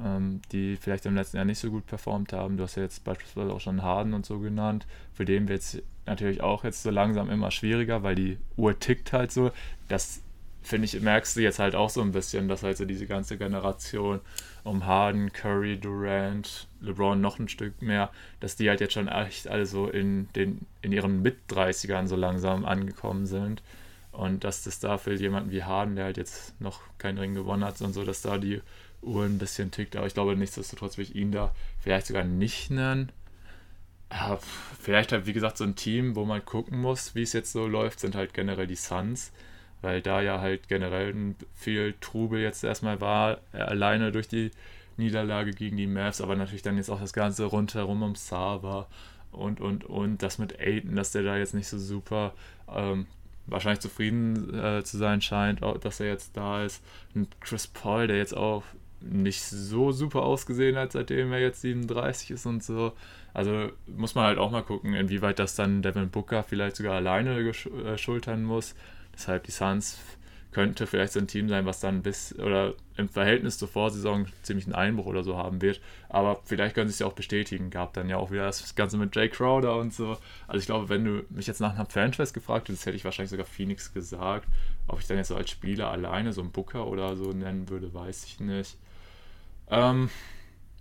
ähm, 0.04 0.40
die 0.52 0.76
vielleicht 0.76 1.06
im 1.06 1.14
letzten 1.14 1.36
Jahr 1.36 1.46
nicht 1.46 1.58
so 1.58 1.70
gut 1.70 1.86
performt 1.86 2.32
haben. 2.32 2.56
Du 2.56 2.64
hast 2.64 2.76
ja 2.76 2.82
jetzt 2.82 3.04
beispielsweise 3.04 3.52
auch 3.52 3.60
schon 3.60 3.82
Harden 3.82 4.14
und 4.14 4.26
so 4.26 4.38
genannt. 4.38 4.86
Für 5.12 5.24
den 5.24 5.48
wird 5.48 5.60
es 5.60 5.82
natürlich 6.04 6.40
auch 6.40 6.64
jetzt 6.64 6.82
so 6.82 6.90
langsam 6.90 7.30
immer 7.30 7.50
schwieriger, 7.50 8.02
weil 8.02 8.14
die 8.14 8.38
Uhr 8.56 8.78
tickt 8.78 9.12
halt 9.12 9.32
so. 9.32 9.50
Das 9.88 10.22
finde 10.62 10.86
ich, 10.86 11.00
merkst 11.00 11.36
du 11.36 11.40
jetzt 11.40 11.58
halt 11.58 11.74
auch 11.74 11.90
so 11.90 12.02
ein 12.02 12.12
bisschen, 12.12 12.48
dass 12.48 12.62
halt 12.62 12.76
so 12.76 12.84
diese 12.84 13.06
ganze 13.06 13.38
Generation 13.38 14.20
um 14.64 14.84
Harden, 14.84 15.32
Curry, 15.32 15.78
Durant, 15.78 16.66
LeBron 16.80 17.20
noch 17.20 17.38
ein 17.38 17.48
Stück 17.48 17.80
mehr, 17.80 18.10
dass 18.40 18.56
die 18.56 18.68
halt 18.68 18.80
jetzt 18.80 18.94
schon 18.94 19.06
echt 19.06 19.46
alle 19.46 19.64
so 19.64 19.88
in, 19.88 20.28
den, 20.34 20.66
in 20.82 20.90
ihren 20.90 21.22
Mit-30ern 21.22 22.08
so 22.08 22.16
langsam 22.16 22.64
angekommen 22.64 23.26
sind. 23.26 23.62
Und 24.10 24.44
dass 24.44 24.64
das 24.64 24.80
da 24.80 24.98
für 24.98 25.14
jemanden 25.14 25.50
wie 25.50 25.62
Harden, 25.62 25.94
der 25.94 26.06
halt 26.06 26.16
jetzt 26.16 26.60
noch 26.60 26.80
keinen 26.98 27.18
Ring 27.18 27.34
gewonnen 27.34 27.64
hat 27.64 27.80
und 27.82 27.92
so, 27.92 28.02
dass 28.02 28.22
da 28.22 28.38
die 28.38 28.60
Uhr 29.06 29.24
ein 29.24 29.38
bisschen 29.38 29.70
tickt. 29.70 29.96
Aber 29.96 30.06
ich 30.06 30.14
glaube, 30.14 30.36
nichtsdestotrotz 30.36 30.98
will 30.98 31.04
ich 31.04 31.14
ihn 31.14 31.32
da 31.32 31.54
vielleicht 31.80 32.06
sogar 32.06 32.24
nicht 32.24 32.70
nennen. 32.70 33.10
Ja, 34.12 34.38
vielleicht 34.80 35.12
halt, 35.12 35.26
wie 35.26 35.32
gesagt, 35.32 35.56
so 35.56 35.64
ein 35.64 35.74
Team, 35.74 36.14
wo 36.14 36.24
man 36.24 36.44
gucken 36.44 36.80
muss, 36.80 37.14
wie 37.14 37.22
es 37.22 37.32
jetzt 37.32 37.52
so 37.52 37.66
läuft, 37.66 38.00
sind 38.00 38.14
halt 38.14 38.34
generell 38.34 38.66
die 38.66 38.76
Suns 38.76 39.32
weil 39.82 40.02
da 40.02 40.20
ja 40.20 40.40
halt 40.40 40.68
generell 40.68 41.34
viel 41.54 41.94
Trubel 42.00 42.40
jetzt 42.40 42.64
erstmal 42.64 43.00
war, 43.00 43.38
äh, 43.52 43.58
alleine 43.58 44.12
durch 44.12 44.28
die 44.28 44.50
Niederlage 44.96 45.52
gegen 45.52 45.76
die 45.76 45.86
Mavs, 45.86 46.20
aber 46.20 46.36
natürlich 46.36 46.62
dann 46.62 46.76
jetzt 46.76 46.90
auch 46.90 47.00
das 47.00 47.12
Ganze 47.12 47.44
rundherum 47.44 48.02
um 48.02 48.14
Sava 48.14 48.86
und, 49.30 49.60
und, 49.60 49.84
und 49.84 50.22
das 50.22 50.38
mit 50.38 50.58
Aiden, 50.58 50.96
dass 50.96 51.12
der 51.12 51.22
da 51.22 51.36
jetzt 51.36 51.54
nicht 51.54 51.68
so 51.68 51.78
super 51.78 52.32
ähm, 52.74 53.06
wahrscheinlich 53.46 53.80
zufrieden 53.80 54.58
äh, 54.58 54.82
zu 54.82 54.96
sein 54.96 55.20
scheint, 55.20 55.60
dass 55.82 56.00
er 56.00 56.06
jetzt 56.06 56.36
da 56.36 56.64
ist. 56.64 56.82
Und 57.14 57.28
Chris 57.40 57.66
Paul, 57.66 58.06
der 58.06 58.16
jetzt 58.16 58.36
auch 58.36 58.64
nicht 59.00 59.42
so 59.42 59.92
super 59.92 60.22
ausgesehen 60.22 60.76
hat, 60.76 60.92
seitdem 60.92 61.32
er 61.32 61.40
jetzt 61.40 61.60
37 61.60 62.30
ist 62.30 62.46
und 62.46 62.62
so. 62.62 62.92
Also 63.34 63.70
muss 63.86 64.14
man 64.14 64.24
halt 64.24 64.38
auch 64.38 64.50
mal 64.50 64.62
gucken, 64.62 64.94
inwieweit 64.94 65.38
das 65.38 65.54
dann 65.54 65.82
Devin 65.82 66.10
Booker 66.10 66.42
vielleicht 66.42 66.76
sogar 66.76 66.94
alleine 66.94 67.38
äh, 67.38 67.98
schultern 67.98 68.44
muss. 68.44 68.74
Deshalb 69.14 69.44
die 69.44 69.50
Suns 69.50 69.98
könnte 70.56 70.86
vielleicht 70.86 71.12
so 71.12 71.20
ein 71.20 71.26
Team 71.26 71.50
sein, 71.50 71.66
was 71.66 71.80
dann 71.80 72.02
bis 72.02 72.34
oder 72.38 72.72
im 72.96 73.10
Verhältnis 73.10 73.58
zur 73.58 73.68
Vorsaison 73.68 74.26
ziemlich 74.40 74.64
einen 74.64 74.74
Einbruch 74.74 75.04
oder 75.04 75.22
so 75.22 75.36
haben 75.36 75.60
wird. 75.60 75.82
Aber 76.08 76.40
vielleicht 76.46 76.74
können 76.74 76.88
sie 76.88 76.94
es 76.94 76.98
ja 77.00 77.06
auch 77.06 77.12
bestätigen. 77.12 77.68
Gab 77.68 77.92
dann 77.92 78.08
ja 78.08 78.16
auch 78.16 78.30
wieder 78.30 78.46
das 78.46 78.74
Ganze 78.74 78.96
mit 78.96 79.14
Jay 79.14 79.28
Crowder 79.28 79.76
und 79.76 79.92
so. 79.92 80.16
Also 80.48 80.58
ich 80.58 80.64
glaube, 80.64 80.88
wenn 80.88 81.04
du 81.04 81.24
mich 81.28 81.46
jetzt 81.46 81.60
nach 81.60 81.76
einem 81.76 81.88
Franchise 81.88 82.32
gefragt 82.32 82.70
hättest, 82.70 82.86
hätte 82.86 82.96
ich 82.96 83.04
wahrscheinlich 83.04 83.32
sogar 83.32 83.44
Phoenix 83.44 83.92
gesagt. 83.92 84.48
Ob 84.88 84.98
ich 84.98 85.06
dann 85.06 85.18
jetzt 85.18 85.28
so 85.28 85.36
als 85.36 85.50
Spieler 85.50 85.90
alleine 85.90 86.32
so 86.32 86.40
einen 86.40 86.52
Booker 86.52 86.86
oder 86.86 87.16
so 87.16 87.32
nennen 87.32 87.68
würde, 87.68 87.92
weiß 87.92 88.24
ich 88.24 88.40
nicht. 88.40 88.78
Ähm, 89.70 90.10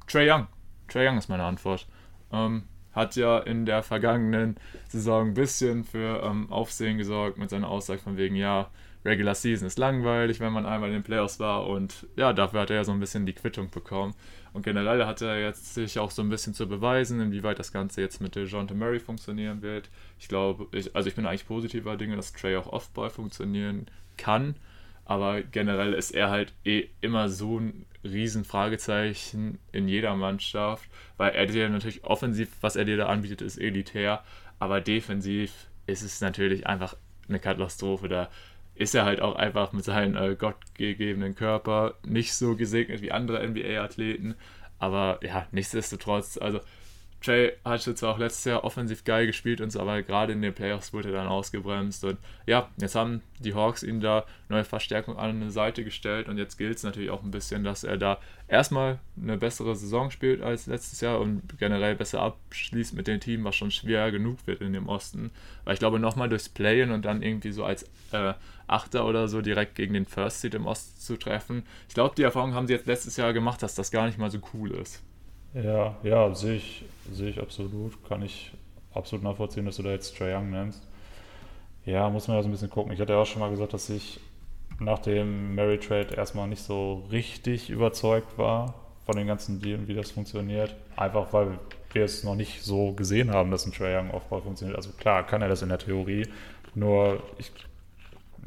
Trey 0.07 0.29
Young. 0.29 0.47
Trey 0.87 1.07
Young 1.07 1.17
ist 1.17 1.29
meine 1.29 1.43
Antwort. 1.43 1.87
Ähm, 2.31 2.63
hat 2.93 3.15
ja 3.15 3.39
in 3.39 3.65
der 3.65 3.83
vergangenen 3.83 4.55
Saison 4.87 5.27
ein 5.27 5.33
bisschen 5.33 5.83
für 5.83 6.23
ähm, 6.23 6.51
Aufsehen 6.51 6.97
gesorgt 6.97 7.37
mit 7.37 7.49
seiner 7.49 7.67
Aussage 7.69 7.99
von 7.99 8.17
wegen, 8.17 8.35
ja, 8.35 8.69
Regular 9.03 9.35
Season 9.35 9.67
ist 9.67 9.77
langweilig, 9.77 10.39
wenn 10.39 10.51
man 10.51 10.65
einmal 10.65 10.89
in 10.89 10.95
den 10.95 11.03
Playoffs 11.03 11.39
war 11.39 11.67
und 11.67 12.07
ja, 12.15 12.33
dafür 12.33 12.61
hat 12.61 12.71
er 12.71 12.77
ja 12.77 12.83
so 12.83 12.91
ein 12.91 12.99
bisschen 12.99 13.27
die 13.27 13.33
Quittung 13.33 13.69
bekommen. 13.69 14.15
Und 14.51 14.63
generell 14.63 15.05
hat 15.05 15.21
er 15.21 15.39
jetzt 15.39 15.75
sich 15.75 15.99
auch 15.99 16.09
so 16.09 16.23
ein 16.23 16.29
bisschen 16.29 16.55
zu 16.55 16.67
beweisen, 16.67 17.19
inwieweit 17.19 17.59
das 17.59 17.71
Ganze 17.71 18.01
jetzt 18.01 18.19
mit 18.19 18.35
DeJounte 18.35 18.73
Murray 18.73 18.99
funktionieren 18.99 19.61
wird. 19.61 19.89
Ich 20.17 20.27
glaube, 20.27 20.67
ich, 20.71 20.95
also 20.95 21.07
ich 21.07 21.15
bin 21.15 21.27
eigentlich 21.27 21.45
positiver 21.45 21.97
Dinge, 21.97 22.15
dass 22.15 22.33
Trey 22.33 22.55
auch 22.55 22.67
Offball 22.67 23.11
funktionieren 23.11 23.85
kann, 24.17 24.55
aber 25.05 25.41
generell 25.41 25.93
ist 25.93 26.11
er 26.11 26.29
halt 26.29 26.53
eh 26.65 26.89
immer 27.01 27.29
so 27.29 27.59
ein 27.59 27.85
Riesenfragezeichen 28.03 29.59
in 29.71 29.87
jeder 29.87 30.15
Mannschaft, 30.15 30.89
weil 31.17 31.33
er 31.33 31.45
dir 31.45 31.69
natürlich 31.69 32.03
offensiv, 32.03 32.49
was 32.61 32.75
er 32.75 32.85
dir 32.85 32.97
da 32.97 33.07
anbietet, 33.07 33.41
ist 33.41 33.57
elitär, 33.57 34.23
aber 34.59 34.81
defensiv 34.81 35.67
ist 35.87 36.03
es 36.03 36.21
natürlich 36.21 36.67
einfach 36.67 36.95
eine 37.27 37.39
Katastrophe. 37.39 38.07
Da 38.07 38.29
ist 38.75 38.95
er 38.95 39.05
halt 39.05 39.21
auch 39.21 39.35
einfach 39.35 39.73
mit 39.73 39.85
seinem 39.85 40.15
äh, 40.15 40.35
gottgegebenen 40.35 41.35
Körper 41.35 41.95
nicht 42.05 42.33
so 42.33 42.55
gesegnet 42.55 43.01
wie 43.01 43.11
andere 43.11 43.47
NBA-Athleten. 43.47 44.35
Aber 44.77 45.19
ja, 45.23 45.47
nichtsdestotrotz, 45.51 46.37
also 46.37 46.59
Jay 47.21 47.53
hatte 47.63 47.95
zwar 47.95 48.13
auch 48.13 48.19
letztes 48.19 48.45
Jahr 48.45 48.63
offensiv 48.63 49.03
geil 49.03 49.25
gespielt 49.25 49.59
und 49.59 49.71
so, 49.71 49.79
aber 49.79 50.03
gerade 50.03 50.33
in 50.33 50.41
den 50.41 50.53
Playoffs 50.53 50.93
wurde 50.93 51.09
er 51.09 51.15
dann 51.15 51.27
ausgebremst. 51.27 52.03
Und 52.03 52.17
ja, 52.45 52.69
jetzt 52.77 52.95
haben 52.95 53.21
die 53.39 53.55
Hawks 53.55 53.83
ihm 53.83 53.99
da 53.99 54.25
neue 54.47 54.63
Verstärkung 54.63 55.17
an 55.17 55.31
eine 55.31 55.51
Seite 55.51 55.83
gestellt 55.83 56.29
und 56.29 56.37
jetzt 56.37 56.57
gilt 56.57 56.77
es 56.77 56.83
natürlich 56.83 57.09
auch 57.09 57.23
ein 57.23 57.31
bisschen, 57.31 57.63
dass 57.63 57.83
er 57.83 57.97
da 57.97 58.19
erstmal 58.47 58.99
eine 59.19 59.37
bessere 59.37 59.75
Saison 59.75 60.11
spielt 60.11 60.41
als 60.41 60.67
letztes 60.67 61.01
Jahr 61.01 61.19
und 61.19 61.41
generell 61.57 61.95
besser 61.95 62.21
abschließt 62.21 62.93
mit 62.93 63.07
dem 63.07 63.19
Team, 63.19 63.43
was 63.43 63.55
schon 63.55 63.71
schwer 63.71 64.11
genug 64.11 64.45
wird 64.45 64.61
in 64.61 64.73
dem 64.73 64.87
Osten. 64.87 65.31
Weil 65.63 65.73
ich 65.73 65.79
glaube, 65.79 65.99
nochmal 65.99 66.29
durchs 66.29 66.49
Playen 66.49 66.91
und 66.91 67.05
dann 67.05 67.23
irgendwie 67.23 67.51
so 67.51 67.63
als 67.63 67.89
äh, 68.11 68.33
Achter 68.67 69.05
oder 69.05 69.27
so 69.27 69.41
direkt 69.41 69.75
gegen 69.75 69.93
den 69.93 70.05
First 70.05 70.41
Seed 70.41 70.53
im 70.53 70.67
Osten 70.67 70.99
zu 70.99 71.17
treffen, 71.17 71.63
ich 71.87 71.95
glaube, 71.95 72.15
die 72.15 72.23
Erfahrung 72.23 72.53
haben 72.53 72.67
sie 72.67 72.73
jetzt 72.73 72.87
letztes 72.87 73.17
Jahr 73.17 73.33
gemacht, 73.33 73.63
dass 73.63 73.75
das 73.75 73.91
gar 73.91 74.05
nicht 74.05 74.17
mal 74.17 74.31
so 74.31 74.39
cool 74.53 74.71
ist. 74.71 75.03
Ja, 75.55 75.95
ja, 76.03 76.35
sehe 76.35 76.57
ich, 76.57 76.83
sehe 77.11 77.29
ich 77.29 77.39
absolut. 77.41 77.93
Kann 78.07 78.21
ich 78.21 78.51
absolut 78.93 79.23
nachvollziehen, 79.23 79.65
dass 79.65 79.77
du 79.77 79.83
da 79.83 79.91
jetzt 79.91 80.17
Trae 80.17 80.35
Young 80.35 80.49
nennst. 80.51 80.85
Ja, 81.85 82.09
muss 82.09 82.27
man 82.27 82.37
ja 82.37 82.43
so 82.43 82.49
ein 82.49 82.51
bisschen 82.51 82.69
gucken. 82.69 82.91
Ich 82.91 82.99
hatte 82.99 83.13
ja 83.13 83.19
auch 83.19 83.25
schon 83.25 83.39
mal 83.39 83.49
gesagt, 83.49 83.73
dass 83.73 83.89
ich 83.89 84.19
nach 84.79 84.99
dem 84.99 85.55
Mary 85.55 85.79
Trade 85.79 86.13
erstmal 86.15 86.47
nicht 86.47 86.61
so 86.61 87.05
richtig 87.09 87.69
überzeugt 87.69 88.37
war 88.37 88.73
von 89.05 89.15
den 89.15 89.27
ganzen 89.27 89.61
Deal 89.61 89.79
und 89.79 89.87
wie 89.87 89.93
das 89.93 90.11
funktioniert. 90.11 90.75
Einfach 90.97 91.31
weil 91.31 91.59
wir 91.93 92.03
es 92.03 92.25
noch 92.25 92.35
nicht 92.35 92.61
so 92.61 92.91
gesehen 92.91 93.31
haben, 93.31 93.49
dass 93.51 93.65
ein 93.65 93.71
Trae 93.71 93.97
Young 93.97 94.11
Aufbau 94.11 94.41
funktioniert. 94.41 94.75
Also 94.75 94.89
klar, 94.91 95.25
kann 95.25 95.41
er 95.41 95.47
das 95.47 95.61
in 95.61 95.69
der 95.69 95.79
Theorie. 95.79 96.27
Nur 96.73 97.23
ich 97.37 97.51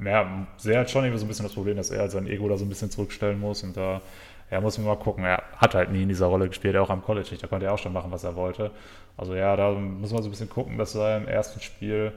ja, 0.05 0.47
sehe 0.59 0.77
halt 0.77 0.91
schon 0.91 1.05
irgendwie 1.05 1.19
so 1.19 1.25
ein 1.25 1.29
bisschen 1.29 1.47
das 1.47 1.55
Problem, 1.55 1.77
dass 1.77 1.91
er 1.91 2.01
halt 2.01 2.11
sein 2.11 2.27
Ego 2.27 2.49
da 2.49 2.59
so 2.59 2.67
ein 2.67 2.69
bisschen 2.69 2.91
zurückstellen 2.91 3.41
muss 3.41 3.63
und 3.63 3.77
da 3.77 4.03
ja, 4.51 4.61
muss 4.61 4.79
man 4.79 4.87
mal 4.87 4.97
gucken. 4.97 5.25
Er 5.25 5.43
hat 5.57 5.75
halt 5.75 5.91
nie 5.91 6.03
in 6.03 6.09
dieser 6.09 6.27
Rolle 6.27 6.49
gespielt, 6.49 6.77
auch 6.77 6.91
am 6.91 7.03
College 7.03 7.29
nicht. 7.31 7.43
Da 7.43 7.47
konnte 7.47 7.67
er 7.67 7.75
auch 7.75 7.79
schon 7.79 7.93
machen, 7.93 8.11
was 8.11 8.25
er 8.25 8.37
wollte. 8.37 8.71
Also 9.17 9.35
ja, 9.35 9.57
da 9.57 9.73
muss 9.73 10.13
man 10.13 10.23
so 10.23 10.29
ein 10.29 10.31
bisschen 10.31 10.49
gucken, 10.49 10.79
dass 10.79 10.95
er 10.95 11.19
im 11.19 11.29
ersten 11.29 11.61
Spiel 11.61 12.13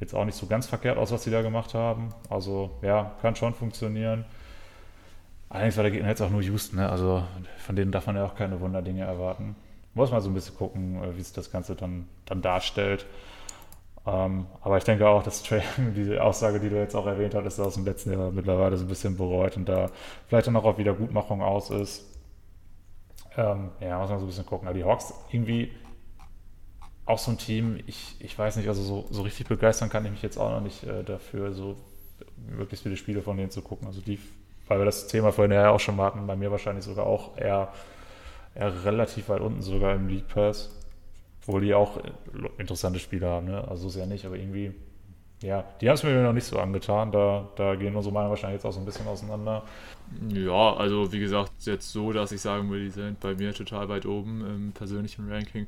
jetzt 0.00 0.14
auch 0.14 0.24
nicht 0.24 0.36
so 0.36 0.46
ganz 0.46 0.66
verkehrt 0.66 0.98
aus, 0.98 1.12
was 1.12 1.24
sie 1.24 1.30
da 1.30 1.42
gemacht 1.42 1.74
haben. 1.74 2.14
Also 2.30 2.70
ja, 2.82 3.12
kann 3.22 3.36
schon 3.36 3.54
funktionieren. 3.54 4.24
Allerdings 5.48 5.76
war 5.76 5.84
der 5.84 5.92
Gegner 5.92 6.08
jetzt 6.08 6.20
auch 6.22 6.30
nur 6.30 6.42
Houston, 6.42 6.76
ne? 6.76 6.88
also 6.88 7.22
von 7.58 7.76
denen 7.76 7.92
darf 7.92 8.06
man 8.06 8.16
ja 8.16 8.24
auch 8.24 8.34
keine 8.34 8.60
Wunderdinge 8.60 9.04
erwarten. 9.04 9.54
Muss 9.94 10.10
man 10.10 10.20
so 10.20 10.28
ein 10.28 10.34
bisschen 10.34 10.56
gucken, 10.56 11.02
äh, 11.02 11.16
wie 11.16 11.22
sich 11.22 11.32
das 11.32 11.50
Ganze 11.50 11.74
dann, 11.74 12.08
dann 12.26 12.42
darstellt. 12.42 13.06
Ähm, 14.06 14.46
aber 14.60 14.76
ich 14.78 14.84
denke 14.84 15.08
auch, 15.08 15.22
dass 15.22 15.42
Trey, 15.42 15.62
diese 15.96 16.22
Aussage, 16.22 16.60
die 16.60 16.68
du 16.68 16.76
jetzt 16.76 16.94
auch 16.94 17.06
erwähnt 17.06 17.34
hast, 17.34 17.46
ist 17.46 17.60
aus 17.60 17.74
dem 17.74 17.84
letzten 17.84 18.12
Jahr 18.12 18.30
mittlerweile 18.30 18.76
so 18.76 18.84
ein 18.84 18.88
bisschen 18.88 19.16
bereut 19.16 19.56
und 19.56 19.68
da 19.68 19.90
vielleicht 20.28 20.46
dann 20.46 20.56
auch 20.56 20.64
auf 20.64 20.78
Wiedergutmachung 20.78 21.42
aus 21.42 21.70
ist. 21.70 22.04
Ähm, 23.36 23.70
ja, 23.80 23.98
muss 23.98 24.08
man 24.08 24.18
so 24.18 24.24
ein 24.24 24.28
bisschen 24.28 24.46
gucken. 24.46 24.68
Aber 24.68 24.76
die 24.76 24.84
Hawks 24.84 25.12
irgendwie 25.30 25.72
auch 27.04 27.18
so 27.18 27.30
ein 27.30 27.38
Team, 27.38 27.80
ich, 27.86 28.16
ich 28.20 28.36
weiß 28.36 28.56
nicht, 28.56 28.68
also 28.68 28.82
so, 28.82 29.06
so 29.10 29.22
richtig 29.22 29.46
begeistern 29.46 29.88
kann 29.88 30.04
ich 30.04 30.10
mich 30.10 30.22
jetzt 30.22 30.38
auch 30.38 30.50
noch 30.50 30.60
nicht 30.60 30.84
äh, 30.84 31.04
dafür, 31.04 31.52
so 31.52 31.76
möglichst 32.36 32.82
viele 32.82 32.96
Spiele 32.96 33.22
von 33.22 33.36
denen 33.36 33.50
zu 33.50 33.62
gucken. 33.62 33.86
Also 33.86 34.00
die, 34.00 34.18
weil 34.66 34.78
wir 34.78 34.84
das 34.84 35.06
Thema 35.06 35.32
vorhin 35.32 35.52
ja 35.52 35.70
auch 35.70 35.80
schon 35.80 36.00
hatten, 36.00 36.26
bei 36.26 36.36
mir 36.36 36.50
wahrscheinlich 36.50 36.84
sogar 36.84 37.06
auch 37.06 37.36
eher, 37.36 37.72
eher 38.54 38.84
relativ 38.84 39.28
weit 39.28 39.40
unten 39.40 39.62
sogar 39.62 39.94
im 39.94 40.08
League 40.08 40.28
Pass. 40.28 40.75
Obwohl 41.46 41.60
die 41.60 41.74
auch 41.74 42.00
interessante 42.58 42.98
Spiele 42.98 43.26
haben, 43.26 43.46
ne? 43.46 43.66
Also 43.68 43.88
ist 43.88 43.96
ja 43.96 44.06
nicht, 44.06 44.24
aber 44.24 44.36
irgendwie, 44.36 44.72
ja, 45.42 45.64
die 45.80 45.88
haben 45.88 45.94
es 45.94 46.02
mir 46.02 46.22
noch 46.22 46.32
nicht 46.32 46.46
so 46.46 46.58
angetan. 46.58 47.12
Da, 47.12 47.48
da 47.56 47.76
gehen 47.76 47.94
unsere 47.94 48.12
Meinungen 48.12 48.30
wahrscheinlich 48.30 48.58
jetzt 48.58 48.64
auch 48.64 48.72
so 48.72 48.80
ein 48.80 48.86
bisschen 48.86 49.06
auseinander. 49.06 49.62
Ja, 50.28 50.74
also 50.74 51.12
wie 51.12 51.20
gesagt, 51.20 51.52
jetzt 51.60 51.90
so, 51.92 52.12
dass 52.12 52.32
ich 52.32 52.40
sagen 52.40 52.68
würde, 52.70 52.84
die 52.84 52.90
sind 52.90 53.20
bei 53.20 53.34
mir 53.34 53.54
total 53.54 53.88
weit 53.88 54.06
oben 54.06 54.40
im 54.44 54.72
persönlichen 54.72 55.30
Ranking. 55.30 55.66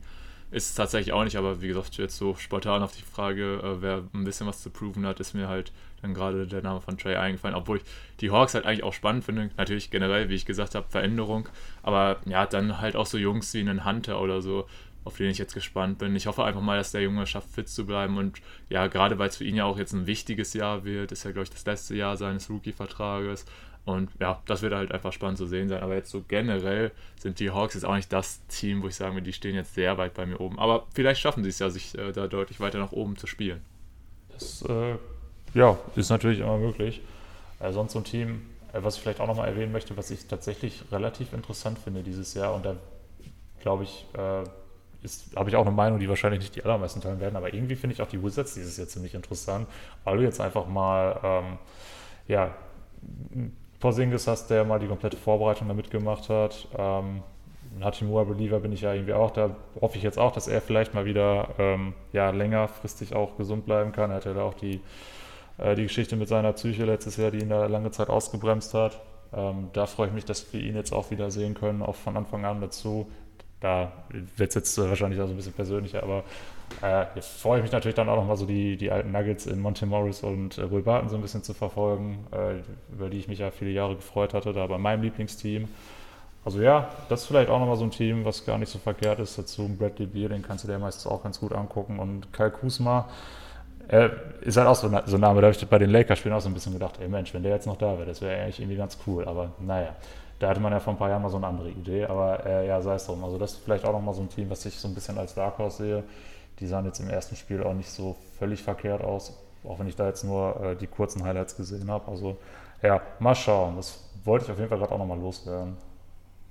Ist 0.50 0.70
es 0.70 0.74
tatsächlich 0.74 1.12
auch 1.12 1.24
nicht, 1.24 1.36
aber 1.36 1.60
wie 1.60 1.68
gesagt, 1.68 1.98
jetzt 1.98 2.16
so 2.16 2.34
spontan 2.34 2.82
auf 2.82 2.92
die 2.96 3.02
Frage, 3.02 3.60
äh, 3.62 3.82
wer 3.82 4.02
ein 4.14 4.24
bisschen 4.24 4.46
was 4.46 4.62
zu 4.62 4.70
proven 4.70 5.04
hat, 5.06 5.20
ist 5.20 5.34
mir 5.34 5.46
halt 5.46 5.72
dann 6.00 6.14
gerade 6.14 6.46
der 6.46 6.62
Name 6.62 6.80
von 6.80 6.96
Trey 6.96 7.16
eingefallen, 7.16 7.54
obwohl 7.54 7.78
ich 7.78 7.82
die 8.20 8.30
Hawks 8.30 8.54
halt 8.54 8.64
eigentlich 8.64 8.82
auch 8.82 8.94
spannend 8.94 9.24
finde. 9.24 9.50
Natürlich 9.58 9.90
generell, 9.90 10.30
wie 10.30 10.34
ich 10.34 10.46
gesagt 10.46 10.74
habe, 10.74 10.86
Veränderung, 10.88 11.50
aber 11.82 12.16
ja, 12.24 12.46
dann 12.46 12.80
halt 12.80 12.96
auch 12.96 13.04
so 13.04 13.18
Jungs 13.18 13.52
wie 13.52 13.60
einen 13.60 13.84
Hunter 13.84 14.22
oder 14.22 14.40
so, 14.40 14.66
auf 15.08 15.16
den 15.16 15.30
ich 15.30 15.38
jetzt 15.38 15.54
gespannt 15.54 15.98
bin. 15.98 16.14
Ich 16.14 16.26
hoffe 16.26 16.44
einfach 16.44 16.60
mal, 16.60 16.76
dass 16.76 16.92
der 16.92 17.02
Junge 17.02 17.26
schafft, 17.26 17.50
fit 17.50 17.68
zu 17.68 17.86
bleiben. 17.86 18.18
Und 18.18 18.40
ja, 18.68 18.86
gerade 18.86 19.18
weil 19.18 19.28
es 19.28 19.38
für 19.38 19.44
ihn 19.44 19.56
ja 19.56 19.64
auch 19.64 19.78
jetzt 19.78 19.92
ein 19.92 20.06
wichtiges 20.06 20.52
Jahr 20.52 20.84
wird, 20.84 21.10
ist 21.12 21.24
ja, 21.24 21.32
glaube 21.32 21.44
ich, 21.44 21.50
das 21.50 21.64
letzte 21.64 21.96
Jahr 21.96 22.16
seines 22.16 22.48
Rookie-Vertrages. 22.48 23.46
Und 23.84 24.10
ja, 24.20 24.42
das 24.44 24.60
wird 24.60 24.74
halt 24.74 24.92
einfach 24.92 25.14
spannend 25.14 25.38
zu 25.38 25.46
sehen 25.46 25.68
sein. 25.68 25.82
Aber 25.82 25.94
jetzt 25.94 26.10
so 26.10 26.22
generell 26.28 26.92
sind 27.18 27.40
die 27.40 27.50
Hawks 27.50 27.74
jetzt 27.74 27.84
auch 27.84 27.96
nicht 27.96 28.12
das 28.12 28.46
Team, 28.48 28.82
wo 28.82 28.88
ich 28.88 28.96
sage, 28.96 29.22
die 29.22 29.32
stehen 29.32 29.54
jetzt 29.54 29.74
sehr 29.74 29.96
weit 29.96 30.12
bei 30.12 30.26
mir 30.26 30.40
oben. 30.40 30.58
Aber 30.58 30.86
vielleicht 30.92 31.20
schaffen 31.20 31.42
sie 31.42 31.48
es 31.48 31.58
ja, 31.58 31.70
sich 31.70 31.96
äh, 31.96 32.12
da 32.12 32.26
deutlich 32.26 32.60
weiter 32.60 32.78
nach 32.78 32.92
oben 32.92 33.16
zu 33.16 33.26
spielen. 33.26 33.62
Das 34.34 34.62
äh, 34.68 34.96
ja, 35.54 35.78
ist 35.96 36.10
natürlich 36.10 36.40
immer 36.40 36.58
möglich. 36.58 37.00
Äh, 37.60 37.72
sonst 37.72 37.92
so 37.92 37.98
ein 37.98 38.04
Team, 38.04 38.42
äh, 38.74 38.82
was 38.82 38.96
ich 38.96 39.02
vielleicht 39.02 39.20
auch 39.20 39.26
nochmal 39.26 39.48
erwähnen 39.48 39.72
möchte, 39.72 39.96
was 39.96 40.10
ich 40.10 40.26
tatsächlich 40.26 40.84
relativ 40.92 41.32
interessant 41.32 41.78
finde 41.78 42.02
dieses 42.02 42.34
Jahr. 42.34 42.54
Und 42.54 42.66
da 42.66 42.76
glaube 43.60 43.84
ich, 43.84 44.06
äh, 44.14 44.44
habe 45.36 45.48
ich 45.48 45.56
auch 45.56 45.66
eine 45.66 45.74
Meinung, 45.74 45.98
die 45.98 46.08
wahrscheinlich 46.08 46.40
nicht 46.40 46.56
die 46.56 46.64
allermeisten 46.64 47.00
teilen 47.00 47.20
werden, 47.20 47.36
aber 47.36 47.54
irgendwie 47.54 47.76
finde 47.76 47.94
ich 47.94 48.02
auch 48.02 48.08
die 48.08 48.22
Wizards 48.22 48.54
dieses 48.54 48.76
Jahr 48.76 48.88
ziemlich 48.88 49.14
interessant, 49.14 49.68
weil 50.04 50.16
du 50.18 50.22
jetzt 50.24 50.40
einfach 50.40 50.66
mal, 50.66 51.20
ähm, 51.22 51.58
ja, 52.26 52.54
Porzingis 53.80 54.26
hast, 54.26 54.50
der 54.50 54.64
mal 54.64 54.80
die 54.80 54.88
komplette 54.88 55.16
Vorbereitung 55.16 55.68
damit 55.68 55.90
gemacht 55.90 56.28
hat. 56.28 56.66
Ähm, 56.76 57.22
Hachimura 57.80 58.24
Believer 58.24 58.60
bin 58.60 58.72
ich 58.72 58.80
ja 58.80 58.92
irgendwie 58.92 59.12
auch. 59.12 59.30
Da 59.30 59.54
hoffe 59.80 59.98
ich 59.98 60.02
jetzt 60.02 60.18
auch, 60.18 60.32
dass 60.32 60.48
er 60.48 60.60
vielleicht 60.60 60.94
mal 60.94 61.04
wieder 61.04 61.50
ähm, 61.58 61.94
ja, 62.12 62.30
längerfristig 62.30 63.14
auch 63.14 63.36
gesund 63.36 63.66
bleiben 63.66 63.92
kann. 63.92 64.10
Er 64.10 64.16
hat 64.16 64.24
ja 64.24 64.34
da 64.34 64.42
auch 64.42 64.54
die, 64.54 64.80
äh, 65.58 65.74
die 65.74 65.84
Geschichte 65.84 66.16
mit 66.16 66.28
seiner 66.28 66.52
Psyche 66.52 66.84
letztes 66.84 67.16
Jahr, 67.16 67.30
die 67.30 67.38
ihn 67.38 67.50
da 67.50 67.66
lange 67.66 67.90
Zeit 67.90 68.08
ausgebremst 68.08 68.74
hat. 68.74 69.00
Ähm, 69.32 69.68
da 69.74 69.86
freue 69.86 70.08
ich 70.08 70.12
mich, 70.14 70.24
dass 70.24 70.52
wir 70.52 70.60
ihn 70.60 70.74
jetzt 70.74 70.92
auch 70.92 71.10
wieder 71.10 71.30
sehen 71.30 71.54
können, 71.54 71.82
auch 71.82 71.96
von 71.96 72.16
Anfang 72.16 72.44
an 72.44 72.60
dazu. 72.60 73.06
Da 73.60 73.92
wird 74.36 74.50
es 74.50 74.54
jetzt 74.54 74.78
wahrscheinlich 74.78 75.20
auch 75.20 75.26
so 75.26 75.32
ein 75.32 75.36
bisschen 75.36 75.52
persönlicher, 75.52 76.02
aber 76.02 76.22
äh, 76.82 77.06
jetzt 77.16 77.40
freue 77.40 77.58
ich 77.58 77.62
mich 77.62 77.72
natürlich 77.72 77.96
dann 77.96 78.08
auch 78.08 78.16
nochmal 78.16 78.36
so 78.36 78.46
die, 78.46 78.76
die 78.76 78.90
alten 78.90 79.10
Nuggets 79.10 79.46
in 79.46 79.60
Monte 79.60 79.86
Morris 79.86 80.22
und 80.22 80.58
äh, 80.58 80.70
Will 80.70 80.82
Barton 80.82 81.08
so 81.08 81.16
ein 81.16 81.22
bisschen 81.22 81.42
zu 81.42 81.54
verfolgen, 81.54 82.26
äh, 82.30 82.62
über 82.94 83.10
die 83.10 83.18
ich 83.18 83.28
mich 83.28 83.40
ja 83.40 83.50
viele 83.50 83.70
Jahre 83.70 83.96
gefreut 83.96 84.34
hatte, 84.34 84.52
da 84.52 84.66
bei 84.66 84.78
meinem 84.78 85.02
Lieblingsteam. 85.02 85.68
Also 86.44 86.60
ja, 86.62 86.88
das 87.08 87.22
ist 87.22 87.26
vielleicht 87.26 87.50
auch 87.50 87.58
nochmal 87.58 87.76
so 87.76 87.84
ein 87.84 87.90
Team, 87.90 88.24
was 88.24 88.46
gar 88.46 88.58
nicht 88.58 88.70
so 88.70 88.78
verkehrt 88.78 89.18
ist. 89.18 89.36
Dazu 89.38 89.68
Bradley 89.68 90.06
Beer, 90.06 90.28
den 90.28 90.42
kannst 90.42 90.64
du 90.64 90.68
dir 90.68 90.78
meistens 90.78 91.06
auch 91.06 91.22
ganz 91.22 91.40
gut 91.40 91.52
angucken. 91.52 91.98
Und 91.98 92.32
Kyle 92.32 92.50
Kuzma 92.50 93.08
äh, 93.88 94.10
ist 94.42 94.56
halt 94.56 94.68
auch 94.68 94.76
so, 94.76 94.88
so 94.88 95.16
ein 95.16 95.20
Name, 95.20 95.40
da 95.40 95.48
habe 95.48 95.56
ich 95.56 95.66
bei 95.66 95.78
den 95.78 95.90
Lakers-Spielen 95.90 96.34
auch 96.34 96.40
so 96.40 96.48
ein 96.48 96.54
bisschen 96.54 96.72
gedacht, 96.74 97.00
ey 97.00 97.08
Mensch, 97.08 97.34
wenn 97.34 97.42
der 97.42 97.52
jetzt 97.52 97.66
noch 97.66 97.76
da 97.76 97.98
wäre, 97.98 98.06
das 98.06 98.20
wäre 98.20 98.40
eigentlich 98.40 98.60
irgendwie 98.60 98.76
ganz 98.76 98.98
cool. 99.06 99.26
Aber 99.26 99.52
naja, 99.58 99.96
da 100.38 100.48
hatte 100.48 100.60
man 100.60 100.72
ja 100.72 100.80
vor 100.80 100.92
ein 100.92 100.98
paar 100.98 101.08
Jahren 101.08 101.22
mal 101.22 101.30
so 101.30 101.36
eine 101.36 101.46
andere 101.46 101.70
Idee. 101.70 102.06
Aber 102.06 102.44
äh, 102.46 102.66
ja, 102.66 102.80
sei 102.80 102.94
es 102.94 103.06
drum. 103.06 103.24
Also 103.24 103.38
das 103.38 103.54
ist 103.54 103.64
vielleicht 103.64 103.84
auch 103.84 103.92
nochmal 103.92 104.14
so 104.14 104.22
ein 104.22 104.28
Team, 104.28 104.50
was 104.50 104.64
ich 104.66 104.78
so 104.78 104.88
ein 104.88 104.94
bisschen 104.94 105.18
als 105.18 105.34
Dark 105.34 105.58
Horse 105.58 105.78
sehe. 105.78 106.04
Die 106.60 106.66
sahen 106.66 106.84
jetzt 106.84 107.00
im 107.00 107.08
ersten 107.08 107.36
Spiel 107.36 107.62
auch 107.62 107.74
nicht 107.74 107.90
so 107.90 108.16
völlig 108.38 108.62
verkehrt 108.62 109.02
aus, 109.02 109.36
auch 109.64 109.78
wenn 109.78 109.88
ich 109.88 109.96
da 109.96 110.06
jetzt 110.06 110.24
nur 110.24 110.60
äh, 110.60 110.76
die 110.76 110.86
kurzen 110.86 111.24
Highlights 111.24 111.56
gesehen 111.56 111.90
habe. 111.90 112.10
Also 112.10 112.36
ja, 112.82 113.00
mal 113.18 113.34
schauen. 113.34 113.76
Das 113.76 114.04
wollte 114.24 114.46
ich 114.46 114.50
auf 114.52 114.58
jeden 114.58 114.68
Fall 114.68 114.78
gerade 114.78 114.92
auch 114.92 114.98
nochmal 114.98 115.18
loswerden. 115.18 115.76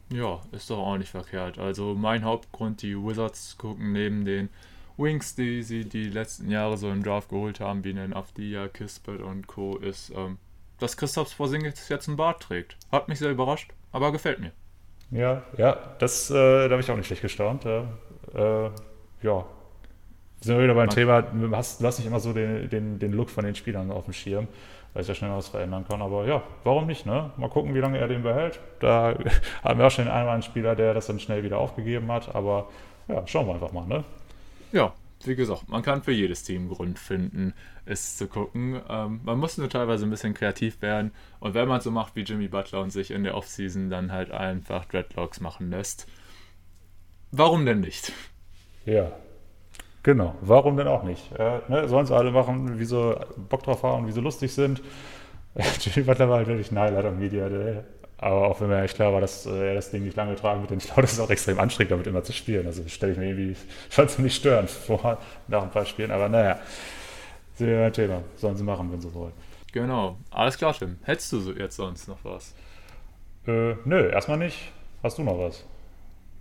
Ja, 0.09 0.39
ist 0.51 0.69
doch 0.69 0.77
auch 0.79 0.97
nicht 0.97 1.11
verkehrt. 1.11 1.57
Also 1.57 1.93
mein 1.93 2.23
Hauptgrund, 2.23 2.81
die 2.81 2.95
Wizards 2.95 3.51
zu 3.51 3.57
gucken, 3.57 3.91
neben 3.91 4.23
den 4.23 4.49
Wings, 4.97 5.35
die 5.35 5.63
sie 5.63 5.85
die 5.85 6.09
letzten 6.09 6.49
Jahre 6.49 6.77
so 6.77 6.89
im 6.89 7.03
Draft 7.03 7.29
geholt 7.29 7.59
haben, 7.59 7.83
wie 7.83 7.93
den 7.93 8.13
Afdia, 8.13 8.67
Kispert 8.67 9.21
und 9.21 9.47
Co., 9.47 9.77
ist, 9.77 10.11
ähm, 10.15 10.37
dass 10.79 10.97
Christoph 10.97 11.35
Porzingis 11.35 11.89
jetzt 11.89 12.07
einen 12.07 12.17
Bart 12.17 12.41
trägt. 12.41 12.77
Hat 12.91 13.07
mich 13.07 13.19
sehr 13.19 13.31
überrascht, 13.31 13.71
aber 13.91 14.11
gefällt 14.11 14.39
mir. 14.39 14.51
Ja, 15.11 15.43
ja, 15.57 15.77
das, 15.99 16.29
äh, 16.29 16.33
da 16.33 16.71
habe 16.71 16.81
ich 16.81 16.91
auch 16.91 16.97
nicht 16.97 17.07
schlecht 17.07 17.21
gestaunt. 17.21 17.65
Äh, 17.65 18.69
ja, 19.21 19.45
sind 20.41 20.55
wir 20.55 20.63
wieder 20.63 20.75
beim 20.75 20.87
Man 20.87 20.95
Thema, 20.95 21.23
hast, 21.53 21.83
hast 21.83 21.97
nicht 21.97 22.07
immer 22.07 22.19
so 22.19 22.33
den, 22.33 22.69
den, 22.69 22.99
den 22.99 23.13
Look 23.13 23.29
von 23.29 23.43
den 23.43 23.55
Spielern 23.55 23.89
auf 23.91 24.05
dem 24.05 24.13
Schirm, 24.13 24.47
weil 24.93 25.03
sich 25.03 25.09
ja 25.09 25.15
schnell 25.15 25.31
was 25.31 25.47
verändern 25.47 25.85
kann. 25.87 26.01
Aber 26.01 26.25
ja, 26.27 26.43
warum 26.63 26.85
nicht, 26.87 27.05
ne? 27.05 27.31
Mal 27.37 27.49
gucken, 27.49 27.73
wie 27.73 27.79
lange 27.79 27.97
er 27.97 28.07
den 28.07 28.21
behält. 28.21 28.59
Da 28.79 29.17
haben 29.63 29.79
wir 29.79 29.87
auch 29.87 29.91
schon 29.91 30.05
den 30.05 30.13
einen 30.13 30.43
Spieler, 30.43 30.75
der 30.75 30.93
das 30.93 31.07
dann 31.07 31.19
schnell 31.19 31.43
wieder 31.43 31.57
aufgegeben 31.57 32.11
hat. 32.11 32.35
Aber 32.35 32.69
ja, 33.07 33.25
schauen 33.25 33.47
wir 33.47 33.53
einfach 33.55 33.71
mal, 33.71 33.87
ne? 33.87 34.03
Ja, 34.71 34.93
wie 35.23 35.35
gesagt, 35.35 35.69
man 35.69 35.81
kann 35.81 36.03
für 36.03 36.11
jedes 36.11 36.43
Team 36.43 36.69
Grund 36.69 36.99
finden, 36.99 37.53
es 37.85 38.17
zu 38.17 38.27
gucken. 38.27 38.81
Ähm, 38.89 39.21
man 39.23 39.37
muss 39.39 39.57
nur 39.57 39.69
teilweise 39.69 40.05
ein 40.05 40.09
bisschen 40.09 40.33
kreativ 40.33 40.81
werden. 40.81 41.11
Und 41.39 41.53
wenn 41.53 41.67
man 41.67 41.81
so 41.81 41.91
macht 41.91 42.15
wie 42.15 42.21
Jimmy 42.21 42.47
Butler 42.47 42.81
und 42.81 42.91
sich 42.91 43.11
in 43.11 43.23
der 43.23 43.35
Offseason 43.35 43.89
dann 43.89 44.11
halt 44.11 44.31
einfach 44.31 44.85
Dreadlocks 44.85 45.39
machen 45.39 45.69
lässt, 45.69 46.07
warum 47.31 47.65
denn 47.65 47.79
nicht? 47.79 48.11
Ja, 48.85 49.11
Genau, 50.07 50.35
warum 50.39 50.77
denn 50.77 50.87
auch 50.87 51.03
nicht? 51.03 51.33
Äh, 51.37 51.59
ne, 51.67 51.89
sollen 51.89 52.05
sie 52.05 52.15
alle 52.15 52.31
machen, 52.31 52.79
wie 52.79 52.85
sie 52.85 53.19
Bock 53.49 53.63
drauf 53.63 53.83
haben, 53.83 54.07
wie 54.07 54.13
sie 54.13 54.21
lustig 54.21 54.53
sind. 54.53 54.81
Jimmy 55.81 56.05
Butler 56.05 56.29
war 56.29 56.37
halt 56.37 56.47
wirklich 56.47 56.71
ein 56.71 56.79
Highlight 56.79 57.03
am 57.03 57.19
Media 57.19 57.49
Day. 57.49 57.81
Aber 58.19 58.47
auch 58.47 58.59
wenn 58.61 58.69
mir 58.69 58.81
echt 58.81 58.95
klar 58.95 59.13
war, 59.13 59.21
dass 59.21 59.45
äh, 59.45 59.69
er 59.69 59.75
das 59.75 59.91
Ding 59.91 60.03
nicht 60.03 60.17
lange 60.17 60.35
tragen 60.35 60.61
wird, 60.61 60.71
denn 60.71 60.79
ich 60.79 60.85
glaube, 60.85 61.03
das 61.03 61.13
ist 61.13 61.19
auch 61.19 61.29
extrem 61.29 61.59
anstrengend, 61.59 61.91
damit 61.91 62.07
immer 62.07 62.23
zu 62.23 62.33
spielen. 62.33 62.65
Also 62.65 62.83
stelle 62.87 63.11
ich 63.11 63.17
mir 63.17 63.27
irgendwie 63.29 63.55
schon 63.89 64.09
ziemlich 64.09 64.35
störend 64.35 64.69
vor, 64.69 65.19
nach 65.47 65.63
ein 65.63 65.69
paar 65.69 65.85
Spielen. 65.85 66.11
Aber 66.11 66.27
naja, 66.27 66.59
sind 67.55 67.67
wir 67.67 67.85
ein 67.85 67.93
Thema. 67.93 68.23
Sollen 68.35 68.55
sie 68.55 68.63
machen, 68.63 68.91
wenn 68.91 69.01
sie 69.01 69.13
wollen. 69.13 69.33
Genau, 69.71 70.17
alles 70.31 70.57
klar, 70.57 70.73
Tim. 70.73 70.97
Hättest 71.03 71.31
du 71.33 71.51
jetzt 71.51 71.75
sonst 71.75 72.07
noch 72.07 72.23
was? 72.23 72.55
Äh, 73.45 73.75
nö, 73.85 74.09
erstmal 74.09 74.37
nicht. 74.37 74.71
Hast 75.03 75.19
du 75.19 75.23
noch 75.23 75.37
was? 75.37 75.63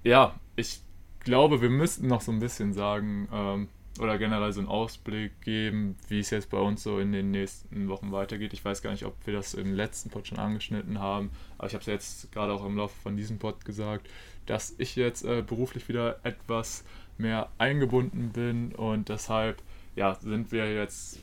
Ja, 0.03 0.35
ich 0.55 0.81
glaube, 1.20 1.61
wir 1.61 1.68
müssten 1.68 2.07
noch 2.07 2.22
so 2.22 2.33
ein 2.33 2.39
bisschen 2.39 2.72
sagen 2.72 3.29
ähm, 3.33 3.68
oder 4.01 4.19
generell 4.19 4.53
so 4.53 4.61
einen 4.61 4.69
Ausblick 4.69 5.41
geben, 5.41 5.97
wie 6.09 6.21
es 6.21 6.31
jetzt 6.31 6.51
bei 6.51 6.59
uns 6.59 6.83
so 6.83 6.99
in 6.99 7.13
den 7.13 7.31
nächsten 7.31 7.89
Wochen 7.89 8.13
weitergeht. 8.13 8.53
Ich 8.53 8.65
weiß 8.65 8.83
gar 8.83 8.91
nicht, 8.91 9.05
ob 9.05 9.15
wir 9.27 9.33
das 9.33 9.55
im 9.55 9.75
letzten 9.75 10.11
Pod 10.11 10.27
schon 10.27 10.39
angeschnitten 10.39 11.01
haben, 11.01 11.31
aber 11.59 11.69
ich 11.69 11.75
habe 11.75 11.81
es 11.81 11.87
jetzt 11.87 12.33
gerade 12.33 12.53
auch 12.53 12.65
im 12.65 12.77
Laufe 12.77 12.95
von 13.03 13.17
diesem 13.17 13.39
Pod 13.39 13.65
gesagt, 13.65 14.09
dass 14.47 14.75
ich 14.79 14.97
jetzt 14.97 15.25
äh, 15.25 15.43
beruflich 15.43 15.89
wieder 15.89 16.21
etwas 16.25 16.85
mehr 17.19 17.51
eingebunden 17.59 18.31
bin 18.33 18.75
und 18.75 19.09
deshalb 19.09 19.63
ja, 19.97 20.15
sind 20.21 20.53
wir 20.53 20.73
jetzt 20.73 21.21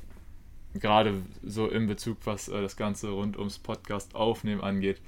gerade 0.74 1.22
so 1.44 1.68
in 1.68 1.88
Bezug, 1.88 2.18
was 2.26 2.48
äh, 2.50 2.62
das 2.62 2.76
Ganze 2.76 3.10
rund 3.10 3.38
ums 3.38 3.60
Podcast 3.60 4.16
aufnehmen 4.16 4.62
angeht, 4.62 5.00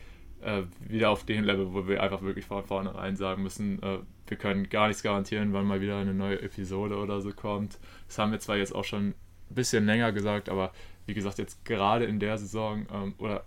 äh, 0.42 0.64
wieder 0.80 1.10
auf 1.10 1.26
dem 1.26 1.44
Level, 1.44 1.74
wo 1.74 1.88
wir 1.88 2.02
einfach 2.02 2.22
wirklich 2.22 2.46
von 2.46 2.64
vornherein 2.64 3.16
sagen 3.16 3.44
müssen, 3.44 3.82
äh, 3.82 4.00
wir 4.28 4.38
können 4.38 4.70
gar 4.70 4.88
nichts 4.88 5.04
garantieren, 5.04 5.54
wann 5.54 5.66
mal 5.66 5.82
wieder 5.82 5.98
eine 5.98 6.14
neue 6.14 6.42
Episode 6.42 6.98
oder 6.98 7.22
so 7.22 7.32
kommt. 7.32 7.78
Das 8.08 8.18
haben 8.18 8.32
wir 8.32 8.40
zwar 8.40 8.58
jetzt 8.58 8.74
auch 8.74 8.84
schon 8.84 9.10
ein 9.10 9.16
bisschen 9.50 9.86
länger 9.86 10.12
gesagt, 10.12 10.50
aber 10.50 10.72
wie 11.06 11.14
gesagt, 11.14 11.38
jetzt 11.38 11.64
gerade 11.66 12.06
in 12.06 12.20
der 12.20 12.38
Saison 12.38 12.88
ähm, 12.92 13.14
oder 13.18 13.46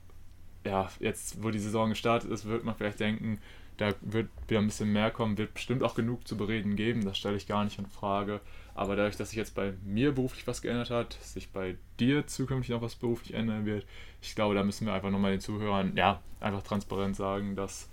ja, 0.64 0.88
jetzt 1.00 1.42
wo 1.42 1.50
die 1.50 1.58
Saison 1.58 1.90
gestartet 1.90 2.30
ist, 2.30 2.46
wird 2.46 2.64
man 2.64 2.74
vielleicht 2.74 3.00
denken, 3.00 3.40
da 3.76 3.94
wird 4.00 4.28
wieder 4.48 4.60
ein 4.60 4.66
bisschen 4.66 4.92
mehr 4.92 5.10
kommen, 5.10 5.38
wird 5.38 5.54
bestimmt 5.54 5.82
auch 5.82 5.94
genug 5.94 6.26
zu 6.26 6.36
bereden 6.36 6.76
geben, 6.76 7.04
das 7.04 7.16
stelle 7.16 7.36
ich 7.36 7.46
gar 7.46 7.64
nicht 7.64 7.78
in 7.78 7.86
Frage. 7.86 8.40
Aber 8.78 8.94
dadurch, 8.94 9.16
dass 9.16 9.30
sich 9.30 9.38
jetzt 9.38 9.56
bei 9.56 9.74
mir 9.84 10.12
beruflich 10.12 10.46
was 10.46 10.62
geändert 10.62 10.90
hat, 10.90 11.14
sich 11.14 11.50
bei 11.50 11.76
dir 11.98 12.28
zukünftig 12.28 12.70
noch 12.70 12.80
was 12.80 12.94
beruflich 12.94 13.34
ändern 13.34 13.66
wird, 13.66 13.84
ich 14.22 14.36
glaube, 14.36 14.54
da 14.54 14.62
müssen 14.62 14.86
wir 14.86 14.94
einfach 14.94 15.10
nochmal 15.10 15.32
den 15.32 15.40
Zuhörern, 15.40 15.96
ja, 15.96 16.22
einfach 16.38 16.62
transparent 16.62 17.16
sagen, 17.16 17.56
dass 17.56 17.88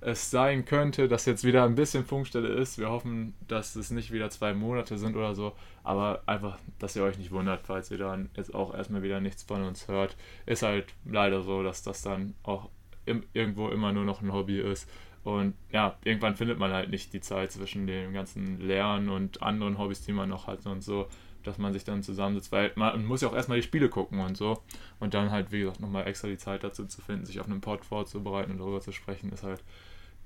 es 0.00 0.30
sein 0.30 0.64
könnte, 0.64 1.08
dass 1.08 1.26
jetzt 1.26 1.42
wieder 1.42 1.64
ein 1.64 1.74
bisschen 1.74 2.04
Funkstelle 2.04 2.50
ist. 2.50 2.78
Wir 2.78 2.88
hoffen, 2.88 3.34
dass 3.48 3.74
es 3.74 3.90
nicht 3.90 4.12
wieder 4.12 4.30
zwei 4.30 4.54
Monate 4.54 4.96
sind 4.96 5.16
oder 5.16 5.34
so, 5.34 5.54
aber 5.82 6.22
einfach, 6.26 6.56
dass 6.78 6.94
ihr 6.94 7.02
euch 7.02 7.18
nicht 7.18 7.32
wundert, 7.32 7.62
falls 7.64 7.90
ihr 7.90 7.98
dann 7.98 8.30
jetzt 8.36 8.54
auch 8.54 8.72
erstmal 8.72 9.02
wieder 9.02 9.20
nichts 9.20 9.42
von 9.42 9.64
uns 9.64 9.88
hört. 9.88 10.16
Ist 10.46 10.62
halt 10.62 10.86
leider 11.04 11.42
so, 11.42 11.64
dass 11.64 11.82
das 11.82 12.02
dann 12.02 12.34
auch 12.44 12.70
im, 13.06 13.24
irgendwo 13.32 13.70
immer 13.70 13.92
nur 13.92 14.04
noch 14.04 14.22
ein 14.22 14.32
Hobby 14.32 14.60
ist. 14.60 14.88
Und 15.28 15.54
ja, 15.70 15.96
irgendwann 16.04 16.36
findet 16.36 16.58
man 16.58 16.72
halt 16.72 16.90
nicht 16.90 17.12
die 17.12 17.20
Zeit 17.20 17.52
zwischen 17.52 17.86
dem 17.86 18.14
ganzen 18.14 18.60
Lernen 18.60 19.10
und 19.10 19.42
anderen 19.42 19.78
Hobbys, 19.78 20.00
die 20.00 20.12
man 20.12 20.28
noch 20.28 20.46
hat 20.46 20.64
und 20.64 20.82
so, 20.82 21.06
dass 21.42 21.58
man 21.58 21.74
sich 21.74 21.84
dann 21.84 22.02
zusammensetzt, 22.02 22.50
weil 22.50 22.72
man 22.76 23.04
muss 23.04 23.20
ja 23.20 23.28
auch 23.28 23.34
erstmal 23.34 23.58
die 23.58 23.62
Spiele 23.62 23.90
gucken 23.90 24.20
und 24.20 24.38
so. 24.38 24.62
Und 25.00 25.12
dann 25.12 25.30
halt, 25.30 25.52
wie 25.52 25.60
gesagt, 25.60 25.80
nochmal 25.80 26.06
extra 26.06 26.28
die 26.28 26.38
Zeit 26.38 26.64
dazu 26.64 26.86
zu 26.86 27.02
finden, 27.02 27.26
sich 27.26 27.40
auf 27.40 27.46
einem 27.46 27.60
Pod 27.60 27.84
vorzubereiten 27.84 28.52
und 28.52 28.58
darüber 28.58 28.80
zu 28.80 28.90
sprechen, 28.92 29.30
ist 29.30 29.42
halt 29.42 29.62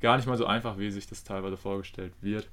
gar 0.00 0.16
nicht 0.16 0.26
mal 0.26 0.36
so 0.36 0.46
einfach, 0.46 0.78
wie 0.78 0.90
sich 0.90 1.08
das 1.08 1.24
teilweise 1.24 1.56
vorgestellt 1.56 2.12
wird. 2.20 2.48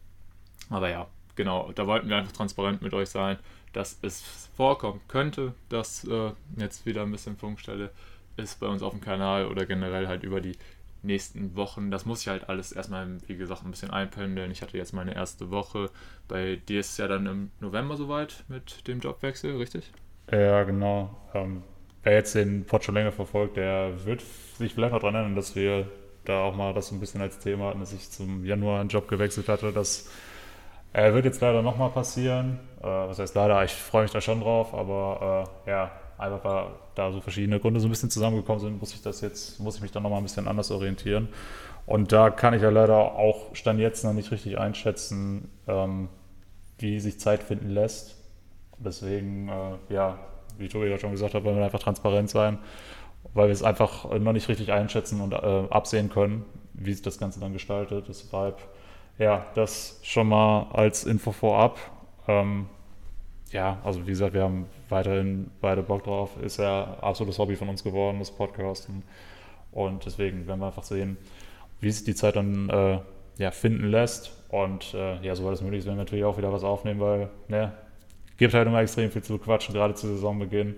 Aber 0.72 0.90
ja, 0.90 1.08
genau, 1.36 1.72
da 1.74 1.86
wollten 1.86 2.10
wir 2.10 2.18
einfach 2.18 2.32
transparent 2.32 2.82
mit 2.82 2.96
euch 2.96 3.10
sein, 3.10 3.38
dass 3.74 4.00
es 4.02 4.50
vorkommen 4.56 5.02
könnte, 5.08 5.54
dass 5.70 6.04
äh, 6.06 6.32
jetzt 6.58 6.88
wieder 6.88 7.04
ein 7.04 7.12
bisschen 7.12 7.38
Funkstelle 7.38 7.92
ist 8.38 8.60
bei 8.60 8.68
uns 8.68 8.82
auf 8.82 8.94
dem 8.94 9.02
Kanal 9.02 9.48
oder 9.48 9.66
generell 9.66 10.08
halt 10.08 10.24
über 10.24 10.42
die 10.42 10.58
nächsten 11.02 11.56
Wochen. 11.56 11.92
Das 11.92 12.06
muss 12.06 12.22
ich 12.22 12.28
halt 12.28 12.50
alles 12.50 12.72
erstmal, 12.72 13.18
wie 13.28 13.38
gesagt, 13.38 13.64
ein 13.64 13.72
bisschen 13.72 13.92
einpendeln. 13.92 14.52
Ich 14.52 14.62
hatte 14.62 14.78
jetzt 14.78 14.94
meine 14.94 15.16
erste 15.16 15.50
Woche. 15.52 15.90
Bei 16.28 16.58
dir 16.58 16.80
ist 16.80 16.92
es 16.92 16.98
ja 16.98 17.08
dann 17.08 17.26
im 17.26 17.52
November 17.60 17.98
soweit 17.98 18.44
mit 18.48 18.88
dem 18.88 19.00
Jobwechsel, 19.00 19.58
richtig? 19.58 19.92
Ja, 20.32 20.64
genau. 20.64 21.16
Ähm, 21.34 21.64
wer 22.04 22.14
jetzt 22.14 22.36
den 22.36 22.66
Pod 22.66 22.84
schon 22.84 22.96
länger 22.96 23.12
verfolgt, 23.12 23.58
der 23.58 24.06
wird 24.06 24.22
sich 24.58 24.74
vielleicht 24.74 24.94
noch 24.94 25.00
daran 25.00 25.16
erinnern, 25.16 25.36
dass 25.36 25.56
wir 25.56 25.88
da 26.26 26.44
auch 26.44 26.56
mal 26.56 26.74
das 26.74 26.90
so 26.90 26.96
ein 26.96 27.00
bisschen 27.00 27.22
als 27.22 27.40
Thema 27.40 27.68
hatten, 27.68 27.80
dass 27.80 27.94
ich 27.94 28.10
zum 28.10 28.46
Januar 28.46 28.80
einen 28.82 28.90
Job 28.90 29.08
gewechselt 29.08 29.48
hatte. 29.50 29.72
Das 29.72 30.10
äh, 30.94 31.14
wird 31.14 31.26
jetzt 31.26 31.42
leider 31.42 31.62
nochmal 31.62 31.90
passieren. 31.90 32.60
Äh, 32.82 32.84
was 32.84 33.20
heißt 33.20 33.36
leider, 33.36 33.64
ich 33.64 33.74
freue 33.74 34.04
mich 34.04 34.12
da 34.12 34.22
schon 34.22 34.42
drauf, 34.42 34.74
aber 34.74 35.48
äh, 35.66 35.70
ja, 35.70 35.92
einfach 36.20 36.44
weil 36.44 36.68
da 36.96 37.12
so 37.12 37.22
verschiedene 37.22 37.60
Gründe 37.60 37.80
so 37.80 37.88
ein 37.88 37.92
bisschen 37.92 38.10
zusammengekommen 38.10 38.60
sind, 38.60 38.80
muss 38.80 38.94
ich 38.94 39.02
das 39.02 39.22
jetzt, 39.22 39.60
muss 39.60 39.78
ich 39.78 39.82
mich 39.82 39.92
dann 39.92 40.04
nochmal 40.04 40.20
ein 40.20 40.24
bisschen 40.24 40.48
anders 40.48 40.72
orientieren. 40.72 41.30
Und 41.86 42.12
da 42.12 42.30
kann 42.30 42.54
ich 42.54 42.62
ja 42.62 42.70
leider 42.70 43.16
auch 43.16 43.56
Stand 43.56 43.80
jetzt 43.80 44.04
noch 44.04 44.14
nicht 44.14 44.32
richtig 44.32 44.60
einschätzen, 44.60 45.50
ähm, 45.68 46.10
wie 46.78 47.00
sich 47.00 47.20
Zeit 47.20 47.42
finden 47.42 47.70
lässt. 47.70 48.16
Deswegen, 48.78 49.50
äh, 49.50 49.94
ja, 49.94 50.20
wie 50.58 50.68
Tobi 50.68 50.88
ja 50.88 50.98
schon 50.98 51.12
gesagt 51.12 51.34
hat, 51.34 51.44
wollen 51.44 51.58
wir 51.58 51.66
einfach 51.66 51.80
transparent 51.80 52.30
sein 52.30 52.60
weil 53.34 53.48
wir 53.48 53.54
es 53.54 53.64
einfach 53.64 54.10
noch 54.20 54.34
nicht 54.34 54.50
richtig 54.50 54.72
einschätzen 54.72 55.22
und 55.22 55.34
äh, 55.34 55.68
absehen 55.70 56.10
können, 56.10 56.46
wie 56.74 56.94
sich 56.94 57.02
das 57.02 57.18
Ganze 57.18 57.40
dann 57.40 57.54
gestaltet. 57.54 58.06
Deshalb, 58.08 58.58
ja, 59.18 59.46
das 59.56 60.00
schon 60.04 60.28
mal 60.28 60.68
als 60.74 61.04
Info 61.04 61.32
vorab. 61.32 61.80
Ähm, 62.28 62.68
ja, 63.52 63.80
also 63.84 64.06
wie 64.06 64.12
gesagt, 64.12 64.34
wir 64.34 64.44
haben 64.44 64.68
weiterhin 64.90 65.50
beide 65.62 65.84
Bock 65.84 66.04
drauf. 66.04 66.32
Ist 66.42 66.58
ja 66.58 66.98
absolutes 67.02 67.40
Hobby 67.40 67.56
von 67.56 67.70
uns 67.70 67.84
geworden, 67.84 68.20
das 68.20 68.32
Podcasten. 68.32 69.04
Und 69.72 70.06
deswegen 70.06 70.48
werden 70.48 70.60
wir 70.60 70.68
einfach 70.68 70.84
sehen, 70.84 71.18
wie 71.80 71.92
sich 71.92 72.04
die 72.04 72.16
Zeit 72.16 72.36
dann 72.36 72.70
äh, 72.70 73.00
ja, 73.38 73.52
finden 73.52 73.90
lässt. 73.90 74.36
Und 74.50 74.94
äh, 74.94 75.22
ja, 75.22 75.36
soweit 75.36 75.54
es 75.54 75.62
möglich 75.62 75.80
ist, 75.80 75.86
werden 75.86 75.98
wir 75.98 76.04
natürlich 76.04 76.26
auch 76.26 76.38
wieder 76.38 76.52
was 76.52 76.64
aufnehmen, 76.64 77.00
weil 77.00 77.30
ne, 77.48 77.72
gibt 78.38 78.54
halt 78.54 78.68
immer 78.68 78.82
extrem 78.82 79.12
viel 79.12 79.22
zu 79.22 79.38
quatschen, 79.38 79.74
gerade 79.74 79.94
zu 79.94 80.08
Saisonbeginn. 80.08 80.76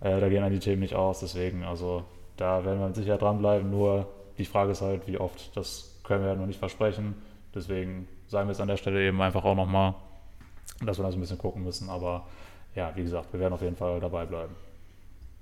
Äh, 0.00 0.20
da 0.20 0.28
gehen 0.28 0.42
dann 0.42 0.52
die 0.52 0.58
Themen 0.58 0.80
nicht 0.80 0.94
aus, 0.94 1.20
deswegen, 1.20 1.64
also 1.64 2.04
da 2.36 2.64
werden 2.64 2.80
wir 2.80 2.94
sicher 2.94 3.18
dranbleiben. 3.18 3.70
Nur 3.70 4.08
die 4.38 4.44
Frage 4.44 4.72
ist 4.72 4.82
halt, 4.82 5.06
wie 5.06 5.18
oft, 5.18 5.56
das 5.56 6.00
können 6.04 6.22
wir 6.22 6.30
halt 6.30 6.40
noch 6.40 6.46
nicht 6.46 6.58
versprechen. 6.58 7.14
Deswegen 7.54 8.08
sagen 8.26 8.48
wir 8.48 8.52
es 8.52 8.60
an 8.60 8.68
der 8.68 8.76
Stelle 8.76 9.06
eben 9.06 9.20
einfach 9.20 9.44
auch 9.44 9.54
nochmal, 9.54 9.94
dass 10.86 10.98
wir 10.98 11.04
da 11.04 11.10
so 11.10 11.18
ein 11.18 11.20
bisschen 11.20 11.38
gucken 11.38 11.62
müssen. 11.62 11.88
Aber 11.88 12.26
ja, 12.74 12.92
wie 12.96 13.02
gesagt, 13.02 13.32
wir 13.32 13.40
werden 13.40 13.52
auf 13.52 13.62
jeden 13.62 13.76
Fall 13.76 14.00
dabei 14.00 14.24
bleiben. 14.26 14.54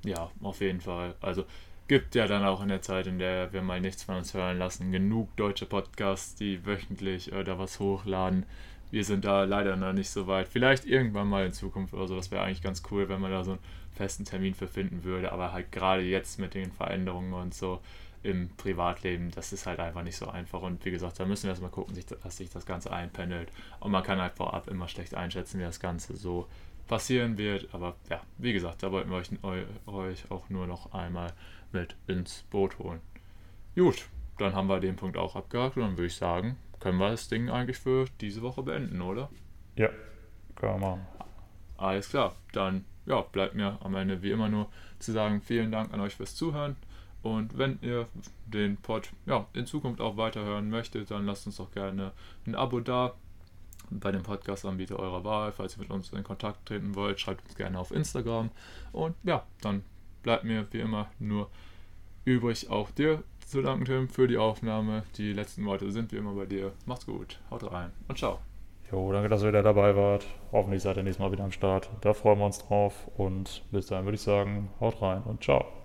Ja, 0.04 0.30
auf 0.42 0.60
jeden 0.60 0.80
Fall. 0.80 1.14
Also 1.20 1.44
gibt 1.88 2.14
ja 2.14 2.26
dann 2.26 2.44
auch 2.44 2.62
in 2.62 2.68
der 2.68 2.82
Zeit, 2.82 3.06
in 3.06 3.18
der 3.18 3.52
wir 3.52 3.62
mal 3.62 3.80
nichts 3.80 4.04
von 4.04 4.16
uns 4.16 4.32
hören 4.32 4.58
lassen, 4.58 4.92
genug 4.92 5.34
deutsche 5.36 5.66
Podcasts, 5.66 6.34
die 6.36 6.64
wöchentlich 6.64 7.32
äh, 7.32 7.44
da 7.44 7.58
was 7.58 7.80
hochladen. 7.80 8.46
Wir 8.90 9.04
sind 9.04 9.24
da 9.24 9.44
leider 9.44 9.76
noch 9.76 9.92
nicht 9.92 10.10
so 10.10 10.26
weit. 10.26 10.48
Vielleicht 10.48 10.84
irgendwann 10.84 11.28
mal 11.28 11.46
in 11.46 11.52
Zukunft 11.52 11.94
oder 11.94 12.08
so. 12.08 12.16
Das 12.16 12.30
wäre 12.30 12.42
eigentlich 12.42 12.62
ganz 12.62 12.82
cool, 12.90 13.08
wenn 13.08 13.20
man 13.20 13.30
da 13.30 13.44
so 13.44 13.52
einen 13.52 13.60
festen 13.92 14.24
Termin 14.24 14.54
für 14.54 14.66
finden 14.66 15.04
würde. 15.04 15.32
Aber 15.32 15.52
halt 15.52 15.70
gerade 15.70 16.02
jetzt 16.02 16.38
mit 16.38 16.54
den 16.54 16.72
Veränderungen 16.72 17.32
und 17.34 17.54
so 17.54 17.80
im 18.22 18.50
Privatleben, 18.56 19.30
das 19.30 19.52
ist 19.52 19.66
halt 19.66 19.80
einfach 19.80 20.02
nicht 20.02 20.16
so 20.16 20.28
einfach. 20.28 20.60
Und 20.62 20.84
wie 20.84 20.90
gesagt, 20.90 21.18
da 21.18 21.24
müssen 21.24 21.44
wir 21.44 21.50
erstmal 21.50 21.70
gucken, 21.70 21.98
dass 22.22 22.36
sich 22.36 22.50
das 22.50 22.66
Ganze 22.66 22.92
einpendelt. 22.92 23.50
Und 23.80 23.92
man 23.92 24.02
kann 24.02 24.20
halt 24.20 24.34
vorab 24.34 24.68
immer 24.68 24.88
schlecht 24.88 25.14
einschätzen, 25.14 25.58
wie 25.58 25.64
das 25.64 25.80
Ganze 25.80 26.16
so 26.16 26.46
passieren 26.86 27.38
wird. 27.38 27.72
Aber 27.72 27.96
ja, 28.10 28.20
wie 28.38 28.52
gesagt, 28.52 28.82
da 28.82 28.92
wollten 28.92 29.10
wir 29.10 29.16
euch, 29.16 29.30
euch 29.86 30.30
auch 30.30 30.48
nur 30.50 30.66
noch 30.66 30.92
einmal 30.92 31.32
mit 31.72 31.96
ins 32.06 32.42
Boot 32.50 32.78
holen. 32.78 33.00
Gut, 33.74 34.06
dann 34.38 34.54
haben 34.54 34.68
wir 34.68 34.80
den 34.80 34.96
Punkt 34.96 35.16
auch 35.16 35.36
abgehakt 35.36 35.76
und 35.76 35.82
dann 35.82 35.96
würde 35.96 36.06
ich 36.06 36.16
sagen, 36.16 36.56
können 36.80 36.98
wir 36.98 37.10
das 37.10 37.28
Ding 37.28 37.48
eigentlich 37.48 37.78
für 37.78 38.06
diese 38.20 38.42
Woche 38.42 38.62
beenden, 38.62 39.00
oder? 39.00 39.30
Ja, 39.76 39.88
können 40.56 40.80
wir 40.80 40.88
machen. 40.88 41.06
Alles 41.76 42.10
klar, 42.10 42.34
dann 42.52 42.84
ja, 43.06 43.20
bleibt 43.20 43.54
mir 43.54 43.78
am 43.82 43.94
Ende 43.94 44.22
wie 44.22 44.30
immer 44.30 44.48
nur 44.48 44.68
zu 44.98 45.12
sagen, 45.12 45.40
vielen 45.40 45.72
Dank 45.72 45.94
an 45.94 46.00
euch 46.00 46.16
fürs 46.16 46.34
Zuhören. 46.34 46.76
Und 47.22 47.58
wenn 47.58 47.78
ihr 47.82 48.08
den 48.46 48.76
Pod 48.76 49.10
ja, 49.26 49.46
in 49.52 49.66
Zukunft 49.66 50.00
auch 50.00 50.16
weiterhören 50.16 50.70
möchtet, 50.70 51.10
dann 51.10 51.26
lasst 51.26 51.46
uns 51.46 51.56
doch 51.56 51.70
gerne 51.70 52.12
ein 52.46 52.54
Abo 52.54 52.80
da 52.80 53.14
bei 53.90 54.12
dem 54.12 54.22
Podcast-Anbieter 54.22 54.98
eurer 54.98 55.24
Wahl. 55.24 55.52
Falls 55.52 55.76
ihr 55.76 55.80
mit 55.80 55.90
uns 55.90 56.12
in 56.12 56.22
Kontakt 56.22 56.66
treten 56.66 56.94
wollt, 56.94 57.20
schreibt 57.20 57.44
uns 57.44 57.56
gerne 57.56 57.78
auf 57.78 57.90
Instagram. 57.90 58.50
Und 58.92 59.14
ja, 59.22 59.44
dann 59.60 59.82
bleibt 60.22 60.44
mir 60.44 60.66
wie 60.70 60.80
immer 60.80 61.10
nur 61.18 61.50
übrig, 62.24 62.70
auch 62.70 62.90
dir 62.90 63.22
zu 63.46 63.62
danken, 63.62 63.84
Tim, 63.84 64.08
für 64.08 64.28
die 64.28 64.38
Aufnahme. 64.38 65.02
Die 65.16 65.32
letzten 65.32 65.64
Worte 65.66 65.90
sind 65.90 66.12
wie 66.12 66.16
immer 66.16 66.34
bei 66.34 66.46
dir. 66.46 66.72
Macht's 66.86 67.06
gut, 67.06 67.40
haut 67.50 67.70
rein 67.70 67.90
und 68.08 68.18
ciao. 68.18 68.38
Jo, 68.92 69.12
danke, 69.12 69.28
dass 69.28 69.42
ihr 69.42 69.48
wieder 69.48 69.62
dabei 69.62 69.94
wart. 69.94 70.26
Hoffentlich 70.50 70.82
seid 70.82 70.96
ihr 70.96 71.04
nächstes 71.04 71.22
Mal 71.24 71.30
wieder 71.30 71.44
am 71.44 71.52
Start. 71.52 71.88
Da 72.00 72.12
freuen 72.12 72.38
wir 72.38 72.46
uns 72.46 72.58
drauf. 72.58 73.08
Und 73.16 73.62
bis 73.70 73.86
dahin 73.86 74.04
würde 74.04 74.16
ich 74.16 74.22
sagen, 74.22 74.68
haut 74.80 75.00
rein 75.00 75.22
und 75.22 75.44
ciao. 75.44 75.70